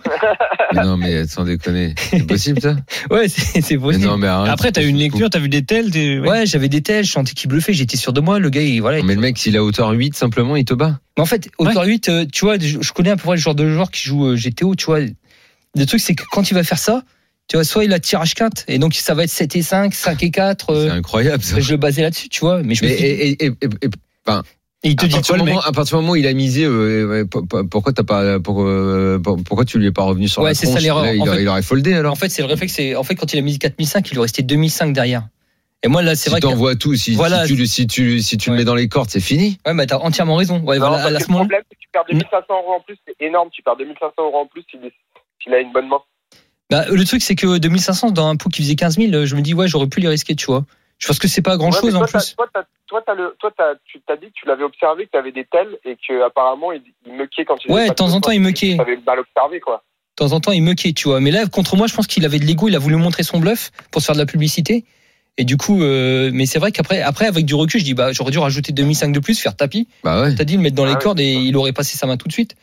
Mais 0.75 0.83
non, 0.83 0.97
mais 0.97 1.27
sans 1.29 1.45
déconner. 1.45 1.95
C'est 2.11 2.27
possible, 2.27 2.61
ça? 2.61 2.77
Ouais, 3.11 3.29
c'est 3.29 3.61
c'est 3.63 3.75
Mais 3.77 3.81
possible. 3.81 4.05
non, 4.07 4.17
mais 4.19 4.27
arrête, 4.27 4.51
Après, 4.53 4.73
t'as 4.73 4.83
eu 4.83 4.89
une 4.89 4.97
fou. 4.97 5.03
lecture, 5.03 5.31
t'as 5.31 5.39
vu 5.39 5.49
des 5.49 5.65
tels, 5.65 5.91
t'es- 5.93 6.19
ouais. 6.19 6.29
Ouais, 6.29 6.47
j'avais 6.47 6.69
des 6.69 6.83
tels, 6.83 7.05
je 7.05 7.13
sentais 7.13 7.33
qu'il 7.33 7.49
bluffait, 7.49 7.73
j'étais 7.73 7.97
sûr 7.97 8.13
de 8.13 8.21
moi. 8.21 8.41
Le 8.41 8.51
gars, 8.51 8.63
il, 8.63 8.81
voilà. 8.81 8.99
il- 8.99 9.05
Mais 9.07 9.15
le 9.15 9.21
mec, 9.21 9.39
s'il 9.39 9.57
a 9.57 9.63
hauteur 9.63 9.91
8, 9.91 10.17
simplement, 10.17 10.57
il 10.57 10.65
te 10.65 10.75
bat. 10.75 10.99
Mais 11.17 11.23
en 11.23 11.27
fait, 11.27 11.49
hauteur 11.59 11.85
8, 11.85 12.09
euh, 12.09 12.25
tu 12.31 12.45
vois, 12.45 12.59
je 12.59 12.93
connais 12.93 13.11
à 13.11 13.17
peu 13.17 13.23
près 13.23 13.37
le 13.37 13.41
genre 13.41 13.55
de 13.55 13.69
joueur 13.73 13.91
qui 13.93 14.03
joue 14.03 14.27
euh, 14.27 14.37
GTO, 14.37 14.75
tu 14.75 14.87
vois. 14.87 14.99
Le 15.01 15.87
truc, 15.87 16.01
c'est 16.01 16.15
que 16.17 16.25
quand 16.33 16.51
il 16.51 16.55
va 16.55 16.65
faire 16.65 16.79
ça, 16.79 17.03
tu 17.49 17.57
vois, 17.57 17.65
soit 17.65 17.85
il 17.85 17.93
a 17.93 18.01
tirage 18.01 18.35
quinte, 18.35 18.65
et 18.67 18.79
donc 18.79 18.95
ça 18.95 19.15
va 19.15 19.23
être 19.25 19.31
7 19.31 19.55
et 19.55 19.63
5, 19.63 19.95
5 19.95 20.21
et 20.25 20.31
4. 20.33 20.71
euh, 20.71 20.87
C'est 20.89 20.95
incroyable, 20.95 21.45
ça. 21.45 21.61
je 21.61 21.71
le 21.71 21.77
basais 21.77 22.03
là-dessus, 22.03 22.29
tu 22.29 22.41
vois. 22.41 22.63
Mais 22.65 22.75
je 22.75 22.85
me 22.85 22.91
Mais, 22.91 22.97
suis 22.97 23.05
dit- 23.07 23.13
et, 23.13 23.45
et, 23.45 23.47
et, 23.47 23.69
et- 23.83 23.89
Et 24.85 24.91
il 24.91 24.97
te 24.97 25.05
à, 25.05 25.09
dit 25.09 25.15
partir 25.15 25.37
quoi, 25.37 25.45
moment, 25.45 25.61
à 25.61 25.71
partir 25.73 25.97
du 25.99 26.03
moment 26.03 26.13
où 26.15 26.17
il 26.17 26.27
a 26.27 26.33
misé, 26.33 26.65
euh, 26.65 27.07
ouais, 27.07 27.25
pour- 27.25 27.47
pour- 27.47 27.63
pourquoi 27.69 27.93
t'as 27.93 28.03
pas, 28.03 28.41
pour- 28.41 28.63
euh, 28.65 29.21
pour- 29.23 29.37
pourquoi 29.45 29.65
tu 29.65 29.79
lui 29.79 29.87
es 29.87 29.93
pas 29.93 30.03
revenu 30.03 30.27
sur 30.27 30.43
Ouais, 30.43 30.51
la 30.51 30.55
c'est 30.55 30.67
ça 30.67 30.81
l'erreur. 30.81 31.05
Là, 31.05 31.15
il, 31.15 31.21
aurait- 31.21 31.37
fait- 31.37 31.43
il 31.43 31.49
aurait 31.49 31.63
foldé 31.63 31.95
alors. 31.95 32.13
En 32.13 32.17
fait, 32.17 32.29
c'est 32.31 32.43
le 32.43 32.49
réflexe. 32.49 32.75
C'est 32.75 32.97
en 32.97 33.05
fait 33.05 33.15
quand 33.15 33.33
il 33.33 33.39
a 33.39 33.43
mis 33.43 33.59
4005, 33.59 34.11
il 34.11 34.15
lui 34.15 34.21
restait 34.23 34.43
2005 34.43 34.93
derrière. 34.93 35.23
Et 35.85 35.89
moi 35.89 36.03
là, 36.03 36.15
c'est 36.17 36.25
si 36.25 36.31
vrai 36.31 36.41
que 36.41 36.47
t'envoies 36.47 36.75
tout, 36.77 36.95
si, 36.97 37.15
Voilà. 37.15 37.45
si 37.47 37.53
tu, 37.55 37.59
le- 37.61 37.67
si 37.67 37.87
tu, 37.87 38.21
si 38.23 38.37
tu 38.39 38.51
le 38.51 38.57
mets 38.57 38.65
dans 38.65 38.75
les 38.75 38.89
cordes, 38.89 39.09
c'est 39.11 39.21
fini. 39.21 39.59
ouais, 39.67 39.75
bah 39.75 39.87
t'as 39.87 39.99
entièrement 39.99 40.35
raison. 40.37 40.61
Ouais, 40.61 40.79
Non, 40.79 40.89
voilà, 40.89 41.05
à 41.05 41.11
le 41.11 41.19
problème, 41.25 41.61
c'est 41.69 41.77
que 41.77 41.81
tu 41.81 41.89
perds 41.93 42.05
2500 42.11 42.45
euros 42.51 42.73
en 42.75 42.81
plus, 42.81 42.97
c'est 43.07 43.17
énorme. 43.25 43.49
Tu 43.53 43.63
perds 43.63 43.77
2500 43.77 44.13
euros 44.19 44.39
en 44.39 44.47
plus 44.47 44.63
s'il 44.71 44.81
s'il 45.43 45.55
a 45.55 45.61
une 45.61 45.73
bonne 45.73 45.89
main. 45.89 45.99
Bah, 46.71 46.87
le 46.89 47.05
truc, 47.05 47.23
c'est 47.23 47.35
que 47.35 47.59
2500 47.59 48.11
dans 48.13 48.27
un 48.29 48.37
pot 48.37 48.49
qui 48.49 48.63
faisait 48.63 48.75
15 48.77 48.97
000, 48.97 49.27
je 49.27 49.37
me 49.37 49.43
dis 49.43 49.55
ouais, 49.55 49.69
j'aurais 49.69 49.89
pu 49.89 50.01
les 50.01 50.09
risquer, 50.09 50.35
tu 50.37 50.47
vois. 50.47 50.65
Je 51.03 51.09
pense 51.09 51.19
que 51.19 51.27
c'est 51.27 51.43
pas 51.43 51.57
grand 51.57 51.73
Ouais, 51.73 51.81
chose 51.81 51.93
mais 51.95 51.99
en 52.01 52.05
plus. 52.05 52.37
Toi, 52.37 52.47
t'as- 52.55 52.65
toi, 52.87 53.03
le, 53.17 53.35
toi, 53.41 53.51
t'as- 53.57 53.75
tu 53.85 54.01
t'as 54.07 54.17
dit 54.17 54.27
que 54.27 54.33
tu 54.35 54.47
l'avais 54.47 54.63
observé, 54.63 55.07
que 55.07 55.11
tu 55.11 55.19
avais 55.19 55.33
des 55.33 55.45
tels 55.51 55.77
et 55.85 55.97
que 55.97 56.25
apparemment 56.25 56.71
il, 56.71 56.83
il 57.07 57.15
mequait 57.15 57.45
quand 57.45 57.57
il 57.65 57.73
Ouais, 57.73 57.89
de 57.89 57.95
temps 57.95 58.13
en 58.13 58.21
temps, 58.21 58.31
il 58.31 58.41
mequait. 58.41 58.75
Tu 58.77 58.81
avais 58.81 58.99
mal 59.05 59.19
observé, 59.19 59.59
quoi. 59.59 59.83
De 60.17 60.25
temps 60.25 60.33
en 60.33 60.39
temps, 60.41 60.53
il 60.53 60.63
mequait, 60.63 60.93
tu 60.93 61.09
vois. 61.09 61.19
Mais 61.21 61.33
là, 61.33 61.47
contre 61.47 61.77
moi, 61.77 61.89
je 61.89 61.95
pense 61.95 62.07
qu'il 62.07 62.25
avait 62.25 62.39
de 62.39 62.45
l'ego, 62.45 62.69
il 62.69 62.77
a 62.77 62.79
voulu 62.79 62.95
montrer 62.97 63.25
son 63.25 63.41
bluff 63.41 63.73
pour 63.91 64.01
se 64.01 64.07
faire 64.07 64.15
de 64.15 64.21
la 64.21 64.27
publicité. 64.27 64.85
Et 65.39 65.45
du 65.45 65.57
coup, 65.57 65.83
euh, 65.83 66.31
mais 66.33 66.47
c'est 66.47 66.59
vrai 66.61 66.71
qu'après, 66.71 67.01
après, 67.01 67.27
avec 67.27 67.47
du 67.47 67.55
recul, 67.57 67.81
je 67.81 67.85
dis 67.87 67.95
bah 67.95 68.13
j'aurais 68.13 68.31
dû 68.31 68.39
rajouter 68.39 68.73
2005 68.73 69.13
de 69.13 69.19
plus, 69.19 69.41
faire 69.41 69.57
tapis. 69.57 69.89
Bah 70.05 70.23
ouais. 70.23 70.35
T'as 70.37 70.45
dit 70.45 70.57
le 70.57 70.63
mettre 70.63 70.77
dans 70.77 70.85
Ah 70.85 70.89
les 70.89 70.93
ouais, 70.95 71.01
cordes 71.01 71.19
et 71.19 71.33
il 71.33 71.57
aurait 71.57 71.73
passé 71.73 71.97
sa 71.97 72.07
main 72.07 72.17
tout 72.19 72.29
de 72.29 72.33
suite. 72.33 72.55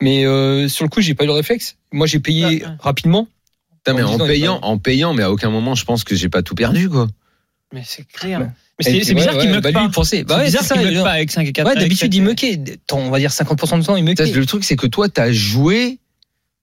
Mais 0.00 0.24
euh, 0.24 0.68
sur 0.68 0.84
le 0.84 0.88
coup, 0.90 1.00
j'ai 1.02 1.14
pas 1.14 1.24
eu 1.24 1.26
le 1.26 1.32
réflexe. 1.32 1.76
Moi, 1.92 2.06
j'ai 2.06 2.20
payé 2.20 2.62
Ah, 2.64 2.68
ah. 2.70 2.82
rapidement. 2.82 3.26
Putain, 3.84 3.94
mais 3.94 4.02
En 4.04 4.06
en 4.08 4.12
disant, 4.12 4.26
payant, 4.26 4.58
en 4.62 4.78
payant, 4.78 5.12
mais 5.12 5.22
à 5.24 5.30
aucun 5.32 5.50
moment, 5.50 5.74
je 5.74 5.84
pense 5.84 6.04
que 6.04 6.14
j'ai 6.14 6.28
pas 6.30 6.42
tout 6.42 6.54
perdu, 6.54 6.88
quoi. 6.88 7.08
Mais 7.74 7.82
c'est 7.84 8.06
clair. 8.06 8.40
Ouais. 8.40 8.46
Mais 8.78 9.02
c'est 9.04 9.14
bizarre 9.14 9.34
ouais, 9.34 9.40
qu'il 9.40 9.50
ouais, 9.50 9.54
meuk 9.56 9.62
bah, 9.62 9.68
lui, 9.70 9.74
pas. 9.74 9.82
il 9.84 9.90
pensait. 9.90 10.22
Bah 10.24 10.34
C'est 10.36 10.40
ouais, 10.40 10.46
bizarre 10.46 10.62
c'est 10.64 10.74
qu'il 10.74 10.84
ça. 10.84 10.90
meuk 10.92 11.02
pas 11.04 11.10
avec 11.10 11.30
5 11.30 11.46
et 11.46 11.52
4. 11.52 11.66
Ouais, 11.66 11.74
d'habitude, 11.74 12.14
il 12.14 12.22
mequait. 12.22 12.60
On 12.92 13.10
va 13.10 13.18
dire 13.18 13.30
50% 13.30 13.80
du 13.80 13.84
temps, 13.86 13.96
il 13.96 14.04
Ça, 14.16 14.24
mequait. 14.24 14.32
Le 14.32 14.46
truc, 14.46 14.64
c'est 14.64 14.76
que 14.76 14.86
toi, 14.86 15.08
t'as 15.08 15.30
joué 15.32 15.98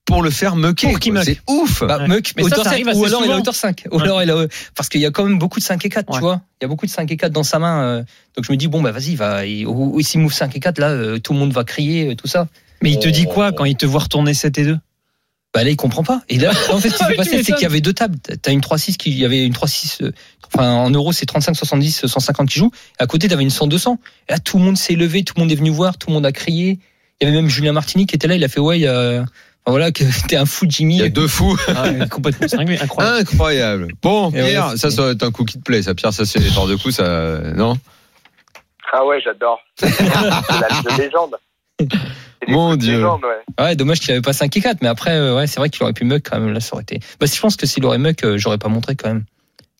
pour 0.04 0.22
le 0.22 0.30
faire 0.30 0.56
muck. 0.56 0.80
C'est 1.24 1.38
ouf. 1.48 1.84
Bah, 1.84 1.98
Ouais. 2.00 2.08
muck, 2.08 2.32
Mais 2.36 2.42
ça, 2.42 2.46
hauteur 2.48 2.64
ça 2.64 2.70
7, 2.70 2.72
arrive 2.72 2.86
ou 2.86 2.90
assez 2.90 2.98
alors 3.06 3.20
il 3.20 3.24
a 3.24 3.26
souvent. 3.26 3.38
hauteur 3.40 3.54
5. 3.54 3.84
Ou 3.92 3.96
Ouais. 3.98 4.02
alors 4.02 4.22
il 4.22 4.30
a, 4.30 4.46
parce 4.74 4.88
qu'il 4.88 5.00
y 5.00 5.06
a 5.06 5.10
quand 5.10 5.24
même 5.24 5.38
beaucoup 5.38 5.58
de 5.60 5.64
5 5.64 5.84
et 5.84 5.88
4, 5.90 6.08
Ouais. 6.08 6.14
tu 6.16 6.20
vois. 6.20 6.40
Il 6.60 6.64
y 6.64 6.66
a 6.66 6.68
beaucoup 6.68 6.86
de 6.86 6.90
5 6.90 7.10
et 7.12 7.16
4 7.16 7.30
dans 7.32 7.44
sa 7.44 7.58
main. 7.58 7.82
euh, 7.82 8.02
donc 8.36 8.44
je 8.46 8.50
me 8.52 8.56
dis, 8.56 8.68
bon, 8.68 8.82
bah 8.82 8.90
vas-y, 8.90 9.14
va, 9.14 9.46
il- 9.46 9.66
s'il 10.02 10.20
move 10.20 10.32
5 10.32 10.56
et 10.56 10.60
4, 10.60 10.78
là, 10.78 10.90
euh, 10.90 11.18
tout 11.18 11.32
le 11.34 11.38
monde 11.38 11.52
va 11.52 11.62
crier, 11.64 12.08
euh, 12.10 12.14
tout 12.16 12.26
ça. 12.26 12.48
Mais 12.82 12.90
il 12.90 12.98
te 12.98 13.08
dit 13.08 13.26
quoi 13.26 13.52
quand 13.52 13.64
il 13.64 13.76
te 13.76 13.86
voit 13.86 14.00
retourner 14.00 14.34
7 14.34 14.58
et 14.58 14.64
2 14.64 14.78
Bah 15.54 15.64
là, 15.64 15.70
il 15.70 15.76
comprend 15.76 16.02
pas. 16.02 16.22
Et 16.28 16.38
là, 16.38 16.50
en 16.70 16.78
fait, 16.78 16.88
ce 16.90 16.96
qui 16.98 17.04
s'est 17.04 17.14
passé, 17.14 17.42
c'est 17.42 17.52
qu'il 17.52 17.62
y 17.62 17.66
avait 17.66 17.80
deux 17.82 17.92
tables. 17.92 18.16
T'as 18.18 18.52
une 18.52 18.60
3-6 18.60 18.96
qui, 18.96 19.10
il 19.10 19.18
y 19.18 19.24
avait 19.24 19.44
une 19.44 19.52
3-6, 19.52 20.02
euh, 20.02 20.12
enfin, 20.54 20.72
en 20.72 20.90
euros, 20.90 21.12
c'est 21.12 21.26
35, 21.26 21.54
70, 21.54 22.06
150 22.06 22.48
qui 22.48 22.58
jouent. 22.58 22.70
Et 22.98 23.02
à 23.02 23.06
côté, 23.06 23.28
t'avais 23.28 23.42
une 23.42 23.50
100, 23.50 23.66
200. 23.66 23.98
Et 24.28 24.32
là, 24.32 24.38
tout 24.38 24.58
le 24.58 24.64
monde 24.64 24.76
s'est 24.78 24.94
levé, 24.94 25.24
tout 25.24 25.34
le 25.36 25.42
monde 25.42 25.52
est 25.52 25.56
venu 25.56 25.70
voir, 25.70 25.98
tout 25.98 26.08
le 26.08 26.14
monde 26.14 26.24
a 26.26 26.32
crié. 26.32 26.78
Il 27.20 27.24
y 27.24 27.30
avait 27.30 27.36
même 27.36 27.48
Julien 27.50 27.72
Martini 27.72 28.06
qui 28.06 28.14
était 28.16 28.26
là, 28.28 28.34
il 28.34 28.42
a 28.44 28.48
fait, 28.48 28.60
ouais, 28.60 28.78
il 28.78 28.82
y 28.82 28.86
a, 28.86 29.20
enfin, 29.20 29.26
voilà, 29.66 29.92
que 29.92 30.04
t'es 30.28 30.36
un 30.36 30.46
fou, 30.46 30.64
Jimmy. 30.68 30.96
Il 30.96 31.00
y 31.00 31.04
a 31.04 31.08
deux 31.10 31.28
fous. 31.28 31.56
ah, 31.68 31.90
ouais, 31.90 32.08
Complètement 32.08 32.48
cinglé, 32.48 32.78
incroyable. 32.78 33.18
Incroyable. 33.18 33.88
Bon, 34.02 34.30
Et 34.30 34.40
ouais, 34.42 34.48
Pierre, 34.50 34.72
c'est- 34.76 34.90
ça, 34.90 35.10
être 35.10 35.22
un 35.22 35.30
coup 35.32 35.44
qui 35.44 35.58
te 35.58 35.62
plaît. 35.62 35.82
Ça, 35.82 35.94
Pierre, 35.94 36.14
ça, 36.14 36.24
c'est 36.24 36.40
hors 36.56 36.66
de 36.66 36.76
coup, 36.76 36.90
ça, 36.90 37.38
non? 37.54 37.76
Ah 38.90 39.04
ouais, 39.06 39.20
j'adore. 39.22 39.58
c'est 39.78 39.88
la 40.02 40.40
de 40.96 41.02
légende. 41.02 41.36
Mon 42.48 42.76
Dieu. 42.76 42.96
légende, 42.96 43.20
ouais. 43.24 43.64
Ouais, 43.64 43.76
dommage 43.76 44.00
qu'il 44.00 44.10
avait 44.12 44.20
pas 44.20 44.32
5 44.32 44.56
et 44.56 44.60
4, 44.60 44.78
mais 44.82 44.88
après, 44.88 45.12
euh, 45.12 45.36
ouais, 45.36 45.46
c'est 45.46 45.58
vrai 45.60 45.68
qu'il 45.70 45.82
aurait 45.82 45.92
pu 45.92 46.04
muck 46.04 46.22
quand 46.28 46.38
même, 46.40 46.52
là, 46.52 46.60
ça 46.60 46.74
aurait 46.74 46.82
été. 46.82 47.00
Bah, 47.20 47.26
je 47.32 47.40
pense 47.40 47.56
que 47.56 47.66
s'il 47.66 47.84
aurait 47.84 47.98
muck, 47.98 48.24
euh, 48.24 48.38
j'aurais 48.38 48.58
pas 48.58 48.68
montré 48.68 48.96
quand 48.96 49.08
même. 49.08 49.24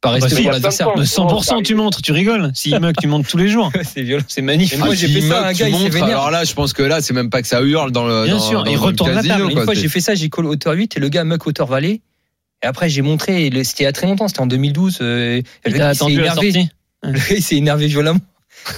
Pas 0.00 0.08
Bah, 0.08 0.14
rester 0.14 0.34
si, 0.36 0.42
pour 0.42 0.50
l'adversaire. 0.50 0.86
plein 0.92 1.02
de 1.02 1.06
Mais 1.06 1.06
100% 1.06 1.62
tu 1.62 1.74
montres, 1.76 2.02
tu 2.02 2.10
rigoles. 2.12 2.50
S'il 2.54 2.78
meuk, 2.80 2.96
tu 3.00 3.06
montres 3.06 3.28
tous 3.28 3.36
les 3.36 3.46
jours. 3.48 3.70
c'est 3.84 4.02
violent. 4.02 4.24
C'est 4.26 4.42
magnifique. 4.42 4.74
Et 4.74 4.78
moi, 4.78 4.88
Ah, 4.90 4.94
j'ai 4.96 5.06
fait 5.06 5.20
ça, 5.20 5.26
moque, 5.28 5.36
un 5.36 5.42
gars, 5.42 5.50
il 5.52 5.56
s'est 5.56 5.70
montres, 5.70 5.92
vénère. 5.94 6.06
Alors 6.08 6.30
là, 6.32 6.42
je 6.44 6.52
pense 6.54 6.72
que 6.72 6.82
là, 6.82 7.00
c'est 7.00 7.14
même 7.14 7.30
pas 7.30 7.40
que 7.40 7.46
ça 7.48 7.60
hurle 7.62 7.92
dans 7.92 8.06
le. 8.06 8.24
Bien 8.24 8.34
dans- 8.34 8.40
sûr, 8.40 8.64
dans 8.64 8.70
il 8.70 8.76
retourne 8.76 9.12
la 9.12 9.22
table. 9.22 9.50
Une 9.50 9.60
fois, 9.62 9.74
j'ai 9.74 9.88
fait 9.88 10.00
ça, 10.00 10.14
j'ai 10.16 10.28
call 10.28 10.46
hauteur 10.46 10.72
8 10.74 10.96
et 10.96 11.00
le 11.00 11.08
gars 11.08 11.22
muck 11.24 11.46
hauteur 11.46 11.68
valet. 11.68 12.00
Et 12.64 12.66
après, 12.66 12.88
j'ai 12.88 13.02
montré, 13.02 13.48
c'était 13.64 13.82
il 13.82 13.86
y 13.86 13.88
a 13.88 13.92
très 13.92 14.06
longtemps, 14.08 14.26
c'était 14.28 14.40
en 14.40 14.46
2012. 14.46 14.98
euh, 15.02 15.36
et 15.38 15.44
Il 15.66 15.72
s'est 15.72 15.80
attendu 15.82 16.16
la 16.16 16.22
énervé. 16.32 16.52
sortie. 16.52 16.68
Le 17.04 17.12
gars, 17.12 17.20
il 17.36 17.42
s'est 17.42 17.56
énervé 17.56 17.86
violemment. 17.86 18.20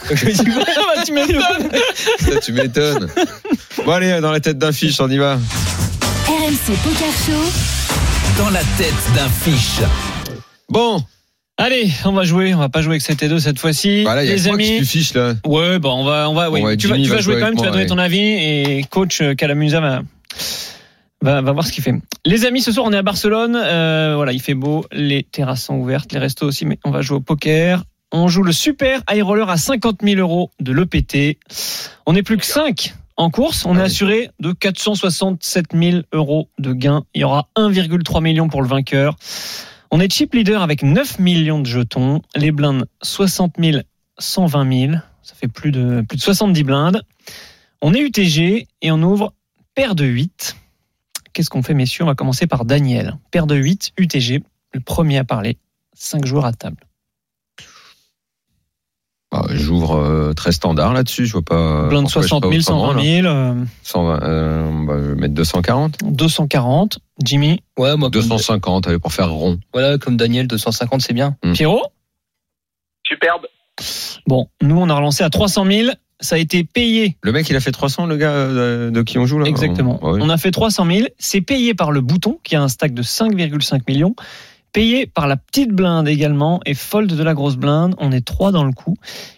Donc, 0.08 0.18
je 0.18 0.24
me 0.26 0.30
dis, 0.32 0.40
ouais, 0.50 0.64
bah, 0.64 1.02
tu 1.06 1.12
m'étonnes. 1.12 1.70
Ça, 2.20 2.40
tu 2.40 2.52
m'étonnes. 2.52 3.08
Bon, 3.84 3.92
allez, 3.92 4.18
dans 4.22 4.32
la 4.32 4.40
tête 4.40 4.56
d'un 4.56 4.72
fiche, 4.72 4.98
on 5.00 5.10
y 5.10 5.18
va. 5.18 5.34
RMC 6.26 6.74
Poker 6.82 7.12
Show. 7.26 8.42
Dans 8.42 8.48
la 8.48 8.60
tête 8.78 9.14
d'un 9.14 9.28
fiche. 9.28 9.80
Bon, 10.70 11.02
Allez, 11.58 11.90
on 12.06 12.12
va 12.12 12.24
jouer. 12.24 12.54
On 12.54 12.58
va 12.58 12.70
pas 12.70 12.80
jouer 12.80 12.94
avec 12.94 13.02
7 13.02 13.22
et 13.22 13.28
2 13.28 13.38
cette 13.38 13.58
fois-ci. 13.58 14.02
voilà, 14.02 14.24
il 14.24 14.28
y 14.28 14.32
a 14.32 14.34
les 14.34 14.48
amis. 14.48 14.78
tu 14.78 14.86
fiches 14.86 15.12
là. 15.12 15.34
Ouais, 15.46 15.78
bon, 15.78 15.92
on 16.00 16.04
va, 16.04 16.28
on 16.30 16.34
va, 16.34 16.50
oui. 16.50 16.60
Bon, 16.60 16.66
ouais, 16.66 16.76
tu 16.78 16.88
vas, 16.88 16.96
tu 16.96 17.04
jouer 17.04 17.20
jouer 17.20 17.34
quand 17.38 17.44
même, 17.44 17.56
tu 17.56 17.62
vas 17.62 17.70
donner 17.70 17.82
ouais. 17.82 17.88
ton 17.88 17.98
avis 17.98 18.20
et 18.20 18.84
coach 18.90 19.20
euh, 19.20 19.34
Calamusa 19.34 19.80
va, 19.80 20.02
va, 21.20 21.42
va 21.42 21.52
voir 21.52 21.66
ce 21.66 21.70
qu'il 21.70 21.84
fait. 21.84 21.94
Les 22.24 22.46
amis, 22.46 22.62
ce 22.62 22.72
soir, 22.72 22.86
on 22.88 22.92
est 22.92 22.96
à 22.96 23.02
Barcelone. 23.02 23.54
Euh, 23.54 24.14
voilà, 24.16 24.32
il 24.32 24.40
fait 24.40 24.54
beau. 24.54 24.86
Les 24.92 25.22
terrasses 25.22 25.64
sont 25.64 25.74
ouvertes, 25.74 26.12
les 26.12 26.18
restos 26.18 26.46
aussi, 26.46 26.64
mais 26.64 26.78
on 26.84 26.90
va 26.90 27.02
jouer 27.02 27.18
au 27.18 27.20
poker. 27.20 27.84
On 28.12 28.28
joue 28.28 28.42
le 28.42 28.52
super 28.52 29.02
high 29.10 29.22
roller 29.22 29.48
à 29.48 29.58
50 29.58 29.98
000 30.02 30.20
euros 30.20 30.50
de 30.58 30.72
l'EPT. 30.72 31.38
On 32.06 32.14
n'est 32.14 32.22
plus 32.22 32.38
que 32.38 32.46
5 32.46 32.94
en 33.16 33.30
course. 33.30 33.64
On 33.66 33.76
Ah 33.76 33.80
est 33.80 33.84
assuré 33.84 34.30
de 34.40 34.52
467 34.52 35.66
000 35.74 36.02
euros 36.12 36.48
de 36.58 36.72
gains. 36.72 37.04
Il 37.14 37.20
y 37.20 37.24
aura 37.24 37.48
1,3 37.56 38.22
million 38.22 38.48
pour 38.48 38.62
le 38.62 38.68
vainqueur. 38.68 39.16
On 39.90 40.00
est 40.00 40.12
chip 40.12 40.34
leader 40.34 40.62
avec 40.62 40.82
9 40.82 41.18
millions 41.18 41.60
de 41.60 41.66
jetons. 41.66 42.22
Les 42.34 42.50
blindes 42.50 42.86
60 43.02 43.54
000, 43.58 43.82
120 44.18 44.88
000. 44.88 44.92
Ça 45.22 45.34
fait 45.34 45.48
plus 45.48 45.70
de, 45.70 46.04
plus 46.08 46.16
de 46.16 46.22
70 46.22 46.64
blindes. 46.64 47.02
On 47.80 47.94
est 47.94 48.00
UTG 48.00 48.66
et 48.82 48.90
on 48.90 49.02
ouvre 49.02 49.34
paire 49.74 49.94
de 49.94 50.04
8. 50.04 50.56
Qu'est-ce 51.32 51.50
qu'on 51.50 51.62
fait, 51.62 51.74
messieurs? 51.74 52.04
On 52.04 52.08
va 52.08 52.14
commencer 52.14 52.46
par 52.46 52.64
Daniel. 52.64 53.18
Paire 53.30 53.46
de 53.46 53.56
8, 53.56 53.92
UTG. 53.98 54.42
Le 54.72 54.80
premier 54.80 55.18
à 55.18 55.24
parler. 55.24 55.58
5 55.94 56.24
joueurs 56.24 56.46
à 56.46 56.52
table. 56.52 56.78
Bah, 59.34 59.46
J'ouvre 59.50 59.96
euh, 59.96 60.32
très 60.32 60.52
standard 60.52 60.92
là-dessus. 60.92 61.26
Je 61.26 61.32
vois 61.32 61.42
pas. 61.42 61.88
Blinde 61.88 62.04
pourquoi 62.04 62.22
je 62.22 62.28
60 62.28 62.44
ferais 62.44 62.60
000, 62.60 62.76
autrement, 62.78 62.92
120 62.92 63.02
là. 63.02 63.22
000. 63.22 63.26
euh, 63.26 63.64
120, 63.82 64.22
euh, 64.22 64.86
bah, 64.86 64.94
je 65.02 65.08
vais 65.08 65.14
mettre 65.16 65.34
240. 65.34 65.94
240. 66.04 66.98
Jimmy. 67.24 67.60
Ouais, 67.76 67.96
moi, 67.96 68.10
comme, 68.12 68.22
250, 68.22 68.86
allez, 68.86 69.00
pour 69.00 69.12
faire 69.12 69.32
rond. 69.32 69.58
voilà, 69.72 69.98
comme 69.98 70.16
Daniel, 70.16 70.46
250, 70.46 71.00
c'est 71.02 71.14
bien. 71.14 71.36
Mm. 71.44 71.52
Pierrot? 71.52 71.82
Superbe. 73.04 73.46
Bon, 74.28 74.46
nous, 74.62 74.78
on 74.78 74.88
a 74.88 74.94
relancé 74.94 75.24
à 75.24 75.30
300 75.30 75.64
000. 75.66 75.90
Ça 76.20 76.36
a 76.36 76.38
été 76.38 76.62
payé. 76.62 77.16
Le 77.22 77.32
mec, 77.32 77.50
il 77.50 77.56
a 77.56 77.60
fait 77.60 77.72
300, 77.72 78.06
le 78.06 78.16
gars 78.16 78.30
euh, 78.30 78.90
de 78.92 79.02
qui 79.02 79.18
on 79.18 79.26
joue 79.26 79.40
là? 79.40 79.46
Exactement. 79.46 79.98
Oui. 80.00 80.20
On 80.22 80.30
a 80.30 80.36
fait 80.36 80.52
300 80.52 80.86
000. 80.86 81.08
C'est 81.18 81.40
payé 81.40 81.74
par 81.74 81.90
le 81.90 82.00
bouton, 82.02 82.38
qui 82.44 82.54
a 82.54 82.62
un 82.62 82.68
stack 82.68 82.94
de 82.94 83.02
5,5 83.02 83.80
millions. 83.88 84.14
Payé 84.74 85.06
par 85.06 85.28
la 85.28 85.36
petite 85.36 85.70
blinde 85.70 86.08
également 86.08 86.60
et 86.66 86.74
fold 86.74 87.14
de 87.14 87.22
la 87.22 87.32
grosse 87.32 87.54
blinde. 87.54 87.94
On 87.98 88.10
est 88.10 88.26
3 88.26 88.50
dans 88.50 88.64
le 88.64 88.72
coup. 88.72 88.96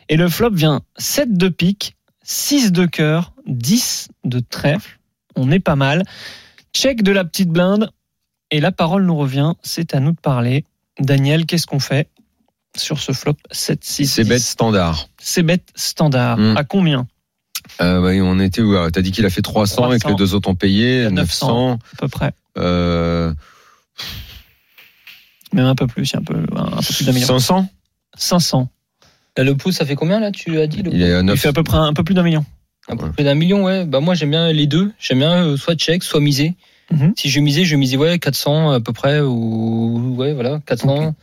Et 0.09 0.17
le 0.17 0.31
flop 0.31 0.53
vient 0.53 0.81
7 0.97 1.37
de 1.37 1.51
pique, 1.51 1.95
6 2.25 2.73
de 2.73 2.87
cœur, 2.87 3.35
10 3.47 4.09
de 4.25 4.41
trèfle. 4.41 4.99
On 5.37 5.51
est 5.51 5.61
pas 5.61 5.77
mal. 5.77 6.05
Check 6.75 7.03
de 7.03 7.13
la 7.13 7.27
petite 7.27 7.51
blinde. 7.51 7.91
Et 8.51 8.61
la 8.61 8.73
parole 8.73 9.05
nous 9.05 9.17
revient. 9.17 9.53
C'est 9.63 9.95
à 9.95 10.01
nous 10.01 10.13
de 10.13 10.21
parler. 10.21 10.65
Daniel, 10.99 11.45
qu'est-ce 11.45 11.67
qu'on 11.67 11.81
fait 11.81 12.09
sur 12.75 12.99
ce 12.99 13.13
flop 13.13 13.37
7, 13.51 13.85
6, 13.85 14.07
C'est 14.07 14.25
bête 14.25 14.41
standard. 14.41 15.09
C'est 15.19 15.43
bête 15.43 15.69
standard. 15.75 16.39
Mm. 16.39 16.57
À 16.57 16.65
combien? 16.65 17.07
Euh, 17.83 18.01
bah, 18.01 18.25
on 18.25 18.41
était 18.41 18.63
où? 18.63 18.75
Euh, 18.75 18.89
T'as 18.89 19.03
dit 19.03 19.13
qu'il 19.13 19.27
a 19.27 19.31
fait 19.31 19.43
300, 19.43 19.93
et 19.93 19.97
que 19.97 20.01
300. 20.01 20.09
les 20.09 20.15
deux 20.15 20.35
autres 20.35 20.49
ont 20.49 20.55
payé 20.55 20.99
Il 20.99 21.03
y 21.03 21.07
a 21.07 21.11
900. 21.11 21.73
À 21.73 21.97
peu 21.99 22.09
près. 22.09 22.33
Euh, 22.57 23.35
Même 25.53 25.67
un 25.67 25.75
peu 25.75 25.87
plus, 25.87 26.15
un 26.15 26.23
peu, 26.23 26.35
un 26.35 26.77
peu 26.83 26.95
plus 26.95 27.05
d'un 27.07 27.13
million. 27.13 27.27
500 27.27 27.69
500. 28.17 28.69
Là, 29.37 29.45
le 29.45 29.55
pouce, 29.57 29.77
ça 29.77 29.85
fait 29.85 29.95
combien, 29.95 30.19
là, 30.21 30.31
tu 30.33 30.59
as 30.59 30.67
dit 30.67 30.83
le 30.83 30.93
Il 30.93 31.03
est 31.03 31.13
à 31.15 31.21
Il 31.21 31.25
9. 31.27 31.39
fait 31.39 31.49
à 31.49 31.53
peu 31.53 31.63
près 31.63 31.77
un 31.77 31.93
peu 31.93 32.03
plus 32.05 32.15
d'un 32.15 32.23
million. 32.23 32.45
Un 32.89 32.97
peu 32.97 33.11
plus 33.11 33.25
d'un 33.25 33.35
million, 33.35 33.65
ouais. 33.65 33.85
Bah, 33.85 34.01
moi, 34.01 34.15
j'aime 34.15 34.31
bien 34.31 34.53
les 34.53 34.67
deux. 34.67 34.93
J'aime 34.99 35.19
bien 35.19 35.45
euh, 35.45 35.57
soit 35.57 35.75
check, 35.75 36.03
soit 36.03 36.21
miser. 36.21 36.55
Mhm. 36.91 37.15
Si 37.17 37.29
je 37.29 37.41
misais, 37.41 37.65
je 37.65 37.77
misais, 37.77 37.97
ouais, 37.97 38.19
400 38.19 38.71
à 38.71 38.81
peu 38.81 38.93
près, 38.93 39.21
ou, 39.21 40.15
ouais, 40.17 40.33
voilà, 40.35 40.61
400. 40.67 41.15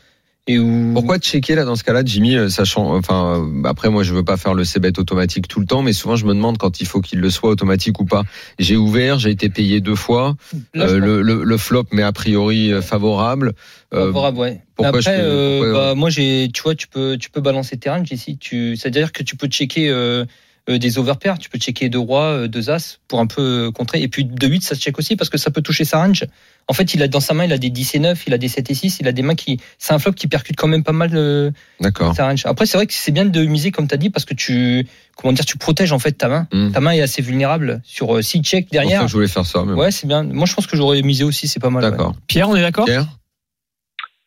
Et 0.45 0.59
où... 0.59 0.91
Pourquoi 0.93 1.19
checker 1.19 1.55
là 1.55 1.63
dans 1.63 1.77
ce 1.77 1.85
cas-là, 1.85 2.01
Jimmy, 2.03 2.35
euh, 2.35 2.49
sachant, 2.49 2.93
enfin, 2.95 3.39
euh, 3.41 3.63
après 3.63 3.89
moi 3.89 4.03
je 4.03 4.13
veux 4.13 4.25
pas 4.25 4.35
faire 4.35 4.53
le 4.53 4.65
c-bet 4.65 4.99
automatique 4.99 5.47
tout 5.47 5.61
le 5.61 5.65
temps, 5.65 5.81
mais 5.81 5.93
souvent 5.93 6.17
je 6.17 6.25
me 6.25 6.33
demande 6.33 6.57
quand 6.57 6.81
il 6.81 6.85
faut 6.85 6.99
qu'il 6.99 7.21
le 7.21 7.29
soit 7.29 7.49
automatique 7.49 8.01
ou 8.01 8.05
pas. 8.05 8.23
J'ai 8.59 8.75
ouvert, 8.75 9.19
j'ai 9.19 9.29
été 9.29 9.47
payé 9.47 9.79
deux 9.79 9.95
fois, 9.95 10.35
Là, 10.73 10.87
euh, 10.87 10.99
le, 10.99 11.21
le, 11.21 11.45
le 11.45 11.57
flop 11.57 11.85
mais 11.93 12.03
a 12.03 12.11
priori 12.11 12.73
euh, 12.73 12.81
favorable. 12.81 13.53
Euh, 13.93 14.07
Favorable, 14.07 14.37
ouais. 14.39 14.61
pourquoi 14.75 14.99
Après, 14.99 15.17
euh, 15.17 15.59
pourquoi- 15.61 15.73
bah, 15.79 15.95
moi, 15.95 16.09
j'ai, 16.09 16.49
tu 16.53 16.61
vois, 16.61 16.75
tu 16.75 16.87
peux, 16.89 17.15
tu 17.17 17.29
peux 17.29 17.41
balancer 17.41 17.77
tes 17.77 17.89
ranges 17.89 18.11
ici. 18.11 18.37
Tu, 18.37 18.75
c'est-à-dire 18.75 19.13
que 19.13 19.23
tu 19.23 19.37
peux 19.37 19.47
checker 19.47 19.89
euh, 19.91 19.93
euh, 19.93 20.25
des 20.67 20.97
overpairs. 20.97 21.37
Tu 21.39 21.49
peux 21.49 21.59
checker 21.59 21.89
deux 21.89 21.99
rois, 21.99 22.23
euh, 22.43 22.47
deux 22.47 22.69
as 22.69 22.99
pour 23.07 23.19
un 23.19 23.27
peu 23.27 23.67
euh, 23.67 23.71
contrer. 23.71 24.01
Et 24.01 24.07
puis 24.07 24.23
de 24.25 24.47
8, 24.47 24.63
ça 24.63 24.75
se 24.75 24.81
check 24.81 24.97
aussi 24.97 25.15
parce 25.15 25.29
que 25.29 25.37
ça 25.37 25.51
peut 25.51 25.61
toucher 25.61 25.83
sa 25.85 25.97
range. 25.97 26.25
En 26.69 26.73
fait, 26.73 26.93
il 26.93 27.03
a 27.03 27.09
dans 27.09 27.19
sa 27.19 27.33
main, 27.33 27.43
il 27.43 27.51
a 27.51 27.57
des 27.57 27.69
10 27.69 27.95
et 27.95 27.99
9, 27.99 28.23
il 28.27 28.33
a 28.33 28.37
des 28.37 28.47
7 28.47 28.69
et 28.71 28.73
6, 28.73 28.99
il 29.01 29.07
a 29.09 29.11
des 29.11 29.21
mains 29.21 29.35
qui, 29.35 29.59
c'est 29.77 29.93
un 29.93 29.99
flop 29.99 30.13
qui 30.13 30.27
percute 30.27 30.55
quand 30.55 30.69
même 30.69 30.83
pas 30.83 30.93
mal 30.93 31.09
euh, 31.13 31.51
D'accord. 31.81 32.15
sa 32.15 32.27
range. 32.27 32.45
Après, 32.45 32.65
c'est 32.65 32.77
vrai 32.77 32.87
que 32.87 32.93
c'est 32.93 33.11
bien 33.11 33.25
de 33.25 33.43
miser 33.43 33.71
comme 33.71 33.87
tu 33.89 33.93
as 33.93 33.97
dit 33.97 34.09
parce 34.09 34.23
que 34.23 34.33
tu, 34.33 34.87
comment 35.17 35.33
dire, 35.33 35.43
tu 35.43 35.57
protèges 35.57 35.91
en 35.91 35.99
fait 35.99 36.13
ta 36.13 36.29
main. 36.29 36.47
Hmm. 36.53 36.71
Ta 36.71 36.79
main 36.79 36.91
est 36.91 37.01
assez 37.01 37.21
vulnérable 37.21 37.81
sur 37.83 38.15
euh, 38.15 38.21
si 38.21 38.41
check 38.41 38.67
C'est 38.71 38.77
pour 38.77 38.77
ça 38.77 38.81
derrière. 38.83 39.01
que 39.01 39.07
je 39.07 39.13
voulais 39.13 39.27
faire 39.27 39.45
ça. 39.45 39.63
mais. 39.65 39.73
Ouais, 39.73 39.91
c'est 39.91 40.07
bien. 40.07 40.23
Moi, 40.23 40.45
je 40.45 40.53
pense 40.53 40.65
que 40.67 40.77
j'aurais 40.77 41.01
misé 41.01 41.25
aussi, 41.25 41.49
c'est 41.49 41.59
pas 41.59 41.69
mal. 41.69 41.83
ouais. 41.83 41.91
D'accord. 41.91 42.13
Pierre, 42.27 42.47
on 42.47 42.55
est 42.55 42.61
d'accord? 42.61 42.85
Pierre? 42.85 43.07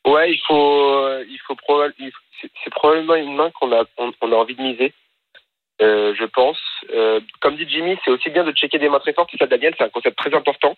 Ouais, 0.07 0.31
il 0.31 0.41
faut, 0.47 0.55
euh, 0.55 1.25
il 1.29 1.39
faut 1.47 1.55
proba- 1.55 1.91
il 1.99 2.07
faut- 2.11 2.19
c'est 2.43 2.51
c'est 2.63 2.71
probablement 2.71 3.15
une 3.15 3.35
main 3.35 3.51
qu'on 3.59 3.73
a, 3.73 3.83
on, 3.99 4.13
on 4.21 4.33
a 4.33 4.35
envie 4.37 4.55
de 4.55 4.63
miser. 4.63 4.93
Euh, 5.83 6.15
je 6.19 6.25
pense. 6.25 6.59
Euh, 6.91 7.21
comme 7.41 7.57
dit 7.57 7.67
Jimmy, 7.69 7.97
c'est 8.05 8.11
aussi 8.11 8.31
bien 8.31 8.45
de 8.45 8.53
checker 8.53 8.79
des 8.79 8.89
mains 8.89 8.99
très 8.99 9.13
fortes. 9.13 9.35
Et 9.35 9.37
ça, 9.37 9.47
Daniel, 9.47 9.75
c'est 9.77 9.85
un 9.85 9.91
concept 9.91 10.17
très 10.17 10.35
important. 10.35 10.77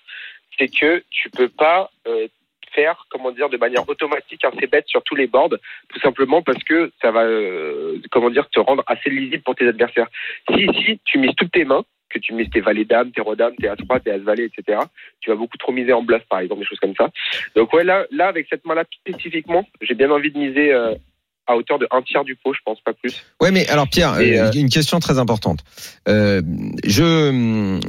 C'est 0.58 0.68
que 0.68 1.04
tu 1.10 1.30
peux 1.30 1.48
pas 1.48 1.90
euh, 2.06 2.26
faire, 2.72 3.06
comment 3.10 3.30
dire, 3.30 3.48
de 3.48 3.56
manière 3.56 3.88
automatique 3.88 4.44
un 4.44 4.50
c-bet 4.52 4.82
sur 4.86 5.02
tous 5.02 5.14
les 5.14 5.26
boards, 5.26 5.54
tout 5.88 6.00
simplement 6.00 6.42
parce 6.42 6.62
que 6.64 6.90
ça 7.00 7.10
va, 7.10 7.22
euh, 7.22 7.98
comment 8.10 8.30
dire, 8.30 8.48
te 8.50 8.60
rendre 8.60 8.82
assez 8.86 9.10
lisible 9.10 9.42
pour 9.42 9.54
tes 9.54 9.68
adversaires. 9.68 10.08
Si, 10.52 10.66
si 10.84 11.00
tu 11.04 11.18
mises 11.18 11.34
toutes 11.36 11.52
tes 11.52 11.64
mains, 11.64 11.84
que 12.10 12.18
tu 12.18 12.32
mises 12.32 12.50
tes 12.50 12.60
valets 12.60 12.84
dames, 12.84 13.12
tes 13.12 13.20
rois 13.20 13.36
dames, 13.36 13.54
tes 13.56 13.68
as-3, 13.68 14.00
tes 14.00 14.10
as-valets, 14.12 14.46
etc., 14.46 14.80
tu 15.20 15.30
vas 15.30 15.36
beaucoup 15.36 15.58
trop 15.58 15.72
miser 15.72 15.92
en 15.92 16.02
bluff, 16.02 16.22
par 16.28 16.40
exemple, 16.40 16.62
des 16.62 16.66
choses 16.66 16.80
comme 16.80 16.94
ça. 16.94 17.10
Donc 17.54 17.72
ouais, 17.72 17.84
là, 17.84 18.06
là 18.10 18.28
avec 18.28 18.46
cette 18.48 18.64
main-là 18.64 18.84
spécifiquement, 19.00 19.66
j'ai 19.82 19.94
bien 19.94 20.10
envie 20.10 20.30
de 20.30 20.38
miser 20.38 20.72
euh, 20.72 20.94
à 21.48 21.56
hauteur 21.56 21.78
de 21.78 21.88
un 21.90 22.02
tiers 22.02 22.24
du 22.24 22.36
pot, 22.36 22.52
je 22.52 22.60
pense 22.64 22.78
pas 22.84 22.92
plus. 22.92 23.24
Ouais, 23.40 23.50
mais 23.50 23.66
alors 23.68 23.88
Pierre, 23.88 24.20
Et, 24.20 24.38
euh, 24.38 24.48
euh, 24.48 24.52
une 24.52 24.68
question 24.68 25.00
très 25.00 25.18
importante. 25.18 25.60
Euh, 26.08 26.42
je 26.84 27.80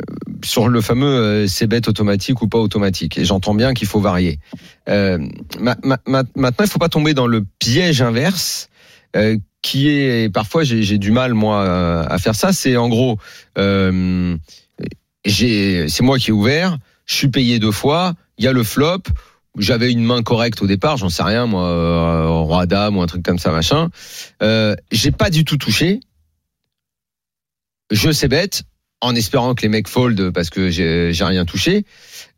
sur 0.43 0.69
le 0.69 0.81
fameux 0.81 1.45
c'est 1.47 1.67
bête 1.67 1.87
automatique 1.87 2.41
ou 2.41 2.47
pas 2.47 2.57
automatique, 2.57 3.17
et 3.17 3.25
j'entends 3.25 3.53
bien 3.53 3.73
qu'il 3.73 3.87
faut 3.87 3.99
varier. 3.99 4.39
Euh, 4.87 5.19
ma- 5.59 5.77
ma- 5.83 5.99
ma- 6.07 6.23
maintenant, 6.35 6.65
il 6.65 6.69
faut 6.69 6.79
pas 6.79 6.89
tomber 6.89 7.13
dans 7.13 7.27
le 7.27 7.45
piège 7.59 8.01
inverse. 8.01 8.69
qui 9.61 9.89
est 9.89 10.31
parfois 10.33 10.63
j'ai 10.63 10.97
du 10.97 11.11
mal 11.11 11.33
moi 11.33 11.61
à 12.09 12.17
faire 12.17 12.35
ça. 12.35 12.53
C'est 12.53 12.77
en 12.77 12.87
gros, 12.87 13.17
c'est 15.25 16.01
moi 16.01 16.17
qui 16.17 16.29
ai 16.29 16.33
ouvert, 16.33 16.77
je 17.05 17.15
suis 17.15 17.27
payé 17.27 17.59
deux 17.59 17.71
fois, 17.71 18.13
il 18.37 18.45
y 18.45 18.47
a 18.47 18.53
le 18.53 18.63
flop. 18.63 19.03
J'avais 19.59 19.91
une 19.91 20.03
main 20.03 20.23
correcte 20.23 20.61
au 20.61 20.67
départ, 20.67 20.97
j'en 20.97 21.09
sais 21.09 21.23
rien 21.23 21.45
moi, 21.45 21.67
euh, 21.67 22.27
roi 22.29 22.65
dame 22.65 22.97
ou 22.97 23.01
un 23.01 23.07
truc 23.07 23.23
comme 23.23 23.39
ça 23.39 23.51
machin. 23.51 23.89
Euh, 24.41 24.75
j'ai 24.91 25.11
pas 25.11 25.29
du 25.29 25.43
tout 25.45 25.57
touché. 25.57 25.99
Je 27.91 28.11
sais 28.11 28.27
bête 28.27 28.63
en 29.01 29.15
espérant 29.15 29.55
que 29.55 29.61
les 29.63 29.69
mecs 29.69 29.87
fold 29.87 30.31
parce 30.31 30.49
que 30.49 30.69
j'ai 30.69 31.11
rien 31.23 31.45
touché. 31.45 31.83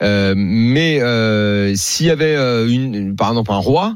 Euh, 0.02 0.34
mais 0.38 1.02
euh, 1.02 1.74
s'il 1.76 2.06
y 2.08 2.10
avait 2.12 2.36
euh, 2.36 2.68
une, 2.70 3.16
par 3.16 3.30
exemple 3.30 3.52
un 3.52 3.58
roi 3.58 3.96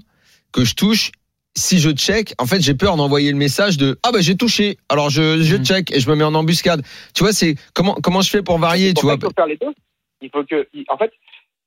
que 0.52 0.66
je 0.66 0.74
touche, 0.76 1.12
si 1.58 1.80
je 1.80 1.92
check, 1.92 2.34
en 2.38 2.46
fait 2.46 2.62
j'ai 2.62 2.74
peur 2.74 2.98
d'envoyer 2.98 3.32
le 3.32 3.38
message 3.38 3.78
de 3.78 3.98
ah 4.04 4.12
bah 4.12 4.20
j'ai 4.22 4.36
touché, 4.36 4.78
alors 4.90 5.10
je, 5.10 5.42
je 5.42 5.56
Mhm. 5.56 5.66
check 5.66 5.92
et 5.92 6.00
je 6.00 6.10
me 6.10 6.16
mets 6.16 6.24
en 6.24 6.34
embuscade. 6.36 6.82
Tu 7.14 7.24
vois 7.24 7.32
c'est 7.34 7.56
comment 7.74 7.94
comment 8.04 8.22
je 8.22 8.30
fais 8.30 8.42
pour 8.42 8.58
varier, 8.60 8.94
tu 8.94 9.02
vois? 9.06 9.18
faut 9.20 9.30
faire 9.36 9.48
les 9.48 9.58
deux. 9.58 9.74
Il 10.22 10.30
faut 10.32 10.44
que, 10.44 10.68
en 10.90 10.98
fait, 10.98 11.12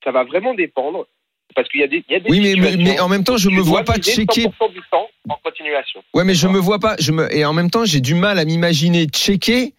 ça 0.05 0.11
va 0.11 0.25
vraiment 0.25 0.55
dépendre 0.55 1.07
parce 1.55 1.69
qu'il 1.69 1.81
y 1.81 1.85
a 1.85 1.89
des, 1.89 2.05
il 2.09 2.13
y 2.13 2.17
a 2.17 2.21
des 2.21 2.31
Oui 2.31 2.41
mais, 2.79 3.01
en 3.01 3.09
même 3.09 3.25
temps 3.25 3.37
je 3.37 3.49
me 3.51 3.61
vois 3.61 3.85
pas 3.85 3.99
checker 3.99 4.43
100% 4.47 4.73
du 4.73 4.81
temps 4.91 5.07
en 5.29 5.37
continuation. 5.43 6.01
Ouais, 6.15 6.25
mais 6.25 6.35
je 6.35 6.47
me 6.49 6.59
vois 6.59 6.79
pas. 6.79 6.97
Je 6.99 7.13
me 7.13 7.35
et 7.35 7.45
en 7.45 7.53
même 7.53 7.71
temps, 7.71 7.85
j'ai 7.85 8.01
du 8.01 8.15
mal 8.15 8.39
à 8.39 8.45
m'imaginer 8.45 9.07
checker 9.07 9.75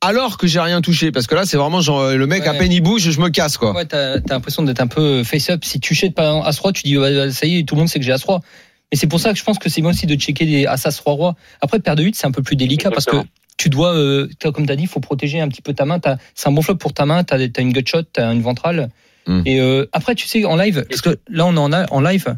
alors 0.00 0.36
que 0.38 0.46
j'ai 0.46 0.60
rien 0.60 0.80
touché 0.82 1.10
parce 1.12 1.26
que 1.26 1.34
là, 1.34 1.46
c'est 1.46 1.56
vraiment 1.56 1.80
genre 1.80 2.00
euh, 2.00 2.16
le 2.16 2.26
mec 2.26 2.46
à 2.46 2.52
Ouais. 2.52 2.58
peine 2.58 2.72
il 2.72 2.80
bouge, 2.82 3.10
je 3.10 3.20
me 3.20 3.28
casse 3.30 3.56
quoi. 3.56 3.72
Ouais, 3.74 3.86
t'as 3.86 4.20
t'as 4.20 4.34
l'impression 4.34 4.62
d'être 4.62 4.80
un 4.80 4.86
peu 4.86 5.24
face-up. 5.24 5.64
Si 5.64 5.80
tu 5.80 5.94
jettes 5.94 6.14
pas 6.14 6.42
As-Roi, 6.44 6.72
tu 6.72 6.82
dis, 6.82 6.96
bah, 6.96 7.30
ça 7.30 7.46
y 7.46 7.58
est, 7.58 7.62
tout 7.66 7.74
le 7.74 7.80
monde 7.80 7.88
sait 7.88 7.98
que 7.98 8.04
j'ai 8.04 8.12
As-Roi. 8.12 8.40
Mais 8.92 8.98
c'est 8.98 9.06
pour 9.06 9.18
ça 9.18 9.32
que 9.32 9.38
je 9.38 9.44
pense 9.44 9.58
que 9.58 9.68
c'est 9.70 9.80
bien 9.80 9.90
aussi 9.90 10.06
de 10.06 10.14
checker 10.14 10.44
des 10.44 10.66
As-As 10.66 11.00
Roi-Roi. 11.00 11.34
Après, 11.62 11.80
paire 11.80 11.96
de 11.96 12.02
8, 12.04 12.14
c'est 12.16 12.26
un 12.26 12.30
peu 12.32 12.42
plus 12.42 12.54
délicat 12.56 12.90
parce 12.90 13.06
que 13.06 13.16
tu 13.56 13.70
dois, 13.70 13.94
euh, 13.96 14.28
t'as- 14.38 14.52
comme 14.52 14.66
tu 14.66 14.72
as 14.72 14.76
dit, 14.76 14.82
il 14.84 14.88
faut 14.88 15.00
protéger 15.00 15.40
un 15.40 15.48
petit 15.48 15.62
peu 15.62 15.72
ta 15.72 15.84
main. 15.86 15.98
T'as- 16.00 16.18
C'est 16.34 16.48
un 16.48 16.52
bon 16.52 16.60
flop 16.62 16.74
pour 16.76 16.92
ta 16.92 17.06
main, 17.06 17.24
tu 17.24 17.32
as, 17.34 17.60
une 17.60 17.72
gut 17.72 17.84
shot, 17.86 18.02
tu 18.12 18.20
as 18.20 18.30
une 18.32 18.42
ventrale. 18.42 18.90
Mm. 19.26 19.42
Et 19.46 19.60
euh, 19.60 19.86
après, 19.92 20.14
tu 20.14 20.26
sais, 20.26 20.44
en 20.44 20.56
live, 20.56 20.84
parce 20.88 21.00
que 21.00 21.18
là, 21.28 21.46
on 21.46 21.54
est 21.54 21.58
en, 21.58 21.72
a- 21.72 21.90
en 21.92 22.00
live. 22.00 22.36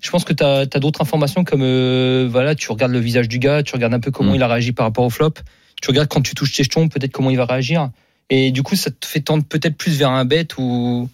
Je 0.00 0.10
pense 0.10 0.24
que 0.24 0.32
tu 0.32 0.44
as, 0.44 0.66
d'autres 0.66 1.02
informations 1.02 1.42
comme 1.44 1.62
euh, 1.62 2.28
voilà, 2.30 2.54
tu 2.54 2.70
regardes 2.70 2.92
le 2.92 3.00
visage 3.00 3.28
du 3.28 3.38
gars, 3.38 3.62
tu 3.62 3.74
regardes 3.74 3.94
un 3.94 4.00
peu 4.00 4.10
comment 4.10 4.32
Mm. 4.32 4.36
il 4.36 4.42
a 4.42 4.48
réagi 4.48 4.72
par 4.72 4.86
rapport 4.86 5.04
au 5.04 5.10
flop. 5.10 5.34
Tu 5.80 5.88
regardes 5.90 6.08
quand 6.08 6.20
tu 6.22 6.34
touches 6.34 6.52
tes 6.52 6.62
jetons, 6.64 6.88
peut-être 6.88 7.10
comment 7.12 7.30
il 7.30 7.36
va 7.36 7.44
réagir. 7.46 7.90
Et 8.30 8.52
du 8.52 8.62
coup, 8.62 8.76
ça 8.76 8.90
te 8.90 9.04
fait 9.06 9.20
tendre 9.20 9.44
peut-être 9.44 9.76
plus 9.76 9.96
vers 9.98 10.10
un 10.10 10.24
bet 10.24 10.46
ou, 10.56 11.08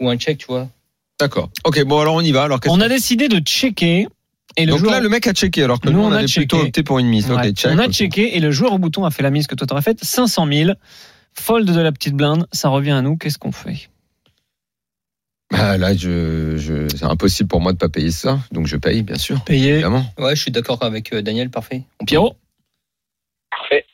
ou 0.00 0.08
un 0.10 0.16
check, 0.16 0.38
tu 0.38 0.46
vois. 0.46 0.68
D'accord. 1.20 1.50
Ok, 1.64 1.82
bon 1.84 2.00
alors 2.00 2.14
on 2.16 2.20
y 2.22 2.32
va. 2.32 2.42
Alors 2.44 2.58
qu'est-ce 2.60 2.74
On 2.74 2.80
a 2.80 2.88
décidé 2.88 3.28
de 3.28 3.38
checker. 3.38 4.08
Et 4.56 4.64
le 4.66 4.72
donc 4.72 4.80
joueur, 4.80 4.92
là, 4.92 5.00
le 5.00 5.08
mec 5.08 5.26
a 5.28 5.32
checké 5.32 5.62
alors 5.62 5.80
que 5.80 5.88
Nous, 5.88 5.98
nous, 5.98 6.02
on 6.04 6.08
on, 6.08 6.12
a 6.12 6.18
avait 6.18 6.26
plutôt 6.26 6.58
opté 6.60 6.82
pour 6.82 6.98
une 6.98 7.06
mise. 7.06 7.30
Ouais. 7.30 7.36
Ok, 7.50 7.54
check. 7.54 7.70
on 7.72 7.78
a 7.78 7.88
checké 7.88 8.36
et 8.36 8.40
le 8.40 8.50
joueur 8.50 8.72
au 8.72 8.78
bouton 8.78 9.04
a 9.04 9.10
fait 9.12 9.22
la 9.22 9.30
mise 9.30 9.46
que 9.46 9.54
toi 9.54 9.66
t'aurais 9.66 9.82
faite. 9.82 10.02
500 10.02 10.48
000. 10.52 10.70
Fold 11.34 11.70
de 11.70 11.80
la 11.80 11.92
petite 11.92 12.14
blinde. 12.14 12.46
Ça 12.50 12.68
revient 12.70 12.90
à 12.90 13.02
nous. 13.02 13.16
Qu'est-ce 13.16 13.38
qu'on 13.38 13.52
fait? 13.52 13.89
Ah, 15.52 15.76
là, 15.76 15.96
je, 15.96 16.56
je, 16.56 16.88
c'est 16.96 17.04
impossible 17.04 17.48
pour 17.48 17.60
moi 17.60 17.72
de 17.72 17.78
pas 17.78 17.88
payer 17.88 18.12
ça, 18.12 18.38
donc 18.52 18.66
je 18.66 18.76
paye 18.76 19.02
bien 19.02 19.16
sûr, 19.18 19.42
Payer. 19.44 19.72
évidemment. 19.74 20.04
Ouais, 20.18 20.36
je 20.36 20.40
suis 20.42 20.50
d'accord 20.52 20.82
avec 20.82 21.12
euh, 21.12 21.22
Daniel, 21.22 21.50
parfait. 21.50 21.82
Pierrot 22.06 22.36
Parfait. 23.50 23.84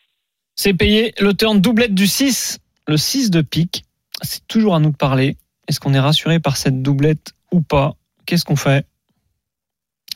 C'est 0.54 0.74
payé. 0.74 1.14
Le 1.18 1.32
turn 1.34 1.60
doublette 1.60 1.94
du 1.94 2.06
6. 2.06 2.58
Le 2.86 2.96
6 2.96 3.30
de 3.30 3.40
pique. 3.40 3.84
C'est 4.22 4.46
toujours 4.48 4.74
à 4.74 4.80
nous 4.80 4.90
de 4.90 4.96
parler. 4.96 5.36
Est-ce 5.68 5.80
qu'on 5.80 5.94
est 5.94 5.98
rassuré 6.00 6.40
par 6.40 6.56
cette 6.56 6.82
doublette 6.82 7.32
ou 7.52 7.60
pas? 7.62 7.94
Qu'est-ce 8.26 8.44
qu'on 8.44 8.56
fait? 8.56 8.86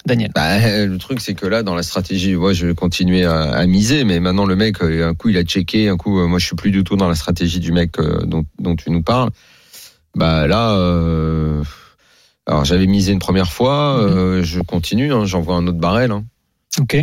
Daniel. 0.06 0.30
Bah, 0.34 0.58
le 0.86 0.96
truc, 0.98 1.20
c'est 1.20 1.34
que 1.34 1.46
là, 1.46 1.62
dans 1.62 1.74
la 1.74 1.82
stratégie, 1.82 2.34
moi, 2.34 2.52
je 2.52 2.66
vais 2.68 2.74
continuer 2.74 3.24
à, 3.24 3.50
à 3.50 3.66
miser, 3.66 4.04
mais 4.04 4.18
maintenant, 4.20 4.46
le 4.46 4.56
mec, 4.56 4.82
euh, 4.82 5.08
un 5.08 5.14
coup, 5.14 5.28
il 5.28 5.36
a 5.36 5.42
checké, 5.42 5.88
un 5.88 5.96
coup, 5.96 6.20
euh, 6.20 6.26
moi, 6.26 6.38
je 6.38 6.46
suis 6.46 6.56
plus 6.56 6.70
du 6.70 6.84
tout 6.84 6.96
dans 6.96 7.08
la 7.08 7.14
stratégie 7.14 7.60
du 7.60 7.72
mec 7.72 7.98
euh, 7.98 8.22
dont, 8.24 8.44
dont 8.58 8.76
tu 8.76 8.90
nous 8.90 9.02
parles. 9.02 9.30
Bah, 10.14 10.46
là, 10.46 10.72
euh, 10.72 11.62
alors, 12.46 12.64
j'avais 12.64 12.86
misé 12.86 13.12
une 13.12 13.18
première 13.18 13.52
fois, 13.52 13.98
euh, 14.00 14.42
je 14.42 14.60
continue, 14.60 15.12
hein, 15.12 15.24
j'envoie 15.24 15.54
un 15.56 15.66
autre 15.66 15.78
barrel. 15.78 16.10
Hein. 16.10 16.24
Ok. 16.80 16.96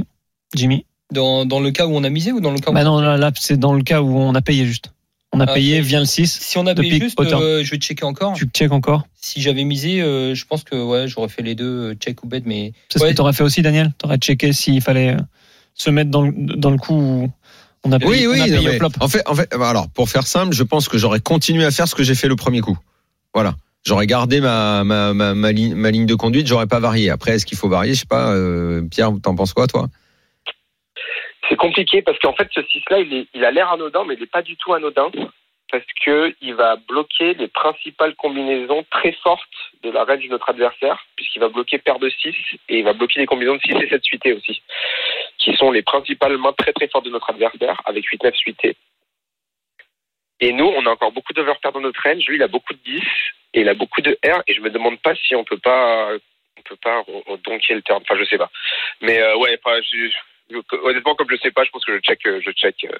Jimmy? 0.55 0.86
Dans, 1.14 1.45
dans 1.45 1.60
le 1.62 1.72
cas 1.72 1.88
où 1.88 1.91
on 1.95 2.03
a 2.03 2.10
misé 2.10 2.34
ou 2.34 2.41
dans 2.41 2.51
le 2.51 2.60
cas 2.60 2.72
où 2.72 2.74
Bah 2.74 2.84
non, 2.84 2.99
là, 2.99 3.16
là, 3.18 3.32
c'est 3.36 3.58
dans 3.58 3.74
le 3.74 3.82
cas 3.84 4.01
où 4.01 4.18
on 4.18 4.36
a 4.36 4.41
payé 4.41 4.66
juste. 4.66 4.91
On 5.34 5.39
a 5.39 5.45
Ah, 5.47 5.53
payé, 5.53 5.82
vient 5.82 5.99
le 5.99 6.05
6. 6.05 6.39
Si 6.41 6.58
on 6.58 6.66
a 6.68 6.76
payé 6.76 6.99
juste, 6.99 7.20
euh, 7.20 7.64
je 7.64 7.72
vais 7.72 7.78
checker 7.78 8.05
encore. 8.05 8.34
Tu 8.34 8.45
check 8.53 8.72
encore? 8.72 9.03
Si 9.20 9.41
j'avais 9.41 9.64
misé, 9.66 10.01
euh, 10.01 10.34
je 10.36 10.45
pense 10.45 10.64
que 10.64 10.76
ouais, 10.76 11.08
j'aurais 11.08 11.28
fait 11.30 11.41
les 11.43 11.53
deux, 11.55 11.93
check 11.95 12.24
ou 12.24 12.28
bet, 12.28 12.41
mais 12.45 12.74
C'est 12.89 12.99
ce 12.99 13.03
que 13.05 13.14
tu 13.14 13.22
aurais 13.22 13.34
fait 13.34 13.43
aussi, 13.43 13.62
Daniel? 13.62 13.93
Tu 13.99 14.05
aurais 14.05 14.18
checké 14.18 14.51
s'il 14.53 14.82
fallait 14.82 15.16
se 15.76 15.89
mettre 15.89 16.12
dans 16.12 16.22
le, 16.24 16.34
dans 16.36 16.72
le 16.72 16.78
coup 16.78 16.93
où 16.95 17.32
on 17.84 17.91
a 17.91 17.99
payé, 17.99 18.10
Oui, 18.10 18.28
on 18.28 18.32
oui, 18.32 18.41
a 18.41 18.47
non, 18.47 18.58
payé 18.58 18.70
au 18.70 18.74
flop. 18.80 18.89
en 18.99 19.08
fait, 19.08 19.22
en 19.28 19.36
fait, 19.36 19.49
bah, 19.58 19.70
alors, 19.70 19.89
pour 19.89 20.10
faire 20.10 20.26
simple, 20.28 20.53
je 20.53 20.64
pense 20.64 20.88
que 20.88 20.97
j'aurais 20.97 21.20
continué 21.20 21.66
à 21.66 21.72
faire 21.72 21.88
ce 21.88 21.95
que 21.95 22.03
j'ai 22.03 22.16
fait 22.16 22.28
le 22.30 22.36
premier 22.38 22.62
coup. 22.62 22.78
Voilà. 23.38 23.53
J'aurais 23.85 24.07
gardé 24.07 24.41
ma, 24.41 24.81
ligne, 25.51 26.07
de 26.07 26.15
conduite, 26.15 26.47
j'aurais 26.47 26.65
pas 26.65 26.79
varié. 26.79 27.11
Après, 27.11 27.33
est-ce 27.33 27.45
qu'il 27.45 27.55
faut 27.55 27.69
varier? 27.69 27.93
Je 27.93 27.99
sais 27.99 28.07
pas. 28.09 28.33
Euh, 28.33 28.81
Pierre, 28.89 29.11
t'en 29.21 29.35
penses 29.35 29.53
quoi, 29.53 29.67
toi? 29.67 29.85
C'est 31.47 31.55
compliqué 31.55 32.01
parce 32.01 32.17
qu'en 32.17 32.33
fait, 32.33 32.47
ce 32.51 32.61
6-là, 32.61 33.27
il, 33.35 33.45
a 33.45 33.51
l'air 33.51 33.71
anodin, 33.71 34.05
mais 34.07 34.15
il 34.15 34.21
n'est 34.21 34.25
pas 34.25 34.41
du 34.41 34.57
tout 34.57 34.73
anodin. 34.73 35.11
Parce 35.71 35.85
que 36.03 36.33
il 36.41 36.55
va 36.55 36.77
bloquer 36.88 37.35
les 37.35 37.47
principales 37.47 38.15
combinaisons 38.15 38.83
très 38.89 39.11
fortes 39.11 39.43
de 39.83 39.91
la 39.91 40.03
range 40.03 40.23
de 40.23 40.29
notre 40.29 40.49
adversaire, 40.49 41.05
puisqu'il 41.15 41.39
va 41.39 41.49
bloquer 41.49 41.77
paire 41.77 41.99
de 41.99 42.09
6 42.09 42.33
et 42.69 42.79
il 42.79 42.85
va 42.85 42.93
bloquer 42.93 43.19
les 43.19 43.27
combinaisons 43.27 43.57
de 43.57 43.61
6 43.61 43.83
et 43.83 43.89
7 43.89 44.03
suités 44.03 44.33
aussi, 44.33 44.63
qui 45.38 45.55
sont 45.55 45.69
les 45.69 45.83
principales 45.83 46.39
mains 46.39 46.53
très 46.57 46.73
très 46.73 46.88
fortes 46.88 47.05
de 47.05 47.11
notre 47.11 47.29
adversaire, 47.29 47.79
avec 47.85 48.03
8-9 48.05 48.33
suités. 48.33 48.75
Et 50.39 50.53
nous, 50.53 50.65
on 50.65 50.85
a 50.85 50.89
encore 50.91 51.11
beaucoup 51.11 51.33
d'overpair 51.33 51.71
dans 51.71 51.81
notre 51.81 52.01
range. 52.03 52.23
Lui, 52.27 52.35
il 52.35 52.43
a 52.43 52.47
beaucoup 52.47 52.73
de 52.73 52.79
10 52.85 53.01
et 53.55 53.61
il 53.61 53.69
a 53.69 53.73
beaucoup 53.73 54.01
de 54.01 54.17
R. 54.25 54.41
Et 54.47 54.53
je 54.53 54.61
me 54.61 54.69
demande 54.69 54.99
pas 54.99 55.15
si 55.15 55.35
on 55.35 55.43
peut 55.43 55.57
pas, 55.57 56.09
on 56.57 56.61
peut 56.61 56.77
pas 56.83 57.03
donker 57.45 57.73
le 57.75 57.81
turn. 57.81 58.01
Enfin, 58.03 58.15
je 58.19 58.25
sais 58.29 58.38
pas. 58.38 58.49
Mais 59.01 59.19
euh, 59.19 59.35
ouais, 59.38 59.59
enfin, 59.63 59.77
je- 59.81 60.09
je- 60.51 60.77
honnêtement, 60.83 61.15
comme 61.15 61.27
je 61.31 61.38
sais 61.41 61.51
pas, 61.51 61.63
je 61.63 61.71
pense 61.71 61.83
que 61.85 61.95
je 61.95 61.99
check, 62.01 62.19
euh, 62.27 62.39
je 62.45 62.51
check. 62.51 62.75
euh. 62.85 62.95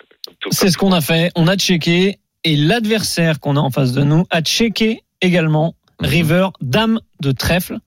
C'est 0.50 0.70
ce 0.70 0.78
qu'on 0.78 0.92
a 0.92 1.02
fait. 1.02 1.32
On 1.36 1.48
a 1.48 1.56
checké 1.58 2.18
et 2.44 2.56
l'adversaire 2.56 3.40
qu'on 3.40 3.56
a 3.56 3.60
en 3.60 3.70
face 3.70 3.94
de 3.94 4.04
nous 4.04 4.24
a 4.32 4.42
checké 4.42 5.02
également 5.22 5.76
Mhm. 6.00 6.08
River, 6.10 6.48
dame 6.62 7.00
de 7.22 7.32
trèfle. 7.32 7.78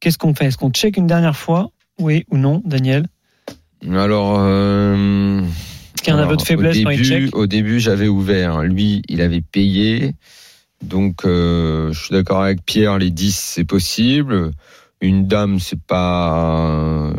Qu'est-ce 0.00 0.18
qu'on 0.18 0.34
fait? 0.34 0.46
Est-ce 0.46 0.58
qu'on 0.58 0.70
check 0.72 0.96
une 0.96 1.06
dernière 1.06 1.36
fois? 1.36 1.70
Oui 1.98 2.24
ou 2.30 2.36
non, 2.38 2.60
Daniel? 2.64 3.04
Alors, 3.88 4.36
euh, 4.40 5.42
qu'il 6.06 6.14
y 6.14 6.16
a 6.16 6.20
un 6.20 6.22
aveu 6.22 6.36
de 6.36 6.42
faiblesse 6.42 6.78
au 6.78 6.82
quand 6.84 6.90
il 6.90 7.02
début, 7.02 7.26
check 7.26 7.36
au 7.36 7.46
début, 7.46 7.80
j'avais 7.80 8.08
ouvert. 8.08 8.62
Lui, 8.62 9.02
il 9.08 9.20
avait 9.20 9.40
payé. 9.40 10.12
Donc, 10.82 11.24
euh, 11.24 11.92
je 11.92 12.04
suis 12.04 12.12
d'accord 12.12 12.42
avec 12.42 12.64
Pierre. 12.64 12.98
Les 12.98 13.10
10, 13.10 13.36
c'est 13.36 13.64
possible. 13.64 14.50
Une 15.00 15.26
dame, 15.26 15.58
c'est 15.58 15.80
pas, 15.80 16.70
euh, 16.70 17.12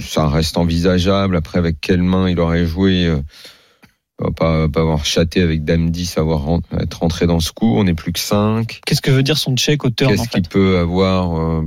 ça 0.00 0.28
reste 0.28 0.56
envisageable. 0.56 1.36
Après, 1.36 1.58
avec 1.58 1.80
quelle 1.80 2.02
main 2.02 2.28
il 2.28 2.40
aurait 2.40 2.66
joué 2.66 3.06
euh, 3.06 3.20
on 4.18 4.26
va 4.26 4.30
pas, 4.32 4.68
pas 4.68 4.80
avoir 4.80 5.04
chaté 5.04 5.40
avec 5.42 5.64
dame 5.64 5.90
10, 5.90 6.16
avoir 6.18 6.42
être 6.80 7.00
rentré 7.00 7.26
dans 7.26 7.40
ce 7.40 7.52
coup. 7.52 7.76
On 7.76 7.84
n'est 7.84 7.94
plus 7.94 8.12
que 8.12 8.20
5. 8.20 8.80
Qu'est-ce 8.86 9.02
que 9.02 9.10
veut 9.10 9.22
dire 9.22 9.36
son 9.38 9.56
check 9.56 9.84
au 9.84 9.90
turn 9.90 10.10
Qu'est-ce 10.14 10.28
qu'il 10.28 10.42
peut 10.42 10.78
avoir 10.78 11.38
euh, 11.40 11.62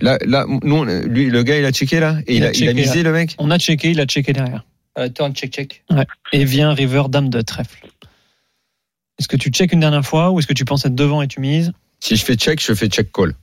Là, 0.00 0.18
là, 0.24 0.44
nous, 0.62 0.76
on- 0.76 0.84
lui, 0.84 1.30
le 1.30 1.42
gars, 1.42 1.58
il 1.58 1.64
a 1.64 1.72
checké 1.72 2.00
là? 2.00 2.18
Et 2.26 2.36
Il 2.36 2.38
il, 2.38 2.44
a 2.44 2.48
a, 2.48 2.50
il 2.50 2.68
a 2.68 2.72
checké, 2.72 2.74
misé 2.74 3.02
le 3.02 3.12
mec? 3.12 3.34
On 3.38 3.50
a 3.50 3.58
checké, 3.58 3.90
il 3.90 4.00
a 4.00 4.06
checké 4.06 4.32
derrière. 4.32 4.64
Euh, 4.98 5.08
turn 5.08 5.34
check 5.34 5.52
check. 5.52 5.84
Et 6.32 6.44
vient 6.44 6.72
River, 6.74 7.04
dame 7.08 7.28
de 7.30 7.40
trèfle. 7.40 7.86
Est-ce 9.18 9.28
que 9.28 9.36
tu 9.36 9.50
check 9.50 9.72
une 9.72 9.80
dernière 9.80 10.04
fois 10.04 10.30
ou 10.30 10.38
est-ce 10.38 10.46
que 10.46 10.54
tu 10.54 10.64
penses 10.64 10.84
être 10.86 10.94
devant 10.94 11.20
et 11.22 11.28
tu 11.28 11.40
mises? 11.40 11.72
Si 12.00 12.16
je 12.16 12.24
fais 12.24 12.36
check, 12.36 12.60
je 12.62 12.72
fais 12.74 12.88
check 12.88 13.12
call. 13.12 13.34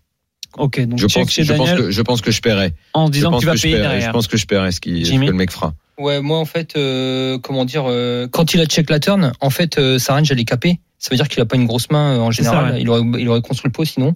Ok, 0.57 0.79
donc 0.81 0.97
Je 0.97 1.07
check 1.07 1.23
pense, 1.23 1.31
chez 1.31 1.43
je 1.43 1.53
pense 1.53 1.67
Daniel 1.67 1.85
que 1.85 1.91
je 1.91 2.01
pense 2.01 2.21
que 2.21 2.31
je 2.31 2.41
paierai. 2.41 2.73
en 2.93 3.07
Je 3.07 3.11
disant 3.11 3.29
que 3.29 3.33
pense 3.35 3.41
tu 3.41 3.45
vas 3.45 3.51
que 3.51 3.57
je 3.57 3.63
payer 3.63 3.75
paierai. 3.75 3.87
Je 3.87 3.91
derrière. 3.97 4.11
pense 4.13 4.27
que 4.27 4.37
je 4.37 4.45
paierai 4.47 4.71
ce, 4.71 4.79
qui, 4.79 5.05
ce 5.05 5.11
que 5.11 5.17
le 5.25 5.33
mec 5.33 5.51
fera. 5.51 5.73
Ouais, 5.99 6.21
moi 6.21 6.39
en 6.39 6.45
fait, 6.45 6.75
euh, 6.77 7.37
comment 7.37 7.65
dire, 7.65 7.83
euh, 7.87 8.27
quand 8.27 8.53
il 8.53 8.61
a 8.61 8.65
check 8.65 8.89
la 8.89 8.99
turn, 8.99 9.33
en 9.39 9.49
fait, 9.51 9.77
euh, 9.77 9.99
sa 9.99 10.15
range 10.15 10.31
elle 10.31 10.39
est 10.39 10.45
capée. 10.45 10.79
Ça 10.99 11.09
veut 11.11 11.17
dire 11.17 11.27
qu'il 11.27 11.39
a 11.41 11.45
pas 11.45 11.57
une 11.57 11.67
grosse 11.67 11.91
main 11.91 12.15
euh, 12.15 12.19
en 12.21 12.31
ça, 12.31 12.37
général. 12.41 12.73
ouais. 12.73 12.81
Il 12.81 12.89
aurait, 12.89 13.01
il 13.19 13.29
aurait 13.29 13.41
construit 13.41 13.69
le 13.69 13.71
pot 13.73 13.85
sinon. 13.85 14.15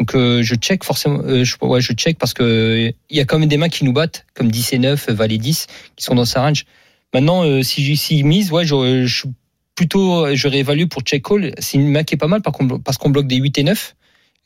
Donc 0.00 0.14
euh, 0.14 0.42
je 0.42 0.54
check 0.54 0.82
forcément. 0.82 1.20
euh, 1.24 1.44
ouais, 1.60 1.82
je 1.82 1.92
check 1.92 2.18
parce 2.18 2.32
que 2.32 2.42
euh, 2.42 2.90
il 3.10 3.16
y 3.16 3.20
a 3.20 3.26
quand 3.26 3.38
même 3.38 3.50
des 3.50 3.58
mains 3.58 3.68
qui 3.68 3.84
nous 3.84 3.92
battent, 3.92 4.24
comme 4.32 4.50
10 4.50 4.72
et 4.72 4.78
9, 4.78 5.10
euh, 5.10 5.12
Valet 5.12 5.36
10, 5.36 5.66
qui 5.94 6.04
sont 6.04 6.14
dans 6.14 6.24
sa 6.24 6.40
range. 6.40 6.64
Maintenant, 7.12 7.44
euh, 7.44 7.62
si 7.62 7.84
j'y- 7.84 7.98
s'il 7.98 8.24
mise, 8.24 8.50
ouais, 8.50 8.64
je, 8.64 9.04
je 9.04 9.26
plutôt, 9.74 10.34
je 10.34 10.48
réévalue 10.48 10.86
pour 10.86 11.02
check 11.02 11.22
call. 11.22 11.52
C'est 11.58 11.76
une 11.76 11.88
main 11.88 12.02
qui 12.02 12.14
est 12.14 12.18
pas 12.18 12.28
mal 12.28 12.40
parce 12.40 12.96
qu'on 12.96 13.10
bloque 13.10 13.26
des 13.26 13.36
8 13.36 13.58
et 13.58 13.62
9 13.62 13.94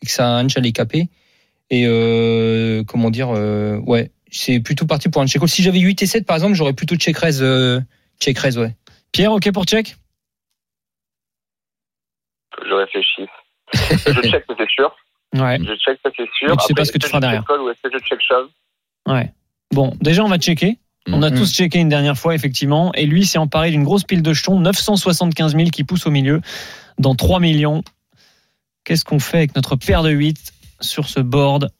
et 0.02 0.06
que 0.06 0.10
sa 0.12 0.38
range 0.38 0.54
elle 0.56 0.66
est. 0.66 1.08
Et 1.70 1.84
euh, 1.86 2.82
comment 2.82 3.10
dire, 3.10 3.30
euh, 3.30 3.76
ouais, 3.78 4.10
c'est 4.32 4.58
plutôt 4.58 4.86
parti 4.86 5.08
pour 5.08 5.22
un 5.22 5.28
check 5.28 5.38
call. 5.40 5.48
Si 5.48 5.62
j'avais 5.62 5.78
8 5.78 6.02
et 6.02 6.06
7 6.06 6.26
par 6.26 6.34
exemple, 6.34 6.54
j'aurais 6.54 6.72
plutôt 6.72 6.96
check 6.96 7.16
raise, 7.16 7.42
euh, 7.44 7.80
check 8.20 8.36
raise, 8.40 8.58
ouais. 8.58 8.74
Pierre, 9.12 9.30
ok 9.30 9.52
pour 9.52 9.66
check? 9.66 9.94
Je 12.66 12.74
réfléchis. 12.74 13.28
je 13.72 14.30
check, 14.30 14.44
c'est 14.58 14.70
sûr. 14.70 14.92
Ouais. 15.34 15.58
Je 15.58 15.74
check, 15.76 15.98
ça 16.02 16.10
c'est 16.16 16.28
sûr. 16.38 16.48
Mais 16.48 16.56
tu 16.56 16.64
sais 16.66 16.72
Après, 16.72 16.74
pas 16.74 16.84
ce 16.84 16.92
que 16.92 16.98
tu 16.98 17.06
feras 17.08 17.20
derrière. 17.20 17.44
call 17.44 17.60
Ou 17.60 17.68
est-ce 17.70 17.80
que 17.82 17.90
je 17.98 18.04
check 18.04 18.20
shove 18.26 18.48
Ouais. 19.06 19.32
Bon, 19.72 19.92
déjà, 20.00 20.24
on 20.24 20.28
va 20.28 20.38
checker. 20.38 20.78
On 21.08 21.22
a 21.22 21.30
Mhm. 21.30 21.36
tous 21.36 21.52
checké 21.52 21.80
une 21.80 21.88
dernière 21.90 22.16
fois, 22.16 22.34
effectivement. 22.34 22.92
Et 22.94 23.04
lui 23.04 23.26
s'est 23.26 23.38
emparé 23.38 23.70
d'une 23.70 23.84
grosse 23.84 24.04
pile 24.04 24.22
de 24.22 24.32
jetons, 24.32 24.58
975 24.60 25.54
000 25.56 25.68
qui 25.70 25.84
poussent 25.84 26.06
au 26.06 26.10
milieu, 26.10 26.40
dans 26.98 27.14
3 27.14 27.40
millions. 27.40 27.82
Qu'est-ce 28.84 29.04
qu'on 29.04 29.18
fait 29.18 29.38
avec 29.38 29.54
notre 29.56 29.76
paire 29.76 30.02
de 30.02 30.10
8 30.10 30.52
sur 30.80 31.08
ce 31.08 31.20
board? 31.20 31.70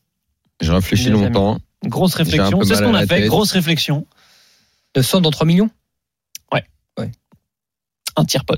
J'ai 0.61 0.73
réfléchi 0.73 1.09
longtemps. 1.11 1.59
Grosse 1.85 2.15
réflexion. 2.15 2.63
C'est 2.65 2.75
ce 2.77 2.83
qu'on 2.83 2.95
a 2.95 3.01
fait. 3.07 3.21
tête. 3.21 3.27
Grosse 3.29 3.53
réflexion. 3.53 4.07
900 4.97 5.21
dans 5.21 5.31
3 5.31 5.47
millions? 5.47 5.71
Un 8.17 8.25
tir 8.25 8.45
pot. 8.45 8.55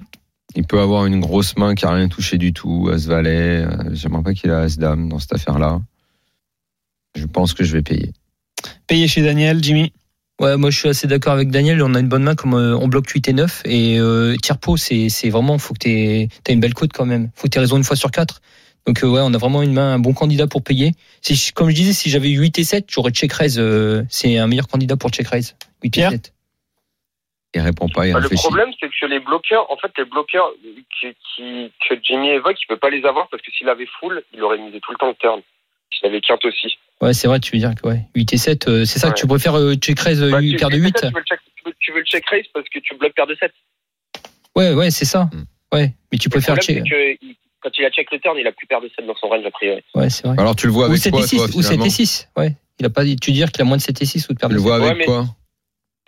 Il 0.57 0.65
peut 0.65 0.81
avoir 0.81 1.07
une 1.07 1.21
grosse 1.21 1.57
main 1.57 1.75
qui 1.75 1.85
a 1.85 1.91
rien 1.93 2.09
touché 2.09 2.39
du 2.39 2.53
tout, 2.53 2.89
As 2.93 3.07
Valet. 3.07 3.65
euh, 3.65 3.95
J'aimerais 3.95 4.23
pas 4.23 4.35
qu'il 4.35 4.51
ait 4.51 4.55
As 4.55 4.79
Dame 4.79 5.09
dans 5.09 5.19
cette 5.19 5.35
affaire-là. 5.35 5.81
Je 7.15 7.27
pense 7.27 7.53
que 7.55 7.63
je 7.65 7.73
vais 7.73 7.83
payer. 7.83 8.13
Payé 8.87 9.07
chez 9.09 9.23
Daniel, 9.23 9.63
Jimmy. 9.63 9.93
Ouais, 10.41 10.57
moi 10.57 10.69
je 10.71 10.79
suis 10.79 10.89
assez 10.89 11.07
d'accord 11.07 11.33
avec 11.33 11.51
Daniel. 11.51 11.83
On 11.83 11.95
a 11.95 12.01
une 12.01 12.09
bonne 12.09 12.23
main 12.23 12.35
comme 12.35 12.55
euh, 12.55 12.77
on 12.77 12.89
bloque 12.89 13.09
8 13.09 13.29
et 13.29 13.33
9. 13.33 13.63
Et 13.65 13.99
euh, 13.99 14.37
tir 14.37 14.59
pot, 14.59 14.77
c'est 14.77 15.09
c'est 15.09 15.31
vraiment, 15.31 15.57
faut 15.59 15.73
que 15.73 15.79
tu 15.85 15.91
aies 15.91 16.29
une 16.49 16.61
belle 16.61 16.75
cote 16.75 16.93
quand 16.93 17.07
même. 17.07 17.31
Faut 17.35 17.45
que 17.49 17.53
tu 17.53 17.59
raison 17.59 17.77
une 17.79 17.85
fois 17.85 17.97
sur 17.97 18.11
4. 18.11 18.43
Donc 18.87 19.03
euh, 19.03 19.09
ouais, 19.09 19.21
on 19.23 19.33
a 19.33 19.39
vraiment 19.39 19.63
une 19.63 19.73
main, 19.73 19.95
un 19.95 19.99
bon 19.99 20.13
candidat 20.13 20.47
pour 20.47 20.63
payer. 20.63 20.93
Si, 21.23 21.53
comme 21.55 21.71
je 21.71 21.75
disais, 21.75 21.93
si 21.95 22.11
j'avais 22.11 22.29
8 22.29 22.59
et 22.59 22.65
7, 22.65 22.85
j'aurais 22.89 23.13
check 23.13 23.33
raise. 23.33 23.57
euh, 23.59 24.03
c'est 24.11 24.37
un 24.39 24.47
meilleur 24.47 24.69
candidat 24.69 24.97
pour 24.97 25.11
check 25.11 25.27
raise. 25.29 25.55
8 25.83 25.91
Pierre 25.91 26.13
et 26.13 26.17
7. 26.17 26.33
Il 27.57 27.63
répond 27.63 27.89
pas, 27.89 28.07
il 28.07 28.13
Bah, 28.13 28.19
le 28.19 28.25
réfléchit. 28.25 28.43
problème, 28.43 28.71
c'est 28.79 28.87
que 28.89 29.07
les 29.07 29.19
bloqueurs, 29.19 29.71
en 29.73 29.77
fait, 29.79 29.91
les 29.97 30.05
bloqueurs 30.05 30.53
qui, 31.01 31.09
qui- 31.35 31.73
que 31.89 31.95
Jimmy 32.03 32.29
évoque, 32.29 32.57
il 32.63 32.67
peut 32.67 32.77
pas 32.77 32.91
les 32.91 33.03
avoir 33.07 33.29
parce 33.29 33.43
que 33.43 33.51
s'il 33.51 33.67
avait 33.71 33.89
full, 33.99 34.23
il 34.35 34.43
aurait 34.43 34.59
misé 34.59 34.79
tout 34.81 34.93
le 34.93 34.99
temps 34.99 35.09
le 35.09 35.15
turn. 35.15 35.41
S'il 35.91 36.07
avait 36.09 36.21
quinte 36.21 36.45
aussi. 36.45 36.77
Ouais, 37.01 37.15
c'est 37.15 37.29
vrai, 37.29 37.41
tu 37.41 37.53
veux 37.53 37.59
dire 37.59 37.75
que 37.75 37.89
ouais, 37.89 38.01
8 38.15 38.33
et 38.35 38.37
7, 38.37 38.69
euh, 38.69 38.85
c'est 38.85 38.99
ça 38.99 39.09
Ouais. 39.09 39.15
que 39.15 39.19
tu 39.21 39.27
préfères 39.27 39.55
euh, 39.57 39.75
check 39.75 39.99
raise 40.01 40.23
euh, 40.23 40.31
Bah, 40.31 40.41
tu- 40.43 40.57
paire 40.57 40.69
de 40.69 40.77
tu- 40.77 40.83
8 40.83 40.95
Tu 41.01 41.07
veux, 41.07 41.13
le 41.19 41.25
check, 41.25 41.41
tu, 41.57 41.63
veux, 41.65 41.75
tu 41.81 41.93
veux 41.93 41.99
le 42.01 42.05
check 42.05 42.27
raise 42.29 42.45
parce 42.53 42.69
que 42.69 42.79
tu 42.79 42.95
bloques 42.97 43.15
paire 43.15 43.27
de 43.27 43.35
7. 43.41 43.53
Ouais, 44.55 44.75
ouais, 44.75 44.91
c'est 44.91 45.05
ça. 45.07 45.25
Hmm. 45.33 45.45
Ouais, 45.73 45.93
mais 46.13 46.19
tu 46.19 46.29
Le 46.29 46.33
préfères 46.33 46.57
problème, 46.57 46.85
check. 46.85 46.93
c'est 47.19 47.19
que 47.21 47.35
quand 47.61 47.71
il 47.79 47.85
a 47.87 47.91
check 47.91 48.11
le 48.13 48.19
turn, 48.19 48.37
il 48.39 48.47
a 48.47 48.53
plus 48.53 48.67
paire 48.67 48.81
de 48.83 48.91
7 48.95 49.07
dans 49.07 49.17
son 49.17 49.29
range 49.29 49.45
a 49.47 49.51
priori. 49.51 49.83
Ouais, 49.95 50.11
c'est 50.11 50.27
vrai. 50.27 50.37
Alors 50.39 50.57
tu 50.57 50.67
le 50.67 50.73
vois 50.73 50.85
Ou 50.87 50.91
avec 50.91 50.99
7 51.01 51.13
quoi, 51.13 51.23
et 51.23 51.27
6, 51.27 51.37
toi, 51.37 51.47
ou 51.47 51.49
7 51.53 51.63
finalement 51.65 51.85
et 51.87 51.91
6. 51.91 52.29
Ouais. 52.37 52.55
Il 52.79 52.85
a 52.85 52.91
pas 52.91 53.05
dit, 53.05 53.17
tu 53.17 53.31
veux 53.31 53.35
dire 53.35 53.51
qu'il 53.51 53.63
a 53.63 53.65
moins 53.65 53.79
de 53.79 53.83
7 53.83 54.03
et 54.03 54.05
6 54.05 54.29
ou 54.29 54.35
de 54.35 54.39
paire 54.39 54.51
Tu 54.51 54.55
de 54.55 54.59
le 54.59 54.63
7. 54.63 54.69
vois 54.69 54.79
Ouais, 54.81 54.87
avec 54.87 54.99
mais- 54.99 55.05
quoi 55.07 55.25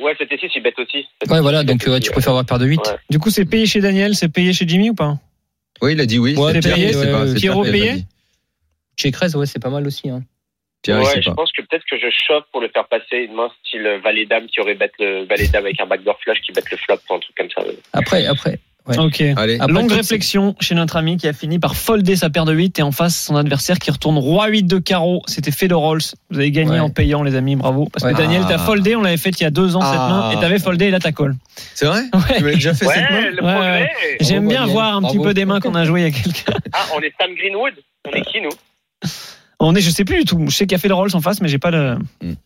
Ouais, 0.01 0.15
7 0.17 0.31
et 0.31 0.39
6, 0.39 0.51
il 0.55 0.63
bête 0.63 0.79
aussi. 0.79 1.07
Ouais, 1.29 1.41
voilà, 1.41 1.63
Il 1.63 1.67
donc 1.67 1.83
ouais, 1.87 1.99
tu 2.01 2.09
ouais. 2.09 2.13
préfères 2.13 2.31
avoir 2.31 2.45
paire 2.47 2.59
de 2.59 2.67
8. 2.67 2.79
Ouais. 2.79 2.97
Du 3.11 3.19
coup, 3.19 3.31
c'est 3.31 3.45
payé 3.45 3.67
chez 3.67 3.81
Daniel, 3.81 4.15
c'est 4.15 4.29
payé 4.29 4.53
chez 4.53 4.67
Jimmy 4.67 4.91
ou 4.91 4.95
pas 4.95 5.19
Oui, 5.83 5.93
il 5.93 6.01
a 6.01 6.07
dit 6.07 6.19
oui. 6.19 6.37
Ouais, 6.37 6.53
c'est 6.53 6.63
c'est 6.63 6.73
payé, 6.75 6.87
mais 6.87 6.93
c'est 6.93 6.99
ouais, 7.07 7.13
pas- 7.13 7.27
c'est 7.27 7.35
Pierrot 7.35 7.65
payé. 7.65 7.95
Check 8.97 9.17
raise, 9.17 9.35
ouais, 9.37 9.47
c'est 9.47 9.61
pas 9.63 9.71
mal 9.71 9.87
aussi. 9.87 10.09
Hein. 10.09 10.23
Pierre, 10.83 11.01
ouais, 11.03 11.21
je 11.23 11.29
pas. 11.31 11.35
pense 11.37 11.51
que 11.53 11.63
peut-être 11.63 11.85
que 11.91 11.99
je 11.99 12.07
chauffe 12.11 12.45
pour 12.53 12.61
le 12.61 12.69
faire 12.69 12.87
passer 12.87 13.17
une 13.29 13.35
main 13.35 13.51
style 13.65 14.01
valet 14.03 14.27
dame 14.27 14.47
qui 14.47 14.61
aurait 14.61 14.75
bête 14.77 14.93
le 15.01 15.25
valet 15.25 15.49
dame 15.49 15.65
avec 15.65 15.81
un 15.81 15.87
backdoor 15.87 16.19
flash 16.21 16.41
qui 16.43 16.53
bête 16.53 16.71
le 16.71 16.77
flop 16.77 16.97
ou 17.11 17.15
un 17.15 17.19
truc 17.19 17.37
comme 17.37 17.51
ça. 17.51 17.63
Après, 17.93 18.25
après, 18.27 18.59
Ouais. 18.89 18.99
Ok. 18.99 19.21
Allez. 19.37 19.59
Après, 19.61 19.73
Longue 19.73 19.93
réflexion 19.93 20.55
chez 20.61 20.75
notre 20.75 20.97
ami 20.97 21.17
qui 21.17 21.29
a 21.29 21.33
fini 21.33 21.59
par 21.59 21.77
folder 21.77 22.17
sa 22.17 22.31
paire 22.31 22.45
de 22.45 22.53
8 22.55 22.79
et 22.79 22.83
en 22.83 22.91
face 22.93 23.17
son 23.25 23.37
adversaire 23.37 23.79
qui 23.79 23.91
retourne 23.91 24.17
roi 24.19 24.49
8 24.49 24.63
de 24.65 24.79
carreau. 24.79 25.23
C'était 25.27 25.51
Fedor 25.51 25.81
Rolls. 25.83 26.01
Vous 26.31 26.39
avez 26.39 26.51
gagné 26.51 26.71
Ouais. 26.73 26.79
en 26.81 26.91
payant 26.91 27.23
les 27.23 27.35
amis, 27.37 27.55
bravo. 27.57 27.89
Parce 27.93 28.05
Ouais. 28.05 28.13
que 28.13 28.19
Daniel, 28.19 28.43
Ah. 28.47 28.49
t'as 28.51 28.59
foldé, 28.59 28.97
on 28.97 29.03
l'avait 29.03 29.17
fait 29.17 29.31
il 29.31 29.43
y 29.43 29.47
a 29.47 29.51
deux 29.51 29.77
ans 29.77 29.81
cette 29.83 29.91
Ah. 30.01 30.09
main 30.09 30.31
et 30.31 30.41
t'avais 30.41 30.59
foldé 30.59 30.87
et 30.87 30.91
là 30.91 30.99
t'as 31.01 31.13
call. 31.13 31.37
C'est 31.75 31.87
vrai? 31.87 32.01
Ouais. 32.15 32.37
Tu 32.37 32.43
m'avais 32.43 32.55
déjà 32.55 32.75
fait 32.75 32.87
cette 32.87 33.43
main? 33.43 33.87
J'aime 34.21 34.49
bien 34.49 34.59
Daniel. 34.61 34.73
voir 34.73 34.97
un 34.97 35.03
petit 35.03 35.17
Bravo. 35.17 35.23
peu 35.25 35.35
des 35.35 35.45
mains 35.45 35.61
qu'on 35.61 35.75
a 35.75 35.85
joué 35.85 36.01
il 36.01 36.05
y 36.05 36.07
a 36.07 36.11
quelques. 36.23 36.45
Ah, 36.73 36.87
on 36.97 37.01
est 37.01 37.13
Sam 37.21 37.31
Greenwood 37.35 37.75
On 38.07 38.11
est 38.13 38.23
qui, 38.23 38.41
nous 38.41 38.49
On 39.61 39.75
est, 39.75 39.81
je 39.81 39.91
sais 39.91 40.05
plus 40.05 40.19
du 40.21 40.25
tout. 40.25 40.45
Je 40.49 40.55
sais 40.55 40.67
qu'il 40.67 40.73
y 40.73 40.75
a 40.77 40.79
Fedor 40.79 40.99
Rolls 40.99 41.11
en 41.15 41.21
face, 41.21 41.41
mais 41.41 41.49
j'ai 41.49 41.59
pas 41.59 41.73
le. 41.73 41.97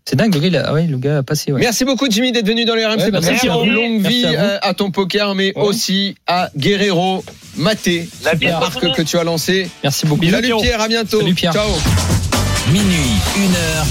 C'est 0.06 0.16
dingue, 0.16 0.32
le 0.34 0.40
gars, 0.40 0.46
il 0.46 0.56
a, 0.56 0.64
ah 0.68 0.72
ouais, 0.72 0.86
le 0.86 0.96
gars 0.96 1.18
a 1.18 1.22
passé. 1.22 1.52
Ouais. 1.52 1.60
Merci 1.60 1.84
beaucoup 1.84 2.06
Jimmy 2.08 2.32
d'être 2.32 2.46
venu 2.46 2.64
dans 2.64 2.74
le 2.74 2.86
RMC. 2.86 3.02
Ouais, 3.02 3.10
merci 3.10 3.48
à 3.48 3.52
vous. 3.56 3.64
Longue 3.66 4.00
Merci 4.00 4.18
vie 4.20 4.36
à 4.36 4.72
ton 4.72 4.90
poker, 4.90 5.34
mais 5.34 5.52
Ouais. 5.54 5.62
aussi 5.62 6.14
à 6.26 6.48
Guerrero 6.56 7.22
Maté, 7.58 8.08
La 8.24 8.34
bise, 8.34 8.48
marque 8.52 8.92
que 8.96 9.02
tu 9.02 9.18
as 9.18 9.24
lancé. 9.24 9.68
Merci 9.82 10.06
beaucoup. 10.06 10.24
Salut 10.24 10.54
Pierre, 10.62 10.80
à 10.80 10.88
bientôt. 10.88 11.20
Salut, 11.20 11.34
Pierre. 11.34 11.52
Ciao. 11.52 11.68
Minuit, 12.72 12.96
une 13.36 13.54
heure. 13.56 13.86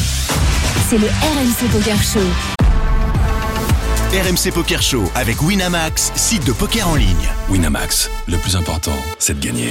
C'est 0.89 0.97
le 0.97 1.05
RMC 1.07 1.71
Poker 1.71 2.01
Show. 2.01 2.19
RMC 4.13 4.51
Poker 4.51 4.81
Show 4.81 5.03
avec 5.13 5.41
Winamax, 5.43 6.11
site 6.15 6.45
de 6.47 6.53
poker 6.53 6.87
en 6.87 6.95
ligne. 6.95 7.29
Winamax, 7.49 8.09
le 8.27 8.37
plus 8.37 8.55
important, 8.55 8.97
c'est 9.19 9.39
de 9.39 9.45
gagner. 9.45 9.69